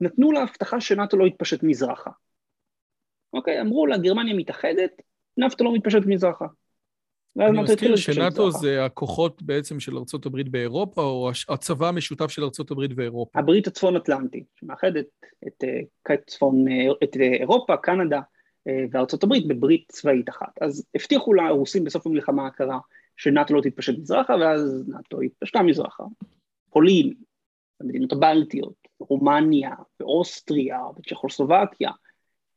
נתנו 0.00 0.32
לה 0.32 0.42
הבטחה 0.42 0.80
שנאט"ו 0.80 1.16
לא 1.16 1.26
יתפשט 1.26 1.62
מזרחה. 1.62 2.10
אוקיי, 3.32 3.60
אמרו 3.60 3.86
לה, 3.86 3.98
גרמניה 3.98 4.34
מתאחדת, 4.34 5.02
נאט"ו 5.36 5.64
לא 5.64 5.74
מתפשט 5.74 6.02
מזרחה. 6.06 6.46
אני 7.40 7.62
מזכיר 7.62 7.96
שנאט"ו 7.96 8.50
זה 8.50 8.84
הכוחות 8.84 9.42
בעצם 9.42 9.80
של 9.80 9.96
ארה"ב 9.96 10.48
באירופה, 10.50 11.02
או 11.02 11.30
הצבא 11.48 11.88
המשותף 11.88 12.30
של 12.30 12.42
ארה"ב 12.42 12.92
ואירופה? 12.96 13.38
הברית 13.38 13.66
הצפון-אטלנטית, 13.66 14.44
שמאחדת 14.60 15.06
את, 15.46 15.64
אה, 15.64 16.14
אה, 16.68 16.92
את 17.04 17.16
אירופה, 17.16 17.76
קנדה, 17.76 18.16
אה, 18.16 18.22
וארצות 18.90 19.22
הברית 19.22 19.48
בברית 19.48 19.84
צבאית 19.88 20.28
אחת. 20.28 20.58
אז 20.60 20.86
הבטיחו 20.94 21.34
לרוסים 21.34 21.84
בסוף 21.84 22.06
המלחמה 22.06 22.46
הקרה 22.46 22.78
שנאט"ו 23.16 23.54
לא 23.54 23.60
תתפשט 23.60 23.98
מזרחה, 23.98 24.34
ואז 24.40 24.84
נאט"ו 24.88 25.20
התפשטה 25.20 25.62
מזרחה. 25.62 26.04
פולין 26.70 27.14
המדינות 27.80 28.12
הבלטיות, 28.12 28.74
רומניה 29.00 29.74
ואוסטריה 30.00 30.80
וצ'כוסלובקיה, 30.96 31.90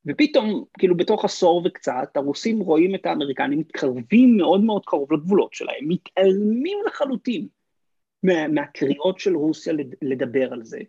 ופתאום, 0.06 0.64
כאילו 0.80 0.98
בתוך 0.98 1.26
עשור 1.26 1.62
וקצת, 1.66 2.10
הרוסים 2.16 2.60
רואים 2.60 2.96
את 2.96 3.06
האמריקנים 3.06 3.60
מתקרבים 3.60 4.38
מאוד 4.38 4.64
מאוד 4.64 4.86
קרוב 4.86 5.14
לגבולות 5.14 5.54
שלהם, 5.54 5.88
מתעלמים 5.88 6.78
לחלוטין 6.88 7.48
מה, 8.24 8.48
מהקריאות 8.48 9.20
של 9.20 9.36
רוסיה 9.36 9.74
לדבר 10.02 10.54
על 10.54 10.64
זה, 10.64 10.80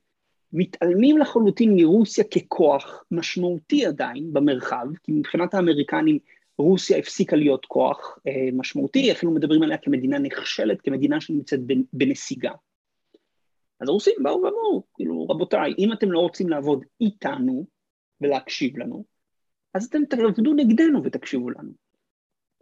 מתעלמים 0.53 1.19
לחלוטין 1.19 1.77
מרוסיה 1.77 2.25
ככוח 2.25 3.05
משמעותי 3.11 3.87
עדיין 3.87 4.33
במרחב, 4.33 4.87
כי 5.03 5.13
מבחינת 5.13 5.55
האמריקנים 5.55 6.19
רוסיה 6.59 6.99
הפסיקה 6.99 7.37
להיות 7.37 7.67
כוח 7.67 8.19
אה, 8.27 8.49
משמעותי, 8.53 9.13
אפילו 9.13 9.33
מדברים 9.33 9.63
עליה 9.63 9.79
כמדינה 9.79 10.19
נכשלת, 10.19 10.81
כמדינה 10.81 11.21
שנמצאת 11.21 11.61
בנסיגה. 11.93 12.53
אז 13.81 13.89
הרוסים 13.89 14.15
באו 14.23 14.43
ואמרו, 14.43 14.83
כאילו, 14.95 15.27
רבותיי, 15.29 15.75
אם 15.79 15.93
אתם 15.93 16.13
לא 16.13 16.19
רוצים 16.19 16.49
לעבוד 16.49 16.85
איתנו 17.01 17.67
ולהקשיב 18.21 18.79
לנו, 18.79 19.05
אז 19.75 19.85
אתם 19.85 20.05
תעבדו 20.05 20.55
נגדנו 20.55 21.05
ותקשיבו 21.05 21.51
לנו. 21.51 21.71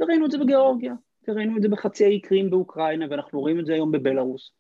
וראינו 0.01 0.27
את 0.27 0.31
זה 0.31 0.39
בגיאורגיה, 0.39 0.95
וראינו 1.29 1.57
את 1.57 1.63
זה 1.63 1.69
בחצי 1.69 2.05
האי 2.05 2.21
קרים 2.21 2.51
באוקראינה, 2.51 3.07
ואנחנו 3.11 3.41
רואים 3.41 3.61
את 3.61 3.67
זה 3.67 3.75
היום 3.75 3.93
בבלארוס. 3.93 4.53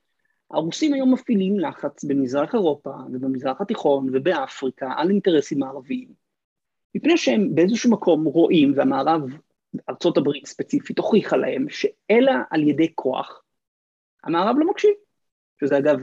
הרוסים 0.50 0.94
היום 0.94 1.12
מפעילים 1.12 1.60
לחץ 1.60 2.04
במזרח 2.04 2.54
אירופה 2.54 2.90
ובמזרח 3.12 3.60
התיכון 3.60 4.08
ובאפריקה 4.12 4.92
על 4.96 5.10
אינטרסים 5.10 5.58
מערביים, 5.58 6.08
מפני 6.94 7.16
שהם 7.16 7.54
באיזשהו 7.54 7.90
מקום 7.90 8.24
רואים, 8.24 8.72
והמערב, 8.76 9.22
ארה"ב 9.88 10.46
ספציפית, 10.46 10.98
הוכיחה 10.98 11.36
להם, 11.36 11.66
שאלא 11.68 12.32
על 12.50 12.68
ידי 12.68 12.92
כוח, 12.94 13.42
המערב 14.24 14.56
לא 14.58 14.70
מקשיב. 14.70 14.90
שזה 15.60 15.78
אגב 15.78 16.00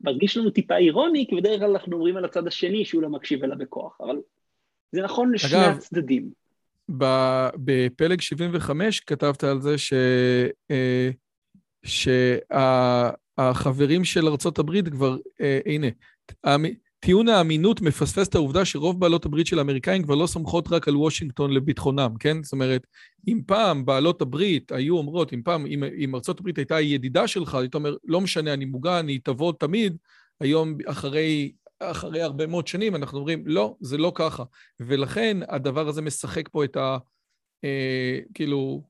מרגיש 0.00 0.36
לנו 0.36 0.50
טיפה 0.50 0.76
אירוני, 0.76 1.26
כי 1.28 1.36
בדרך 1.36 1.60
כלל 1.60 1.70
אנחנו 1.70 1.96
אומרים 1.96 2.16
על 2.16 2.24
הצד 2.24 2.46
השני 2.46 2.84
שהוא 2.84 3.02
לא 3.02 3.08
מקשיב 3.08 3.44
אלא 3.44 3.54
בכוח, 3.54 4.00
אבל 4.00 4.16
זה 4.92 5.02
נכון 5.02 5.32
לשני 5.32 5.66
אגב, 5.66 5.76
הצדדים. 5.76 6.30
בפלג 7.56 8.20
75 8.20 9.00
כתבת 9.00 9.44
על 9.44 9.60
זה 9.60 9.78
ש... 9.78 9.92
אה, 12.52 13.10
שהחברים 13.40 14.04
של 14.04 14.28
ארצות 14.28 14.58
הברית 14.58 14.88
כבר, 14.88 15.16
אה, 15.40 15.60
הנה, 15.66 15.86
טיעון 17.04 17.28
האמינות 17.28 17.80
מפספס 17.80 18.28
את 18.28 18.34
העובדה 18.34 18.64
שרוב 18.64 19.00
בעלות 19.00 19.24
הברית 19.24 19.46
של 19.46 19.58
האמריקאים 19.58 20.02
כבר 20.02 20.14
לא 20.14 20.26
סומכות 20.26 20.68
רק 20.72 20.88
על 20.88 20.96
וושינגטון 20.96 21.50
לביטחונם, 21.50 22.14
כן? 22.20 22.42
זאת 22.42 22.52
אומרת, 22.52 22.86
אם 23.28 23.40
פעם 23.46 23.84
בעלות 23.84 24.22
הברית 24.22 24.72
היו 24.72 24.96
אומרות, 24.96 25.32
אם 25.32 25.42
פעם, 25.44 25.66
אם, 25.66 25.84
אם 25.98 26.14
ארצות 26.14 26.40
הברית 26.40 26.58
הייתה 26.58 26.80
ידידה 26.80 27.28
שלך, 27.28 27.54
היית 27.54 27.74
אומר, 27.74 27.96
לא 28.04 28.20
משנה, 28.20 28.52
אני 28.52 28.64
מוגן, 28.64 29.08
היא 29.08 29.20
תבוא 29.24 29.52
תמיד, 29.58 29.96
היום 30.40 30.76
אחרי, 30.86 31.52
אחרי 31.80 32.22
הרבה 32.22 32.46
מאוד 32.46 32.66
שנים 32.66 32.96
אנחנו 32.96 33.18
אומרים, 33.18 33.42
לא, 33.46 33.76
זה 33.80 33.98
לא 33.98 34.12
ככה. 34.14 34.44
ולכן 34.80 35.36
הדבר 35.48 35.88
הזה 35.88 36.02
משחק 36.02 36.48
פה 36.48 36.64
את 36.64 36.76
ה... 36.76 36.98
אה, 37.64 38.18
כאילו, 38.34 38.82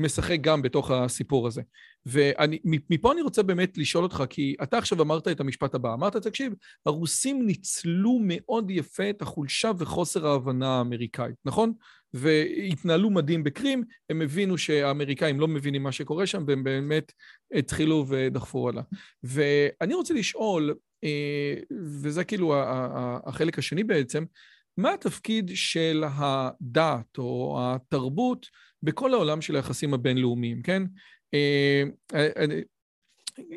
משחק 0.00 0.38
גם 0.40 0.62
בתוך 0.62 0.90
הסיפור 0.90 1.46
הזה. 1.46 1.62
ומפה 2.06 3.12
אני 3.12 3.22
רוצה 3.22 3.42
באמת 3.42 3.78
לשאול 3.78 4.04
אותך, 4.04 4.24
כי 4.30 4.54
אתה 4.62 4.78
עכשיו 4.78 5.02
אמרת 5.02 5.28
את 5.28 5.40
המשפט 5.40 5.74
הבא, 5.74 5.94
אמרת, 5.94 6.16
תקשיב, 6.16 6.52
הרוסים 6.86 7.46
ניצלו 7.46 8.18
מאוד 8.22 8.70
יפה 8.70 9.10
את 9.10 9.22
החולשה 9.22 9.70
וחוסר 9.78 10.26
ההבנה 10.26 10.78
האמריקאית, 10.78 11.34
נכון? 11.44 11.72
והתנהלו 12.14 13.10
מדהים 13.10 13.44
בקרים, 13.44 13.84
הם 14.10 14.22
הבינו 14.22 14.58
שהאמריקאים 14.58 15.40
לא 15.40 15.48
מבינים 15.48 15.82
מה 15.82 15.92
שקורה 15.92 16.26
שם, 16.26 16.44
והם 16.46 16.64
באמת 16.64 17.12
התחילו 17.54 18.06
ודחפו 18.08 18.68
עליו. 18.68 18.82
ואני 19.22 19.94
רוצה 19.94 20.14
לשאול, 20.14 20.74
אה, 21.04 21.54
וזה 22.02 22.24
כאילו 22.24 22.54
החלק 23.26 23.58
השני 23.58 23.84
בעצם, 23.84 24.24
מה 24.80 24.92
התפקיד 24.94 25.50
של 25.54 26.04
הדת 26.06 27.18
או 27.18 27.58
התרבות 27.60 28.46
בכל 28.82 29.14
העולם 29.14 29.40
של 29.40 29.56
היחסים 29.56 29.94
הבינלאומיים, 29.94 30.62
כן? 30.62 30.82
אה, 31.34 31.82
אה, 32.14 32.44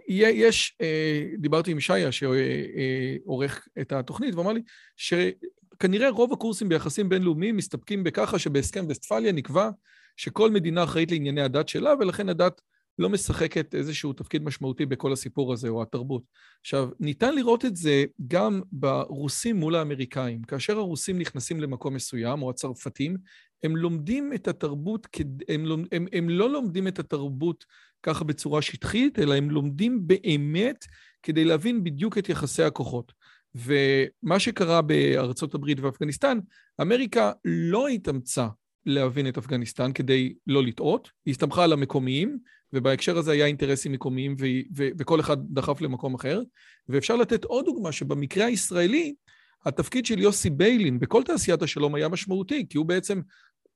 יש, 0.09 0.77
אה, 0.81 1.25
דיברתי 1.37 1.71
עם 1.71 1.79
שיה 1.79 2.11
שעורך 2.11 3.67
את 3.81 3.91
התוכנית, 3.91 4.35
ואמר 4.35 4.53
לי 4.53 4.61
שכנראה 4.97 6.09
רוב 6.09 6.33
הקורסים 6.33 6.69
ביחסים 6.69 7.09
בינלאומיים 7.09 7.57
מסתפקים 7.57 8.03
בככה 8.03 8.39
שבהסכם 8.39 8.85
וסטפליה 8.89 9.31
נקבע 9.31 9.69
שכל 10.17 10.51
מדינה 10.51 10.83
אחראית 10.83 11.11
לענייני 11.11 11.41
הדת 11.41 11.69
שלה, 11.69 11.93
ולכן 11.99 12.29
הדת 12.29 12.61
לא 12.99 13.09
משחקת 13.09 13.75
איזשהו 13.75 14.13
תפקיד 14.13 14.43
משמעותי 14.43 14.85
בכל 14.85 15.13
הסיפור 15.13 15.53
הזה, 15.53 15.69
או 15.69 15.81
התרבות. 15.81 16.23
עכשיו, 16.61 16.89
ניתן 16.99 17.35
לראות 17.35 17.65
את 17.65 17.75
זה 17.75 18.03
גם 18.27 18.61
ברוסים 18.71 19.55
מול 19.55 19.75
האמריקאים. 19.75 20.41
כאשר 20.41 20.77
הרוסים 20.77 21.19
נכנסים 21.19 21.59
למקום 21.61 21.93
מסוים, 21.93 22.41
או 22.41 22.49
הצרפתים, 22.49 23.17
הם 23.63 23.75
לומדים 23.75 24.33
את 24.35 24.47
התרבות, 24.47 25.07
הם, 25.49 25.65
הם, 25.91 26.05
הם 26.13 26.29
לא 26.29 26.49
לומדים 26.49 26.87
את 26.87 26.99
התרבות 26.99 27.65
ככה 28.03 28.23
בצורה 28.23 28.61
שטחית, 28.61 29.19
אלא 29.19 29.33
הם 29.33 29.49
לומדים 29.49 30.07
באמת 30.07 30.85
כדי 31.23 31.45
להבין 31.45 31.83
בדיוק 31.83 32.17
את 32.17 32.29
יחסי 32.29 32.63
הכוחות. 32.63 33.11
ומה 33.55 34.39
שקרה 34.39 34.81
בארצות 34.81 35.55
הברית 35.55 35.79
ואפגניסטן, 35.79 36.39
אמריקה 36.81 37.31
לא 37.45 37.87
התאמצה 37.87 38.47
להבין 38.85 39.27
את 39.27 39.37
אפגניסטן 39.37 39.93
כדי 39.93 40.33
לא 40.47 40.63
לטעות, 40.63 41.09
היא 41.25 41.31
הסתמכה 41.31 41.63
על 41.63 41.73
המקומיים, 41.73 42.37
ובהקשר 42.73 43.17
הזה 43.17 43.31
היה 43.31 43.45
אינטרסים 43.45 43.91
מקומיים 43.91 44.35
ו- 44.39 44.45
ו- 44.77 44.89
וכל 44.97 45.19
אחד 45.19 45.37
דחף 45.49 45.81
למקום 45.81 46.13
אחר. 46.13 46.41
ואפשר 46.89 47.15
לתת 47.15 47.43
עוד 47.43 47.65
דוגמה 47.65 47.91
שבמקרה 47.91 48.45
הישראלי, 48.45 49.13
התפקיד 49.65 50.05
של 50.05 50.19
יוסי 50.19 50.49
ביילין 50.49 50.99
בכל 50.99 51.23
תעשיית 51.23 51.61
השלום 51.61 51.95
היה 51.95 52.07
משמעותי, 52.07 52.65
כי 52.69 52.77
הוא 52.77 52.85
בעצם 52.85 53.21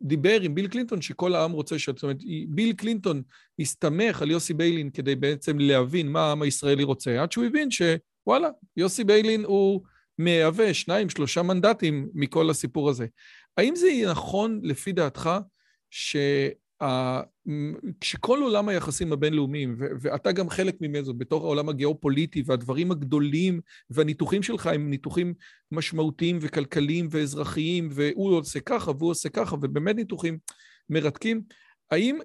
דיבר 0.02 0.42
עם 0.42 0.56
ביל 0.56 0.68
קלינטון 0.68 1.02
שכל 1.02 1.36
העם 1.36 1.52
רוצה 1.52 1.80
ש... 1.80 1.90
זאת 1.90 2.04
אומרת, 2.04 2.18
ביל 2.48 2.74
קלינטון 2.74 3.22
הסתמך 3.60 4.22
על 4.22 4.32
יוסי 4.32 4.54
ביילין 4.54 4.90
כדי 4.90 5.16
בעצם 5.16 5.60
להבין 5.60 6.08
מה 6.08 6.28
העם 6.28 6.42
הישראלי 6.42 6.84
רוצה, 6.84 7.22
עד 7.22 7.32
שהוא 7.32 7.46
הבין 7.46 7.70
שוואלה, 7.72 8.50
יוסי 8.78 9.04
ביילין 9.04 9.44
הוא 9.44 9.82
מהווה 10.18 10.74
שניים, 10.74 11.10
שלושה 11.10 11.42
מנדטים 11.42 12.10
מכל 12.14 12.50
הסיפור 12.50 12.90
הזה. 12.90 13.06
האם 13.58 13.76
זה 13.76 13.88
נכון, 14.12 14.60
לפי 14.64 14.92
דעתך, 14.92 15.30
ש... 15.90 16.16
כשכל 18.02 18.40
עולם 18.42 18.70
היחסים 18.70 19.14
הבינלאומיים, 19.14 19.76
ואתה 19.80 20.32
גם 20.32 20.50
חלק 20.50 20.76
ממנו, 20.82 21.14
בתור 21.14 21.44
העולם 21.44 21.70
הגיאופוליטי, 21.70 22.44
והדברים 22.46 22.92
הגדולים 22.92 23.62
והניתוחים 23.90 24.44
שלך 24.44 24.68
הם 24.68 24.90
ניתוחים 24.90 25.34
משמעותיים 25.72 26.38
וכלכליים 26.42 27.08
ואזרחיים, 27.12 27.90
והוא 27.92 28.38
עושה 28.38 28.60
ככה 28.60 28.92
והוא 28.92 29.12
עושה 29.12 29.30
ככה, 29.30 29.56
ובאמת 29.56 29.96
ניתוחים 29.96 30.38
מרתקים, 30.90 31.42
האם 31.92 32.20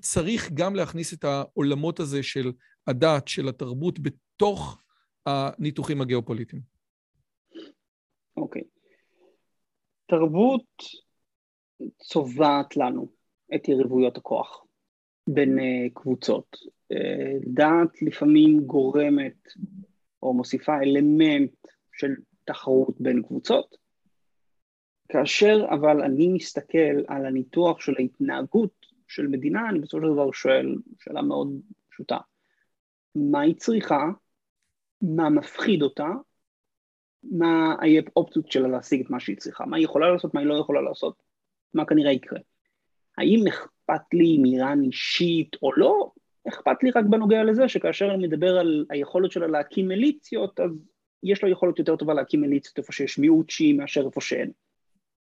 צריך 0.00 0.50
גם 0.54 0.74
להכניס 0.74 1.14
את 1.14 1.24
העולמות 1.24 2.00
הזה 2.00 2.22
של 2.22 2.52
הדת, 2.86 3.28
של 3.28 3.48
התרבות, 3.48 3.98
בתוך 3.98 4.78
הניתוחים 5.26 6.00
הגיאופוליטיים? 6.00 6.62
אוקיי. 8.36 8.62
Okay. 8.62 8.64
תרבות 10.06 10.64
צובעת 12.02 12.76
לנו. 12.76 13.23
את 13.54 13.68
יריבויות 13.68 14.16
הכוח 14.16 14.64
בין 15.28 15.58
uh, 15.58 15.62
קבוצות. 15.94 16.56
Uh, 16.92 16.96
דעת 17.46 18.02
לפעמים 18.02 18.60
גורמת 18.60 19.48
או 20.22 20.34
מוסיפה 20.34 20.78
אלמנט 20.78 21.52
של 21.92 22.14
תחרות 22.44 23.00
בין 23.00 23.22
קבוצות, 23.22 23.76
כאשר 25.08 25.66
אבל 25.70 26.02
אני 26.02 26.28
מסתכל 26.28 27.04
על 27.08 27.26
הניתוח 27.26 27.80
של 27.80 27.94
ההתנהגות 27.98 28.86
של 29.08 29.26
מדינה, 29.26 29.68
אני 29.68 29.78
בסופו 29.78 30.06
של 30.06 30.12
דבר 30.12 30.32
שואל 30.32 30.74
שאלה 30.98 31.22
מאוד 31.22 31.60
פשוטה, 31.90 32.18
מה 33.14 33.40
היא 33.40 33.54
צריכה, 33.54 34.08
מה 35.02 35.30
מפחיד 35.30 35.82
אותה, 35.82 36.08
מה 37.22 37.76
האופציות 38.16 38.52
שלה 38.52 38.68
להשיג 38.68 39.00
את 39.00 39.10
מה 39.10 39.20
שהיא 39.20 39.36
צריכה, 39.36 39.66
מה 39.66 39.76
היא 39.76 39.84
יכולה 39.84 40.12
לעשות, 40.12 40.34
מה 40.34 40.40
היא 40.40 40.48
לא 40.48 40.54
יכולה 40.54 40.80
לעשות, 40.80 41.22
מה 41.74 41.84
כנראה 41.84 42.12
יקרה. 42.12 42.38
האם 43.18 43.46
אכפת 43.48 44.14
לי 44.14 44.36
אם 44.36 44.44
איראן 44.44 44.82
אישית 44.82 45.56
או 45.62 45.72
לא? 45.72 46.10
אכפת 46.48 46.82
לי 46.82 46.90
רק 46.90 47.04
בנוגע 47.04 47.44
לזה 47.44 47.68
שכאשר 47.68 48.14
אני 48.14 48.26
מדבר 48.26 48.58
על 48.58 48.86
היכולת 48.90 49.30
שלה 49.30 49.46
להקים 49.46 49.88
מיליציות, 49.88 50.60
אז 50.60 50.70
יש 51.22 51.42
לו 51.42 51.48
יכולת 51.48 51.78
יותר 51.78 51.96
טובה 51.96 52.14
להקים 52.14 52.40
מיליציות 52.40 52.78
איפה 52.78 52.92
שיש 52.92 53.18
מיעוט 53.18 53.50
שיעי 53.50 53.72
מאשר 53.72 54.06
איפה 54.06 54.20
שאין. 54.20 54.50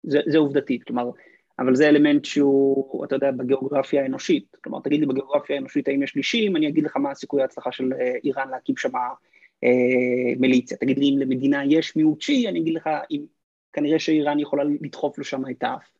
זה, 0.03 0.21
זה 0.27 0.39
עובדתית, 0.39 0.85
כלומר, 0.85 1.11
אבל 1.59 1.75
זה 1.75 1.89
אלמנט 1.89 2.25
שהוא, 2.25 3.05
אתה 3.05 3.17
יודע, 3.17 3.31
בגיאוגרפיה 3.31 4.03
האנושית. 4.03 4.57
כלומר, 4.65 4.81
תגיד 4.81 5.01
לי 5.01 5.07
בגיאוגרפיה 5.07 5.57
האנושית 5.57 5.89
האם 5.89 6.03
יש 6.03 6.17
לי 6.17 6.23
שיעים, 6.23 6.57
אני 6.57 6.69
אגיד 6.69 6.85
לך 6.85 6.97
מה 6.97 7.11
הסיכוי 7.11 7.43
ההצלחה 7.43 7.73
של 7.73 7.93
אה, 8.01 8.15
איראן 8.25 8.49
להקים 8.51 8.77
שם 8.77 8.95
אה, 9.65 10.35
מיליציה. 10.39 10.77
תגיד 10.77 10.99
לי 10.99 11.11
אם 11.11 11.19
למדינה 11.19 11.65
יש 11.65 11.97
מיעוט 11.97 12.21
שיעי, 12.21 12.49
אני 12.49 12.61
אגיד 12.61 12.75
לך 12.75 12.91
אם 13.11 13.25
כנראה 13.73 13.99
שאיראן 13.99 14.39
יכולה 14.39 14.65
לדחוף 14.81 15.19
לו 15.19 15.25
שם 15.25 15.43
את 15.51 15.63
האף. 15.63 15.91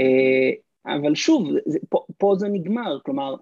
אה, 0.00 0.50
אבל 0.86 1.14
שוב, 1.14 1.48
זה, 1.66 1.78
פה, 1.88 2.04
פה 2.18 2.34
זה 2.38 2.48
נגמר, 2.48 2.98
כלומר, 3.04 3.34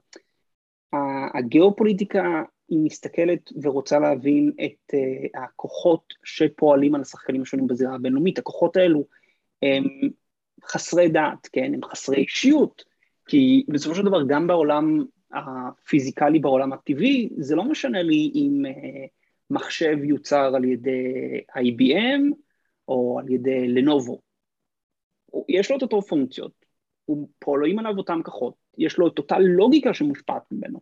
הגיאופוליטיקה 1.34 2.43
היא 2.68 2.78
מסתכלת 2.78 3.51
ורוצה 3.62 3.99
להבין 3.99 4.53
את 4.64 4.95
uh, 4.95 5.41
הכוחות 5.43 6.14
שפועלים 6.24 6.95
על 6.95 7.01
השחקנים 7.01 7.43
השונים 7.43 7.66
בזירה 7.66 7.95
הבינלאומית. 7.95 8.39
הכוחות 8.39 8.76
האלו 8.76 9.05
הם 9.62 9.84
חסרי 10.64 11.09
דעת, 11.09 11.49
כן? 11.53 11.74
הם 11.74 11.84
חסרי 11.84 12.16
אישיות, 12.16 12.84
כי 13.26 13.64
בסופו 13.68 13.95
של 13.95 14.05
דבר 14.05 14.22
גם 14.28 14.47
בעולם 14.47 15.05
הפיזיקלי, 15.32 16.39
בעולם 16.39 16.72
הטבעי, 16.72 17.28
זה 17.36 17.57
לא 17.57 17.64
משנה 17.64 18.03
לי 18.03 18.32
אם 18.34 18.62
uh, 18.66 19.09
מחשב 19.51 19.97
יוצר 20.05 20.53
על 20.57 20.64
ידי 20.64 21.41
IBM 21.51 22.34
או 22.89 23.18
על 23.20 23.30
ידי 23.30 23.68
לנובו. 23.68 24.20
יש 25.49 25.70
לו 25.70 25.76
את 25.76 25.82
אותו 25.82 26.03
פונקציות, 26.03 26.58
פועלים 27.39 27.79
עליו 27.79 27.99
אותם 27.99 28.21
כוחות, 28.25 28.55
יש 28.79 28.99
לו 28.99 29.09
את 29.09 29.19
אותה 29.19 29.39
לוגיקה 29.39 29.95
שמושפעת 29.95 30.43
ממנו. 30.53 30.81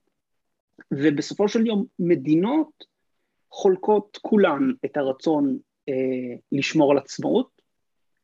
ובסופו 0.91 1.49
של 1.49 1.67
יום 1.67 1.85
מדינות 1.99 2.85
חולקות 3.51 4.19
כולן 4.23 4.73
את 4.85 4.97
הרצון 4.97 5.59
אה, 5.89 5.95
לשמור 6.53 6.93
על 6.93 6.99
עצמאות, 6.99 7.63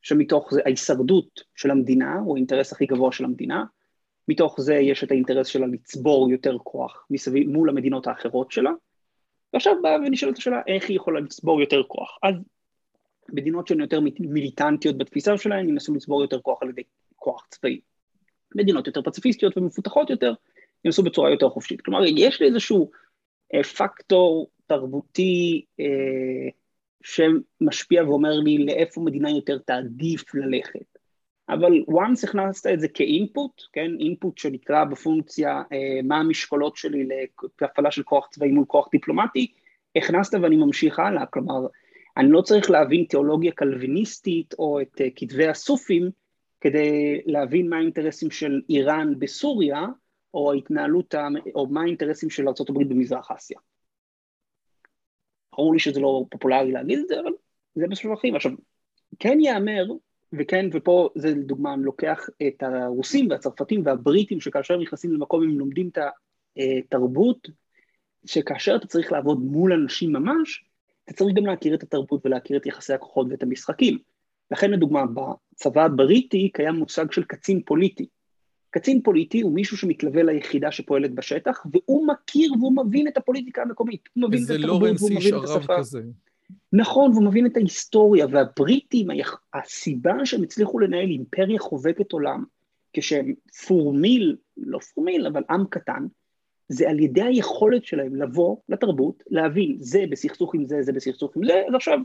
שמתוך 0.01 0.53
זה 0.53 0.61
ההישרדות 0.65 1.43
של 1.55 1.71
המדינה, 1.71 2.19
הוא 2.19 2.35
האינטרס 2.35 2.71
הכי 2.71 2.85
גבוה 2.85 3.11
של 3.11 3.25
המדינה, 3.25 3.63
מתוך 4.27 4.61
זה 4.61 4.75
יש 4.75 5.03
את 5.03 5.11
האינטרס 5.11 5.47
שלה 5.47 5.67
לצבור 5.67 6.31
יותר 6.31 6.57
כוח 6.63 7.05
מסביב, 7.09 7.49
מול 7.49 7.69
המדינות 7.69 8.07
האחרות 8.07 8.51
שלה, 8.51 8.71
ועכשיו 9.53 9.73
באה 9.81 9.95
ונשאלת 9.95 10.37
השאלה 10.37 10.61
איך 10.67 10.89
היא 10.89 10.95
יכולה 10.95 11.19
לצבור 11.19 11.61
יותר 11.61 11.83
כוח. 11.87 12.17
אז 12.23 12.35
מדינות 13.29 13.67
שהן 13.67 13.79
יותר 13.79 13.99
מיליטנטיות 14.19 14.97
בתפיסה 14.97 15.37
שלהן 15.37 15.69
ינסו 15.69 15.93
לצבור 15.93 16.21
יותר 16.21 16.41
כוח 16.41 16.63
על 16.63 16.69
ידי 16.69 16.81
כוח 17.15 17.47
צבאי. 17.49 17.79
מדינות 18.55 18.87
יותר 18.87 19.01
פציפיסטיות 19.01 19.57
ומפותחות 19.57 20.09
יותר 20.09 20.33
ינסו 20.85 21.03
בצורה 21.03 21.31
יותר 21.31 21.49
חופשית. 21.49 21.81
כלומר, 21.81 22.05
יש 22.05 22.41
לי 22.41 22.47
איזשהו 22.47 22.91
אה, 23.53 23.63
פקטור 23.63 24.47
תרבותי 24.67 25.65
אה, 25.79 26.49
שמשפיע 27.03 28.03
ואומר 28.03 28.39
לי 28.39 28.57
לאיפה 28.57 29.01
מדינה 29.01 29.31
יותר 29.31 29.57
תעדיף 29.57 30.35
ללכת. 30.35 30.93
אבל 31.49 31.73
once 31.89 32.29
הכנסת 32.29 32.67
את 32.67 32.79
זה 32.79 32.87
כאינפוט, 32.87 33.61
כן, 33.73 33.91
אינפוט 33.99 34.37
שנקרא 34.37 34.83
בפונקציה 34.83 35.61
אה, 35.71 36.01
מה 36.03 36.17
המשקולות 36.17 36.77
שלי 36.77 37.07
להפעלה 37.61 37.91
של 37.91 38.03
כוח 38.03 38.27
צבאי 38.31 38.51
מול 38.51 38.65
כוח 38.67 38.87
דיפלומטי, 38.91 39.51
הכנסת 39.97 40.37
ואני 40.41 40.55
ממשיך 40.55 40.99
הלאה, 40.99 41.25
כלומר, 41.25 41.67
אני 42.17 42.31
לא 42.31 42.41
צריך 42.41 42.69
להבין 42.69 43.05
תיאולוגיה 43.09 43.51
קלוויניסטית 43.51 44.53
או 44.59 44.81
את 44.81 45.01
אה, 45.01 45.07
כתבי 45.15 45.47
הסופים 45.47 46.09
כדי 46.63 47.21
להבין 47.25 47.69
מה 47.69 47.77
האינטרסים 47.77 48.31
של 48.31 48.61
איראן 48.69 49.19
בסוריה, 49.19 49.85
או 50.33 50.51
ההתנהלות, 50.51 51.15
או 51.55 51.67
מה 51.67 51.81
האינטרסים 51.81 52.29
של 52.29 52.47
ארה"ב 52.47 52.83
במזרח 52.89 53.31
אסיה. 53.31 53.59
ברור 55.53 55.73
לי 55.73 55.79
שזה 55.79 55.99
לא 55.99 56.25
פופולרי 56.29 56.71
להגיד 56.71 56.99
את 56.99 57.07
זה, 57.07 57.19
אבל 57.19 57.31
זה 57.75 57.85
של 57.95 58.09
עכשיו, 58.35 58.51
כן 59.19 59.39
ייאמר, 59.39 59.85
וכן, 60.33 60.65
ופה 60.73 61.09
זה 61.15 61.29
לדוגמה, 61.29 61.73
אני 61.73 61.83
לוקח 61.83 62.29
את 62.47 62.63
הרוסים 62.63 63.29
והצרפתים 63.29 63.81
והבריטים, 63.85 64.41
שכאשר 64.41 64.77
נכנסים 64.77 65.13
למקום 65.13 65.43
הם 65.43 65.59
לומדים 65.59 65.89
את 65.89 65.97
התרבות, 66.57 67.49
שכאשר 68.25 68.75
אתה 68.75 68.87
צריך 68.87 69.11
לעבוד 69.11 69.39
מול 69.39 69.73
אנשים 69.73 70.13
ממש, 70.13 70.65
אתה 71.05 71.13
צריך 71.13 71.35
גם 71.35 71.45
להכיר 71.45 71.75
את 71.75 71.83
התרבות 71.83 72.25
ולהכיר 72.25 72.57
את 72.57 72.65
יחסי 72.65 72.93
הכוחות 72.93 73.27
ואת 73.29 73.43
המשחקים. 73.43 74.12
לכן 74.51 74.71
לדוגמה, 74.71 75.03
בצבא 75.05 75.85
הבריטי 75.85 76.49
קיים 76.49 76.75
מושג 76.75 77.11
של 77.11 77.23
קצין 77.23 77.61
פוליטי. 77.65 78.07
קצין 78.69 79.01
פוליטי 79.01 79.41
הוא 79.41 79.51
מישהו 79.51 79.77
שמתלווה 79.77 80.23
ליחידה 80.23 80.71
שפועלת 80.71 81.15
בשטח, 81.15 81.65
והוא 81.71 82.07
מכיר 82.07 82.53
והוא 82.59 82.73
מבין 82.75 83.07
את 83.07 83.17
הפוליטיקה 83.17 83.61
המקומית. 83.61 84.09
הוא 84.13 84.23
מבין 84.23 84.43
את 84.45 84.49
התרבות, 84.49 84.89
והוא 84.99 85.11
מבין 85.11 85.37
את 85.37 85.43
השפה. 85.43 85.77
כזה. 85.77 86.01
נכון, 86.73 87.11
והוא 87.11 87.23
מבין 87.23 87.45
את 87.45 87.57
ההיסטוריה, 87.57 88.27
והבריטים, 88.31 89.07
הסיבה 89.53 90.25
שהם 90.25 90.43
הצליחו 90.43 90.79
לנהל 90.79 91.09
אימפריה 91.09 91.59
חובקת 91.59 92.11
עולם, 92.11 92.43
כשהם 92.93 93.33
פורמיל, 93.67 94.35
לא 94.57 94.79
פורמיל, 94.79 95.27
אבל 95.27 95.43
עם 95.49 95.65
קטן, 95.69 96.07
זה 96.69 96.89
על 96.89 96.99
ידי 96.99 97.21
היכולת 97.21 97.85
שלהם 97.85 98.15
לבוא 98.15 98.57
לתרבות, 98.69 99.23
להבין, 99.27 99.75
זה 99.79 100.03
בסכסוך 100.09 100.55
עם 100.55 100.65
זה, 100.65 100.81
זה 100.81 100.91
בסכסוך 100.93 101.37
עם 101.37 101.45
זה, 101.45 101.53
אז 101.67 101.75
עכשיו 101.75 101.99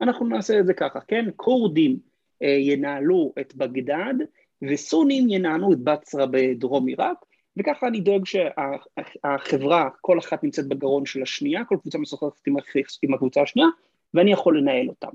אנחנו 0.00 0.26
נעשה 0.26 0.60
את 0.60 0.66
זה 0.66 0.74
ככה, 0.74 1.00
כן? 1.00 1.24
כורדים 1.36 1.98
אה, 2.42 2.48
ינהלו 2.48 3.32
את 3.40 3.54
בגדד, 3.54 4.14
וסונים 4.62 5.28
ינהלו 5.28 5.72
את 5.72 5.78
בצרה 5.78 6.26
בדרום 6.30 6.86
עיראק, 6.86 7.16
וככה 7.56 7.86
אני 7.86 8.00
דואג 8.00 8.22
שהחברה, 8.26 9.88
כל 10.00 10.18
אחת 10.18 10.44
נמצאת 10.44 10.68
בגרון 10.68 11.06
של 11.06 11.22
השנייה, 11.22 11.64
כל 11.64 11.76
קבוצה 11.80 11.98
משוחחת 11.98 12.46
עם, 12.46 12.54
עם 13.02 13.14
הקבוצה 13.14 13.42
השנייה, 13.42 13.68
ואני 14.14 14.32
יכול 14.32 14.58
לנהל 14.58 14.88
אותם. 14.88 15.10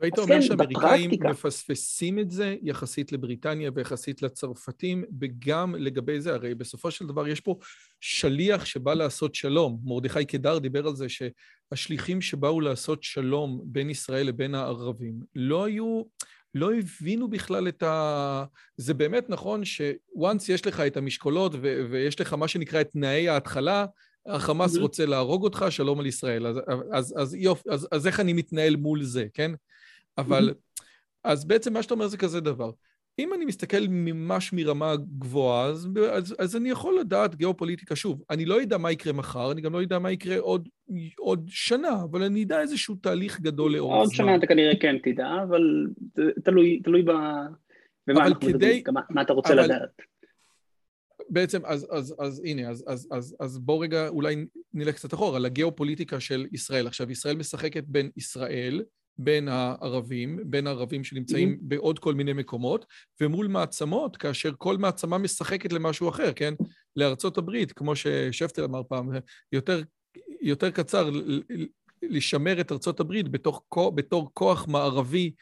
והיית 0.00 0.18
אומר 0.18 0.34
כן, 0.34 0.42
שהאמריקאים 0.42 1.10
מפספסים 1.30 2.18
את 2.18 2.30
זה 2.30 2.56
יחסית 2.62 3.12
לבריטניה 3.12 3.70
ויחסית 3.74 4.22
לצרפתים, 4.22 5.04
וגם 5.20 5.74
לגבי 5.74 6.20
זה, 6.20 6.34
הרי 6.34 6.54
בסופו 6.54 6.90
של 6.90 7.06
דבר 7.06 7.28
יש 7.28 7.40
פה 7.40 7.58
שליח 8.00 8.64
שבא 8.64 8.94
לעשות 8.94 9.34
שלום. 9.34 9.80
מרדכי 9.84 10.24
קדר 10.24 10.58
דיבר 10.58 10.86
על 10.86 10.96
זה 10.96 11.06
שהשליחים 11.08 12.20
שבאו 12.20 12.60
לעשות 12.60 13.02
שלום 13.02 13.60
בין 13.64 13.90
ישראל 13.90 14.26
לבין 14.26 14.54
הערבים 14.54 15.14
לא 15.34 15.64
היו... 15.64 16.02
לא 16.54 16.74
הבינו 16.74 17.28
בכלל 17.28 17.68
את 17.68 17.82
ה... 17.82 18.44
זה 18.76 18.94
באמת 18.94 19.30
נכון 19.30 19.64
ש-once 19.64 20.44
יש 20.48 20.66
לך 20.66 20.80
את 20.80 20.96
המשקולות 20.96 21.52
ו- 21.54 21.86
ויש 21.90 22.20
לך 22.20 22.32
מה 22.32 22.48
שנקרא 22.48 22.80
את 22.80 22.90
תנאי 22.92 23.28
ההתחלה, 23.28 23.86
החמאס 24.26 24.76
mm-hmm. 24.76 24.80
רוצה 24.80 25.06
להרוג 25.06 25.44
אותך, 25.44 25.64
שלום 25.70 26.00
על 26.00 26.06
ישראל. 26.06 26.46
אז, 26.46 26.60
אז, 26.92 27.14
אז, 27.16 27.34
יופ, 27.34 27.62
אז, 27.68 27.88
אז 27.92 28.06
איך 28.06 28.20
אני 28.20 28.32
מתנהל 28.32 28.76
מול 28.76 29.02
זה, 29.02 29.26
כן? 29.34 29.52
אבל. 30.18 30.54
אז 31.24 31.44
בעצם 31.44 31.72
מה 31.72 31.82
שאתה 31.82 31.94
אומר 31.94 32.06
זה 32.06 32.16
כזה 32.16 32.40
דבר. 32.40 32.70
אם 33.18 33.34
אני 33.34 33.44
מסתכל 33.44 33.80
ממש 33.88 34.52
מרמה 34.52 34.96
גבוהה, 35.18 35.66
אז, 35.66 35.88
אז, 36.12 36.34
אז 36.38 36.56
אני 36.56 36.70
יכול 36.70 36.98
לדעת 37.00 37.34
גיאופוליטיקה. 37.34 37.96
שוב, 37.96 38.22
אני 38.30 38.44
לא 38.44 38.60
יודע 38.60 38.78
מה 38.78 38.92
יקרה 38.92 39.12
מחר, 39.12 39.52
אני 39.52 39.60
גם 39.60 39.72
לא 39.72 39.78
יודע 39.78 39.98
מה 39.98 40.10
יקרה 40.10 40.38
עוד, 40.38 40.68
עוד 41.18 41.44
שנה, 41.48 42.02
אבל 42.02 42.22
אני 42.22 42.44
אדע 42.44 42.60
איזשהו 42.60 42.94
תהליך 42.94 43.40
גדול 43.40 43.72
לאורך 43.72 43.92
זמן. 43.92 44.00
עוד 44.00 44.12
שנה 44.12 44.36
אתה 44.36 44.46
כנראה 44.46 44.76
כן 44.80 44.96
תדע, 45.02 45.28
אבל 45.48 45.86
תלוי, 46.44 46.80
תלוי 46.84 47.02
ב... 47.02 47.10
במה 48.06 48.26
אנחנו 48.26 48.40
כדי... 48.40 48.52
מדברים, 48.52 48.82
מה, 48.92 49.00
מה 49.10 49.22
אתה 49.22 49.32
רוצה 49.32 49.52
אבל... 49.52 49.64
לדעת. 49.64 50.02
בעצם, 51.30 51.60
אז, 51.64 51.86
אז, 51.90 52.14
אז 52.18 52.42
הנה, 52.44 52.68
אז, 52.70 52.84
אז, 52.88 53.08
אז, 53.12 53.36
אז 53.40 53.58
בואו 53.58 53.78
רגע 53.78 54.08
אולי 54.08 54.46
נלך 54.74 54.94
קצת 54.94 55.14
אחורה, 55.14 55.38
לגיאופוליטיקה 55.38 56.20
של 56.20 56.46
ישראל. 56.52 56.86
עכשיו, 56.86 57.10
ישראל 57.10 57.36
משחקת 57.36 57.84
בין 57.86 58.10
ישראל, 58.16 58.82
בין 59.18 59.48
הערבים, 59.48 60.40
בין 60.44 60.66
הערבים 60.66 61.04
שנמצאים 61.04 61.52
mm-hmm. 61.52 61.62
בעוד 61.62 61.98
כל 61.98 62.14
מיני 62.14 62.32
מקומות, 62.32 62.86
ומול 63.20 63.46
מעצמות, 63.46 64.16
כאשר 64.16 64.52
כל 64.58 64.76
מעצמה 64.76 65.18
משחקת 65.18 65.72
למשהו 65.72 66.08
אחר, 66.08 66.32
כן? 66.32 66.54
לארצות 66.96 67.38
הברית, 67.38 67.72
כמו 67.72 67.96
ששפטר 67.96 68.64
אמר 68.64 68.82
פעם, 68.88 69.10
יותר, 69.52 69.82
יותר 70.40 70.70
קצר 70.70 71.10
לשמר 72.02 72.60
את 72.60 72.72
ארצות 72.72 73.00
הברית 73.00 73.28
בתוך, 73.28 73.62
בתור 73.94 74.30
כוח 74.34 74.68
מערבי 74.68 75.32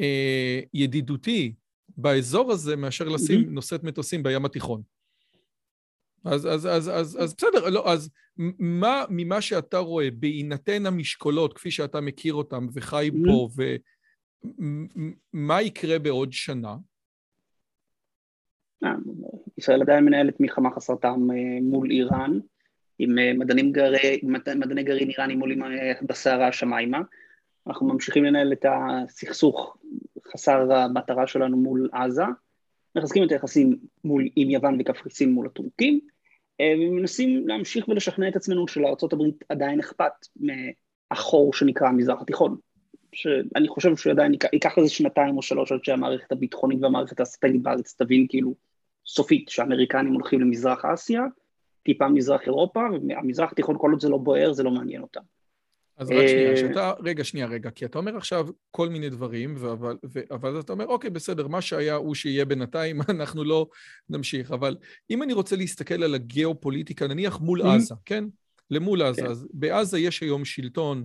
אה, 0.00 0.60
ידידותי 0.74 1.54
באזור 1.96 2.52
הזה, 2.52 2.76
מאשר 2.76 3.08
לשים 3.08 3.40
mm-hmm. 3.40 3.50
נושאת 3.50 3.84
מטוסים 3.84 4.22
בים 4.22 4.44
התיכון. 4.44 4.82
אז, 6.24 6.46
אז, 6.46 6.66
אז, 6.66 6.88
אז, 6.88 7.18
אז 7.20 7.34
בסדר, 7.34 7.68
לא, 7.68 7.92
אז 7.92 8.10
מה 8.58 9.04
ממה 9.10 9.40
שאתה 9.40 9.78
רואה, 9.78 10.08
בהינתן 10.10 10.86
המשקולות, 10.86 11.52
כפי 11.52 11.70
שאתה 11.70 12.00
מכיר 12.00 12.34
אותם 12.34 12.66
וחי 12.72 13.10
mm-hmm. 13.12 13.26
פה, 13.26 13.48
ומה 15.34 15.62
יקרה 15.62 15.98
בעוד 15.98 16.32
שנה? 16.32 16.76
אה, 18.84 18.94
ישראל 19.58 19.82
עדיין 19.82 20.04
מנהלת 20.04 20.40
מלחמה 20.40 20.70
חסר 20.74 20.96
טעם 20.96 21.30
אה, 21.30 21.36
מול 21.62 21.90
איראן, 21.90 22.38
עם 22.98 23.18
אה, 23.18 23.32
מדענים 23.34 23.72
גרי, 23.72 24.20
מדעני 24.56 24.82
גרעין 24.82 25.10
איראנים 25.10 25.40
עולים 25.40 25.62
בסערה 26.02 26.48
השמיימה. 26.48 27.00
אנחנו 27.66 27.86
ממשיכים 27.86 28.24
לנהל 28.24 28.52
את 28.52 28.64
הסכסוך 28.68 29.76
חסר 30.32 30.72
המטרה 30.72 31.26
שלנו 31.26 31.56
מול 31.56 31.88
עזה. 31.92 32.24
מחזקים 32.96 33.24
את 33.24 33.32
היחסים 33.32 33.78
מול, 34.04 34.28
עם 34.36 34.50
יוון 34.50 34.76
וקפריסין 34.80 35.32
מול 35.32 35.46
הטורקים, 35.46 36.00
אה, 36.60 36.74
ומנסים 36.78 37.48
להמשיך 37.48 37.88
ולשכנע 37.88 38.28
את 38.28 38.36
עצמנו 38.36 38.68
שלארה"ב 38.68 39.22
עדיין 39.48 39.80
אכפת 39.80 40.12
מהחור 40.36 41.54
שנקרא 41.54 41.88
המזרח 41.88 42.22
התיכון. 42.22 42.56
שאני 43.12 43.68
חושב 43.68 43.96
שעדיין 43.96 44.32
ייקח 44.52 44.78
איזה 44.78 44.90
שנתיים 44.90 45.36
או 45.36 45.42
שלוש 45.42 45.72
עד 45.72 45.84
שהמערכת 45.84 46.32
הביטחונית 46.32 46.78
והמערכת 46.82 47.20
האסטרטגית 47.20 47.62
בארץ 47.62 47.94
תבין 47.98 48.26
כאילו 48.28 48.54
סופית 49.06 49.48
שהאמריקנים 49.48 50.12
הולכים 50.12 50.40
למזרח 50.40 50.84
אסיה, 50.84 51.22
טיפה 51.82 52.08
מזרח 52.08 52.40
אירופה, 52.46 52.80
והמזרח 53.08 53.52
התיכון 53.52 53.76
כל 53.78 53.90
עוד 53.90 54.00
זה 54.00 54.08
לא 54.08 54.18
בוער 54.18 54.52
זה 54.52 54.62
לא 54.62 54.70
מעניין 54.70 55.02
אותם. 55.02 55.20
אז 56.00 56.10
רק 56.10 56.26
שנייה, 56.26 56.50
אה, 56.50 56.56
שאתה, 56.56 56.92
רגע, 57.00 57.24
שנייה, 57.24 57.46
רגע, 57.46 57.70
כי 57.70 57.84
אתה 57.84 57.98
אומר 57.98 58.16
עכשיו 58.16 58.48
כל 58.70 58.88
מיני 58.88 59.08
דברים, 59.08 59.56
אבל, 59.56 59.96
אבל 60.30 60.60
אתה 60.60 60.72
אומר, 60.72 60.86
אוקיי, 60.86 61.10
בסדר, 61.10 61.48
מה 61.48 61.60
שהיה 61.60 61.94
הוא 61.94 62.14
שיהיה 62.14 62.44
בינתיים, 62.44 63.00
אנחנו 63.18 63.44
לא 63.44 63.68
נמשיך. 64.08 64.50
אבל 64.50 64.76
אם 65.10 65.22
אני 65.22 65.32
רוצה 65.32 65.56
להסתכל 65.56 66.02
על 66.02 66.14
הגיאופוליטיקה, 66.14 67.06
נניח 67.06 67.40
מול 67.40 67.62
עזה, 67.62 67.94
כן? 68.04 68.24
למול 68.70 69.02
עזה. 69.02 69.22
כן. 69.22 69.28
אז 69.28 69.46
בעזה 69.52 69.98
יש 69.98 70.20
היום 70.20 70.44
שלטון 70.44 71.04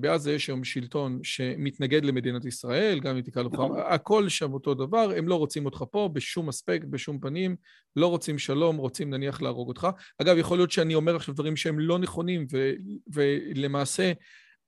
בעזה 0.00 0.32
יש 0.32 0.48
היום 0.48 0.64
שלטון 0.64 1.20
שמתנגד 1.22 2.04
למדינת 2.04 2.44
ישראל, 2.44 3.00
גם 3.00 3.16
אם 3.16 3.22
תקרא 3.22 3.42
לך, 3.42 3.52
נכון. 3.52 3.78
הכל 3.86 4.28
שם 4.28 4.52
אותו 4.52 4.74
דבר, 4.74 5.12
הם 5.16 5.28
לא 5.28 5.34
רוצים 5.34 5.64
אותך 5.64 5.84
פה 5.90 6.10
בשום 6.12 6.48
אספקט, 6.48 6.84
בשום 6.84 7.20
פנים, 7.20 7.56
לא 7.96 8.06
רוצים 8.06 8.38
שלום, 8.38 8.76
רוצים 8.76 9.10
נניח 9.10 9.42
להרוג 9.42 9.68
אותך. 9.68 9.88
אגב, 10.18 10.38
יכול 10.38 10.58
להיות 10.58 10.70
שאני 10.70 10.94
אומר 10.94 11.16
עכשיו 11.16 11.34
דברים 11.34 11.56
שהם 11.56 11.78
לא 11.78 11.98
נכונים, 11.98 12.46
ו, 12.52 12.72
ולמעשה 13.14 14.12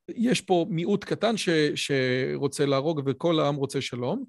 יש 0.08 0.40
פה 0.40 0.66
מיעוט 0.70 1.04
קטן 1.04 1.36
ש, 1.36 1.48
שרוצה 1.74 2.66
להרוג 2.66 3.02
וכל 3.06 3.40
העם 3.40 3.54
רוצה 3.54 3.80
שלום, 3.80 4.24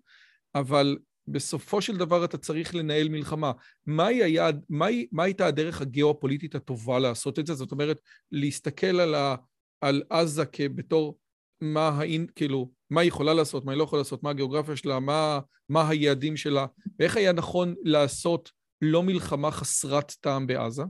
אבל 0.55 0.97
בסופו 1.27 1.81
של 1.81 1.97
דבר 1.97 2.25
אתה 2.25 2.37
צריך 2.37 2.75
לנהל 2.75 3.09
מלחמה. 3.09 3.51
מהי 3.85 4.23
היעד, 4.23 4.61
מהי, 4.69 5.07
מה 5.11 5.23
הייתה 5.23 5.47
הדרך 5.47 5.81
הגיאופוליטית 5.81 6.55
הטובה 6.55 6.99
לעשות 6.99 7.39
את 7.39 7.47
זה? 7.47 7.53
זאת 7.53 7.71
אומרת, 7.71 7.97
להסתכל 8.31 8.99
על 8.99 9.15
ה... 9.15 9.35
על 9.83 10.03
עזה 10.09 10.45
כבתור 10.45 11.17
מה 11.61 11.89
האין, 11.89 12.27
כאילו, 12.35 12.69
מה 12.89 13.01
היא 13.01 13.07
יכולה 13.07 13.33
לעשות, 13.33 13.65
מה 13.65 13.71
היא 13.71 13.79
לא 13.79 13.83
יכולה 13.83 13.99
לעשות, 13.99 14.23
מה 14.23 14.29
הגיאוגרפיה 14.29 14.75
שלה, 14.75 14.99
מה, 14.99 15.39
מה 15.69 15.89
היעדים 15.89 16.37
שלה, 16.37 16.65
ואיך 16.99 17.17
היה 17.17 17.33
נכון 17.33 17.75
לעשות 17.83 18.51
לא 18.81 19.03
מלחמה 19.03 19.51
חסרת 19.51 20.11
טעם 20.21 20.47
בעזה? 20.47 20.83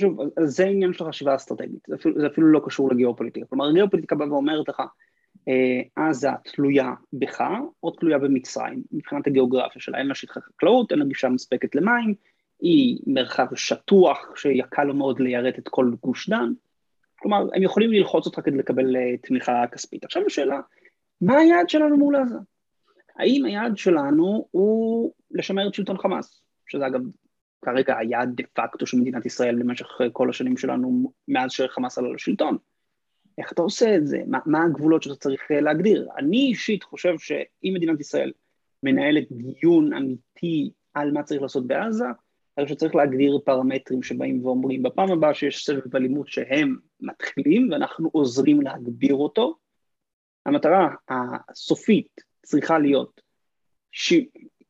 שוב, 0.00 0.18
זה 0.44 0.64
עניין 0.64 0.92
של 0.92 1.04
חשיבה 1.04 1.34
אסטרטגית, 1.34 1.80
זה 1.88 1.94
אפילו, 1.94 2.20
זה 2.20 2.26
אפילו 2.26 2.46
לא 2.46 2.60
קשור 2.64 2.90
לגיאופוליטיקה. 2.90 3.46
כלומר, 3.46 3.68
הגיאופוליטיקה 3.68 4.16
באה 4.16 4.32
ואומרת 4.32 4.68
לך, 4.68 4.82
אה, 5.48 6.06
עזה 6.08 6.28
תלויה 6.44 6.92
בך 7.12 7.44
או 7.82 7.90
תלויה 7.90 8.18
במצרים, 8.18 8.82
מבחינת 8.92 9.26
הגיאוגרפיה 9.26 9.82
שלה, 9.82 9.98
אין 9.98 10.06
לה 10.06 10.14
שטחי 10.14 10.40
חקלאות, 10.40 10.90
אין 10.90 10.98
לה 10.98 11.04
גישה 11.04 11.28
מספקת 11.28 11.74
למים, 11.74 12.14
היא 12.60 12.98
מרחב 13.06 13.46
שטוח 13.54 14.18
שיקל 14.36 14.84
לו 14.84 14.94
מאוד 14.94 15.20
ליירט 15.20 15.58
את 15.58 15.68
כל 15.68 15.90
גוש 16.02 16.28
דן, 16.28 16.52
כלומר, 17.20 17.46
הם 17.54 17.62
יכולים 17.62 17.92
ללחוץ 17.92 18.26
אותך 18.26 18.40
כדי 18.44 18.56
לקבל 18.56 18.96
uh, 18.96 18.98
תמיכה 19.22 19.64
כספית. 19.72 20.04
עכשיו 20.04 20.22
השאלה, 20.26 20.60
מה 21.20 21.36
היעד 21.38 21.68
שלנו 21.68 21.96
מול 21.96 22.16
עזה? 22.16 22.38
האם 23.16 23.44
היעד 23.44 23.76
שלנו 23.76 24.48
הוא 24.50 25.12
לשמר 25.30 25.68
את 25.68 25.74
שלטון 25.74 25.98
חמאס, 25.98 26.42
שזה 26.66 26.86
אגב 26.86 27.00
כרגע 27.64 27.98
היעד 27.98 28.32
דה 28.34 28.44
פקטו 28.52 28.86
של 28.86 28.96
מדינת 28.96 29.26
ישראל 29.26 29.54
למשך 29.54 29.86
כל 30.12 30.30
השנים 30.30 30.56
שלנו 30.56 31.12
מאז 31.28 31.52
שחמאס 31.52 31.98
עלה 31.98 32.12
לשלטון. 32.12 32.56
איך 33.38 33.52
אתה 33.52 33.62
עושה 33.62 33.96
את 33.96 34.06
זה? 34.06 34.18
מה, 34.26 34.38
מה 34.46 34.64
הגבולות 34.64 35.02
שאתה 35.02 35.14
צריך 35.14 35.40
uh, 35.50 35.60
להגדיר? 35.60 36.08
אני 36.18 36.36
אישית 36.36 36.82
חושב 36.82 37.18
שאם 37.18 37.72
מדינת 37.76 38.00
ישראל 38.00 38.32
מנהלת 38.82 39.24
דיון 39.30 39.92
אמיתי 39.92 40.70
על 40.94 41.12
מה 41.12 41.22
צריך 41.22 41.42
לעשות 41.42 41.66
בעזה, 41.66 42.04
אני 42.60 42.66
חושב 42.66 42.76
שצריך 42.76 42.94
להגדיר 42.94 43.38
פרמטרים 43.44 44.02
שבאים 44.02 44.46
ואומרים, 44.46 44.82
בפעם 44.82 45.12
הבאה 45.12 45.34
שיש 45.34 45.66
סבב 45.66 45.96
אלימות 45.96 46.28
שהם 46.28 46.76
מתחילים 47.00 47.68
ואנחנו 47.70 48.10
עוזרים 48.12 48.60
להגביר 48.60 49.14
אותו, 49.14 49.56
המטרה 50.46 50.88
הסופית 51.08 52.20
צריכה 52.42 52.78
להיות 52.78 53.20
ש... 53.92 54.14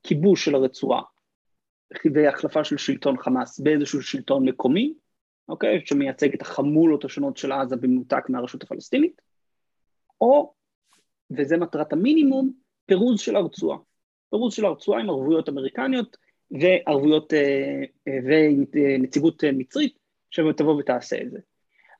כיבוש 0.02 0.44
של 0.44 0.54
הרצועה 0.54 1.02
והחלפה 2.14 2.64
של 2.64 2.76
שלטון 2.76 3.16
חמאס 3.18 3.60
באיזשהו 3.60 4.02
שלטון 4.02 4.48
מקומי, 4.48 4.94
אוקיי, 5.48 5.82
שמייצג 5.84 6.34
את 6.34 6.42
החמולות 6.42 7.04
השונות 7.04 7.36
של 7.36 7.52
עזה 7.52 7.76
במנותק 7.76 8.28
מהרשות 8.28 8.62
הפלסטינית, 8.62 9.22
או, 10.20 10.54
וזה 11.30 11.56
מטרת 11.56 11.92
המינימום, 11.92 12.52
פירוז 12.86 13.20
של 13.20 13.36
הרצועה. 13.36 13.78
פירוז 14.30 14.54
של 14.54 14.64
הרצועה 14.64 15.00
עם 15.00 15.10
ערבויות 15.10 15.48
אמריקניות, 15.48 16.16
וערבויות 16.50 17.34
אה, 17.34 17.82
אה, 18.08 18.18
ונציגות 18.72 19.44
אה, 19.44 19.52
מצרית 19.52 19.98
שתבוא 20.30 20.74
ותעשה 20.74 21.22
את 21.22 21.30
זה. 21.30 21.38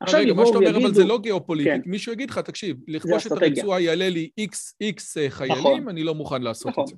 עכשיו 0.01 0.21
רגע, 0.21 0.35
מה 0.35 0.47
שאתה 0.47 0.59
אומר, 0.59 0.77
אבל 0.77 0.95
זה 0.95 1.05
לא 1.05 1.19
גיאופוליטי. 1.19 1.71
כן. 1.71 1.81
מישהו 1.87 2.13
יגיד 2.13 2.31
לך, 2.31 2.39
תקשיב, 2.39 2.77
לכבוש 2.89 3.27
את 3.27 3.33
הרצועה 3.33 3.81
יעלה 3.81 4.09
לי 4.09 4.31
איקס 4.39 4.75
איקס 4.81 5.17
חיילים, 5.29 5.59
נכון. 5.59 5.89
אני 5.89 6.03
לא 6.03 6.15
מוכן 6.15 6.43
לעשות 6.43 6.67
נכון. 6.67 6.85
את 6.85 6.89
זה. 6.89 6.95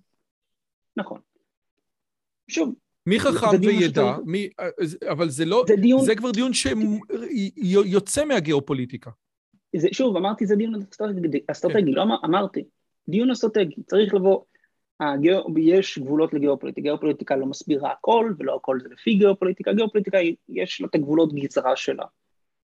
נכון. 0.97 1.21
שוב, 2.49 2.75
מי 3.07 3.21
חכם 3.21 3.47
וידע, 3.61 4.17
מי, 4.25 4.49
אבל 5.11 5.29
זה 5.29 5.45
לא, 5.45 5.65
זה, 5.69 5.77
דיון... 5.77 6.05
זה 6.05 6.15
כבר 6.15 6.31
דיון 6.31 6.53
שיוצא 6.53 8.25
מהגיאופוליטיקה. 8.25 9.11
זה, 9.77 9.89
שוב, 9.93 10.17
אמרתי 10.17 10.47
זה 10.47 10.57
דיון 10.57 10.75
אסטרטגי 11.51 11.91
כן. 11.91 11.93
לא 11.93 12.03
אמר, 12.03 12.17
אמרתי, 12.25 12.65
דיון 13.09 13.31
אסטרטגי, 13.31 13.83
צריך 13.87 14.15
לבוא, 14.15 14.41
הגיאו, 15.11 15.59
יש 15.59 15.99
גבולות 15.99 16.35
לגיאופוליטיקה, 16.35 16.83
גיאופוליטיקה 16.83 17.37
לא 17.37 17.47
מסבירה 17.47 17.93
הכל, 17.93 18.33
ולא 18.39 18.57
הכל 18.57 18.81
זה 18.81 18.89
לפי 18.93 19.15
גיאופוליטיקה, 19.15 19.73
גיאופוליטיקה 19.73 20.19
יש 20.49 20.81
לה 20.81 20.87
את 20.87 20.95
הגבולות 20.95 21.33
גזרה 21.33 21.77
שלה, 21.77 22.05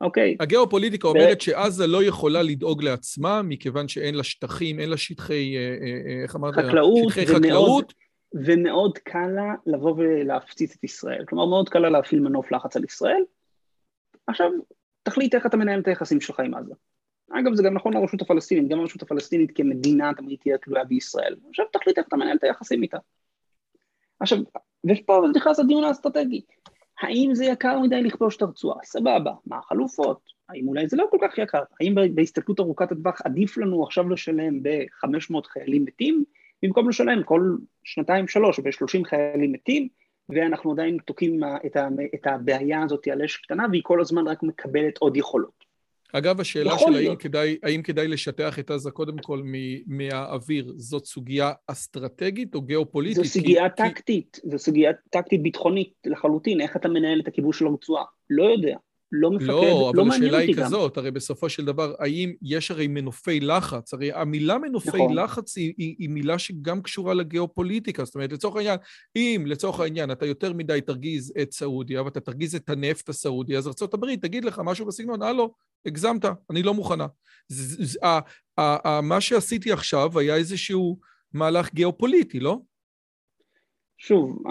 אוקיי? 0.00 0.36
הגיאופוליטיקה 0.40 1.08
ו... 1.08 1.10
אומרת 1.10 1.40
שעזה 1.40 1.86
לא 1.86 2.04
יכולה 2.04 2.42
לדאוג 2.42 2.82
לעצמה, 2.82 3.42
מכיוון 3.42 3.88
שאין 3.88 4.14
לה 4.14 4.22
שטחים, 4.22 4.80
אין 4.80 4.90
לה 4.90 4.96
שטחי, 4.96 5.56
אה, 5.56 5.60
אה, 5.60 6.16
אה, 6.16 6.22
איך 6.22 6.36
אמרת? 6.36 6.54
חקלאות, 6.54 7.10
שטחי 7.10 7.24
ומאוד, 7.28 7.44
חקלאות. 7.44 7.94
ומאוד 8.34 8.98
קל 8.98 9.28
לה 9.34 9.54
לבוא 9.66 9.94
ולהפציץ 9.96 10.76
את 10.76 10.84
ישראל, 10.84 11.24
כלומר 11.28 11.46
מאוד 11.46 11.68
קל 11.68 11.78
לה 11.78 11.90
להפעיל 11.90 12.20
מנוף 12.20 12.52
לחץ 12.52 12.76
על 12.76 12.84
ישראל. 12.84 13.22
עכשיו, 14.26 14.50
תחליט 15.02 15.34
איך 15.34 15.46
אתה 15.46 15.56
מנהל 15.56 15.80
את 15.80 15.88
היחסים 15.88 16.20
שלך 16.20 16.40
עם 16.40 16.54
עזה. 16.54 16.74
אגב, 17.40 17.54
זה 17.54 17.62
גם 17.62 17.74
נכון 17.74 17.92
לרשות 17.92 18.22
הפלסטינית, 18.22 18.68
גם 18.68 18.80
הרשות 18.80 19.02
הפלסטינית 19.02 19.50
כמדינה 19.54 20.14
תמיד 20.16 20.38
תהיה 20.42 20.58
תלויה 20.58 20.84
בישראל. 20.84 21.36
עכשיו 21.48 21.66
תחליט 21.72 21.98
איך 21.98 22.08
אתה 22.08 22.16
מנהל 22.16 22.36
את 22.36 22.44
היחסים 22.44 22.82
איתה. 22.82 22.98
עכשיו, 24.20 24.38
ופה 24.90 25.22
נכנס 25.34 25.60
הדיון 25.60 25.84
האסטרטגי. 25.84 26.40
האם 27.00 27.30
זה 27.34 27.44
יקר 27.44 27.78
מדי 27.78 28.02
לכבוש 28.02 28.36
את 28.36 28.42
הרצועה? 28.42 28.78
סבבה. 28.84 29.32
מה 29.46 29.58
החלופות? 29.58 30.20
האם 30.48 30.68
אולי 30.68 30.88
זה 30.88 30.96
לא 30.96 31.06
כל 31.10 31.18
כך 31.22 31.38
יקר? 31.38 31.62
האם 31.80 31.94
בהסתכלות 32.14 32.60
ארוכת 32.60 32.92
הטווח 32.92 33.20
עדיף 33.24 33.58
לנו 33.58 33.82
עכשיו 33.82 34.08
לשלם 34.08 34.62
ב-500 34.62 35.40
חיילים 35.44 35.84
מתים, 35.84 36.24
במקום 36.62 36.88
לשלם 36.88 37.22
כל 37.22 37.56
שנתיים-שלוש 37.84 38.60
ב-30 38.60 39.04
חיילים 39.04 39.52
מתים, 39.52 39.88
ואנחנו 40.28 40.72
עדיין 40.72 40.98
תוקעים 41.04 41.40
את 42.14 42.26
הבעיה 42.26 42.82
הזאת 42.82 43.08
על 43.08 43.22
אש 43.22 43.36
קטנה, 43.36 43.66
והיא 43.70 43.82
כל 43.84 44.00
הזמן 44.00 44.28
רק 44.28 44.42
מקבלת 44.42 44.98
עוד 44.98 45.16
יכולות. 45.16 45.63
אגב, 46.16 46.40
השאלה 46.40 46.78
של 46.78 46.94
האם 46.94 47.16
כדאי, 47.16 47.56
האם 47.62 47.82
כדאי 47.82 48.08
לשטח 48.08 48.58
את 48.58 48.70
עזה 48.70 48.90
קודם 48.90 49.18
כל 49.18 49.42
מהאוויר, 49.86 50.72
זאת 50.76 51.04
סוגיה 51.04 51.52
אסטרטגית 51.66 52.54
או 52.54 52.62
גיאופוליטית? 52.62 53.24
זו 53.24 53.30
סוגיה 53.30 53.68
כי, 53.70 53.82
טקטית, 53.82 54.40
כי... 54.42 54.50
זו 54.50 54.58
סוגיה 54.58 54.92
טקטית 55.10 55.42
ביטחונית 55.42 55.92
לחלוטין, 56.06 56.60
איך 56.60 56.76
אתה 56.76 56.88
מנהל 56.88 57.20
את 57.20 57.28
הכיבוש 57.28 57.58
של 57.58 57.66
הרצועה? 57.66 58.04
לא 58.30 58.44
יודע. 58.44 58.76
לא 59.12 59.30
מפקד, 59.30 59.46
לא, 59.46 59.92
לא 59.94 60.02
אבל 60.02 60.10
השאלה 60.10 60.38
היא 60.38 60.56
גם. 60.56 60.64
כזאת, 60.64 60.96
הרי 60.96 61.10
בסופו 61.10 61.48
של 61.48 61.64
דבר, 61.64 61.94
האם 61.98 62.32
יש 62.42 62.70
הרי 62.70 62.86
מנופי 62.86 63.40
לחץ, 63.40 63.94
הרי 63.94 64.12
המילה 64.12 64.58
מנופי 64.58 64.88
נכון. 64.88 65.14
לחץ 65.14 65.56
היא, 65.56 65.74
היא, 65.78 65.96
היא 65.98 66.08
מילה 66.08 66.38
שגם 66.38 66.82
קשורה 66.82 67.14
לגיאופוליטיקה, 67.14 68.04
זאת 68.04 68.14
אומרת, 68.14 68.32
לצורך 68.32 68.56
העניין, 68.56 68.78
אם 69.16 69.44
לצורך 69.46 69.80
העניין 69.80 70.10
אתה 70.10 70.26
יותר 70.26 70.52
מדי 70.52 70.80
תרגיז 70.80 71.32
את 71.42 71.52
סעודיה 71.52 72.02
ואתה 72.02 72.20
תרגיז 72.20 72.54
את 72.54 72.68
הנפט 72.68 73.08
הסעודי, 73.08 73.56
אז 73.56 73.66
ארה"ב 73.66 74.16
תגיד 74.16 74.44
לך 74.44 74.60
משהו 74.64 74.86
בסגנון, 74.86 75.22
הלו, 75.22 75.54
הגזמת, 75.86 76.24
אני 76.50 76.62
לא 76.62 76.74
מוכנה. 76.74 77.06
זה, 77.48 77.84
זה, 77.84 77.98
ה, 78.02 78.18
ה, 78.60 78.88
ה, 78.88 79.00
מה 79.00 79.20
שעשיתי 79.20 79.72
עכשיו 79.72 80.18
היה 80.18 80.36
איזשהו 80.36 80.98
מהלך 81.32 81.74
גיאופוליטי, 81.74 82.40
לא? 82.40 82.58
שוב, 83.98 84.42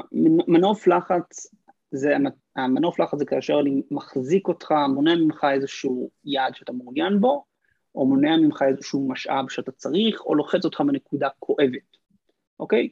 מנוף 0.48 0.88
לחץ 0.88 1.48
זה, 1.92 2.16
המנוף 2.56 3.00
לחץ 3.00 3.20
זה 3.20 3.26
כאשר 3.26 3.60
אני 3.60 3.82
מחזיק 3.92 4.48
אותך, 4.48 4.72
מונע 4.90 5.16
ממך 5.16 5.48
איזשהו 5.54 6.10
יעד 6.26 6.56
שאתה 6.56 6.72
מעוניין 6.72 7.22
בו, 7.22 7.46
או 7.96 8.06
מונע 8.06 8.38
ממך 8.38 8.62
איזשהו 8.68 9.10
משאב 9.10 9.50
שאתה 9.50 9.72
צריך, 9.72 10.22
או 10.26 10.36
לוחץ 10.36 10.66
אותך 10.66 10.82
בנקודה 10.82 11.28
כואבת, 11.40 11.98
אוקיי? 12.60 12.90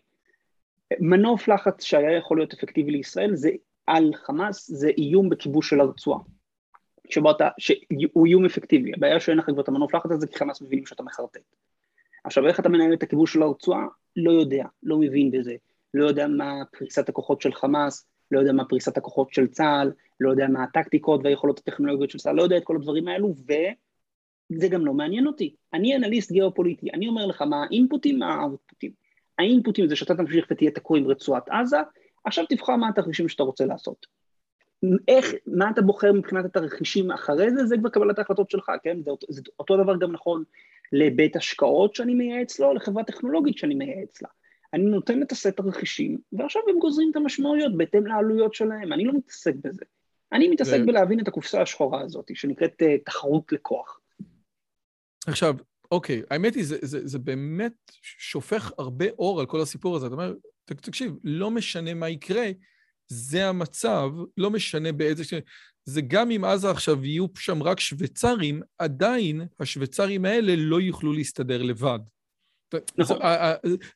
מנוף 0.99 1.47
לחץ 1.47 1.83
שהיה 1.83 2.17
יכול 2.17 2.37
להיות 2.37 2.53
אפקטיבי 2.53 2.91
לישראל 2.91 3.35
זה 3.35 3.49
על 3.87 4.11
חמאס, 4.15 4.71
זה 4.71 4.89
איום 4.97 5.29
בכיבוש 5.29 5.69
של 5.69 5.79
הרצועה. 5.79 6.19
שבו 7.11 7.31
אתה, 7.31 7.49
שהוא 7.57 8.25
איום 8.25 8.45
אפקטיבי, 8.45 8.91
הבעיה 8.93 9.19
שאין 9.19 9.37
לך 9.37 9.45
כבר 9.45 9.61
את 9.61 9.67
המנוף 9.67 9.95
לחץ 9.95 10.11
הזה 10.11 10.27
כי 10.27 10.37
חמאס 10.37 10.61
מבינים 10.61 10.85
שאתה 10.85 11.03
מחרטט. 11.03 11.41
עכשיו 12.23 12.47
איך 12.47 12.59
אתה 12.59 12.69
מנהל 12.69 12.93
את 12.93 13.03
הכיבוש 13.03 13.33
של 13.33 13.41
הרצועה? 13.41 13.87
לא 14.15 14.31
יודע, 14.31 14.63
לא 14.83 14.97
מבין 14.97 15.31
בזה, 15.31 15.55
לא 15.93 16.07
יודע 16.07 16.27
מה 16.27 16.53
פריסת 16.77 17.09
הכוחות 17.09 17.41
של 17.41 17.53
חמאס, 17.53 18.05
לא 18.31 18.39
יודע 18.39 18.53
מה 18.53 18.65
פריסת 18.65 18.97
הכוחות 18.97 19.33
של 19.33 19.47
צה"ל, 19.47 19.91
לא 20.19 20.31
יודע 20.31 20.47
מה 20.47 20.63
הטקטיקות 20.63 21.21
והיכולות 21.23 21.59
הטכנולוגיות 21.59 22.09
של 22.09 22.19
צה"ל, 22.19 22.35
לא 22.35 22.43
יודע 22.43 22.57
את 22.57 22.63
כל 22.63 22.75
הדברים 22.75 23.07
האלו, 23.07 23.33
וזה 24.51 24.67
גם 24.67 24.85
לא 24.85 24.93
מעניין 24.93 25.27
אותי. 25.27 25.55
אני 25.73 25.95
אנליסט 25.95 26.31
גיאופוליטי, 26.31 26.91
אני 26.93 27.07
אומר 27.07 27.25
לך 27.25 27.41
מה 27.41 27.63
האינפוטים, 27.63 28.19
מה 28.19 28.33
האוטפוטים. 28.33 28.91
האינפוטים 29.39 29.87
זה 29.87 29.95
שאתה 29.95 30.15
תמשיך 30.15 30.45
ותהיה 30.51 30.71
תקוע 30.71 30.97
עם 30.97 31.07
רצועת 31.07 31.49
עזה, 31.49 31.77
עכשיו 32.23 32.45
תבחר 32.49 32.75
מה 32.75 32.89
התרחישים 32.89 33.29
שאתה 33.29 33.43
רוצה 33.43 33.65
לעשות. 33.65 34.07
איך, 35.07 35.33
מה 35.47 35.69
אתה 35.69 35.81
בוחר 35.81 36.13
מבחינת 36.13 36.45
התרחישים 36.45 37.11
אחרי 37.11 37.51
זה, 37.51 37.65
זה 37.65 37.77
כבר 37.77 37.89
קבלת 37.89 38.19
ההחלטות 38.19 38.49
שלך, 38.49 38.71
כן? 38.83 38.97
זה, 39.03 39.11
זה 39.29 39.41
אותו 39.59 39.83
דבר 39.83 39.97
גם 39.97 40.11
נכון 40.11 40.43
לבית 40.91 41.35
השקעות 41.35 41.95
שאני 41.95 42.13
מייעץ 42.13 42.59
לו, 42.59 42.73
לחברה 42.73 43.03
טכנולוגית 43.03 43.57
שאני 43.57 43.75
מייעץ 43.75 44.21
לה. 44.21 44.29
אני 44.73 44.83
נותן 44.83 45.23
את 45.23 45.31
הסט 45.31 45.59
הרכישים, 45.59 46.17
ועכשיו 46.33 46.61
הם 46.69 46.79
גוזרים 46.79 47.11
את 47.11 47.15
המשמעויות 47.15 47.77
בהתאם 47.77 48.07
לעלויות 48.07 48.53
שלהם, 48.53 48.93
אני 48.93 49.05
לא 49.05 49.13
מתעסק 49.13 49.53
בזה. 49.63 49.85
אני 50.31 50.47
מתעסק 50.47 50.79
ו... 50.83 50.85
בלהבין 50.85 51.19
את 51.19 51.27
הקופסה 51.27 51.61
השחורה 51.61 52.01
הזאת, 52.01 52.31
שנקראת 52.33 52.81
uh, 52.81 52.85
תחרות 53.05 53.51
לכוח. 53.51 53.99
עכשיו, 55.27 55.55
אוקיי, 55.91 56.21
האמת 56.29 56.55
היא, 56.55 56.65
זה, 56.65 56.77
זה, 56.81 57.07
זה 57.07 57.19
באמת 57.19 57.73
שופך 58.01 58.71
הרבה 58.77 59.05
אור 59.19 59.39
על 59.39 59.45
כל 59.45 59.61
הסיפור 59.61 59.95
הזה. 59.95 60.07
אתה 60.07 60.15
אומר, 60.15 60.33
תקשיב, 60.65 61.17
לא 61.23 61.51
משנה 61.51 61.93
מה 61.93 62.09
יקרה, 62.09 62.47
זה 63.11 63.47
המצב, 63.47 64.09
לא 64.37 64.49
משנה 64.49 64.91
באיזה... 64.91 65.23
זה 65.85 66.01
גם 66.01 66.31
אם 66.31 66.43
עזה 66.43 66.69
עכשיו 66.69 67.05
יהיו 67.05 67.25
שם 67.37 67.63
רק 67.63 67.79
שוויצרים, 67.79 68.61
עדיין 68.77 69.41
השוויצרים 69.59 70.25
האלה 70.25 70.53
לא 70.57 70.81
יוכלו 70.81 71.13
להסתדר 71.13 71.61
לבד. 71.61 71.99
נכון. 72.97 73.17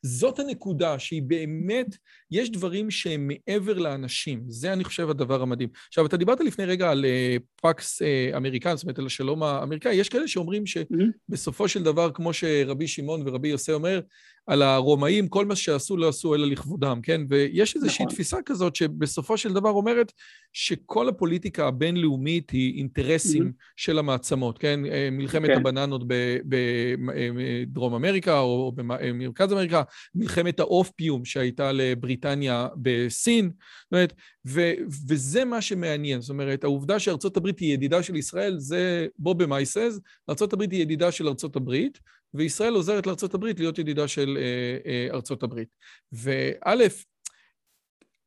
זאת 0.02 0.40
הנקודה 0.40 1.00
שהיא 1.00 1.22
באמת, 1.22 1.98
יש 2.32 2.52
דברים 2.52 2.92
שהם 2.92 3.28
מעבר 3.28 3.74
לאנשים, 3.74 4.44
זה 4.48 4.74
אני 4.74 4.84
חושב 4.84 5.10
הדבר 5.10 5.42
המדהים. 5.42 5.70
עכשיו, 5.88 6.06
אתה 6.06 6.18
דיברת 6.18 6.40
לפני 6.40 6.66
רגע 6.66 6.92
על 6.92 7.06
אה, 7.06 7.38
פקס 7.62 8.02
אה, 8.02 8.38
אמריקאי, 8.38 8.78
זאת 8.78 8.84
אומרת 8.84 9.00
על 9.00 9.06
השלום 9.06 9.44
האמריקאי, 9.44 9.96
יש 9.96 10.10
כאלה 10.10 10.28
שאומרים 10.28 10.64
שבסופו 10.66 11.68
של 11.68 11.84
דבר, 11.84 12.12
כמו 12.12 12.34
שרבי 12.34 12.88
שמעון 12.88 13.28
ורבי 13.28 13.48
יוסי 13.48 13.72
אומר, 13.72 14.00
על 14.48 14.62
הרומאים, 14.62 15.28
כל 15.28 15.46
מה 15.46 15.56
שעשו 15.56 15.98
לא 15.98 16.10
עשו 16.10 16.36
אלא 16.36 16.48
לכבודם, 16.48 17.00
כן? 17.04 17.22
ויש 17.30 17.76
איזושהי 17.76 18.06
נכון. 18.06 18.16
תפיסה 18.16 18.38
כזאת 18.46 18.76
שבסופו 18.76 19.38
של 19.38 19.54
דבר 19.54 19.70
אומרת 19.70 20.12
שכל 20.54 21.10
הפוליטיקה 21.10 21.68
הבינלאומית 21.68 22.50
היא 22.50 22.78
אינטרסים 22.78 23.44
mm-hmm. 23.44 23.74
של 23.76 24.00
המעצמות, 24.00 24.58
כן? 24.58 24.86
אה, 24.86 25.10
מלחמת 25.12 25.50
כן. 25.50 25.58
הבננות 25.58 26.02
בדרום 26.46 27.94
אמריקה 27.94 28.40
או 28.40 28.72
במרכז 28.76 29.54
אמריקה, 29.54 29.82
מלחמת 30.16 30.60
האופפיום 30.60 31.26
שהייתה 31.26 31.72
לבריטניה 31.72 32.68
בסין, 32.82 33.46
זאת 33.46 33.92
אומרת, 33.92 34.14
ו, 34.48 34.72
וזה 35.08 35.46
מה 35.46 35.62
שמעניין, 35.62 36.22
זאת 36.22 36.30
אומרת, 36.30 36.64
העובדה 36.64 37.00
שארצות 37.00 37.38
הברית 37.38 37.60
היא 37.60 37.74
ידידה 37.74 38.04
של 38.04 38.16
ישראל, 38.16 38.60
זה 38.60 39.08
בובי 39.20 39.46
מייסז, 39.46 40.02
ארצות 40.30 40.54
הברית 40.54 40.72
היא 40.72 40.82
ידידה 40.82 41.12
של 41.12 41.28
ארצות 41.28 41.56
הברית, 41.56 42.00
וישראל 42.38 42.74
עוזרת 42.74 43.08
לארצות 43.08 43.34
הברית 43.34 43.60
להיות 43.60 43.80
ידידה 43.80 44.08
של 44.08 44.38
אה, 44.38 44.78
אה, 44.86 45.08
ארצות 45.14 45.44
הברית. 45.44 45.70
וא', 46.12 46.76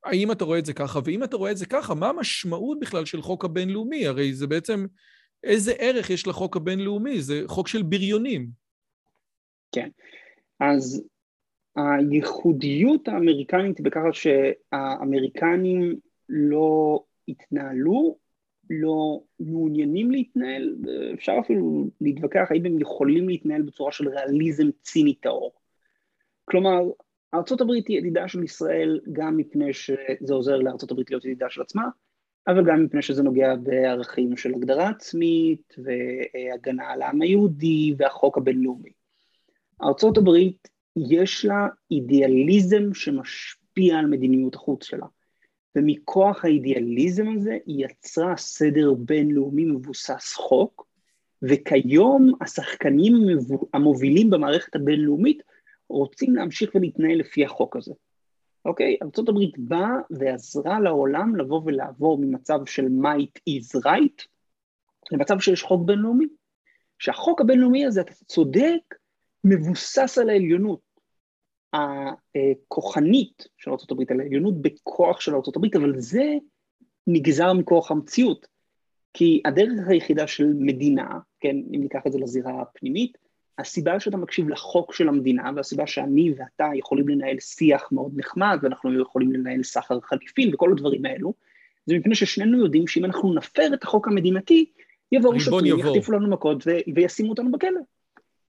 האם 0.05 0.33
אתה 0.33 0.45
רואה 0.45 0.59
את 0.59 0.67
זה 0.67 0.73
ככה? 0.73 1.01
ואם 1.05 1.25
אתה 1.25 1.37
רואה 1.37 1.51
את 1.51 1.57
זה 1.57 1.67
ככה, 1.67 1.95
מה 1.95 2.09
המשמעות 2.09 2.81
בכלל 2.81 3.05
של 3.05 3.23
חוק 3.23 3.45
הבינלאומי? 3.45 4.07
הרי 4.07 4.35
זה 4.35 4.47
בעצם, 4.47 4.87
איזה 5.45 5.73
ערך 5.79 6.11
יש 6.11 6.27
לחוק 6.27 6.57
הבינלאומי? 6.57 7.21
זה 7.21 7.43
חוק 7.47 7.69
של 7.69 7.83
בריונים. 7.83 8.49
כן, 9.73 9.89
אז 10.61 11.03
הייחודיות 11.77 13.09
האמריקנית 13.09 13.81
בככה 13.81 14.13
שהאמריקנים 14.13 15.97
לא 16.29 17.03
התנהלו 17.29 18.19
לא 18.71 19.21
מעוניינים 19.41 20.11
להתנהל, 20.11 20.77
אפשר 21.15 21.33
אפילו 21.41 21.91
להתווכח 22.01 22.47
האם 22.51 22.67
הם 22.67 22.81
יכולים 22.81 23.29
להתנהל 23.29 23.63
בצורה 23.63 23.93
של 23.93 24.09
ריאליזם 24.09 24.67
ציני 24.83 25.15
טהור. 25.15 25.53
כלומר, 26.45 26.81
ארה"ב 27.35 27.71
היא 27.71 27.99
ידידה 27.99 28.29
של 28.29 28.45
ישראל 28.45 29.01
גם 29.13 29.37
מפני 29.37 29.73
שזה 29.73 30.35
עוזר 30.35 30.57
לארה"ב 30.57 31.01
להיות 31.09 31.25
ידידה 31.25 31.47
של 31.51 31.63
עצמה, 31.63 31.83
אבל 32.47 32.65
גם 32.65 32.85
מפני 32.85 33.03
שזה 33.03 33.23
נוגע 33.23 33.55
בערכים 33.57 34.37
של 34.37 34.55
הגדרה 34.55 34.89
עצמית 34.89 35.75
והגנה 35.79 36.91
על 36.91 37.03
העם 37.03 37.23
היהודי 37.23 37.95
והחוק 37.99 38.39
הבינלאומי. 38.39 38.91
ארה"ב 39.83 40.29
יש 40.97 41.45
לה 41.45 41.67
אידיאליזם 41.91 42.95
שמשפיע 42.95 43.99
על 43.99 44.07
מדיניות 44.07 44.55
החוץ 44.55 44.85
שלה. 44.85 45.07
ומכוח 45.77 46.45
האידיאליזם 46.45 47.29
הזה 47.29 47.59
היא 47.67 47.87
יצרה 47.87 48.37
סדר 48.37 48.95
בינלאומי 48.95 49.65
מבוסס 49.65 50.33
חוק, 50.35 50.87
וכיום 51.43 52.33
השחקנים 52.41 53.15
המובילים 53.75 54.31
במערכת 54.31 54.77
הבינלאומית 54.77 55.43
רוצים 55.89 56.37
להמשיך 56.37 56.75
ולהתנהל 56.75 57.19
לפי 57.19 57.45
החוק 57.45 57.77
הזה. 57.77 57.93
אוקיי? 58.65 58.97
ארה"ב 59.03 59.39
באה 59.59 59.97
ועזרה 60.11 60.81
לעולם 60.81 61.37
לבוא 61.37 61.63
ולעבור 61.65 62.19
ממצב 62.19 62.59
של 62.67 62.85
might 62.85 63.41
is 63.51 63.81
right 63.85 64.27
למצב 65.13 65.41
שיש 65.41 65.63
חוק 65.63 65.87
בינלאומי. 65.87 66.27
שהחוק 66.99 67.41
הבינלאומי 67.41 67.87
הזה, 67.87 68.01
אתה 68.01 68.13
צודק, 68.13 68.95
מבוסס 69.45 70.19
על 70.19 70.31
העליונות. 70.31 70.88
הכוחנית 71.73 73.47
של 73.57 73.71
ארה"ב, 73.71 74.03
על 74.11 74.21
העליונות 74.21 74.63
בכוח 74.63 75.21
של 75.21 75.35
ארה"ב, 75.35 75.77
אבל 75.77 76.01
זה 76.01 76.35
נגזר 77.07 77.53
מכוח 77.53 77.91
המציאות. 77.91 78.47
כי 79.15 79.43
הדרך 79.45 79.89
היחידה 79.89 80.27
של 80.27 80.53
מדינה, 80.59 81.09
כן, 81.41 81.57
אם 81.75 81.81
ניקח 81.81 82.07
את 82.07 82.13
זה 82.13 82.19
לזירה 82.19 82.63
הפנימית, 82.63 83.19
הסיבה 83.59 84.01
שאתה 84.01 84.17
מקשיב 84.17 84.49
לחוק 84.49 84.95
של 84.95 85.09
המדינה, 85.09 85.51
והסיבה 85.57 85.87
שאני 85.87 86.35
ואתה 86.37 86.71
יכולים 86.75 87.09
לנהל 87.09 87.39
שיח 87.41 87.89
מאוד 87.93 88.13
נחמד, 88.17 88.59
ואנחנו 88.63 89.01
יכולים 89.03 89.33
לנהל 89.33 89.63
סחר 89.63 90.01
חליפין 90.01 90.55
וכל 90.55 90.73
הדברים 90.73 91.05
האלו, 91.05 91.35
זה 91.87 91.99
מפני 91.99 92.15
ששנינו 92.15 92.59
יודעים 92.59 92.87
שאם 92.87 93.05
אנחנו 93.05 93.35
נפר 93.35 93.75
את 93.75 93.85
החוק 93.85 94.09
המדינתי, 94.09 94.67
יבואו 95.13 95.41
שוטרים, 95.41 95.79
יחטיפו 95.79 96.13
לנו 96.13 96.31
מכות 96.31 96.65
וישימו 96.95 97.31
אותנו 97.31 97.53
בכלא. 97.53 97.81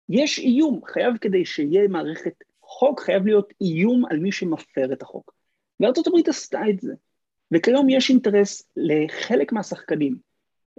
יש 0.09 0.39
איום, 0.39 0.81
חייב 0.85 1.17
כדי 1.17 1.45
שיהיה 1.45 1.87
מערכת 1.87 2.43
חוק 2.79 2.99
חייב 2.99 3.25
להיות 3.25 3.53
איום 3.61 4.05
על 4.09 4.19
מי 4.19 4.31
שמפר 4.31 4.93
את 4.93 5.01
החוק. 5.01 5.33
וארצות 5.79 6.07
הברית 6.07 6.27
עשתה 6.27 6.59
את 6.69 6.79
זה. 6.79 6.93
וכיום 7.51 7.89
יש 7.89 8.09
אינטרס 8.09 8.63
לחלק 8.77 9.51
מהשחקנים, 9.51 10.17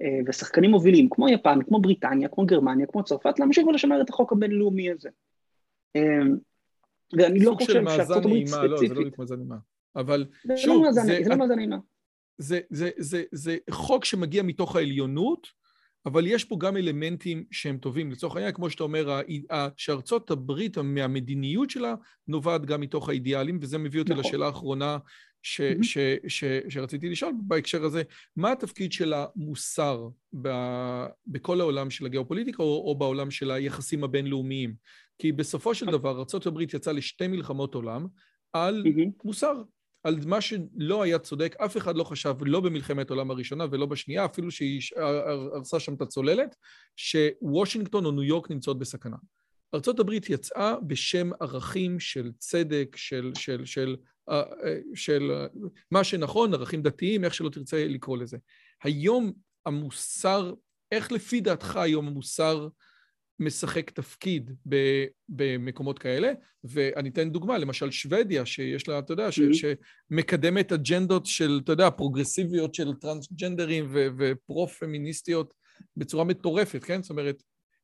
אה, 0.03 0.19
ושחקנים 0.27 0.71
מובילים, 0.71 1.09
כמו 1.11 1.29
יפן, 1.29 1.59
כמו 1.69 1.81
בריטניה, 1.81 2.29
כמו 2.29 2.47
גרמניה, 2.47 2.87
כמו 2.87 3.05
צרפת, 3.05 3.39
להמשיך 3.39 3.67
ולשמר 3.67 4.01
את 4.01 4.11
החוק 4.11 4.33
הבינלאומי 4.33 4.91
הזה. 4.91 5.09
אה, 5.97 6.03
ואני 7.13 7.45
לא 7.45 7.55
חושב 7.55 7.85
שארצות 7.89 8.25
הברית 8.25 8.47
ספציפית... 8.47 8.71
לא, 8.71 8.77
זה 8.89 8.95
לא 8.95 9.01
בדיוק 9.01 9.19
מאזן 9.19 9.41
אימה. 9.41 9.57
אבל 9.97 10.27
לא 10.45 10.57
שוב, 10.57 10.91
זה 10.91 11.19
לא 11.27 11.37
מאזן 11.37 11.59
אימה. 11.59 11.79
זה 13.33 13.57
חוק 13.71 14.05
שמגיע 14.05 14.43
מתוך 14.43 14.77
העליונות, 14.77 15.47
אבל 16.07 16.27
יש 16.27 16.45
פה 16.45 16.57
גם 16.61 16.77
אלמנטים 16.77 17.45
שהם 17.51 17.79
טובים. 17.79 18.11
לצורך 18.11 18.37
העניין, 18.37 18.55
כמו 18.55 18.71
שאתה 18.71 18.85
אומר, 18.85 19.21
שארצות 19.77 20.31
הברית 20.31 20.79
מהמדיניות 20.79 21.71
שלה 21.71 21.95
נובעת 22.29 22.67
גם 22.67 22.81
מתוך 22.81 23.09
האידיאלים, 23.09 23.59
וזה 23.61 23.79
מביא 23.79 24.01
אותי 24.01 24.13
נכון. 24.13 24.25
לשאלה 24.25 24.47
האחרונה 24.47 24.99
ש, 25.43 25.61
mm-hmm. 25.61 25.83
ש, 25.83 25.99
ש, 26.29 26.45
שרציתי 26.69 27.09
לשאול 27.09 27.33
בהקשר 27.47 27.85
הזה, 27.85 28.03
מה 28.37 28.53
התפקיד 28.53 28.93
של 28.93 29.15
המוסר 29.17 30.09
ב, 30.43 30.49
בכל 31.27 31.61
העולם 31.61 31.91
של 31.91 32.07
הגיאופוליטיקה 32.07 32.63
או, 32.63 32.85
או 32.87 32.99
בעולם 32.99 33.31
של 33.31 33.51
היחסים 33.51 34.05
הבינלאומיים? 34.05 34.75
כי 35.19 35.33
בסופו 35.33 35.75
של 35.75 35.87
דבר 35.87 36.11
ארה"ב 36.11 36.61
יצאה 36.61 36.93
לשתי 36.93 37.27
מלחמות 37.27 37.75
עולם 37.75 38.07
על 38.53 38.85
mm-hmm. 38.87 39.11
מוסר. 39.25 39.63
על 40.05 40.17
מה 40.27 40.41
שלא 40.41 41.03
היה 41.03 41.19
צודק, 41.19 41.57
אף 41.65 41.77
אחד 41.77 41.97
לא 41.97 42.05
חשב, 42.05 42.35
לא 42.41 42.61
במלחמת 42.61 43.11
העולם 43.11 43.31
הראשונה 43.31 43.65
ולא 43.71 43.87
בשנייה, 43.87 44.25
אפילו 44.25 44.51
שהיא 44.51 44.81
הרסה 44.97 45.81
שם 45.81 45.95
את 45.95 46.01
הצוללת, 46.01 46.57
שוושינגטון 46.97 48.05
או 48.05 48.11
ניו 48.11 48.23
יורק 48.23 48.51
נמצאות 48.51 48.79
בסכנה. 48.79 49.17
ארה"ב 49.75 50.13
יצאה 50.29 50.75
בשם 50.87 51.31
ערכים 51.41 52.01
של 52.01 52.31
צדק, 52.39 52.97
של, 52.97 53.33
של, 53.39 53.65
של, 53.65 53.97
של, 54.95 55.31
של 55.31 55.31
מה 55.91 56.05
שנכון, 56.05 56.55
ערכים 56.55 56.83
דתיים, 56.83 57.25
איך 57.25 57.35
שלא 57.35 57.49
תרצה 57.49 57.87
לקרוא 57.89 58.19
לזה. 58.19 58.37
היום 58.83 59.33
המוסר, 59.67 60.55
איך 60.93 61.13
לפי 61.13 61.41
דעתך 61.41 61.77
היום 61.77 62.09
המוסר 62.09 62.69
משחק 63.45 63.91
תפקיד 63.91 64.51
במקומות 65.29 65.99
כאלה, 65.99 66.33
ואני 66.65 67.09
אתן 67.09 67.31
דוגמה, 67.31 67.59
למשל 67.59 67.91
שוודיה, 67.91 68.47
שיש 68.47 68.89
לה, 68.89 68.99
אתה 68.99 69.13
יודע, 69.13 69.29
mm-hmm. 69.29 69.75
שמקדמת 70.13 70.73
אג'נדות 70.73 71.27
של, 71.27 71.61
אתה 71.65 71.73
יודע, 71.73 71.91
פרוגרסיביות 71.91 72.75
של 72.75 72.95
טרנסג'נדרים 72.95 73.89
ופרו-פמיניסטיות 74.19 75.55
בצורה 75.97 76.25
מטורפת, 76.25 76.85
כן? 76.85 77.03
זאת 77.03 77.11
אומרת, 77.11 77.43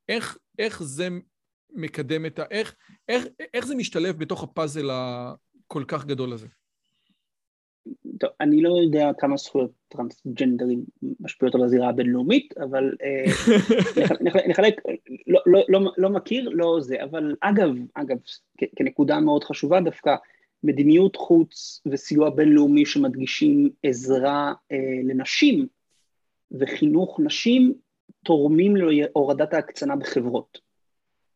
איך, 0.08 0.38
איך 0.58 0.82
זה 0.82 1.08
מקדם 1.74 2.26
את 2.26 2.38
ה... 2.38 2.44
איך, 2.50 2.74
איך, 3.08 3.24
איך 3.54 3.66
זה 3.66 3.74
משתלב 3.74 4.18
בתוך 4.18 4.42
הפאזל 4.42 4.90
הכל 4.90 5.84
כך 5.88 6.04
גדול 6.06 6.32
הזה? 6.32 6.46
טוב, 8.18 8.30
אני 8.40 8.62
לא 8.62 8.78
יודע 8.82 9.10
כמה 9.18 9.36
זכויות 9.36 9.70
טרנסג'נדרים 9.88 10.84
משפיעות 11.20 11.54
על 11.54 11.64
הזירה 11.64 11.88
הבינלאומית, 11.88 12.54
אבל 12.58 12.92
אה, 13.02 13.24
נחלק, 14.48 14.80
לא, 15.26 15.40
לא, 15.46 15.64
לא, 15.68 15.92
לא 15.98 16.10
מכיר, 16.10 16.48
לא 16.52 16.78
זה, 16.80 17.02
אבל 17.02 17.34
אגב, 17.40 17.70
אגב, 17.94 18.16
כנקודה 18.76 19.20
מאוד 19.20 19.44
חשובה 19.44 19.80
דווקא, 19.80 20.14
מדיניות 20.64 21.16
חוץ 21.16 21.82
וסיוע 21.86 22.30
בינלאומי 22.30 22.86
שמדגישים 22.86 23.70
עזרה 23.82 24.52
אה, 24.72 24.76
לנשים 25.04 25.66
וחינוך 26.52 27.20
נשים 27.24 27.74
תורמים 28.24 28.76
להורדת 28.76 29.54
ההקצנה 29.54 29.96
בחברות. 29.96 30.67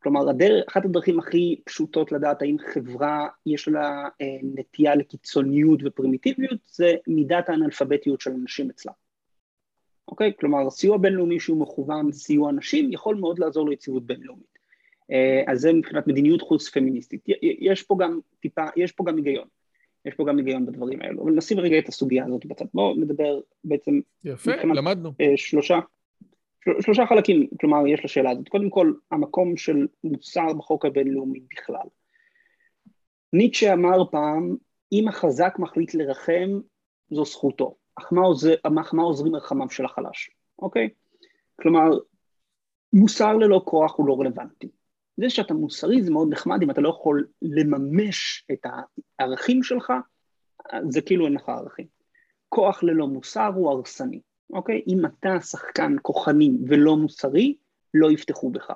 כלומר, 0.02 0.28
הדרך, 0.30 0.64
אחת 0.68 0.84
הדרכים 0.84 1.18
הכי 1.18 1.60
פשוטות 1.64 2.12
לדעת 2.12 2.42
האם 2.42 2.56
חברה 2.58 3.28
יש 3.46 3.68
לה 3.68 4.08
אה, 4.20 4.36
נטייה 4.42 4.94
לקיצוניות 4.94 5.80
ופרימיטיביות, 5.84 6.60
זה 6.66 6.94
מידת 7.06 7.48
האנאלפביתיות 7.48 8.20
של 8.20 8.30
אנשים 8.30 8.70
אצלה. 8.70 8.92
אוקיי? 10.08 10.32
כלומר, 10.40 10.70
סיוע 10.70 10.98
בינלאומי 10.98 11.40
שהוא 11.40 11.60
מכוון 11.60 12.12
סיוע 12.12 12.52
נשים 12.52 12.92
יכול 12.92 13.16
מאוד 13.16 13.38
לעזור 13.38 13.68
ליציבות 13.68 14.06
בינלאומית. 14.06 14.58
אה, 15.12 15.42
אז 15.46 15.60
זה 15.60 15.72
מבחינת 15.72 16.06
מדיניות 16.06 16.42
חוץ 16.42 16.68
פמיניסטית. 16.68 17.24
יש 17.42 17.82
פה 17.82 17.96
גם 17.98 18.20
טיפה, 18.40 18.64
יש 18.76 18.92
פה 18.92 19.04
גם 19.04 19.16
היגיון. 19.16 19.46
יש 20.04 20.14
פה 20.14 20.24
גם 20.24 20.36
היגיון 20.36 20.66
בדברים 20.66 21.02
האלו, 21.02 21.22
אבל 21.22 21.32
נשים 21.32 21.60
רגע 21.60 21.78
את 21.78 21.88
הסוגיה 21.88 22.24
הזאת 22.24 22.46
בצד. 22.46 22.64
בואו 22.74 22.94
נדבר 22.96 23.40
בעצם... 23.64 24.00
יפה, 24.24 24.52
למדנו. 24.56 25.12
אה, 25.20 25.32
שלושה, 25.36 25.78
שלושה 26.80 27.06
חלקים, 27.06 27.46
כלומר, 27.60 27.86
יש 27.86 28.04
לשאלה 28.04 28.30
הזאת. 28.30 28.48
קודם 28.48 28.70
כל, 28.70 28.92
המקום 29.10 29.56
של 29.56 29.86
מוסר 30.04 30.52
בחוק 30.58 30.84
הבינלאומי 30.84 31.40
בכלל. 31.50 31.86
ניטשה 33.32 33.72
אמר 33.72 34.10
פעם, 34.10 34.56
אם 34.92 35.08
החזק 35.08 35.54
מחליט 35.58 35.94
לרחם, 35.94 36.60
זו 37.10 37.24
זכותו. 37.24 37.76
אך 37.98 38.12
מה, 38.12 38.22
עוזר, 38.22 38.54
אך 38.80 38.94
מה 38.94 39.02
עוזרים 39.02 39.36
רחמיו 39.36 39.70
של 39.70 39.84
החלש, 39.84 40.30
אוקיי? 40.58 40.88
כלומר, 41.62 41.90
מוסר 42.92 43.36
ללא 43.36 43.62
כוח 43.64 43.94
הוא 43.96 44.06
לא 44.06 44.20
רלוונטי. 44.20 44.68
זה 45.16 45.30
שאתה 45.30 45.54
מוסרי 45.54 46.02
זה 46.02 46.10
מאוד 46.10 46.28
נחמד, 46.32 46.62
אם 46.62 46.70
אתה 46.70 46.80
לא 46.80 46.88
יכול 46.88 47.26
לממש 47.42 48.46
את 48.52 48.66
הערכים 49.18 49.62
שלך, 49.62 49.92
זה 50.88 51.00
כאילו 51.02 51.26
אין 51.26 51.34
לך 51.34 51.48
ערכים. 51.48 51.86
כוח 52.48 52.82
ללא 52.82 53.06
מוסר 53.06 53.50
הוא 53.54 53.70
הרסני, 53.70 54.20
אוקיי? 54.50 54.82
אם 54.88 55.06
אתה 55.06 55.40
שחקן 55.40 55.96
כוחני 56.02 56.50
ולא 56.68 56.96
מוסרי, 56.96 57.56
לא 57.94 58.12
יפתחו 58.12 58.50
בך, 58.50 58.72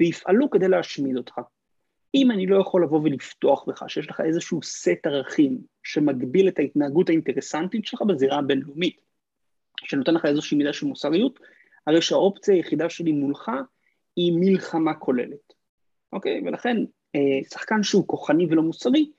ויפעלו 0.00 0.50
כדי 0.50 0.68
להשמיד 0.68 1.16
אותך. 1.16 1.40
אם 2.14 2.30
אני 2.30 2.46
לא 2.46 2.60
יכול 2.60 2.82
לבוא 2.82 3.00
ולפתוח 3.04 3.64
בך, 3.68 3.84
שיש 3.88 4.10
לך 4.10 4.20
איזשהו 4.20 4.62
סט 4.62 5.06
ערכים 5.06 5.58
שמגביל 5.82 6.48
את 6.48 6.58
ההתנהגות 6.58 7.08
האינטרסנטית 7.08 7.86
שלך 7.86 8.02
בזירה 8.02 8.38
הבינלאומית, 8.38 8.96
שנותן 9.84 10.14
לך 10.14 10.24
איזושהי 10.24 10.56
מידה 10.56 10.72
של 10.72 10.86
מוסריות, 10.86 11.40
הרי 11.86 12.02
שהאופציה 12.02 12.54
היחידה 12.54 12.88
שלי 12.88 13.12
מולך 13.12 13.50
היא 14.16 14.32
מלחמה 14.36 14.94
כוללת, 14.94 15.52
אוקיי? 16.12 16.42
ולכן 16.46 16.76
אה, 17.14 17.20
שחקן 17.50 17.82
שהוא 17.82 18.08
כוחני 18.08 18.46
ולא 18.50 18.62
מוסרי, 18.62 19.10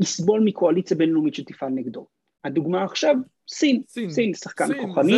יסבול 0.00 0.42
מקואליציה 0.44 0.96
בינלאומית 0.96 1.34
שתפעל 1.34 1.68
נגדו. 1.68 2.06
הדוגמה 2.44 2.84
עכשיו, 2.84 3.16
סין, 3.48 3.82
סין, 3.88 4.10
סין 4.10 4.34
שחקן 4.34 4.66
סין, 4.66 4.86
כוחני, 4.86 5.12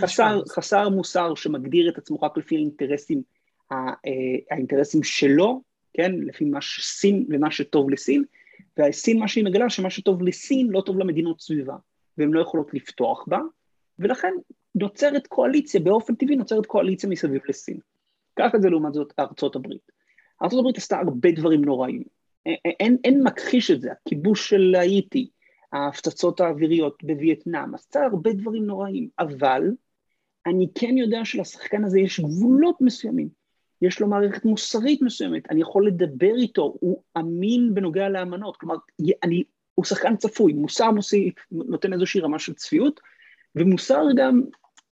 חסר, 0.00 0.42
חסר 0.48 0.88
מוסר 0.88 1.34
שמגדיר 1.34 1.88
את 1.88 1.98
עצמו 1.98 2.20
רק 2.20 2.38
לפי 2.38 2.56
האינטרסים, 2.56 3.22
אה, 3.72 3.76
האינטרסים 4.50 5.02
שלו, 5.02 5.62
כן, 5.94 6.12
לפי 6.20 6.44
מה 6.44 6.60
שסין 6.60 7.26
ומה 7.28 7.50
שטוב 7.50 7.90
לסין, 7.90 8.24
והסין 8.76 9.18
מה 9.18 9.28
שהיא 9.28 9.44
מגלה 9.44 9.70
שמה 9.70 9.90
שטוב 9.90 10.22
לסין 10.22 10.66
לא 10.70 10.80
טוב 10.80 10.98
למדינות 10.98 11.40
סביבה, 11.40 11.76
והן 12.18 12.30
לא 12.30 12.40
יכולות 12.40 12.74
לפתוח 12.74 13.24
בה, 13.26 13.38
ולכן 13.98 14.32
נוצרת 14.74 15.26
קואליציה, 15.26 15.80
באופן 15.80 16.14
טבעי 16.14 16.36
נוצרת 16.36 16.66
קואליציה 16.66 17.08
מסביב 17.08 17.42
לסין. 17.48 17.78
קח 18.34 18.54
את 18.54 18.62
זה 18.62 18.70
לעומת 18.70 18.94
זאת 18.94 19.12
ארצות 19.18 19.56
הברית. 19.56 19.92
ארצות 20.42 20.58
הברית 20.58 20.76
עשתה 20.76 20.98
הרבה 20.98 21.30
דברים 21.32 21.64
נוראים, 21.64 22.02
אין, 22.46 22.56
אין, 22.80 22.96
אין 23.04 23.22
מכחיש 23.22 23.70
את 23.70 23.80
זה, 23.80 23.92
הכיבוש 23.92 24.48
של 24.48 24.74
האיטי, 24.78 25.28
ההפצצות 25.72 26.40
האוויריות 26.40 27.02
בווייטנאם, 27.02 27.74
עשתה 27.74 28.00
הרבה 28.04 28.32
דברים 28.32 28.66
נוראים, 28.66 29.08
אבל 29.18 29.62
אני 30.46 30.68
כן 30.74 30.98
יודע 30.98 31.24
שלשחקן 31.24 31.84
הזה 31.84 32.00
יש 32.00 32.20
גבולות 32.20 32.80
מסוימים, 32.80 33.28
יש 33.82 34.00
לו 34.00 34.08
מערכת 34.08 34.44
מוסרית 34.44 35.02
מסוימת, 35.02 35.50
אני 35.50 35.60
יכול 35.60 35.86
לדבר 35.86 36.34
איתו, 36.34 36.76
הוא 36.80 37.02
אמין 37.18 37.74
בנוגע 37.74 38.08
לאמנות, 38.08 38.56
כלומר, 38.56 38.76
אני, 39.22 39.42
הוא 39.74 39.84
שחקן 39.84 40.16
צפוי, 40.16 40.52
מוסר 40.52 40.90
מוסיף, 40.90 41.34
נותן 41.52 41.92
איזושהי 41.92 42.20
רמה 42.20 42.38
של 42.38 42.54
צפיות, 42.54 43.00
ומוסר 43.56 44.04
גם 44.16 44.42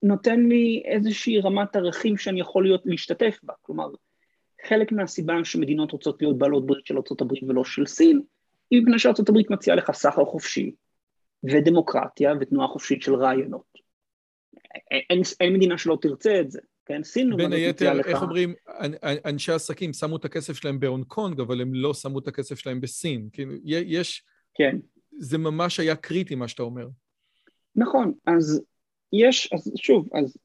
נותן 0.03 0.41
לי 0.41 0.83
איזושהי 0.85 1.41
רמת 1.41 1.77
ערכים 1.77 2.17
שאני 2.17 2.41
יכול 2.41 2.65
להיות, 2.65 2.83
להשתתף 2.85 3.41
בה, 3.43 3.55
כלומר, 3.63 3.89
חלק 4.69 4.93
מהסיבה 4.93 5.45
שמדינות 5.45 5.93
רוצות 5.93 6.23
להיות 6.23 6.39
בעלות 6.39 6.67
ברית 6.67 6.87
של 6.87 6.97
ארה"ב 6.97 7.33
ולא 7.49 7.65
של 7.65 7.87
סין, 7.87 8.23
היא 8.71 8.83
מפני 8.83 8.99
שארה"ב 8.99 9.53
מציעה 9.53 9.77
לך 9.77 9.91
סחר 9.91 10.25
חופשי, 10.25 10.73
ודמוקרטיה, 11.45 12.33
ותנועה 12.41 12.69
חופשית 12.69 13.03
של 13.03 13.15
רעיונות. 13.15 13.71
אין, 14.91 15.23
אין 15.41 15.53
מדינה 15.53 15.79
שלא 15.79 15.99
תרצה 16.01 16.41
את 16.41 16.51
זה. 16.51 16.61
כן, 16.87 17.03
סין 17.03 17.37
בין 17.37 17.53
היתר, 17.53 18.01
איך 18.01 18.23
אומרים, 18.23 18.55
אנשי 19.25 19.53
עסקים 19.53 19.93
שמו 19.93 20.17
את 20.17 20.25
הכסף 20.25 20.53
שלהם 20.53 20.81
בהונג 20.81 21.05
קונג, 21.05 21.41
אבל 21.41 21.61
הם 21.61 21.75
לא 21.75 21.95
שמו 21.95 22.19
את 22.19 22.29
הכסף 22.29 22.59
שלהם 22.59 22.81
בסין. 22.81 23.29
כאילו, 23.33 23.53
יש... 23.65 24.25
כן. 24.55 24.79
זה 25.19 25.39
ממש 25.39 25.81
היה 25.81 25.97
קריטי, 25.97 26.35
מה 26.35 26.49
שאתה 26.49 26.63
אומר. 26.63 26.89
נכון, 27.77 28.13
אז 28.27 28.63
יש, 29.13 29.53
אז 29.53 29.73
שוב, 29.77 30.09
אז 30.15 30.37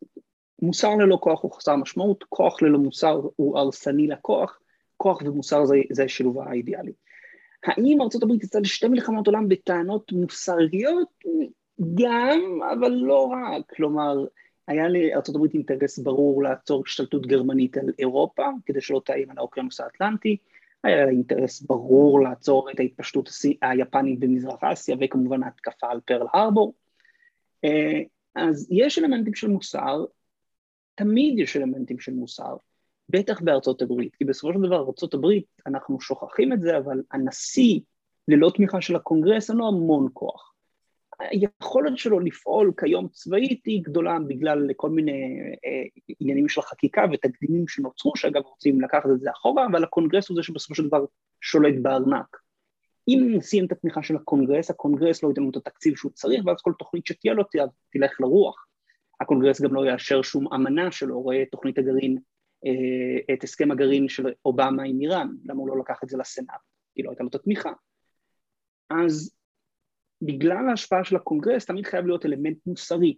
מוסר 0.61 0.95
ללא 0.95 1.17
כוח 1.21 1.43
הוא 1.43 1.51
חסר 1.51 1.75
משמעות, 1.75 2.23
כוח 2.29 2.61
ללא 2.61 2.79
מוסר 2.79 3.21
הוא 3.35 3.57
הרסני 3.57 4.07
לכוח, 4.07 4.59
כוח 4.97 5.21
ומוסר 5.21 5.65
זה, 5.65 5.75
זה 5.91 6.03
השילוב 6.03 6.39
האידיאלי. 6.39 6.93
האם 7.65 8.01
ארה"ב 8.01 8.43
יצאה 8.43 8.61
לשתי 8.61 8.87
מלחמות 8.87 9.27
עולם 9.27 9.49
בטענות 9.49 10.11
מוסריות? 10.11 11.23
גם, 11.95 12.59
אבל 12.73 12.91
לא 12.91 13.25
רק. 13.25 13.73
כלומר, 13.75 14.25
היה 14.67 14.87
לארה"ב 14.89 15.53
אינטרס 15.53 15.99
ברור 15.99 16.43
לעצור 16.43 16.83
השתלטות 16.85 17.27
גרמנית 17.27 17.77
על 17.77 17.85
אירופה, 17.99 18.47
כדי 18.65 18.81
שלא 18.81 19.01
תאיים 19.05 19.29
על 19.29 19.37
האוקיינוס 19.37 19.79
האטלנטי, 19.79 20.37
היה 20.83 21.05
לה 21.05 21.11
אינטרס 21.11 21.61
ברור 21.61 22.21
לעצור 22.21 22.71
את 22.71 22.79
ההתפשטות 22.79 23.29
היפנית 23.61 24.19
במזרח 24.19 24.63
אסיה, 24.63 24.95
וכמובן 25.01 25.43
ההתקפה 25.43 25.87
על 25.89 25.99
פרל 26.05 26.27
הרבור. 26.33 26.73
אה, 27.63 28.01
אז 28.35 28.67
יש 28.71 28.99
אלמנטים 28.99 29.35
של 29.35 29.47
מוסר, 29.47 30.05
תמיד 30.95 31.39
יש 31.39 31.57
אלמנטים 31.57 31.99
של 31.99 32.13
מוסר, 32.13 32.55
בטח 33.09 33.41
בארצות 33.41 33.81
הברית, 33.81 34.15
כי 34.15 34.25
בסופו 34.25 34.53
של 34.53 34.59
דבר 34.59 34.87
ארצות 34.87 35.13
הברית, 35.13 35.45
אנחנו 35.67 36.01
שוכחים 36.01 36.53
את 36.53 36.61
זה, 36.61 36.77
אבל 36.77 37.01
הנשיא, 37.11 37.79
ללא 38.27 38.51
תמיכה 38.55 38.81
של 38.81 38.95
הקונגרס, 38.95 39.49
אין 39.49 39.57
לו 39.57 39.67
המון 39.67 40.07
כוח. 40.13 40.55
היכולת 41.19 41.97
שלו 41.97 42.19
לפעול 42.19 42.73
כיום 42.77 43.07
צבאית 43.07 43.65
היא 43.65 43.83
גדולה 43.83 44.17
בגלל 44.27 44.69
כל 44.75 44.89
מיני 44.89 45.39
אה, 45.65 46.13
עניינים 46.19 46.49
של 46.49 46.61
החקיקה 46.61 47.05
ותקדימים 47.13 47.67
שנוצרו, 47.67 48.15
שאגב 48.15 48.41
רוצים 48.45 48.81
לקחת 48.81 49.09
את 49.15 49.19
זה 49.19 49.31
אחורה, 49.31 49.65
אבל 49.65 49.83
הקונגרס 49.83 50.29
הוא 50.29 50.35
זה 50.35 50.43
שבסופו 50.43 50.75
של 50.75 50.87
דבר 50.87 51.05
שולט 51.41 51.75
בארנק. 51.81 52.37
אם 53.07 53.33
אין 53.37 53.54
לו 53.54 53.65
את 53.65 53.71
התמיכה 53.71 54.03
של 54.03 54.15
הקונגרס, 54.15 54.69
הקונגרס 54.69 55.23
לא 55.23 55.29
ייתן 55.29 55.41
לו 55.41 55.49
את 55.49 55.55
התקציב 55.55 55.95
שהוא 55.95 56.11
צריך, 56.11 56.45
ואז 56.45 56.61
כל 56.61 56.73
תוכנית 56.79 57.05
שתהיה 57.05 57.33
לו 57.33 57.43
תלך 57.91 58.21
לרוח. 58.21 58.65
הקונגרס 59.21 59.61
גם 59.61 59.73
לא 59.73 59.85
יאשר 59.85 60.21
שום 60.21 60.53
אמנה 60.53 60.91
שלו, 60.91 61.21
רואה 61.21 61.43
תוכנית 61.51 61.77
הגרעין, 61.77 62.17
את 63.33 63.43
הסכם 63.43 63.71
הגרעין 63.71 64.09
של 64.09 64.25
אובמה 64.45 64.83
עם 64.83 65.01
איראן, 65.01 65.27
למה 65.45 65.59
הוא 65.59 65.69
לא 65.69 65.79
לקח 65.79 65.99
את 66.03 66.09
זה 66.09 66.17
לסנאט? 66.17 66.61
כי 66.95 67.03
לא 67.03 67.09
הייתה 67.09 67.23
לו 67.23 67.29
את 67.29 67.35
התמיכה. 67.35 67.71
אז 68.89 69.35
בגלל 70.21 70.69
ההשפעה 70.69 71.03
של 71.03 71.15
הקונגרס 71.15 71.65
תמיד 71.65 71.85
חייב 71.85 72.05
להיות 72.05 72.25
אלמנט 72.25 72.57
מוסרי. 72.65 73.15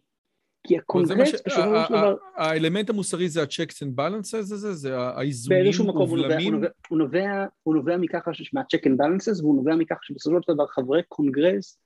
כי 0.67 0.77
הקונגרס 0.77 1.33
בסופו 1.33 1.49
של 1.49 1.61
דבר... 1.89 2.15
האלמנט 2.35 2.89
המוסרי 2.89 3.29
זה 3.29 3.41
ה-checks 3.41 3.83
and 3.83 3.99
balances 3.99 4.37
הזה? 4.37 4.73
זה 4.73 4.97
האיזונים 4.97 5.71
ובלמים? 5.85 6.61
הוא 6.89 6.97
נובע, 6.97 7.45
הוא 7.63 7.75
נובע 7.75 7.97
מככה, 7.97 8.31
מה-check 8.53 8.85
and 8.85 8.97
balances, 8.99 9.41
והוא 9.41 9.55
נובע 9.55 9.75
מכך 9.75 9.97
שבסופו 10.01 10.37
של 10.41 10.53
דבר 10.53 10.67
חברי 10.67 11.01
קונגרס 11.07 11.79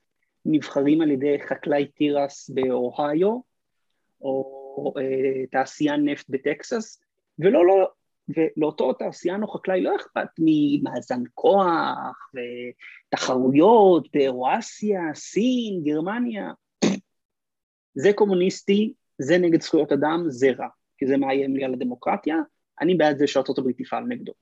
נבחרים 0.46 1.00
על 1.00 1.10
ידי 1.10 1.36
חקלאי 1.48 1.86
תירס 1.86 2.50
באוהיו, 2.50 3.40
או 4.20 4.94
אה, 4.98 5.46
תעשיין 5.50 6.08
נפט 6.08 6.26
בטקסס, 6.28 7.00
ולא, 7.42 7.66
לא, 7.66 7.88
ולאותו 8.28 8.92
תעשיין 8.92 9.42
או 9.42 9.48
חקלאי 9.48 9.80
לא 9.80 9.96
אכפת 9.96 10.28
ממאזן 10.38 11.22
כוח 11.34 12.30
ותחרויות 13.14 14.08
באירואסיה, 14.14 15.00
סין, 15.14 15.82
גרמניה. 15.84 16.52
זה 17.94 18.12
קומוניסטי, 18.14 18.92
זה 19.18 19.38
נגד 19.38 19.60
זכויות 19.62 19.92
אדם, 19.92 20.24
זה 20.28 20.50
רע, 20.58 20.68
כי 20.98 21.06
זה 21.06 21.16
מאיים 21.16 21.56
לי 21.56 21.64
על 21.64 21.72
הדמוקרטיה, 21.72 22.36
אני 22.80 22.94
בעד 22.94 23.18
זה 23.18 23.26
שארצות 23.26 23.58
הברית 23.58 23.78
תפעל 23.78 24.04
נגדו. 24.04 24.32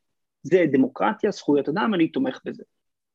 זה 0.42 0.64
דמוקרטיה, 0.72 1.30
זכויות 1.30 1.68
אדם, 1.68 1.94
אני 1.94 2.08
תומך 2.08 2.40
בזה. 2.44 2.62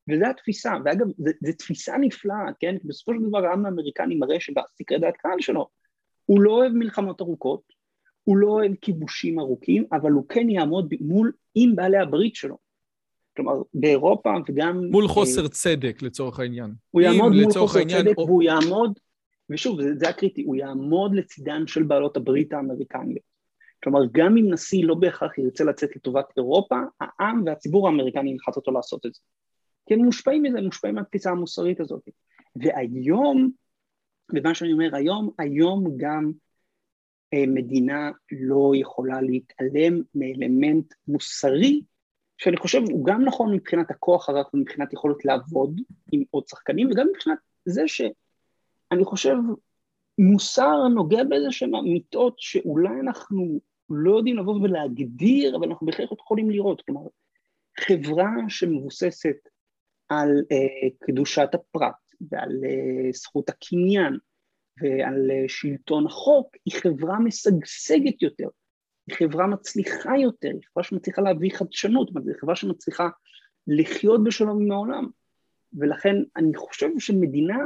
וזו 0.09 0.25
התפיסה, 0.25 0.73
ואגב, 0.85 1.07
זו 1.17 1.51
תפיסה 1.57 1.97
נפלאה, 1.97 2.45
כן? 2.59 2.75
בסופו 2.83 3.13
של 3.13 3.29
דבר 3.29 3.45
העם 3.45 3.65
האמריקני 3.65 4.15
מראה 4.15 4.39
שבסקרי 4.39 4.99
דעת 4.99 5.17
קהל 5.17 5.39
שלו, 5.39 5.67
הוא 6.25 6.41
לא 6.41 6.51
אוהב 6.51 6.71
מלחמות 6.71 7.21
ארוכות, 7.21 7.74
הוא 8.25 8.37
לא 8.37 8.47
אוהב 8.47 8.75
כיבושים 8.81 9.39
ארוכים, 9.39 9.85
אבל 9.91 10.11
הוא 10.11 10.25
כן 10.29 10.49
יעמוד 10.49 10.93
מול, 11.01 11.31
עם 11.55 11.75
בעלי 11.75 11.97
הברית 11.97 12.35
שלו. 12.35 12.57
כלומר, 13.35 13.61
באירופה 13.73 14.33
וגם... 14.49 14.85
מול 14.91 15.07
חוסר 15.07 15.43
אה, 15.43 15.49
צדק 15.49 16.01
לצורך 16.01 16.39
העניין. 16.39 16.73
הוא 16.91 17.01
יעמוד 17.01 17.33
מול 17.33 17.53
חוסר 17.53 17.79
העניין, 17.79 18.01
צדק 18.01 18.17
או... 18.17 18.25
והוא 18.27 18.43
יעמוד, 18.43 18.99
ושוב, 19.49 19.81
זה, 19.81 19.95
זה 19.95 20.09
הקריטי, 20.09 20.43
הוא 20.43 20.55
יעמוד 20.55 21.15
לצידן 21.15 21.67
של 21.67 21.83
בעלות 21.83 22.17
הברית 22.17 22.53
האמריקניות. 22.53 23.35
כלומר, 23.83 23.99
גם 24.11 24.37
אם 24.37 24.53
נשיא 24.53 24.85
לא 24.85 24.95
בהכרח 24.95 25.37
ירצה 25.37 25.63
לצאת 25.63 25.95
לטובת 25.95 26.25
אירופה, 26.37 26.75
העם 26.99 27.43
והציבור 27.45 27.87
האמריקני 27.87 28.31
ילחץ 28.31 28.55
אותו 28.55 28.71
לעשות 28.71 29.05
את 29.05 29.13
זה. 29.13 29.21
כי 29.85 29.93
הם 29.93 29.99
מושפעים 29.99 30.43
מזה, 30.43 30.57
הם 30.57 30.65
מושפעים 30.65 30.95
מהתפיסה 30.95 31.31
המוסרית 31.31 31.79
הזאת. 31.79 32.09
והיום, 32.55 33.51
ומה 34.35 34.55
שאני 34.55 34.73
אומר 34.73 34.95
היום, 34.95 35.29
היום 35.39 35.85
גם 35.97 36.31
מדינה 37.47 38.11
לא 38.31 38.71
יכולה 38.75 39.21
להתעלם 39.21 40.01
מאלמנט 40.15 40.93
מוסרי, 41.07 41.81
שאני 42.37 42.57
חושב 42.57 42.81
הוא 42.91 43.05
גם 43.05 43.25
נכון 43.25 43.53
מבחינת 43.53 43.91
הכוח 43.91 44.29
הרב 44.29 44.45
ומבחינת 44.53 44.93
יכולת 44.93 45.25
לעבוד 45.25 45.81
עם 46.11 46.23
עוד 46.31 46.47
שחקנים, 46.47 46.91
וגם 46.91 47.07
מבחינת 47.09 47.37
זה 47.65 47.87
שאני 47.87 49.05
חושב 49.05 49.35
מוסר 50.19 50.87
נוגע 50.87 51.23
באיזה 51.23 51.51
שהם 51.51 51.75
אמיתות 51.75 52.35
שאולי 52.37 52.99
אנחנו 52.99 53.59
לא 53.89 54.17
יודעים 54.17 54.37
לבוא 54.37 54.59
ולהגדיר, 54.61 55.55
אבל 55.57 55.67
אנחנו 55.67 55.85
בהחלט 55.85 56.11
יכולים 56.11 56.51
לראות. 56.51 56.81
כלומר, 56.81 57.01
חברה 57.79 58.31
שמבוססת 58.49 59.37
על 60.09 60.29
uh, 60.29 60.93
קדושת 60.99 61.49
הפרט 61.53 62.11
ועל 62.31 62.49
uh, 62.49 63.15
זכות 63.17 63.49
הקניין 63.49 64.17
ועל 64.81 65.31
uh, 65.31 65.33
שלטון 65.47 66.05
החוק, 66.05 66.55
היא 66.65 66.73
חברה 66.81 67.19
משגשגת 67.19 68.21
יותר, 68.21 68.47
היא 69.07 69.15
חברה 69.15 69.47
מצליחה 69.47 70.17
יותר, 70.17 70.49
היא 70.49 70.61
חברה 70.73 70.83
שמצליחה 70.83 71.21
להביא 71.21 71.51
חדשנות, 71.51 72.09
היא 72.15 72.35
חברה 72.41 72.55
שמצליחה 72.55 73.09
לחיות 73.67 74.23
בשלום 74.23 74.61
עם 74.61 74.71
העולם. 74.71 75.07
ולכן 75.73 76.15
אני 76.35 76.55
חושב 76.55 76.89
שמדינה, 76.99 77.57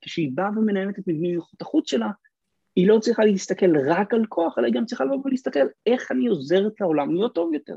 כשהיא 0.00 0.30
באה 0.34 0.50
ומנהלת 0.56 0.98
את 0.98 1.08
מדיניות 1.08 1.60
החוץ 1.60 1.90
שלה, 1.90 2.10
היא 2.76 2.88
לא 2.88 2.98
צריכה 2.98 3.24
להסתכל 3.24 3.76
רק 3.88 4.14
על 4.14 4.26
כוח, 4.26 4.58
אלא 4.58 4.66
היא 4.66 4.74
גם 4.74 4.84
צריכה 4.84 5.04
לבוא 5.04 5.22
ולהסתכל 5.24 5.66
איך 5.86 6.12
אני 6.12 6.26
עוזרת 6.26 6.80
לעולם 6.80 7.14
להיות 7.14 7.34
טוב 7.34 7.54
יותר. 7.54 7.76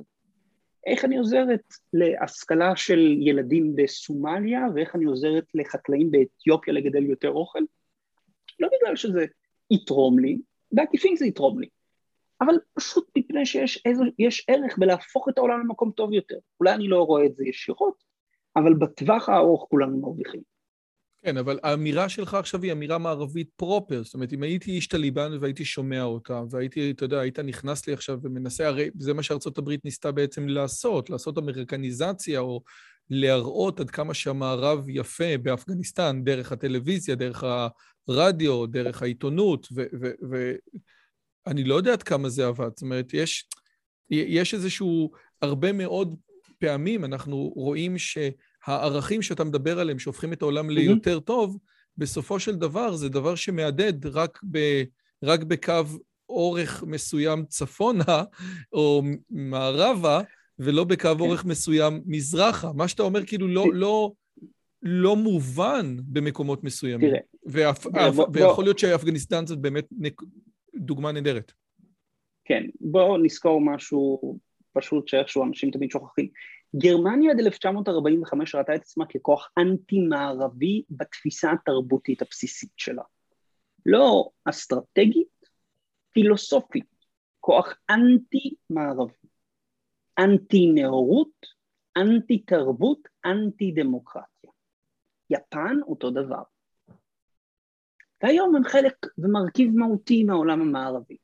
איך 0.85 1.05
אני 1.05 1.17
עוזרת 1.17 1.61
להשכלה 1.93 2.75
של 2.75 2.99
ילדים 3.19 3.75
בסומליה, 3.75 4.61
ואיך 4.75 4.95
אני 4.95 5.05
עוזרת 5.05 5.45
לחקלאים 5.53 6.11
באתיופיה 6.11 6.73
לגדל 6.73 7.03
יותר 7.03 7.29
אוכל. 7.29 7.59
לא 8.59 8.67
בגלל 8.77 8.95
שזה 8.95 9.25
יתרום 9.71 10.19
לי, 10.19 10.37
בעקיפין 10.71 11.15
זה 11.15 11.25
יתרום 11.25 11.59
לי, 11.59 11.67
אבל 12.41 12.53
פשוט 12.73 13.09
מפני 13.17 13.45
שיש 13.45 13.81
איזו, 13.85 14.03
ערך 14.47 14.77
בלהפוך 14.77 15.29
את 15.29 15.37
העולם 15.37 15.59
למקום 15.59 15.91
טוב 15.91 16.13
יותר. 16.13 16.37
אולי 16.59 16.73
אני 16.73 16.87
לא 16.87 17.03
רואה 17.03 17.25
את 17.25 17.35
זה 17.35 17.43
ישירות, 17.47 18.03
אבל 18.55 18.73
בטווח 18.73 19.29
הארוך 19.29 19.67
כולנו 19.69 20.01
מרוויחים. 20.01 20.41
כן, 21.23 21.37
אבל 21.37 21.59
האמירה 21.63 22.09
שלך 22.09 22.33
עכשיו 22.33 22.63
היא 22.63 22.71
אמירה 22.71 22.97
מערבית 22.97 23.49
פרופר. 23.55 24.03
זאת 24.03 24.13
אומרת, 24.13 24.33
אם 24.33 24.43
הייתי 24.43 24.71
איש 24.71 24.87
טליבן 24.87 25.31
והייתי 25.41 25.65
שומע 25.65 26.03
אותה, 26.03 26.43
והייתי, 26.49 26.91
אתה 26.91 27.05
יודע, 27.05 27.19
היית 27.19 27.39
נכנס 27.39 27.87
לי 27.87 27.93
עכשיו 27.93 28.19
ומנסה, 28.23 28.67
הרי 28.67 28.89
זה 28.99 29.13
מה 29.13 29.23
שארצות 29.23 29.57
הברית 29.57 29.85
ניסתה 29.85 30.11
בעצם 30.11 30.47
לעשות, 30.47 31.09
לעשות 31.09 31.37
אמריקניזציה, 31.37 32.39
או 32.39 32.61
להראות 33.09 33.79
עד 33.79 33.89
כמה 33.89 34.13
שהמערב 34.13 34.89
יפה 34.89 35.37
באפגניסטן, 35.43 36.21
דרך 36.23 36.51
הטלוויזיה, 36.51 37.15
דרך 37.15 37.43
הרדיו, 38.07 38.65
דרך 38.65 39.01
העיתונות, 39.01 39.67
ואני 41.45 41.63
לא 41.63 41.75
יודע 41.75 41.93
עד 41.93 42.03
כמה 42.03 42.29
זה 42.29 42.47
עבד. 42.47 42.69
זאת 42.69 42.81
אומרת, 42.81 43.13
יש, 43.13 43.47
יש 44.09 44.53
איזשהו, 44.53 45.11
הרבה 45.41 45.71
מאוד 45.71 46.15
פעמים 46.59 47.05
אנחנו 47.05 47.51
רואים 47.55 47.95
שהערכים 47.97 49.21
שאתה 49.21 49.43
מדבר 49.43 49.79
עליהם, 49.79 49.99
שהופכים 49.99 50.33
את 50.33 50.41
העולם 50.41 50.69
ליותר 50.69 51.19
טוב, 51.19 51.57
בסופו 51.97 52.39
של 52.39 52.55
דבר 52.55 52.95
זה 52.95 53.09
דבר 53.09 53.35
שמהדהד 53.35 54.05
רק, 54.05 54.39
ב, 54.51 54.83
רק 55.23 55.43
בקו 55.43 55.83
אורך 56.29 56.83
מסוים 56.87 57.45
צפונה 57.45 58.23
או 58.73 59.03
מערבה, 59.29 60.21
ולא 60.59 60.83
בקו 60.83 61.09
כן. 61.15 61.19
אורך 61.19 61.45
מסוים 61.45 62.01
מזרחה. 62.05 62.73
מה 62.73 62.87
שאתה 62.87 63.03
אומר 63.03 63.25
כאילו 63.25 63.47
לא, 63.47 63.65
לא, 63.73 64.11
לא 64.81 65.15
מובן 65.15 65.95
במקומות 66.07 66.63
מסוימים. 66.63 67.09
תראה. 67.09 67.19
ואף, 67.45 67.87
תראה, 67.87 68.11
בוא, 68.11 68.27
ויכול 68.33 68.55
בוא. 68.55 68.63
להיות 68.63 68.79
שאפגניסטן 68.79 69.45
זאת 69.45 69.59
באמת 69.59 69.87
דוגמה 70.75 71.11
נהדרת. 71.11 71.51
כן, 72.45 72.63
בואו 72.81 73.17
נזכור 73.17 73.61
משהו 73.61 74.37
פשוט 74.73 75.07
שאיכשהו 75.07 75.43
אנשים 75.43 75.71
תמיד 75.71 75.91
שוכחים. 75.91 76.27
גרמניה 76.75 77.31
עד 77.31 77.39
1945 77.39 78.55
ראתה 78.55 78.75
את 78.75 78.81
עצמה 78.81 79.05
ככוח 79.05 79.49
אנטי-מערבי 79.57 80.83
בתפיסה 80.89 81.51
התרבותית 81.51 82.21
הבסיסית 82.21 82.71
שלה. 82.77 83.03
לא 83.85 84.29
אסטרטגית, 84.45 85.27
פילוסופית, 86.13 86.85
כוח 87.39 87.73
אנטי-מערבי. 87.89 89.28
אנטי-נאורות, 90.19 91.45
אנטי-תרבות, 91.97 93.07
אנטי-דמוקרטיה. 93.25 94.51
יפן 95.29 95.77
אותו 95.87 96.09
דבר. 96.09 96.43
והיום 98.23 98.55
הם 98.55 98.63
חלק 98.63 98.93
ומרכיב 99.17 99.71
מהותי 99.75 100.23
מהעולם 100.23 100.61
המערבי. 100.61 101.17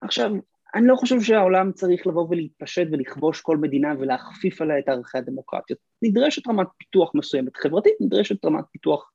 עכשיו, 0.00 0.30
אני 0.74 0.86
לא 0.86 0.96
חושב 0.96 1.20
שהעולם 1.20 1.72
צריך 1.72 2.06
לבוא 2.06 2.26
ולהתפשט 2.30 2.86
ולכבוש 2.92 3.40
כל 3.40 3.56
מדינה 3.56 3.94
ולהכפיף 3.98 4.62
עליה 4.62 4.78
את 4.78 4.88
ערכי 4.88 5.18
הדמוקרטיות. 5.18 5.78
נדרשת 6.02 6.48
רמת 6.48 6.66
פיתוח 6.78 7.14
מסוימת 7.14 7.56
חברתית, 7.56 7.94
נדרשת 8.00 8.44
רמת 8.44 8.64
פיתוח 8.72 9.10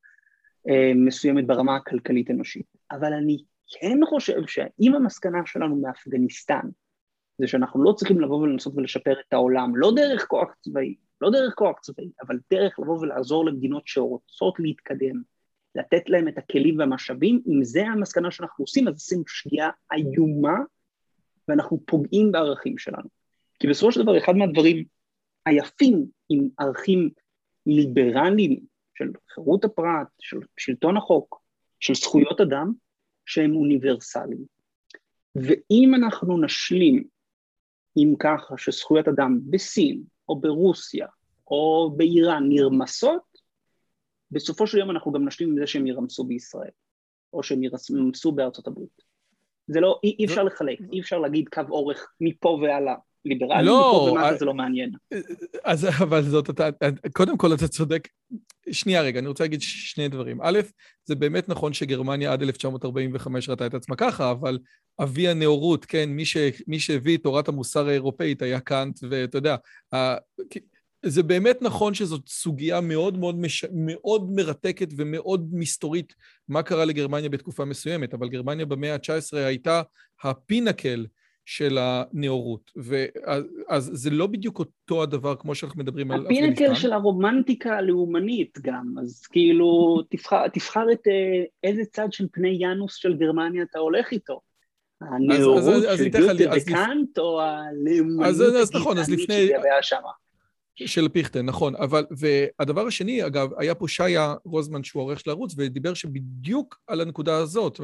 אה, 0.70 0.92
מסוימת 0.96 1.48
ברמה 1.48 1.76
הכלכלית-אנושית. 1.76 2.66
אבל 2.92 3.14
אני 3.14 3.38
כן 3.68 3.98
חושב 4.06 4.48
שאם 4.48 4.96
המסקנה 4.96 5.42
שלנו 5.46 5.76
מאפגניסטן 5.76 6.70
זה 7.42 7.48
שאנחנו 7.48 7.84
לא 7.84 7.94
צריכים 7.94 8.22
לבוא 8.22 8.38
ולנסות 8.38 8.74
ולשפר 8.76 9.14
את 9.28 9.34
העולם, 9.34 9.76
לא 9.76 9.92
דרך 9.96 10.26
כוח 10.28 10.50
צבאי, 10.62 10.96
לא 11.22 11.30
דרך 11.32 11.54
כוח 11.56 11.80
צבאי, 11.80 12.10
אבל 12.22 12.40
דרך 12.52 12.80
לבוא 12.80 13.00
ולעזור 13.00 13.46
למדינות 13.46 13.84
שרוצות 13.86 14.60
להתקדם, 14.60 15.22
לתת 15.76 16.10
להם 16.10 16.28
את 16.28 16.38
הכלים 16.38 16.80
והמשאבים, 16.80 17.42
אם 17.48 17.64
זה 17.64 17.88
המסקנה 17.88 18.32
שאנחנו 18.32 18.64
עושים, 18.64 18.88
אז 18.88 18.94
עושים 18.94 19.24
שגיאה 19.28 19.70
איומה 19.94 20.58
ואנחנו 21.48 21.80
פוגעים 21.86 22.32
בערכים 22.32 22.78
שלנו. 22.78 23.10
כי 23.60 23.68
בסופו 23.68 23.92
של 23.92 24.04
דבר 24.04 24.18
אחד 24.18 24.36
מהדברים 24.36 24.84
היפים 25.46 26.06
עם 26.30 26.48
ערכים 26.60 27.10
ליברליים 27.66 28.60
של 28.94 29.12
חירות 29.34 29.66
הפרט, 29.66 30.08
של 30.20 30.38
שלטון 30.58 30.98
החוק, 30.98 31.42
של 31.80 31.94
זכויות 31.94 32.42
אדם, 32.42 32.72
שהם 33.26 33.56
אוניברסליים. 33.56 34.46
ואם 35.36 35.96
אנחנו 35.96 36.42
נשלים 36.42 37.04
עם 37.96 38.16
ככה 38.20 38.58
שזכויות 38.58 39.08
אדם 39.08 39.40
בסין 39.50 40.04
או 40.30 40.40
ברוסיה 40.40 41.08
או 41.48 41.94
באיראן 41.98 42.44
נרמסות, 42.50 43.32
בסופו 44.32 44.68
של 44.68 44.78
יום 44.78 44.92
אנחנו 44.92 45.12
גם 45.12 45.28
נשלים 45.28 45.50
עם 45.50 45.58
זה 45.60 45.68
שהם 45.68 45.88
ירמסו 45.88 46.24
בישראל, 46.24 46.70
או 47.34 47.44
שהם 47.44 47.62
ירמסו 47.64 48.32
בארצות 48.32 48.68
הברית. 48.68 49.02
זה 49.68 49.80
לא, 49.80 50.00
אי, 50.04 50.16
אי 50.20 50.26
אפשר 50.26 50.44
לחלק, 50.44 50.80
אי 50.92 51.00
אפשר 51.00 51.20
להגיד 51.20 51.50
קו 51.50 51.62
אורך 51.70 52.14
מפה 52.22 52.60
והלאה. 52.62 52.96
ליברלי, 53.26 53.66
לא, 53.66 54.08
מפה 54.08 54.12
ומטה 54.12 54.38
זה 54.38 54.46
לא 54.46 54.54
מעניין. 54.54 54.92
אז 55.64 55.86
אבל 56.04 56.22
זאת, 56.22 56.50
אתה, 56.50 56.70
קודם 57.14 57.38
כל 57.38 57.54
אתה 57.54 57.68
צודק. 57.68 58.08
שנייה 58.72 59.02
רגע, 59.02 59.20
אני 59.20 59.28
רוצה 59.28 59.44
להגיד 59.44 59.62
שני 59.62 60.08
דברים. 60.08 60.40
א', 60.42 60.60
זה 61.06 61.16
באמת 61.16 61.50
נכון 61.50 61.74
שגרמניה 61.74 62.34
עד 62.34 62.42
1945 62.42 63.50
ראתה 63.50 63.66
את 63.66 63.74
עצמה 63.74 63.96
ככה, 63.96 64.32
אבל 64.32 64.60
אבי 65.02 65.28
הנאורות, 65.28 65.86
כן, 65.86 66.10
מי, 66.10 66.26
ש, 66.26 66.38
מי 66.68 66.80
שהביא 66.80 67.18
את 67.18 67.24
תורת 67.24 67.48
המוסר 67.48 67.88
האירופאית 67.88 68.42
היה 68.42 68.60
קאנט, 68.60 69.00
ואתה 69.10 69.38
יודע, 69.38 69.56
זה 71.06 71.24
באמת 71.24 71.62
נכון 71.62 71.94
שזאת 71.94 72.28
סוגיה 72.28 72.82
מאוד 72.82 73.18
מאוד, 73.18 73.40
מש... 73.40 73.66
מאוד 73.72 74.32
מרתקת 74.32 74.88
ומאוד 74.98 75.50
מסתורית 75.52 76.14
מה 76.48 76.64
קרה 76.64 76.86
לגרמניה 76.86 77.30
בתקופה 77.30 77.66
מסוימת, 77.66 78.14
אבל 78.14 78.30
גרמניה 78.30 78.66
במאה 78.66 78.94
ה-19 78.94 79.38
הייתה 79.38 79.82
הפינקל 80.24 81.06
של 81.46 81.78
הנאורות, 81.78 82.72
ואז 82.76 83.44
אז 83.70 83.92
זה 83.94 84.10
לא 84.10 84.28
בדיוק 84.28 84.60
אותו 84.60 85.04
הדבר 85.04 85.36
כמו 85.36 85.56
שאנחנו 85.56 85.80
מדברים 85.80 86.12
על 86.12 86.22
אפגניסטן. 86.22 86.44
הפינקל 86.44 86.76
של 86.76 86.94
הרומנטיקה 86.94 87.78
הלאומנית 87.78 88.58
גם, 88.62 88.96
אז 89.02 89.26
כאילו 89.28 89.98
תבחר, 90.10 90.48
תבחר 90.48 90.86
את 90.92 91.08
אה, 91.08 91.44
איזה 91.64 91.82
צד 91.86 92.08
של 92.12 92.28
פני 92.32 92.58
יאנוס 92.60 92.96
של 92.96 93.14
גרמניה 93.14 93.64
אתה 93.64 93.80
הולך 93.80 94.12
איתו. 94.12 94.42
הנאורות 95.02 95.84
של 95.98 96.10
גתה 96.10 96.50
וקאנט, 96.58 97.18
או 97.18 97.42
הלאומנית, 97.42 98.76
נכון, 98.76 98.98
הגזענית 98.98 99.20
שגביה 99.20 99.82
שמה. 99.82 100.10
של 100.76 101.10
פיכטה, 101.10 101.46
נכון. 101.46 101.76
אבל, 101.76 102.06
והדבר 102.12 102.88
השני, 102.88 103.26
אגב, 103.26 103.50
היה 103.58 103.76
פה 103.76 103.88
שיה 103.88 104.36
רוזמן, 104.46 104.84
שהוא 104.84 105.02
העורך 105.02 105.20
של 105.20 105.30
הערוץ, 105.30 105.54
ודיבר 105.58 105.94
שבדיוק 105.94 106.80
על 106.88 107.02
הנקודה 107.02 107.38
הזאת. 107.38 107.80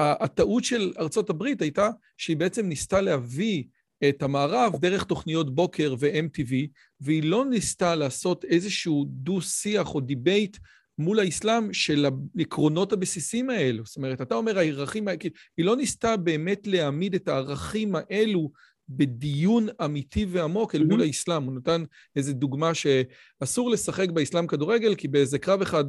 הטעות 0.00 0.64
של 0.64 0.92
ארצות 0.98 1.30
הברית 1.30 1.62
הייתה 1.62 1.90
שהיא 2.16 2.36
בעצם 2.36 2.66
ניסתה 2.66 3.00
להביא 3.00 3.64
את 4.08 4.22
המערב 4.22 4.72
דרך 4.80 5.04
תוכניות 5.04 5.54
בוקר 5.54 5.94
ו-MTV, 5.98 6.52
והיא 7.00 7.22
לא 7.22 7.44
ניסתה 7.44 7.94
לעשות 7.94 8.44
איזשהו 8.44 9.04
דו-שיח 9.08 9.94
או 9.94 10.00
debate 10.00 10.56
מול 10.98 11.20
האסלאם 11.20 11.72
של 11.72 12.06
העקרונות 12.38 12.92
הבסיסיים 12.92 13.50
האלו. 13.50 13.84
זאת 13.86 13.96
אומרת, 13.96 14.20
אתה 14.20 14.34
אומר 14.34 14.58
הערכים, 14.58 15.08
היא 15.56 15.64
לא 15.64 15.76
ניסתה 15.76 16.16
באמת 16.16 16.66
להעמיד 16.66 17.14
את 17.14 17.28
הערכים 17.28 17.94
האלו 17.94 18.50
בדיון 18.88 19.66
אמיתי 19.84 20.26
ועמוק 20.28 20.74
אל 20.74 20.84
מול 20.84 21.02
האסלאם. 21.02 21.42
הוא 21.42 21.54
נתן 21.54 21.84
איזו 22.16 22.32
דוגמה 22.32 22.72
שאסור 22.74 23.70
לשחק 23.70 24.10
באסלאם 24.10 24.46
כדורגל, 24.46 24.94
כי 24.94 25.08
באיזה 25.08 25.38
קרב 25.38 25.62
אחד 25.62 25.84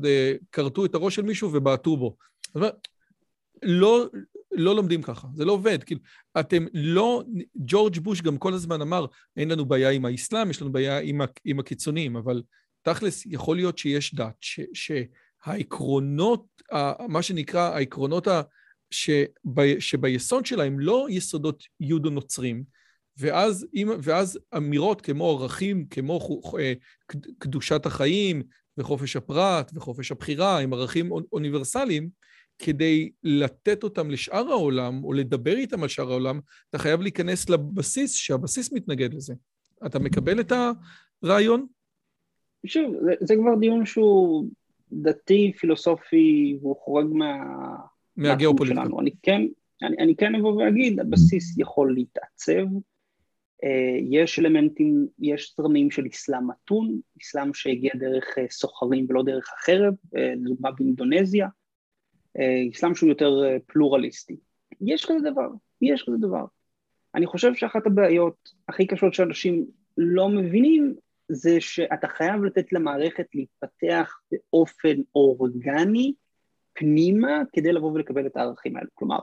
כרתו 0.52 0.86
את 0.86 0.96
הראש 0.96 1.16
של 1.16 1.22
מישהו 1.22 1.54
ובעטו 1.54 1.98
בו. 1.98 2.16
זאת 2.48 2.56
אומרת, 2.56 2.88
לא, 3.64 4.06
לא 4.52 4.76
לומדים 4.76 5.02
ככה, 5.02 5.28
זה 5.36 5.46
לא 5.46 5.52
עובד. 5.52 5.84
כאילו, 5.84 6.02
אתם 6.40 6.66
לא... 6.74 7.24
ג'ורג' 7.56 8.00
בוש 8.00 8.22
גם 8.22 8.38
כל 8.38 8.54
הזמן 8.54 8.82
אמר, 8.82 9.06
אין 9.38 9.50
לנו 9.50 9.66
בעיה 9.66 9.90
עם 9.90 10.06
האסלאם, 10.06 10.50
יש 10.50 10.62
לנו 10.62 10.72
בעיה 10.72 11.00
עם, 11.00 11.22
עם 11.46 11.60
הקיצונים, 11.60 12.16
אבל 12.16 12.42
תכלס, 12.82 13.26
יכול 13.26 13.56
להיות 13.56 13.78
שיש 13.78 14.16
דת, 14.16 14.36
ש, 14.42 14.60
שהעקרונות, 14.74 16.46
מה 17.10 17.22
שנקרא, 17.22 17.62
העקרונות 17.62 18.28
ה, 18.28 18.42
שב, 18.92 19.26
שביסוד 19.80 20.46
שלה 20.46 20.64
הם 20.64 20.80
לא 20.80 21.08
יסודות 21.10 21.64
יודו-נוצרים, 21.80 22.64
ואז, 23.18 23.68
ואז 24.04 24.40
אמירות 24.58 25.02
כמו 25.02 25.30
ערכים, 25.30 25.86
כמו 25.90 26.42
אה, 26.60 26.74
קדושת 27.40 27.86
החיים 27.86 28.44
וחופש 28.78 29.16
הפרט 29.16 29.72
וחופש 29.76 30.12
הבחירה, 30.12 30.60
הם 30.60 30.74
ערכים 30.74 31.12
אוניברסליים, 31.34 32.10
כדי 32.62 33.10
לתת 33.24 33.84
אותם 33.84 34.12
לשאר 34.12 34.52
העולם, 34.52 35.04
או 35.04 35.14
לדבר 35.14 35.58
איתם 35.58 35.84
על 35.84 35.90
שאר 35.90 36.10
העולם, 36.12 36.40
אתה 36.70 36.78
חייב 36.78 37.02
להיכנס 37.02 37.50
לבסיס, 37.50 38.14
שהבסיס 38.14 38.74
מתנגד 38.74 39.14
לזה. 39.14 39.34
אתה 39.86 40.00
מקבל 40.00 40.40
את 40.40 40.52
הרעיון? 41.24 41.68
שוב, 42.66 42.96
זה, 43.02 43.14
זה 43.20 43.36
כבר 43.36 43.56
דיון 43.60 43.86
שהוא 43.86 44.46
דתי, 44.92 45.52
פילוסופי, 45.60 46.58
והוא 46.62 46.76
חורג 46.84 47.06
מה... 47.14 47.36
מהגיאופוליטיקה. 48.18 48.82
אני 49.00 49.12
כן, 49.24 49.42
אני, 49.84 49.98
אני 50.00 50.16
כן 50.16 50.36
אבוא 50.36 50.52
ואגיד, 50.52 51.00
הבסיס 51.00 51.58
יכול 51.58 51.94
להתעצב, 51.94 52.66
אה, 53.64 53.98
יש 54.10 54.40
אלמנטים, 54.40 55.08
יש 55.20 55.54
זרמים 55.58 55.92
של 55.92 56.04
אסלאם 56.14 56.48
מתון, 56.48 57.00
אסלאם 57.22 57.54
שהגיע 57.54 57.92
דרך 57.96 58.38
אה, 58.38 58.46
סוחרים 58.50 59.06
ולא 59.10 59.24
דרך 59.24 59.54
החרב, 59.54 59.94
אה, 60.16 60.34
באינדונזיה, 60.60 61.48
אסלאם 62.74 62.96
שהוא 62.96 63.10
יותר 63.10 63.32
פלורליסטי. 63.68 64.36
יש 64.82 65.06
כזה 65.06 65.32
דבר, 65.32 65.50
יש 65.82 66.04
כזה 66.08 66.18
דבר. 66.18 66.46
אני 67.16 67.26
חושב 67.26 67.54
שאחת 67.54 67.86
הבעיות 67.88 68.50
הכי 68.68 68.88
קשות 68.88 69.14
שאנשים 69.14 69.66
לא 69.98 70.30
מבינים 70.30 70.96
זה 71.28 71.62
שאתה 71.62 72.08
חייב 72.08 72.44
לתת 72.44 72.74
למערכת 72.74 73.26
להתפתח 73.36 74.20
באופן 74.32 75.02
אורגני 75.16 76.14
פנימה 76.74 77.42
כדי 77.54 77.74
לבוא 77.74 77.92
ולקבל 77.92 78.28
את 78.28 78.38
הערכים 78.38 78.76
האלה. 78.76 78.88
כלומר, 78.94 79.20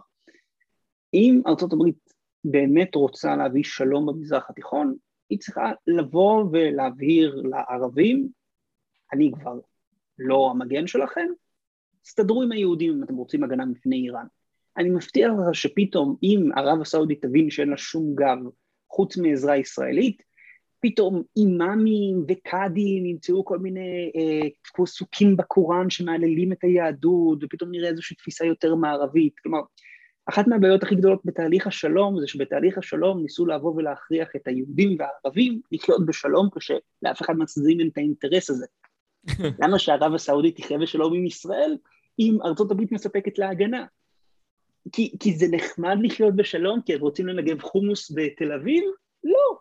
אם 1.14 1.42
ארצות 1.46 1.72
הברית 1.72 2.12
באמת 2.44 2.94
רוצה 2.94 3.36
להביא 3.36 3.62
שלום 3.64 4.06
במזרח 4.06 4.50
התיכון, 4.50 4.94
היא 5.30 5.38
צריכה 5.38 5.72
לבוא 5.86 6.44
ולהבהיר 6.52 7.42
לערבים, 7.44 8.28
אני 9.12 9.30
כבר 9.40 9.58
לא 10.18 10.50
המגן 10.50 10.86
שלכם, 10.86 11.26
תסתדרו 12.02 12.42
עם 12.42 12.52
היהודים 12.52 12.92
אם 12.92 13.02
אתם 13.02 13.14
רוצים 13.14 13.44
הגנה 13.44 13.64
מפני 13.64 13.96
איראן. 13.96 14.26
אני 14.76 14.90
מבטיח 14.90 15.30
לך 15.32 15.54
שפתאום 15.54 16.16
אם 16.22 16.50
ערב 16.56 16.80
הסעודית 16.80 17.22
תבין 17.22 17.50
שאין 17.50 17.68
לה 17.68 17.76
שום 17.76 18.14
גב 18.14 18.38
חוץ 18.90 19.16
מעזרה 19.16 19.56
ישראלית, 19.56 20.22
פתאום 20.80 21.22
אימאמים 21.36 22.24
וקאדים 22.28 23.06
ימצאו 23.06 23.44
כל 23.44 23.58
מיני 23.58 24.12
אה, 24.16 24.48
פסוקים 24.76 25.36
בקוראן 25.36 25.90
שמהללים 25.90 26.52
את 26.52 26.64
היהדות, 26.64 27.44
ופתאום 27.44 27.70
נראה 27.70 27.88
איזושהי 27.88 28.16
תפיסה 28.16 28.44
יותר 28.44 28.74
מערבית. 28.74 29.32
כלומר, 29.42 29.60
אחת 30.28 30.46
מהבעיות 30.46 30.82
הכי 30.82 30.94
גדולות 30.94 31.20
בתהליך 31.24 31.66
השלום 31.66 32.20
זה 32.20 32.26
שבתהליך 32.26 32.78
השלום 32.78 33.22
ניסו 33.22 33.46
לבוא 33.46 33.74
ולהכריח 33.76 34.28
את 34.36 34.48
היהודים 34.48 34.96
והערבים 34.98 35.60
לחיות 35.72 36.06
בשלום 36.06 36.48
כשלאף 36.56 37.22
אחד 37.22 37.36
מהצדדים 37.36 37.80
אין 37.80 37.88
את 37.88 37.98
האינטרס 37.98 38.50
הזה. 38.50 38.66
למה 39.62 39.78
שערב 39.78 40.14
הסעודית 40.14 40.56
תחיה 40.56 40.78
בשלום 40.78 41.14
עם 41.14 41.26
ישראל 41.26 41.76
אם 42.18 42.38
ארצות 42.44 42.70
הברית 42.70 42.92
מספקת 42.92 43.38
לה 43.38 43.50
הגנה? 43.50 43.84
כי, 44.92 45.16
כי 45.20 45.32
זה 45.32 45.46
נחמד 45.50 45.96
לחיות 46.02 46.36
בשלום 46.36 46.80
כי 46.82 46.96
רוצים 46.96 47.26
לנגב 47.26 47.60
חומוס 47.60 48.12
בתל 48.14 48.52
אביב? 48.52 48.84
לא. 49.24 49.58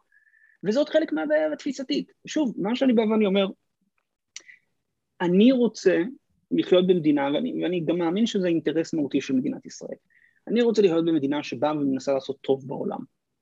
וזאת 0.64 0.90
חלק 0.90 1.14
מהבעיה 1.14 1.54
התפיסתית. 1.54 2.12
שוב, 2.28 2.54
מה 2.58 2.76
שאני 2.76 2.94
בא 2.94 3.02
ואני 3.02 3.26
אומר, 3.26 3.48
אני 5.22 5.52
רוצה 5.52 6.04
לחיות 6.52 6.88
במדינה, 6.88 7.30
ואני, 7.34 7.64
ואני 7.64 7.80
גם 7.80 7.98
מאמין 7.98 8.26
שזה 8.26 8.48
אינטרס 8.48 8.94
מהותי 8.94 9.22
של 9.22 9.34
מדינת 9.34 9.66
ישראל. 9.66 9.98
אני 10.48 10.62
רוצה 10.62 10.82
להיות 10.82 11.06
במדינה 11.06 11.44
שבאה 11.44 11.72
ומנסה 11.72 12.14
לעשות 12.14 12.38
טוב 12.42 12.68
בעולם, 12.68 13.00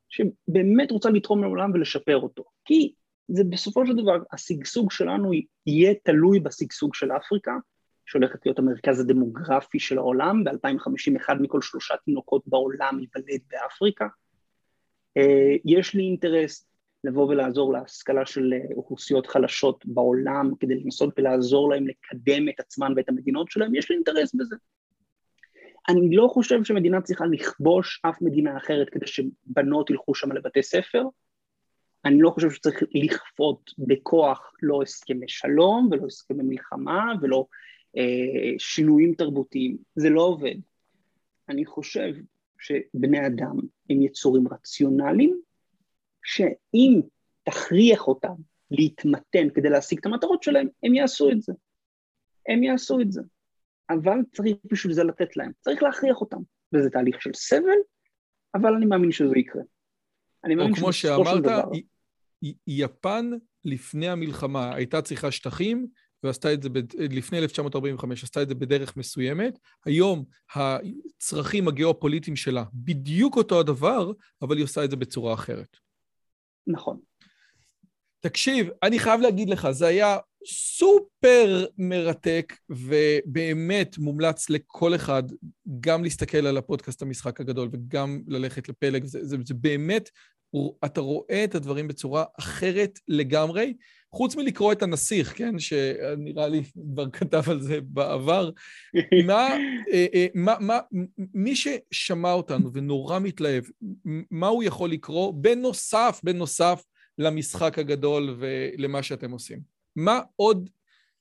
שבאמת 0.09 0.91
רוצה 0.91 1.09
לתרום 1.09 1.43
לעולם 1.43 1.71
ולשפר 1.73 2.17
אותו, 2.17 2.43
כי 2.65 2.93
זה 3.27 3.43
בסופו 3.43 3.85
של 3.85 3.93
דבר, 3.95 4.17
השגשוג 4.31 4.91
שלנו 4.91 5.31
יהיה 5.65 5.93
תלוי 6.03 6.39
בשגשוג 6.39 6.95
של 6.95 7.11
אפריקה, 7.11 7.57
שהולכת 8.05 8.45
להיות 8.45 8.59
המרכז 8.59 8.99
הדמוגרפי 8.99 9.79
של 9.79 9.97
העולם, 9.97 10.43
ב-2050 10.43 11.17
אחד 11.17 11.41
מכל 11.41 11.61
שלושה 11.61 11.93
תינוקות 12.05 12.43
בעולם 12.47 12.99
ייוולד 12.99 13.41
באפריקה. 13.51 14.07
אה, 15.17 15.55
יש 15.65 15.93
לי 15.93 16.03
אינטרס 16.03 16.67
לבוא 17.03 17.27
ולעזור 17.27 17.73
להשכלה 17.73 18.25
של 18.25 18.53
אוכלוסיות 18.75 19.27
חלשות 19.27 19.85
בעולם 19.85 20.51
כדי 20.59 20.75
לנסות 20.75 21.13
ולעזור 21.17 21.69
להם 21.69 21.87
לקדם 21.87 22.49
את 22.49 22.59
עצמן 22.59 22.93
ואת 22.95 23.09
המדינות 23.09 23.51
שלהם, 23.51 23.75
יש 23.75 23.89
לי 23.89 23.95
אינטרס 23.95 24.35
בזה. 24.35 24.55
אני 25.89 26.15
לא 26.15 26.27
חושב 26.27 26.63
שמדינה 26.63 27.01
צריכה 27.01 27.25
לכבוש 27.25 28.01
אף 28.09 28.21
מדינה 28.21 28.57
אחרת 28.57 28.89
כדי 28.89 29.07
שבנות 29.07 29.89
ילכו 29.89 30.15
שם 30.15 30.31
לבתי 30.31 30.63
ספר. 30.63 31.03
אני 32.05 32.17
לא 32.19 32.29
חושב 32.29 32.51
שצריך 32.51 32.83
לכפות 32.93 33.71
בכוח 33.77 34.51
לא 34.61 34.81
הסכמי 34.81 35.27
שלום 35.27 35.89
ולא 35.91 36.05
הסכמי 36.05 36.43
מלחמה 36.43 37.13
ולא 37.21 37.45
אה, 37.97 38.53
שינויים 38.57 39.13
תרבותיים. 39.13 39.77
זה 39.95 40.09
לא 40.09 40.21
עובד. 40.21 40.55
אני 41.49 41.65
חושב 41.65 42.13
שבני 42.59 43.27
אדם 43.27 43.59
הם 43.89 44.01
יצורים 44.01 44.47
רציונליים, 44.47 45.41
שאם 46.23 47.01
תכריח 47.43 48.07
אותם 48.07 48.33
להתמתן 48.71 49.49
כדי 49.55 49.69
להשיג 49.69 49.99
את 49.99 50.05
המטרות 50.05 50.43
שלהם, 50.43 50.67
הם 50.83 50.93
יעשו 50.93 51.31
את 51.31 51.41
זה. 51.41 51.53
הם 52.47 52.63
יעשו 52.63 53.01
את 53.01 53.11
זה. 53.11 53.21
אבל 53.89 54.17
צריך 54.31 54.55
בשביל 54.65 54.93
זה 54.93 55.03
לתת 55.03 55.37
להם, 55.37 55.51
צריך 55.61 55.83
להכריח 55.83 56.21
אותם, 56.21 56.37
וזה 56.73 56.89
תהליך 56.89 57.21
של 57.21 57.33
סבל, 57.33 57.79
אבל 58.55 58.73
אני 58.75 58.85
מאמין 58.85 59.11
שזה 59.11 59.37
יקרה. 59.37 59.61
אני 60.43 60.55
מאמין 60.55 60.75
כמו 60.75 60.93
שאמרת, 60.93 61.43
יפן 62.67 63.31
לפני 63.65 64.09
המלחמה 64.09 64.75
הייתה 64.75 65.01
צריכה 65.01 65.31
שטחים, 65.31 65.87
ועשתה 66.23 66.53
את 66.53 66.63
זה, 66.63 66.69
ב, 66.69 66.79
לפני 66.99 67.37
1945, 67.37 68.23
עשתה 68.23 68.41
את 68.41 68.49
זה 68.49 68.55
בדרך 68.55 68.97
מסוימת. 68.97 69.59
היום 69.85 70.25
הצרכים 70.55 71.67
הגיאופוליטיים 71.67 72.35
שלה 72.35 72.63
בדיוק 72.73 73.37
אותו 73.37 73.59
הדבר, 73.59 74.11
אבל 74.41 74.57
היא 74.57 74.63
עושה 74.63 74.83
את 74.83 74.89
זה 74.89 74.95
בצורה 74.95 75.33
אחרת. 75.33 75.77
נכון. 76.67 76.99
תקשיב, 78.19 78.69
אני 78.83 78.99
חייב 78.99 79.21
להגיד 79.21 79.49
לך, 79.49 79.71
זה 79.71 79.87
היה 79.87 80.17
סופר 80.47 81.65
מרתק, 81.77 82.53
ובאמת 82.69 83.97
מומלץ 83.97 84.49
לכל 84.49 84.95
אחד 84.95 85.23
גם 85.79 86.03
להסתכל 86.03 86.47
על 86.47 86.57
הפודקאסט 86.57 87.01
המשחק 87.01 87.41
הגדול 87.41 87.69
וגם 87.71 88.21
ללכת 88.27 88.69
לפלג. 88.69 89.05
זה, 89.05 89.25
זה, 89.25 89.37
זה 89.45 89.53
באמת, 89.53 90.09
אתה 90.85 91.01
רואה 91.01 91.43
את 91.43 91.55
הדברים 91.55 91.87
בצורה 91.87 92.23
אחרת 92.39 92.99
לגמרי, 93.07 93.73
חוץ 94.15 94.35
מלקרוא 94.35 94.71
את 94.71 94.83
הנסיך, 94.83 95.37
כן? 95.37 95.59
שנראה 95.59 96.47
לי 96.47 96.63
כבר 96.93 97.09
כתב 97.09 97.41
על 97.49 97.61
זה 97.61 97.79
בעבר. 97.81 98.49
מה, 99.27 99.47
אה, 99.93 100.05
אה, 100.13 100.27
מה, 100.33 100.55
מה, 100.59 100.79
מי 101.33 101.53
ששמע 101.55 102.31
אותנו 102.31 102.73
ונורא 102.73 103.19
מתלהב, 103.19 103.63
מה 104.31 104.47
הוא 104.47 104.63
יכול 104.63 104.91
לקרוא 104.91 105.33
בנוסף, 105.33 106.21
בנוסף 106.23 106.83
למשחק 107.17 107.79
הגדול 107.79 108.35
ולמה 108.39 109.03
שאתם 109.03 109.31
עושים? 109.31 109.59
מה 109.95 110.19
עוד, 110.35 110.69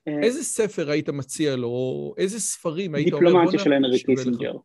אה, 0.08 0.22
איזה 0.22 0.44
ספר 0.44 0.90
היית 0.90 1.08
מציע 1.08 1.56
לו, 1.56 1.68
או 1.68 2.14
איזה 2.18 2.40
ספרים 2.40 2.94
היית 2.94 3.12
אומר? 3.12 3.26
דיפלומטיה 3.26 3.58
של 3.58 3.72
הנרי 3.72 4.02
קיסינג'ר. 4.02 4.56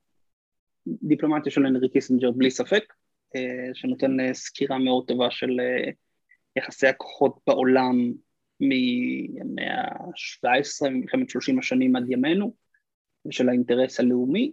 דיפלומטיה 0.87 1.51
של 1.51 1.65
הנרי 1.65 1.89
קיסינג'ר 1.89 2.31
בלי 2.31 2.51
ספק, 2.51 2.83
שנותן 3.73 4.19
אה, 4.19 4.33
סקירה 4.33 4.77
מאוד 4.77 5.07
טובה 5.07 5.31
של 5.31 5.57
יחסי 6.55 6.87
הכוחות 6.87 7.39
בעולם 7.47 8.11
מהמאה 8.59 9.81
ה-17, 9.81 10.89
ממלחמת 10.89 11.29
30 11.29 11.59
השנים 11.59 11.95
עד 11.95 12.03
ימינו, 12.09 12.53
ושל 13.25 13.49
האינטרס 13.49 13.99
הלאומי. 13.99 14.51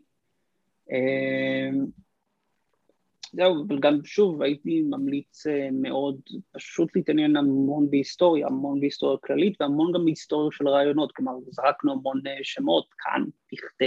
זהו, 3.36 3.64
אבל 3.68 3.78
גם 3.80 4.04
שוב 4.04 4.42
הייתי 4.42 4.82
ממליץ 4.82 5.46
אה, 5.46 5.68
מאוד 5.72 6.20
פשוט 6.52 6.96
להתעניין 6.96 7.36
המון 7.36 7.90
בהיסטוריה, 7.90 8.46
המון 8.46 8.80
בהיסטוריה 8.80 9.18
כללית 9.18 9.60
והמון 9.60 9.92
גם 9.92 10.04
בהיסטוריה 10.04 10.48
של 10.52 10.68
רעיונות, 10.68 11.12
כלומר 11.12 11.32
זרקנו 11.50 11.92
המון 11.92 12.20
אה, 12.26 12.38
שמות, 12.42 12.86
כאן, 12.98 13.24
פיכטה, 13.46 13.84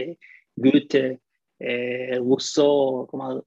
גוטה, 0.57 1.07
אה, 1.61 2.17
רוסו, 2.17 3.05
כלומר 3.09 3.39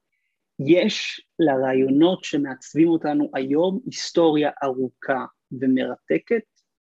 יש 0.58 1.26
לרעיונות 1.38 2.24
שמעצבים 2.24 2.88
אותנו 2.88 3.30
היום 3.34 3.80
היסטוריה 3.86 4.50
ארוכה 4.64 5.24
ומרתקת 5.52 6.42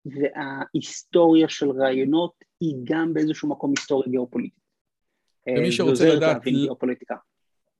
וההיסטוריה 0.06 1.48
של 1.48 1.70
רעיונות 1.70 2.32
היא 2.60 2.74
גם 2.84 3.14
באיזשהו 3.14 3.48
מקום 3.48 3.72
היסטוריה 3.76 4.08
גיאופוליטית. 4.10 4.62
ומי 5.48 5.72
שרוצה 5.72 6.14
לדעת... 6.14 6.44
גיאופוליטיקה. 6.44 7.14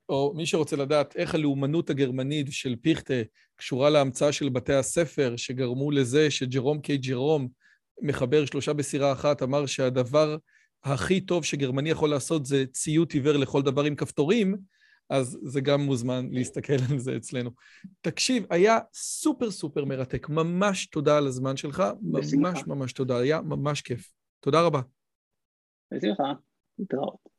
או 0.09 0.33
מי 0.37 0.47
שרוצה 0.47 0.77
לדעת 0.77 1.17
איך 1.17 1.35
הלאומנות 1.35 1.91
הגרמנית 1.91 2.47
של 2.51 2.77
פיכטה 2.77 3.15
קשורה 3.57 3.91
להמצאה 3.91 4.33
של 4.33 4.49
בתי 4.49 4.73
הספר 4.73 5.35
שגרמו 5.37 5.91
לזה 5.91 6.31
שג'רום 6.31 6.81
קיי 6.81 6.97
ג'רום, 6.97 7.49
מחבר 8.03 8.45
שלושה 8.45 8.73
בסירה 8.73 9.13
אחת, 9.13 9.43
אמר 9.43 9.67
שהדבר 9.67 10.37
הכי 10.85 11.21
טוב 11.21 11.45
שגרמני 11.45 11.91
יכול 11.91 12.11
לעשות 12.11 12.47
זה 12.47 12.67
ציות 12.67 13.13
עיוור 13.13 13.33
לכל 13.33 13.63
דבר 13.63 13.85
עם 13.85 13.95
כפתורים, 13.95 14.57
אז 15.13 15.39
זה 15.43 15.61
גם 15.61 15.81
מוזמן 15.81 16.29
להסתכל 16.31 16.73
על 16.91 16.99
זה 16.99 17.17
אצלנו. 17.17 17.51
תקשיב, 18.01 18.47
היה 18.51 18.79
סופר 18.93 19.51
סופר 19.51 19.85
מרתק, 19.85 20.29
ממש 20.29 20.87
תודה 20.87 21.19
על 21.19 21.27
הזמן 21.27 21.57
שלך, 21.57 21.83
ממש 22.03 22.67
ממש 22.67 22.93
תודה, 22.93 23.19
היה 23.19 23.41
ממש 23.41 23.83
כיף. 23.83 24.13
תודה 24.41 24.63
רבה. 24.63 24.81
בשמחה, 25.95 26.33
להתראות. 26.79 27.32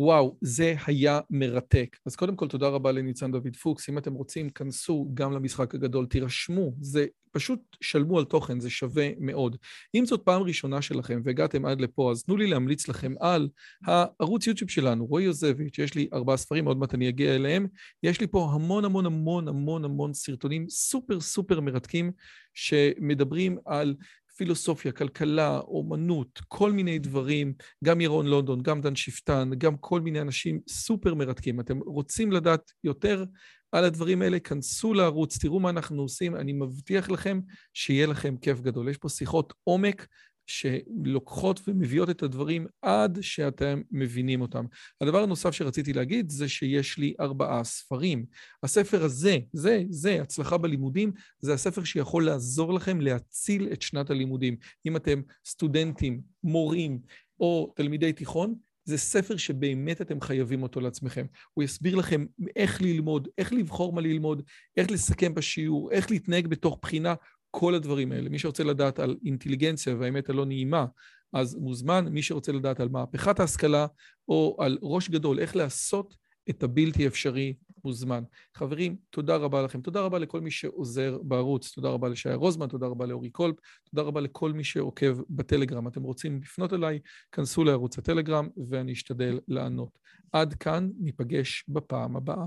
וואו, 0.00 0.36
זה 0.40 0.74
היה 0.86 1.20
מרתק. 1.30 1.96
אז 2.06 2.16
קודם 2.16 2.36
כל, 2.36 2.48
תודה 2.48 2.68
רבה 2.68 2.92
לניצן 2.92 3.32
דוד 3.32 3.56
פוקס. 3.62 3.88
אם 3.88 3.98
אתם 3.98 4.12
רוצים, 4.12 4.50
כנסו 4.50 5.10
גם 5.14 5.32
למשחק 5.32 5.74
הגדול, 5.74 6.06
תירשמו, 6.06 6.72
זה 6.80 7.06
פשוט 7.32 7.60
שלמו 7.80 8.18
על 8.18 8.24
תוכן, 8.24 8.60
זה 8.60 8.70
שווה 8.70 9.08
מאוד. 9.18 9.56
אם 9.94 10.06
זאת 10.06 10.22
פעם 10.24 10.42
ראשונה 10.42 10.82
שלכם 10.82 11.20
והגעתם 11.24 11.64
עד 11.64 11.80
לפה, 11.80 12.10
אז 12.10 12.22
תנו 12.22 12.36
לי 12.36 12.46
להמליץ 12.46 12.88
לכם 12.88 13.14
על 13.20 13.48
הערוץ 13.86 14.46
יוטיוב 14.46 14.70
שלנו, 14.70 15.06
רועי 15.06 15.24
יוזביץ', 15.24 15.78
יש 15.78 15.94
לי 15.94 16.08
ארבעה 16.12 16.36
ספרים, 16.36 16.66
עוד 16.66 16.76
מעט 16.76 16.94
אני 16.94 17.08
אגיע 17.08 17.34
אליהם. 17.34 17.66
יש 18.02 18.20
לי 18.20 18.26
פה 18.26 18.50
המון 18.52 18.84
המון 18.84 19.06
המון 19.06 19.48
המון 19.48 19.84
המון 19.84 20.14
סרטונים 20.14 20.68
סופר 20.68 21.20
סופר 21.20 21.60
מרתקים 21.60 22.12
שמדברים 22.54 23.58
על 23.66 23.94
פילוסופיה, 24.40 24.92
כלכלה, 24.92 25.58
אומנות, 25.58 26.40
כל 26.48 26.72
מיני 26.72 26.98
דברים, 26.98 27.54
גם 27.84 28.00
ירון 28.00 28.26
לונדון, 28.26 28.62
גם 28.62 28.80
דן 28.80 28.96
שפטן, 28.96 29.50
גם 29.58 29.76
כל 29.76 30.00
מיני 30.00 30.20
אנשים 30.20 30.60
סופר 30.68 31.14
מרתקים. 31.14 31.60
אתם 31.60 31.78
רוצים 31.78 32.32
לדעת 32.32 32.72
יותר 32.84 33.24
על 33.72 33.84
הדברים 33.84 34.22
האלה, 34.22 34.38
כנסו 34.40 34.94
לערוץ, 34.94 35.38
תראו 35.38 35.60
מה 35.60 35.70
אנחנו 35.70 36.02
עושים, 36.02 36.36
אני 36.36 36.52
מבטיח 36.52 37.10
לכם 37.10 37.40
שיהיה 37.74 38.06
לכם 38.06 38.36
כיף 38.36 38.60
גדול. 38.60 38.88
יש 38.88 38.96
פה 38.96 39.08
שיחות 39.08 39.52
עומק 39.64 40.06
שלוקחות 40.50 41.60
ומביאות 41.68 42.10
את 42.10 42.22
הדברים 42.22 42.66
עד 42.82 43.18
שאתם 43.20 43.80
מבינים 43.90 44.40
אותם. 44.40 44.64
הדבר 45.00 45.22
הנוסף 45.22 45.50
שרציתי 45.50 45.92
להגיד 45.92 46.30
זה 46.30 46.48
שיש 46.48 46.98
לי 46.98 47.14
ארבעה 47.20 47.64
ספרים. 47.64 48.24
הספר 48.62 49.04
הזה, 49.04 49.38
זה, 49.52 49.82
זה, 49.90 50.22
הצלחה 50.22 50.58
בלימודים, 50.58 51.12
זה 51.38 51.54
הספר 51.54 51.84
שיכול 51.84 52.26
לעזור 52.26 52.74
לכם 52.74 53.00
להציל 53.00 53.68
את 53.72 53.82
שנת 53.82 54.10
הלימודים. 54.10 54.56
אם 54.86 54.96
אתם 54.96 55.22
סטודנטים, 55.46 56.20
מורים 56.44 56.98
או 57.40 57.72
תלמידי 57.76 58.12
תיכון, 58.12 58.54
זה 58.84 58.98
ספר 58.98 59.36
שבאמת 59.36 60.00
אתם 60.00 60.20
חייבים 60.20 60.62
אותו 60.62 60.80
לעצמכם. 60.80 61.26
הוא 61.54 61.64
יסביר 61.64 61.96
לכם 61.96 62.26
איך 62.56 62.82
ללמוד, 62.82 63.28
איך 63.38 63.52
לבחור 63.52 63.92
מה 63.92 64.00
ללמוד, 64.00 64.42
איך 64.76 64.90
לסכם 64.90 65.34
בשיעור, 65.34 65.90
איך 65.90 66.10
להתנהג 66.10 66.46
בתוך 66.46 66.78
בחינה, 66.82 67.14
כל 67.50 67.74
הדברים 67.74 68.12
האלה. 68.12 68.28
מי 68.28 68.38
שרוצה 68.38 68.64
לדעת 68.64 68.98
על 68.98 69.16
אינטליגנציה 69.24 69.94
והאמת 69.98 70.28
הלא 70.28 70.46
נעימה, 70.46 70.86
אז 71.32 71.54
מוזמן. 71.54 72.08
מי 72.08 72.22
שרוצה 72.22 72.52
לדעת 72.52 72.80
על 72.80 72.88
מהפכת 72.88 73.40
ההשכלה 73.40 73.86
או 74.28 74.56
על 74.60 74.78
ראש 74.82 75.08
גדול, 75.08 75.38
איך 75.38 75.56
לעשות 75.56 76.16
את 76.50 76.62
הבלתי 76.62 77.06
אפשרי, 77.06 77.54
מוזמן. 77.84 78.22
חברים, 78.56 78.96
תודה 79.10 79.36
רבה 79.36 79.62
לכם. 79.62 79.80
תודה 79.80 80.00
רבה 80.00 80.18
לכל 80.18 80.40
מי 80.40 80.50
שעוזר 80.50 81.18
בערוץ. 81.22 81.72
תודה 81.74 81.88
רבה 81.88 82.08
לשי 82.08 82.34
רוזמן, 82.34 82.68
תודה 82.68 82.86
רבה 82.86 83.06
לאורי 83.06 83.30
קולפ, 83.30 83.56
תודה 83.90 84.02
רבה 84.02 84.20
לכל 84.20 84.52
מי 84.52 84.64
שעוקב 84.64 85.20
בטלגרם. 85.30 85.88
אתם 85.88 86.02
רוצים 86.02 86.40
לפנות 86.42 86.72
אליי, 86.72 86.98
כנסו 87.32 87.64
לערוץ 87.64 87.98
הטלגרם 87.98 88.48
ואני 88.68 88.92
אשתדל 88.92 89.40
לענות. 89.48 89.98
עד 90.32 90.54
כאן, 90.54 90.90
ניפגש 90.98 91.64
בפעם 91.68 92.16
הבאה. 92.16 92.46